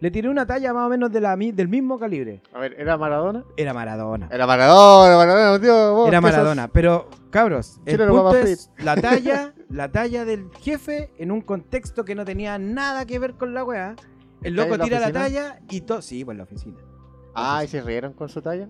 Le 0.00 0.10
tiré 0.10 0.28
una 0.28 0.44
talla 0.44 0.74
más 0.74 0.86
o 0.86 0.88
menos 0.90 1.10
de 1.12 1.20
la, 1.20 1.36
mi- 1.36 1.52
del 1.52 1.68
mismo 1.68 1.98
calibre. 1.98 2.42
A 2.52 2.58
ver, 2.58 2.74
¿era 2.78 2.98
Maradona? 2.98 3.44
Era 3.56 3.72
Maradona. 3.72 4.28
Era 4.30 4.46
Maradona, 4.46 5.16
Maradona, 5.16 5.60
tío. 5.60 5.94
vos, 5.94 6.08
Era 6.08 6.20
Maradona. 6.20 6.68
Pero, 6.68 7.08
cabros, 7.30 7.80
el 7.86 7.96
punto 8.08 8.34
es 8.36 8.70
la 8.78 8.96
talla, 8.96 9.54
la 9.70 9.90
talla 9.92 10.24
del 10.24 10.50
jefe 10.60 11.10
en 11.16 11.30
un 11.30 11.40
contexto 11.40 12.04
que 12.04 12.14
no 12.14 12.24
tenía 12.24 12.58
nada 12.58 13.06
que 13.06 13.18
ver 13.18 13.34
con 13.34 13.54
la 13.54 13.64
weá. 13.64 13.94
El 14.44 14.52
¿Está 14.58 14.64
loco 14.64 14.76
la 14.76 14.84
tira 14.84 15.00
la 15.00 15.12
talla 15.12 15.60
y 15.70 15.80
todo. 15.80 16.00
Sí, 16.02 16.24
pues 16.24 16.34
en 16.34 16.38
la 16.38 16.44
oficina. 16.44 16.76
Ah, 17.34 17.64
¿y 17.64 17.68
se 17.68 17.80
rieron 17.82 18.12
con 18.12 18.28
su 18.28 18.40
talla? 18.40 18.68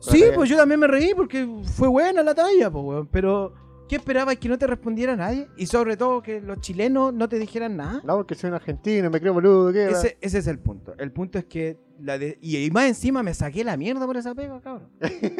Sí, 0.00 0.20
talla- 0.20 0.34
pues 0.34 0.50
yo 0.50 0.56
también 0.56 0.80
me 0.80 0.86
reí 0.86 1.12
porque 1.14 1.46
fue 1.74 1.88
buena 1.88 2.22
la 2.22 2.34
talla, 2.34 2.70
pues, 2.70 2.84
weón. 2.84 3.06
Pero, 3.08 3.54
¿qué 3.88 3.96
esperabas? 3.96 4.36
¿Que 4.36 4.48
no 4.48 4.58
te 4.58 4.66
respondiera 4.66 5.16
nadie? 5.16 5.48
Y 5.56 5.66
sobre 5.66 5.96
todo 5.96 6.22
que 6.22 6.40
los 6.40 6.60
chilenos 6.60 7.12
no 7.12 7.28
te 7.28 7.38
dijeran 7.38 7.76
nada. 7.76 8.00
No, 8.04 8.16
porque 8.16 8.34
soy 8.34 8.48
un 8.48 8.54
argentino, 8.54 9.10
me 9.10 9.20
creo 9.20 9.32
boludo, 9.34 9.72
¿qué? 9.72 9.88
Ese, 9.90 10.18
ese 10.20 10.38
es 10.38 10.46
el 10.46 10.58
punto. 10.58 10.94
El 10.98 11.12
punto 11.12 11.38
es 11.38 11.44
que. 11.46 11.78
La 11.98 12.18
de- 12.18 12.38
y, 12.42 12.58
y 12.58 12.70
más 12.70 12.84
encima 12.84 13.22
me 13.22 13.32
saqué 13.32 13.64
la 13.64 13.76
mierda 13.78 14.04
por 14.04 14.18
esa 14.18 14.34
pega, 14.34 14.60
cabrón. 14.60 14.90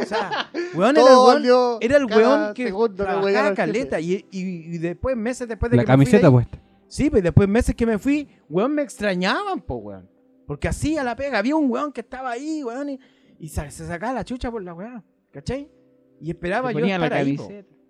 O 0.01 0.05
sea, 0.07 0.49
weón 0.75 0.97
era 0.97 1.11
el 1.11 1.17
weón, 1.19 1.79
era 1.83 1.97
el 1.99 2.05
weón 2.07 2.55
que 2.55 2.67
segundo 2.69 3.05
trabajaba 3.05 3.55
caleta. 3.55 4.01
Y, 4.01 4.25
y, 4.31 4.41
y 4.41 4.79
después, 4.79 5.17
meses 5.19 5.47
después 5.49 5.71
de 5.71 5.77
La 5.77 5.85
que 5.85 5.97
me 5.97 5.97
fui 5.97 6.05
de 6.07 6.11
camiseta 6.21 6.27
ahí- 6.29 6.33
puesta. 6.33 6.59
Sí, 6.89 7.11
pues 7.11 7.23
después 7.23 7.49
meses 7.49 7.75
que 7.75 7.87
me 7.87 7.99
fui, 7.99 8.29
weón, 8.49 8.75
me 8.75 8.83
extrañaban, 8.83 9.61
po, 9.61 9.77
weón. 9.77 10.09
Porque 10.47 10.69
hacía 10.69 11.03
la 11.03 11.17
pega. 11.17 11.39
Había 11.39 11.57
un 11.57 11.71
weón 11.71 11.93
que 11.93 12.01
estaba 12.01 12.31
ahí, 12.31 12.63
weón, 12.63 12.99
y, 13.39 13.49
se 13.49 13.71
sacaba 13.71 14.13
la 14.13 14.25
chucha 14.25 14.51
por 14.51 14.63
la 14.63 14.75
weá. 14.75 15.05
¿Cachai? 15.33 15.71
Y 16.21 16.31
esperaba 16.31 16.73
yo 16.73 16.79
ponía 16.79 16.99
la 16.99 17.07
estar 17.07 17.21
ahí. 17.21 17.37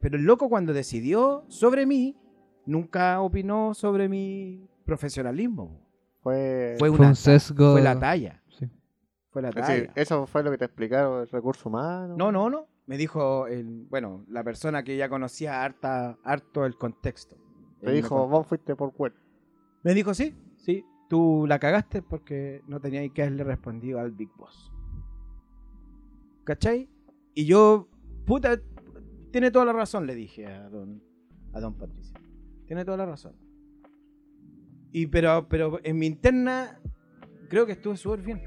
Pero 0.01 0.17
el 0.17 0.25
loco 0.25 0.49
cuando 0.49 0.73
decidió 0.73 1.45
sobre 1.49 1.87
mí, 1.87 2.17
nunca 2.65 3.21
opinó 3.21 3.75
sobre 3.75 4.09
mi 4.09 4.69
profesionalismo. 4.85 5.81
Fue, 6.23 6.75
Fue, 6.79 6.89
Fue 6.89 6.99
una 6.99 7.09
un 7.09 7.17
sesgo. 7.17 7.73
Fue 7.73 7.83
la 7.83 7.99
talla. 7.99 8.43
Sí. 8.49 8.67
Fue 9.31 9.43
la 9.43 9.53
talla. 9.53 9.93
eso 9.95 10.27
fue 10.27 10.43
lo 10.43 10.51
que 10.51 10.59
te 10.59 10.65
explicaron, 10.65 11.21
el 11.21 11.29
recurso 11.29 11.69
humano. 11.69 12.17
No, 12.17 12.33
no, 12.33 12.51
no. 12.51 12.67
Me 12.87 12.97
dijo, 12.97 13.47
el, 13.49 13.87
bueno, 13.89 14.25
la 14.29 14.45
persona 14.45 14.83
que 14.83 14.97
ya 14.97 15.09
conocía 15.09 15.63
harta, 15.63 16.19
harto 16.23 16.65
el 16.65 16.77
contexto. 16.77 17.37
Te 17.81 17.93
dijo, 17.93 18.27
vos 18.27 18.47
fuiste 18.47 18.75
por 18.75 18.93
cuerpo. 18.93 19.21
Me 19.83 19.95
dijo, 19.95 20.15
sí, 20.15 20.35
sí, 20.57 20.85
tú 21.09 21.45
la 21.47 21.59
cagaste 21.59 22.03
porque 22.03 22.63
no 22.67 22.81
tenías 22.81 23.11
que 23.13 23.23
haberle 23.23 23.45
respondido 23.45 24.01
al 24.01 24.13
Big 24.13 24.31
Boss. 24.37 24.73
¿Cachai? 26.45 26.89
Y 27.35 27.45
yo, 27.45 27.89
puta, 28.25 28.61
tiene 29.31 29.51
toda 29.51 29.67
la 29.67 29.73
razón, 29.73 30.07
le 30.07 30.15
dije 30.15 30.47
a 30.47 30.69
don, 30.69 31.03
a 31.53 31.61
don 31.61 31.75
Patricio. 31.75 32.19
Tiene 32.67 32.85
toda 32.85 32.97
la 32.97 33.07
razón. 33.07 33.37
Y 34.93 35.09
pero, 35.09 35.47
pero 35.49 35.79
en 35.85 35.99
mi 35.99 36.07
interna 36.07 36.81
creo 37.49 37.67
que 37.67 37.73
estuve 37.73 37.97
súper 37.97 38.23
bien. 38.23 38.43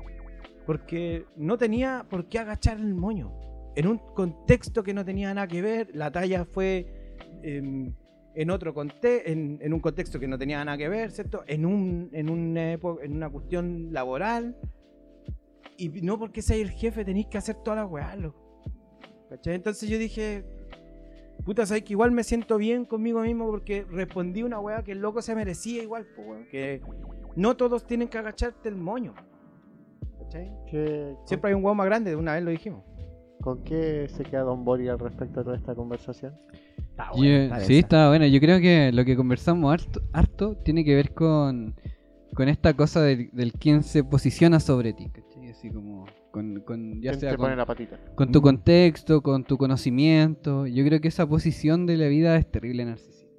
Porque 0.65 1.25
no 1.36 1.57
tenía 1.57 2.05
por 2.09 2.27
qué 2.27 2.39
agachar 2.39 2.77
el 2.77 2.95
moño. 2.95 3.32
En 3.75 3.88
un 3.88 3.97
contexto 4.15 4.84
que 4.84 4.93
no 4.93 5.05
tenía 5.05 5.34
nada 5.34 5.47
que 5.47 5.61
ver, 5.61 5.89
la 5.93 6.11
talla 6.11 6.45
fue 6.45 7.15
em, 7.43 7.93
en 8.41 8.49
otro 8.51 8.73
conte 8.73 9.31
en, 9.31 9.59
en 9.61 9.73
un 9.73 9.79
contexto 9.81 10.19
que 10.19 10.27
no 10.27 10.37
tenía 10.37 10.63
nada 10.63 10.77
que 10.77 10.87
ver, 10.87 11.11
¿cierto? 11.11 11.43
En, 11.45 11.65
un, 11.65 12.09
en, 12.13 12.29
una, 12.29 12.71
en 12.73 13.13
una 13.15 13.29
cuestión 13.29 13.91
laboral. 13.91 14.55
Y 15.77 15.89
no 16.01 16.17
porque 16.17 16.41
seas 16.41 16.59
el 16.59 16.71
jefe 16.71 17.03
tenéis 17.03 17.27
que 17.27 17.37
hacer 17.37 17.55
toda 17.63 17.75
la 17.77 17.85
weá, 17.85 18.15
loco. 18.15 18.61
¿Cachai? 19.29 19.55
Entonces 19.55 19.89
yo 19.89 19.97
dije, 19.97 20.43
puta, 21.45 21.65
sabes 21.65 21.83
que 21.83 21.93
igual 21.93 22.11
me 22.11 22.23
siento 22.23 22.57
bien 22.57 22.85
conmigo 22.85 23.21
mismo 23.21 23.45
porque 23.47 23.85
respondí 23.89 24.41
una 24.43 24.59
weá 24.59 24.83
que 24.83 24.93
el 24.93 24.99
loco 24.99 25.21
se 25.21 25.35
merecía 25.35 25.83
igual, 25.83 26.07
weón. 26.17 26.45
Que 26.49 26.81
no 27.35 27.57
todos 27.57 27.85
tienen 27.85 28.07
que 28.07 28.17
agacharte 28.17 28.69
el 28.69 28.75
moño. 28.75 29.13
¿Cachai? 30.17 30.49
¿Qué- 30.69 31.13
Siempre 31.25 31.49
hay 31.49 31.55
un 31.55 31.63
weón 31.63 31.77
más 31.77 31.85
grande, 31.87 32.11
de 32.11 32.15
una 32.15 32.35
vez 32.35 32.43
lo 32.43 32.51
dijimos. 32.51 32.83
¿Con 33.41 33.63
qué 33.63 34.07
se 34.09 34.23
queda 34.23 34.41
Don 34.41 34.63
Bori 34.65 34.87
al 34.89 34.99
respecto 34.99 35.39
de 35.39 35.43
toda 35.45 35.55
esta 35.57 35.75
conversación? 35.75 36.35
Está 36.99 37.11
Yo- 37.13 37.17
buena, 37.17 37.43
está 37.45 37.59
sí, 37.61 37.73
densa. 37.73 37.79
está 37.79 38.07
bueno. 38.09 38.25
Yo 38.25 38.39
creo 38.39 38.59
que 38.59 38.91
lo 38.91 39.05
que 39.05 39.15
conversamos 39.15 39.71
harto, 39.73 40.01
harto 40.11 40.55
tiene 40.57 40.83
que 40.83 40.95
ver 40.95 41.13
con, 41.13 41.75
con 42.33 42.49
esta 42.49 42.73
cosa 42.73 43.01
del, 43.01 43.29
del 43.31 43.53
quién 43.53 43.83
se 43.83 44.03
posiciona 44.03 44.59
sobre 44.59 44.93
ti. 44.93 45.09
¿cachai? 45.09 45.49
Así 45.49 45.69
como 45.71 46.05
con, 46.31 46.59
con- 46.61 47.01
ya 47.01 47.11
¿Quién 47.11 47.19
sea 47.21 47.31
te 47.31 47.37
con, 47.37 47.45
pone 47.45 47.55
la 47.55 47.65
patita? 47.65 47.97
con 48.15 48.31
tu 48.31 48.39
Mm. 48.39 48.43
contexto, 48.43 49.21
con 49.21 49.43
tu 49.45 49.57
conocimiento. 49.57 50.67
Yo 50.67 50.83
creo 50.85 50.99
que 50.99 51.07
esa 51.07 51.25
posición 51.27 51.85
de 51.85 51.97
la 51.97 52.07
vida 52.07 52.35
es 52.35 52.49
terrible 52.51 52.83
narcisista. 52.85 53.29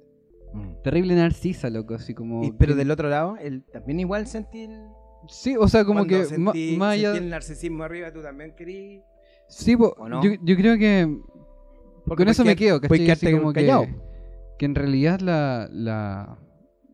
Mm. 0.53 0.81
Terrible 0.83 1.15
narcisa, 1.15 1.69
loco. 1.69 1.93
Así 1.93 2.13
como. 2.15 2.43
Y- 2.43 2.51
pero 2.51 2.73
que- 2.73 2.79
del 2.79 2.91
otro 2.91 3.09
lado, 3.09 3.37
él 3.39 3.63
también 3.71 3.99
igual 3.99 4.25
sentí 4.27 4.63
el, 4.63 4.81
Sí, 5.27 5.55
o 5.55 5.67
sea, 5.67 5.85
como 5.85 5.99
cuando 5.99 6.17
que 6.17 6.25
sentí, 6.25 6.75
más 6.77 6.93
allá. 6.95 7.15
el 7.15 7.29
narcisismo 7.29 7.83
arriba, 7.83 8.11
tú 8.11 8.21
también 8.23 8.53
querías. 8.57 9.03
Sí, 9.47 9.77
po, 9.77 9.93
¿O 9.99 10.09
no? 10.09 10.23
yo, 10.23 10.31
yo 10.41 10.55
creo 10.57 10.77
que 10.79 11.15
Porque 12.05 12.23
con 12.23 12.29
eso 12.29 12.43
me 12.43 12.55
quedo, 12.55 12.81
¿cachai? 12.81 12.97
Así 13.11 13.25
como 13.39 13.53
que, 13.53 13.61
callado. 13.61 13.85
que 14.57 14.65
en 14.65 14.75
realidad 14.75 15.19
la, 15.21 15.69
la- 15.71 16.37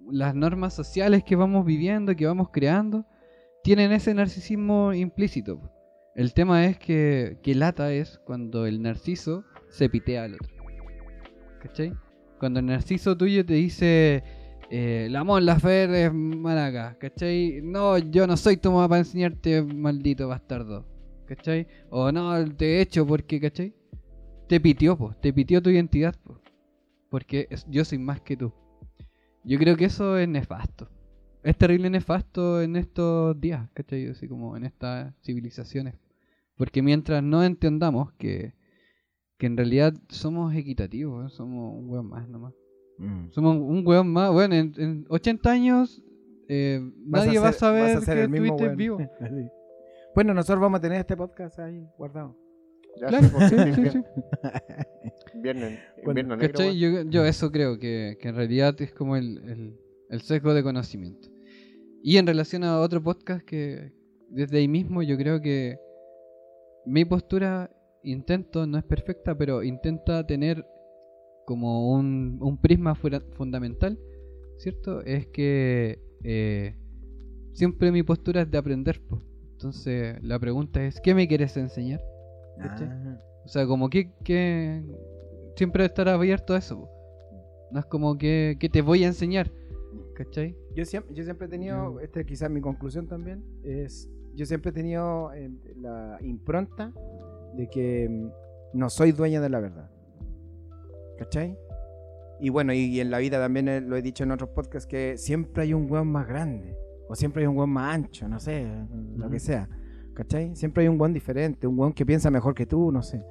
las 0.09 0.35
normas 0.35 0.73
sociales 0.73 1.23
que 1.23 1.35
vamos 1.35 1.65
viviendo, 1.65 2.15
que 2.15 2.25
vamos 2.25 2.49
creando, 2.51 3.05
tienen 3.63 3.91
ese 3.91 4.13
narcisismo 4.13 4.93
implícito. 4.93 5.59
El 6.15 6.33
tema 6.33 6.65
es 6.65 6.77
que, 6.79 7.37
que 7.43 7.53
lata 7.55 7.91
es 7.91 8.19
cuando 8.25 8.65
el 8.65 8.81
narciso 8.81 9.43
se 9.69 9.89
pitea 9.89 10.23
al 10.23 10.35
otro. 10.35 10.47
¿Cachai? 11.61 11.93
Cuando 12.39 12.59
el 12.59 12.67
narciso 12.67 13.17
tuyo 13.17 13.45
te 13.45 13.55
dice, 13.55 14.23
eh, 14.69 15.07
la 15.11 15.23
Mon 15.23 15.45
Laferte 15.45 16.05
es 16.05 16.13
maraca, 16.13 16.95
¿cachai? 16.99 17.59
No, 17.63 17.97
yo 17.97 18.27
no 18.27 18.37
soy 18.37 18.57
tu 18.57 18.71
mamá 18.71 18.87
para 18.87 18.99
enseñarte, 18.99 19.61
maldito 19.63 20.27
bastardo, 20.27 20.85
¿cachai? 21.25 21.67
O 21.89 22.11
no, 22.11 22.45
te 22.55 22.77
he 22.77 22.81
hecho 22.81 23.05
porque, 23.05 23.39
¿cachai? 23.41 23.73
Te 24.47 24.59
pitió, 24.59 24.97
po, 24.97 25.13
te 25.21 25.33
pitió 25.33 25.61
tu 25.61 25.69
identidad, 25.69 26.15
po, 26.23 26.39
porque 27.09 27.47
es- 27.49 27.65
yo 27.69 27.83
soy 27.85 27.97
más 27.97 28.21
que 28.21 28.37
tú. 28.37 28.53
Yo 29.43 29.57
creo 29.57 29.75
que 29.77 29.85
eso 29.85 30.17
es 30.17 30.27
nefasto. 30.27 30.89
Es 31.43 31.57
terrible 31.57 31.89
nefasto 31.89 32.61
en 32.61 32.75
estos 32.75 33.39
días, 33.39 33.69
¿cachai? 33.73 34.07
Así 34.07 34.27
como 34.27 34.57
en 34.57 34.65
estas 34.65 35.13
civilizaciones. 35.23 35.95
Porque 36.55 36.81
mientras 36.81 37.23
no 37.23 37.43
entendamos 37.43 38.11
que, 38.13 38.53
que 39.37 39.45
en 39.45 39.55
realidad 39.55 39.93
somos 40.09 40.53
equitativos, 40.55 41.25
¿eh? 41.31 41.35
somos 41.35 41.75
un 41.77 41.89
weón 41.89 42.07
más 42.09 42.27
nomás. 42.27 42.53
Mm. 42.97 43.29
Somos 43.29 43.55
un 43.57 43.85
weón 43.85 44.11
más. 44.11 44.31
Bueno, 44.33 44.55
en, 44.55 44.73
en 44.77 45.05
80 45.09 45.51
años 45.51 46.01
eh, 46.49 46.81
nadie 47.05 47.39
va 47.39 47.49
a 47.49 47.53
saber 47.53 47.83
a 47.97 48.01
que 48.01 48.23
estuviste 48.23 48.75
vivo. 48.75 48.97
Bueno, 50.15 50.33
nosotros 50.33 50.59
vamos 50.59 50.79
a 50.79 50.81
tener 50.81 50.99
este 51.01 51.15
podcast 51.15 51.59
ahí 51.59 51.85
guardado. 51.95 52.35
Ya 52.99 53.07
Claro, 53.07 53.27
sí, 53.27 53.31
sí, 53.49 53.55
es 53.55 53.75
sí, 53.75 53.81
invier- 53.81 53.91
sí. 55.03 55.11
Invierno, 55.35 55.65
Bueno, 56.03 56.09
invierno 56.09 56.35
negro, 56.35 56.59
weón. 56.59 56.77
Yo, 56.77 57.01
yo 57.09 57.25
eso 57.25 57.51
creo 57.51 57.77
que, 57.79 58.17
que 58.19 58.29
en 58.29 58.35
realidad 58.35 58.79
es 58.81 58.91
como 58.93 59.15
el, 59.15 59.37
el, 59.49 59.79
el 60.09 60.21
sesgo 60.21 60.53
de 60.53 60.63
conocimiento. 60.63 61.29
Y 62.03 62.17
en 62.17 62.27
relación 62.27 62.63
a 62.63 62.79
otro 62.79 63.01
podcast 63.03 63.43
que 63.45 63.91
desde 64.29 64.57
ahí 64.57 64.67
mismo 64.67 65.01
yo 65.03 65.17
creo 65.17 65.41
que 65.41 65.77
mi 66.85 67.05
postura 67.05 67.69
intento, 68.03 68.65
no 68.65 68.77
es 68.77 68.83
perfecta, 68.83 69.37
pero 69.37 69.63
intenta 69.63 70.25
tener 70.25 70.65
como 71.45 71.91
un, 71.93 72.37
un 72.41 72.59
prisma 72.61 72.95
fundamental, 72.95 73.99
¿cierto? 74.57 75.01
Es 75.03 75.27
que 75.27 75.99
eh, 76.23 76.75
siempre 77.53 77.91
mi 77.91 78.03
postura 78.03 78.41
es 78.41 78.51
de 78.51 78.57
aprender. 78.57 79.01
Entonces 79.51 80.17
la 80.21 80.39
pregunta 80.39 80.83
es, 80.85 80.99
¿qué 81.01 81.13
me 81.13 81.27
quieres 81.27 81.57
enseñar? 81.57 82.01
Ah, 82.59 83.19
O 83.45 83.47
sea, 83.47 83.65
como 83.67 83.89
que, 83.89 84.11
que 84.23 84.83
siempre 85.55 85.85
estar 85.85 86.07
abierto 86.09 86.53
a 86.53 86.57
eso. 86.57 86.79
po. 86.81 86.89
No 87.71 87.79
es 87.79 87.85
como 87.85 88.17
que, 88.17 88.57
que 88.59 88.69
te 88.69 88.81
voy 88.81 89.03
a 89.03 89.07
enseñar. 89.07 89.51
¿Cachai? 90.15 90.55
Yo 90.75 90.83
siempre, 90.85 91.13
yo 91.15 91.23
siempre 91.23 91.47
he 91.47 91.49
tenido, 91.49 91.93
Mm. 91.93 91.99
esta 92.01 92.19
es 92.21 92.25
quizás 92.25 92.49
mi 92.49 92.59
conclusión 92.61 93.07
también, 93.07 93.43
es, 93.63 94.09
yo 94.35 94.45
siempre 94.45 94.71
he 94.71 94.73
tenido 94.73 95.31
eh, 95.33 95.49
la 95.79 96.17
impronta 96.21 96.91
de 97.55 97.67
que 97.69 98.07
mm, 98.09 98.29
no 98.73 98.89
soy 98.89 99.11
dueño 99.11 99.41
de 99.41 99.49
la 99.49 99.59
verdad. 99.59 99.89
¿Cachai? 101.17 101.57
Y 102.39 102.49
bueno, 102.49 102.73
y, 102.73 102.85
y 102.85 102.99
en 102.99 103.09
la 103.11 103.17
vida 103.19 103.39
también 103.39 103.67
eh, 103.67 103.81
lo 103.81 103.95
he 103.95 104.01
dicho 104.01 104.23
en 104.23 104.31
otros 104.31 104.51
podcasts, 104.51 104.87
que 104.87 105.17
siempre 105.17 105.63
hay 105.63 105.73
un 105.73 105.89
weón 105.91 106.07
más 106.07 106.27
grande, 106.27 106.75
o 107.09 107.15
siempre 107.15 107.41
hay 107.43 107.47
un 107.47 107.57
weón 107.57 107.71
más 107.71 107.93
ancho, 107.95 108.27
no 108.27 108.39
sé, 108.39 108.65
lo 109.15 109.29
que 109.29 109.39
sea. 109.39 109.67
¿Cachai? 110.17 110.55
Siempre 110.55 110.81
hay 110.81 110.87
un 110.89 110.99
weón 110.99 111.13
diferente, 111.13 111.67
un 111.67 111.77
weón 111.77 111.93
que 111.93 112.03
piensa 112.03 112.31
mejor 112.31 112.55
que 112.55 112.65
tú, 112.65 112.91
no 112.91 113.03
sé. 113.03 113.23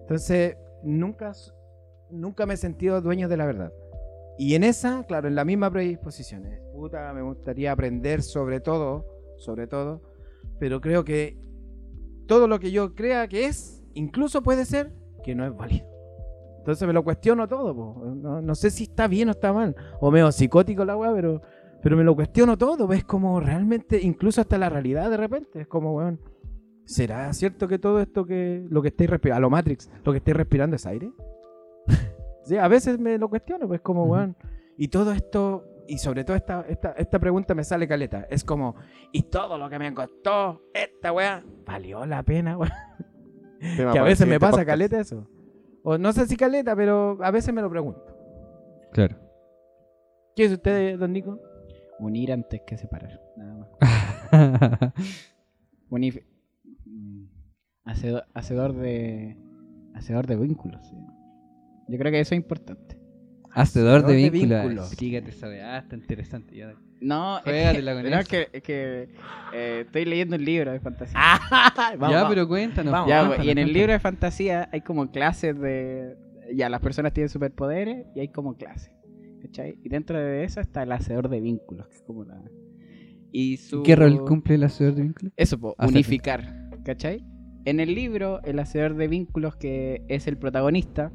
Entonces, 0.00 0.56
nunca, 0.82 1.32
nunca 2.10 2.46
me 2.46 2.54
he 2.54 2.56
sentido 2.56 3.02
dueño 3.02 3.28
de 3.28 3.36
la 3.36 3.44
verdad. 3.44 3.70
Y 4.38 4.54
en 4.54 4.64
esa, 4.64 5.04
claro, 5.04 5.28
en 5.28 5.34
la 5.34 5.44
misma 5.44 5.70
predisposición. 5.70 6.46
eh, 6.46 6.62
Puta, 6.72 7.12
me 7.12 7.20
gustaría 7.20 7.72
aprender 7.72 8.22
sobre 8.22 8.60
todo, 8.60 9.04
sobre 9.36 9.66
todo, 9.66 10.00
pero 10.58 10.80
creo 10.80 11.04
que 11.04 11.38
todo 12.26 12.48
lo 12.48 12.58
que 12.58 12.70
yo 12.70 12.94
crea 12.94 13.28
que 13.28 13.44
es, 13.44 13.84
incluso 13.92 14.42
puede 14.42 14.64
ser 14.64 14.94
que 15.22 15.34
no 15.34 15.44
es 15.44 15.54
válido. 15.54 15.86
Entonces 16.56 16.86
me 16.86 16.94
lo 16.94 17.04
cuestiono 17.04 17.46
todo. 17.48 17.74
No, 18.14 18.40
no 18.40 18.54
sé 18.54 18.70
si 18.70 18.84
está 18.84 19.08
bien 19.08 19.28
o 19.28 19.32
está 19.32 19.52
mal, 19.52 19.76
o 20.00 20.10
medio 20.10 20.32
psicótico 20.32 20.86
la 20.86 20.96
weá, 20.96 21.12
pero, 21.12 21.42
pero 21.82 21.98
me 21.98 22.04
lo 22.04 22.16
cuestiono 22.16 22.56
todo, 22.56 22.90
es 22.94 23.04
como 23.04 23.40
realmente, 23.40 24.00
incluso 24.00 24.40
hasta 24.40 24.56
la 24.56 24.70
realidad 24.70 25.10
de 25.10 25.18
repente, 25.18 25.60
es 25.60 25.66
como, 25.66 25.94
weón, 25.94 26.18
¿será 26.90 27.32
cierto 27.32 27.68
que 27.68 27.78
todo 27.78 28.00
esto 28.00 28.26
que, 28.26 28.66
lo 28.68 28.82
que 28.82 28.88
estáis 28.88 29.08
respirando, 29.08 29.36
a 29.38 29.40
lo 29.40 29.50
Matrix, 29.50 29.88
lo 30.04 30.12
que 30.12 30.18
estáis 30.18 30.36
respirando 30.36 30.76
es 30.76 30.86
aire? 30.86 31.12
Sí, 32.42 32.56
a 32.56 32.66
veces 32.68 32.98
me 32.98 33.16
lo 33.18 33.28
cuestiono, 33.28 33.68
pues 33.68 33.80
como, 33.82 34.04
weón. 34.06 34.34
Y 34.76 34.88
todo 34.88 35.12
esto, 35.12 35.84
y 35.86 35.98
sobre 35.98 36.24
todo 36.24 36.36
esta, 36.36 36.64
esta, 36.68 36.92
esta 36.92 37.18
pregunta 37.20 37.54
me 37.54 37.62
sale 37.62 37.86
caleta. 37.86 38.26
Es 38.28 38.42
como, 38.42 38.74
y 39.12 39.24
todo 39.24 39.56
lo 39.58 39.68
que 39.68 39.78
me 39.78 39.92
costó 39.94 40.62
esta 40.72 41.12
weá, 41.12 41.44
valió 41.66 42.04
la 42.06 42.22
pena, 42.24 42.56
weón. 42.56 42.72
Que 43.76 43.82
a 43.82 44.02
veces 44.02 44.26
me 44.26 44.36
siguiente 44.36 44.38
pasa 44.40 44.52
podcast. 44.52 44.66
caleta 44.68 45.00
eso. 45.00 45.28
O 45.84 45.98
no 45.98 46.12
sé 46.12 46.26
si 46.26 46.36
caleta, 46.36 46.74
pero 46.74 47.18
a 47.20 47.30
veces 47.30 47.54
me 47.54 47.60
lo 47.62 47.70
pregunto. 47.70 48.02
Claro. 48.92 49.16
¿Qué 50.34 50.46
es 50.46 50.52
usted, 50.52 50.98
don 50.98 51.12
Nico? 51.12 51.38
Unir 52.00 52.32
antes 52.32 52.62
que 52.66 52.78
separar. 52.78 53.20
Nada 53.36 53.54
más. 53.54 54.92
Mm, 55.90 56.29
hacedor, 57.90 58.24
hacedor 58.34 58.74
de. 58.74 59.36
Hacedor 59.94 60.26
de 60.26 60.36
vínculos. 60.36 60.86
sí. 60.86 60.96
Yo 61.88 61.98
creo 61.98 62.12
que 62.12 62.20
eso 62.20 62.34
es 62.34 62.40
importante. 62.40 62.96
Hacedor 63.50 64.06
de 64.06 64.06
Hacedor 64.06 64.06
de 64.06 64.30
vínculos. 64.30 64.62
vínculos. 64.62 64.96
Fíjate, 64.96 65.32
sabe. 65.32 65.62
Ah, 65.62 65.78
está 65.78 65.96
interesante. 65.96 66.54
Ya. 66.56 66.72
No, 67.00 67.38
es 67.38 67.44
que, 67.44 67.50
Juégatela 67.50 67.94
con 67.94 68.06
eso. 68.06 68.28
que, 68.28 68.62
que, 68.62 69.08
eh, 69.52 69.82
estoy 69.86 70.04
leyendo 70.04 70.36
un 70.36 70.44
libro 70.44 70.70
de 70.70 70.80
fantasía. 70.80 71.18
Vamos, 71.50 72.10
ya, 72.10 72.16
vamos. 72.16 72.28
pero 72.28 72.46
cuéntanos. 72.46 72.92
Vamos, 72.92 73.08
Ya, 73.08 73.20
cuéntanos, 73.20 73.46
y 73.46 73.50
en 73.50 73.58
el 73.58 73.72
libro 73.72 73.92
de 73.92 73.98
fantasía 73.98 74.68
hay 74.72 74.82
como 74.82 75.10
clases 75.10 75.58
de. 75.58 76.16
Ya, 76.54 76.68
las 76.68 76.80
personas 76.80 77.12
tienen 77.12 77.28
superpoderes 77.28 78.06
y 78.14 78.20
hay 78.20 78.28
como 78.28 78.56
clases. 78.56 78.92
¿Cachai? 79.42 79.78
Y 79.82 79.88
dentro 79.88 80.18
de 80.18 80.44
eso 80.44 80.60
está 80.60 80.82
el 80.82 80.92
hacedor 80.92 81.28
de 81.28 81.40
vínculos, 81.40 81.88
que 81.88 81.94
es 81.96 82.02
como 82.02 82.24
la. 82.24 82.40
Y 83.32 83.56
su... 83.56 83.82
¿Qué 83.82 83.96
rol 83.96 84.24
cumple 84.24 84.56
el 84.56 84.64
hacedor 84.64 84.94
de 84.94 85.02
vínculos? 85.02 85.32
Eso, 85.36 85.58
po, 85.58 85.74
unificar. 85.78 86.68
¿Cachai? 86.84 87.24
En 87.64 87.80
el 87.80 87.94
libro, 87.94 88.40
el 88.44 88.58
hacedor 88.58 88.94
de 88.94 89.08
vínculos, 89.08 89.56
que 89.56 90.02
es 90.08 90.26
el 90.26 90.36
protagonista, 90.36 91.12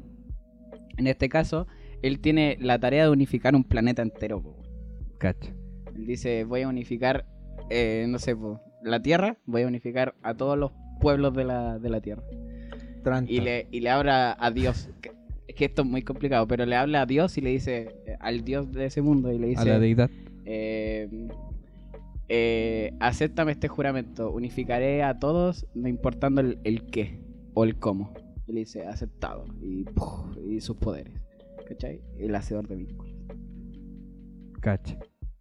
en 0.96 1.06
este 1.06 1.28
caso, 1.28 1.66
él 2.02 2.20
tiene 2.20 2.56
la 2.60 2.78
tarea 2.78 3.04
de 3.04 3.10
unificar 3.10 3.54
un 3.54 3.64
planeta 3.64 4.02
entero. 4.02 4.42
po. 4.42 4.56
Cacho. 5.18 5.52
Él 5.94 6.06
dice, 6.06 6.44
voy 6.44 6.62
a 6.62 6.68
unificar, 6.68 7.26
eh, 7.70 8.06
no 8.08 8.18
sé, 8.18 8.36
po, 8.36 8.60
la 8.82 9.00
Tierra, 9.02 9.38
voy 9.46 9.62
a 9.62 9.66
unificar 9.66 10.14
a 10.22 10.34
todos 10.34 10.56
los 10.58 10.72
pueblos 11.00 11.34
de 11.34 11.44
la, 11.44 11.78
de 11.78 11.90
la 11.90 12.00
Tierra. 12.00 12.22
Tranto. 13.02 13.32
Y 13.32 13.40
le, 13.40 13.66
y 13.70 13.80
le 13.80 13.90
habla 13.90 14.36
a 14.38 14.50
Dios. 14.50 14.88
Es 15.48 15.54
que 15.54 15.64
esto 15.66 15.82
es 15.82 15.88
muy 15.88 16.02
complicado, 16.02 16.46
pero 16.46 16.66
le 16.66 16.76
habla 16.76 17.02
a 17.02 17.06
Dios 17.06 17.38
y 17.38 17.40
le 17.40 17.50
dice, 17.50 17.88
eh, 18.06 18.16
al 18.20 18.44
Dios 18.44 18.72
de 18.72 18.86
ese 18.86 19.00
mundo, 19.02 19.32
y 19.32 19.38
le 19.38 19.46
A 19.56 19.64
la 19.64 19.64
dice, 19.64 19.78
deidad. 19.80 20.10
eh, 20.44 20.75
eh, 22.28 22.92
acéptame 23.00 23.52
este 23.52 23.68
juramento, 23.68 24.30
unificaré 24.30 25.02
a 25.02 25.18
todos, 25.18 25.66
no 25.74 25.88
importando 25.88 26.40
el, 26.40 26.58
el 26.64 26.86
qué 26.90 27.20
o 27.54 27.64
el 27.64 27.76
cómo. 27.78 28.12
Y 28.46 28.52
le 28.52 28.60
dice, 28.60 28.86
aceptado, 28.86 29.44
y, 29.60 29.84
¡puf! 29.84 30.36
y 30.48 30.60
sus 30.60 30.76
poderes. 30.76 31.12
¿Cachai? 31.68 32.00
El 32.18 32.34
hacedor 32.34 32.68
de 32.68 32.76
vínculos. 32.76 33.14
Cacho. 34.60 34.96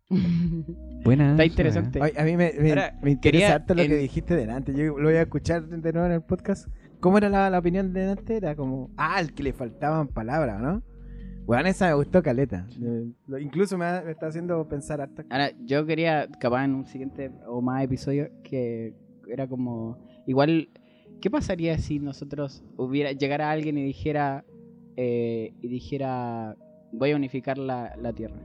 Buena. 1.04 1.32
Está 1.32 1.44
esa, 1.44 1.52
interesante. 1.52 2.00
Ay, 2.02 2.12
a 2.18 2.24
mí 2.24 2.36
me, 2.38 2.54
me, 2.60 2.70
Ahora, 2.70 3.00
me 3.02 3.12
interesa 3.12 3.22
quería 3.22 3.54
harto 3.56 3.76
lo 3.76 3.82
en- 3.82 3.90
que 3.90 3.98
dijiste 3.98 4.36
delante. 4.36 4.74
Yo 4.74 4.98
lo 4.98 5.04
voy 5.10 5.16
a 5.16 5.22
escuchar 5.24 5.68
de 5.68 5.94
nuevo 5.94 6.08
en 6.08 6.14
el 6.14 6.22
podcast. 6.22 6.68
¿Cómo 7.00 7.18
era 7.18 7.30
la, 7.30 7.50
la 7.50 7.60
opinión 7.60 7.94
de 7.94 8.02
delante? 8.02 8.38
Era 8.38 8.56
como, 8.56 8.90
ah, 8.98 9.20
el 9.20 9.34
que 9.34 9.44
le 9.44 9.54
faltaban 9.54 10.08
palabras, 10.08 10.60
¿no? 10.62 10.82
Bueno, 11.46 11.70
esa 11.70 11.88
me 11.88 11.94
gustó 11.94 12.24
caleta. 12.24 12.66
Eh, 12.82 13.08
incluso 13.40 13.78
me, 13.78 13.86
ha- 13.86 14.02
me 14.04 14.12
está 14.12 14.28
haciendo 14.28 14.68
pensar 14.68 15.02
harto. 15.02 15.24
Ahora, 15.30 15.52
yo 15.66 15.86
quería, 15.86 16.28
capaz 16.40 16.66
en 16.66 16.74
un 16.76 16.86
siguiente 16.88 17.32
o 17.48 17.62
más 17.62 17.84
episodio, 17.84 18.30
que 18.44 18.94
era 19.28 19.48
como, 19.48 19.98
igual, 20.26 20.70
¿qué 21.22 21.30
pasaría 21.30 21.78
si 21.78 22.00
nosotros 22.00 22.64
hubiera, 22.78 23.12
llegara 23.12 23.52
alguien 23.52 23.78
y 23.78 23.84
dijera, 23.84 24.44
eh, 24.98 25.54
y 25.62 25.68
dijera, 25.68 26.56
voy 26.92 27.12
a 27.12 27.16
unificar 27.16 27.58
la, 27.60 27.96
la 28.02 28.12
Tierra? 28.14 28.38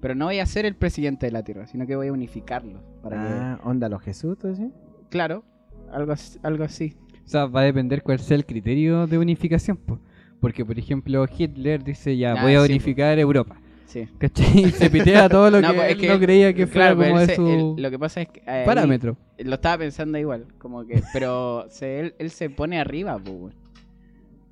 Pero 0.00 0.14
no 0.14 0.24
voy 0.26 0.38
a 0.38 0.46
ser 0.46 0.64
el 0.64 0.74
presidente 0.76 1.26
de 1.26 1.32
la 1.32 1.42
Tierra, 1.42 1.66
sino 1.66 1.86
que 1.86 1.94
voy 1.94 2.06
a 2.08 2.12
unificarlo. 2.12 2.80
Para 3.02 3.52
Ah, 3.54 3.60
onda 3.64 3.90
los 3.90 4.00
Jesús, 4.02 4.38
¿tú 4.38 4.48
decís? 4.48 4.68
que, 4.72 5.08
claro, 5.10 5.44
algo, 5.92 6.12
as- 6.12 6.38
algo 6.42 6.64
así. 6.64 6.94
O 7.22 7.28
sea, 7.28 7.44
va 7.46 7.60
a 7.60 7.64
depender 7.64 8.02
cuál 8.02 8.18
sea 8.18 8.36
el 8.36 8.46
criterio 8.46 9.06
de 9.06 9.18
unificación. 9.18 9.76
po. 9.76 9.98
Porque, 10.40 10.64
por 10.64 10.78
ejemplo, 10.78 11.26
Hitler 11.36 11.82
dice 11.84 12.16
ya, 12.16 12.32
Ah, 12.32 12.42
voy 12.42 12.54
a 12.54 12.62
sí, 12.62 12.68
po. 12.68 12.72
unificar 12.72 13.18
Europa. 13.18 13.60
Sí. 13.86 14.06
¿Cachai? 14.18 14.60
Y 14.66 14.70
se 14.70 14.88
pitea 14.88 15.28
todo 15.28 15.50
lo 15.50 15.60
No, 15.62 15.68
que 15.70 15.74
pues, 15.74 15.86
es 15.88 15.92
él 15.94 16.00
que- 16.00 16.08
no 16.08 16.20
creía 16.20 16.54
que 16.54 16.66
fuera 16.66 16.94
Claro, 16.94 16.98
pero 16.98 17.10
como 17.10 17.20
él 17.20 17.26
de 17.26 17.34
su 17.36 17.48
él- 17.48 17.82
lo 17.82 17.90
que 17.90 17.98
pasa 17.98 18.20
es 18.22 18.28
que... 18.28 18.40
eh, 18.46 18.62
parámetro. 18.64 19.16
Lo 19.38 19.54
estaba 19.54 19.78
pensando 19.78 20.16
igual, 20.18 20.46
como 20.58 20.86
que, 20.86 21.02
pero 21.12 21.66
se, 21.68 22.00
él, 22.00 22.14
él 22.18 22.30
se 22.30 22.50
pone 22.50 22.80
arriba, 22.80 23.18
pues. 23.18 23.54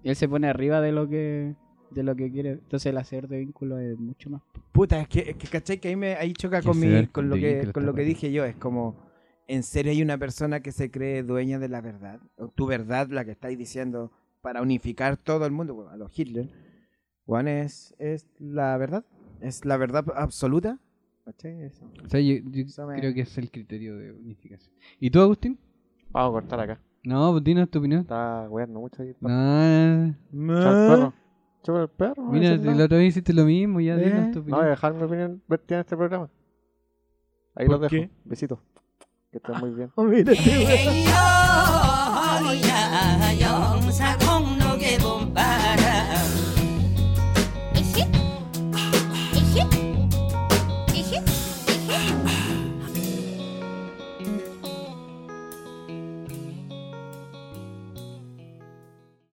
Él 0.04 0.16
se 0.16 0.28
pone 0.28 0.48
arriba 0.48 0.80
de 0.80 0.92
lo 0.92 1.08
que 1.08 1.54
de 1.90 2.02
lo 2.02 2.14
que 2.14 2.30
quiere. 2.30 2.50
Entonces 2.50 2.86
el 2.90 2.98
hacer 2.98 3.28
de 3.28 3.38
vínculo 3.38 3.78
es 3.78 3.98
mucho 3.98 4.28
más. 4.28 4.42
Puta, 4.72 5.00
es 5.00 5.08
que, 5.08 5.20
es 5.30 5.36
que 5.36 5.48
¿cachai? 5.48 5.78
Que 5.78 5.88
ahí, 5.88 5.96
me, 5.96 6.14
ahí 6.16 6.32
choca 6.34 6.60
Que 6.60 6.66
con, 6.68 6.78
mi, 6.78 7.06
con 7.06 7.30
lo 7.30 7.36
que, 7.36 7.54
vínculo 7.54 7.72
con 7.72 7.86
lo 7.86 7.94
que 7.94 8.02
dije 8.02 8.30
yo. 8.30 8.44
Es 8.44 8.56
como, 8.56 8.96
¿en 9.46 9.62
serio 9.62 9.90
hay 9.92 10.02
una 10.02 10.18
persona 10.18 10.60
que 10.60 10.70
se 10.70 10.90
cree 10.90 11.22
dueña 11.22 11.58
de 11.58 11.68
la 11.68 11.80
verdad? 11.80 12.20
O 12.36 12.48
tu 12.48 12.66
verdad, 12.66 13.08
la 13.10 13.24
que 13.24 13.30
estáis 13.30 13.56
diciendo 13.56 14.12
para 14.42 14.62
unificar 14.62 15.16
todo 15.16 15.44
el 15.46 15.52
mundo, 15.52 15.74
bueno, 15.74 15.90
a 15.90 15.96
los 15.96 16.16
Hitler. 16.18 16.48
Juan 17.26 17.48
es, 17.48 17.94
es 17.98 18.26
la 18.38 18.76
verdad, 18.78 19.04
es 19.40 19.64
la 19.64 19.76
verdad 19.76 20.04
absoluta. 20.16 20.78
Eso. 21.42 21.84
O 22.04 22.08
sea, 22.08 22.20
yo, 22.20 22.36
yo 22.50 22.64
Eso 22.64 22.86
me- 22.86 22.98
creo 22.98 23.12
que 23.12 23.20
es 23.20 23.36
el 23.36 23.50
criterio 23.50 23.98
de 23.98 24.12
unificación. 24.12 24.72
¿Y 24.98 25.10
tú, 25.10 25.20
Agustín? 25.20 25.58
Vamos 26.10 26.30
a 26.30 26.32
cortar 26.32 26.60
acá. 26.60 26.80
No, 27.04 27.32
pues 27.32 27.44
dinos 27.44 27.68
tu 27.68 27.80
opinión. 27.80 28.00
Está 28.00 28.46
weando 28.48 28.80
mucho 28.80 29.02
ahí. 29.02 29.14
No, 29.20 30.06
no, 30.32 30.96
no. 30.96 31.14
Chupa 31.62 31.82
el 31.82 31.88
perro. 31.88 32.22
No 32.22 32.30
Mira, 32.32 32.56
la 32.56 32.84
otra 32.84 32.96
vez 32.96 33.08
hiciste 33.08 33.34
lo 33.34 33.44
mismo, 33.44 33.78
ya 33.80 33.96
¿Eh? 33.96 34.04
dinos 34.06 34.30
tu 34.32 34.38
No, 34.38 34.44
voy 34.44 34.52
a 34.52 34.56
opinión. 34.56 34.70
dejar 34.70 34.94
mi 34.94 35.02
opinión 35.02 35.42
vertida 35.46 35.76
en 35.76 35.80
este 35.80 35.96
programa. 35.98 36.30
Ahí 37.54 37.66
¿Por 37.66 37.78
los 37.80 37.90
dejo. 37.90 38.02
qué? 38.06 38.10
Besitos. 38.24 38.58
Que 39.30 39.36
estén 39.36 39.58
muy 39.58 39.70
bien. 39.74 39.90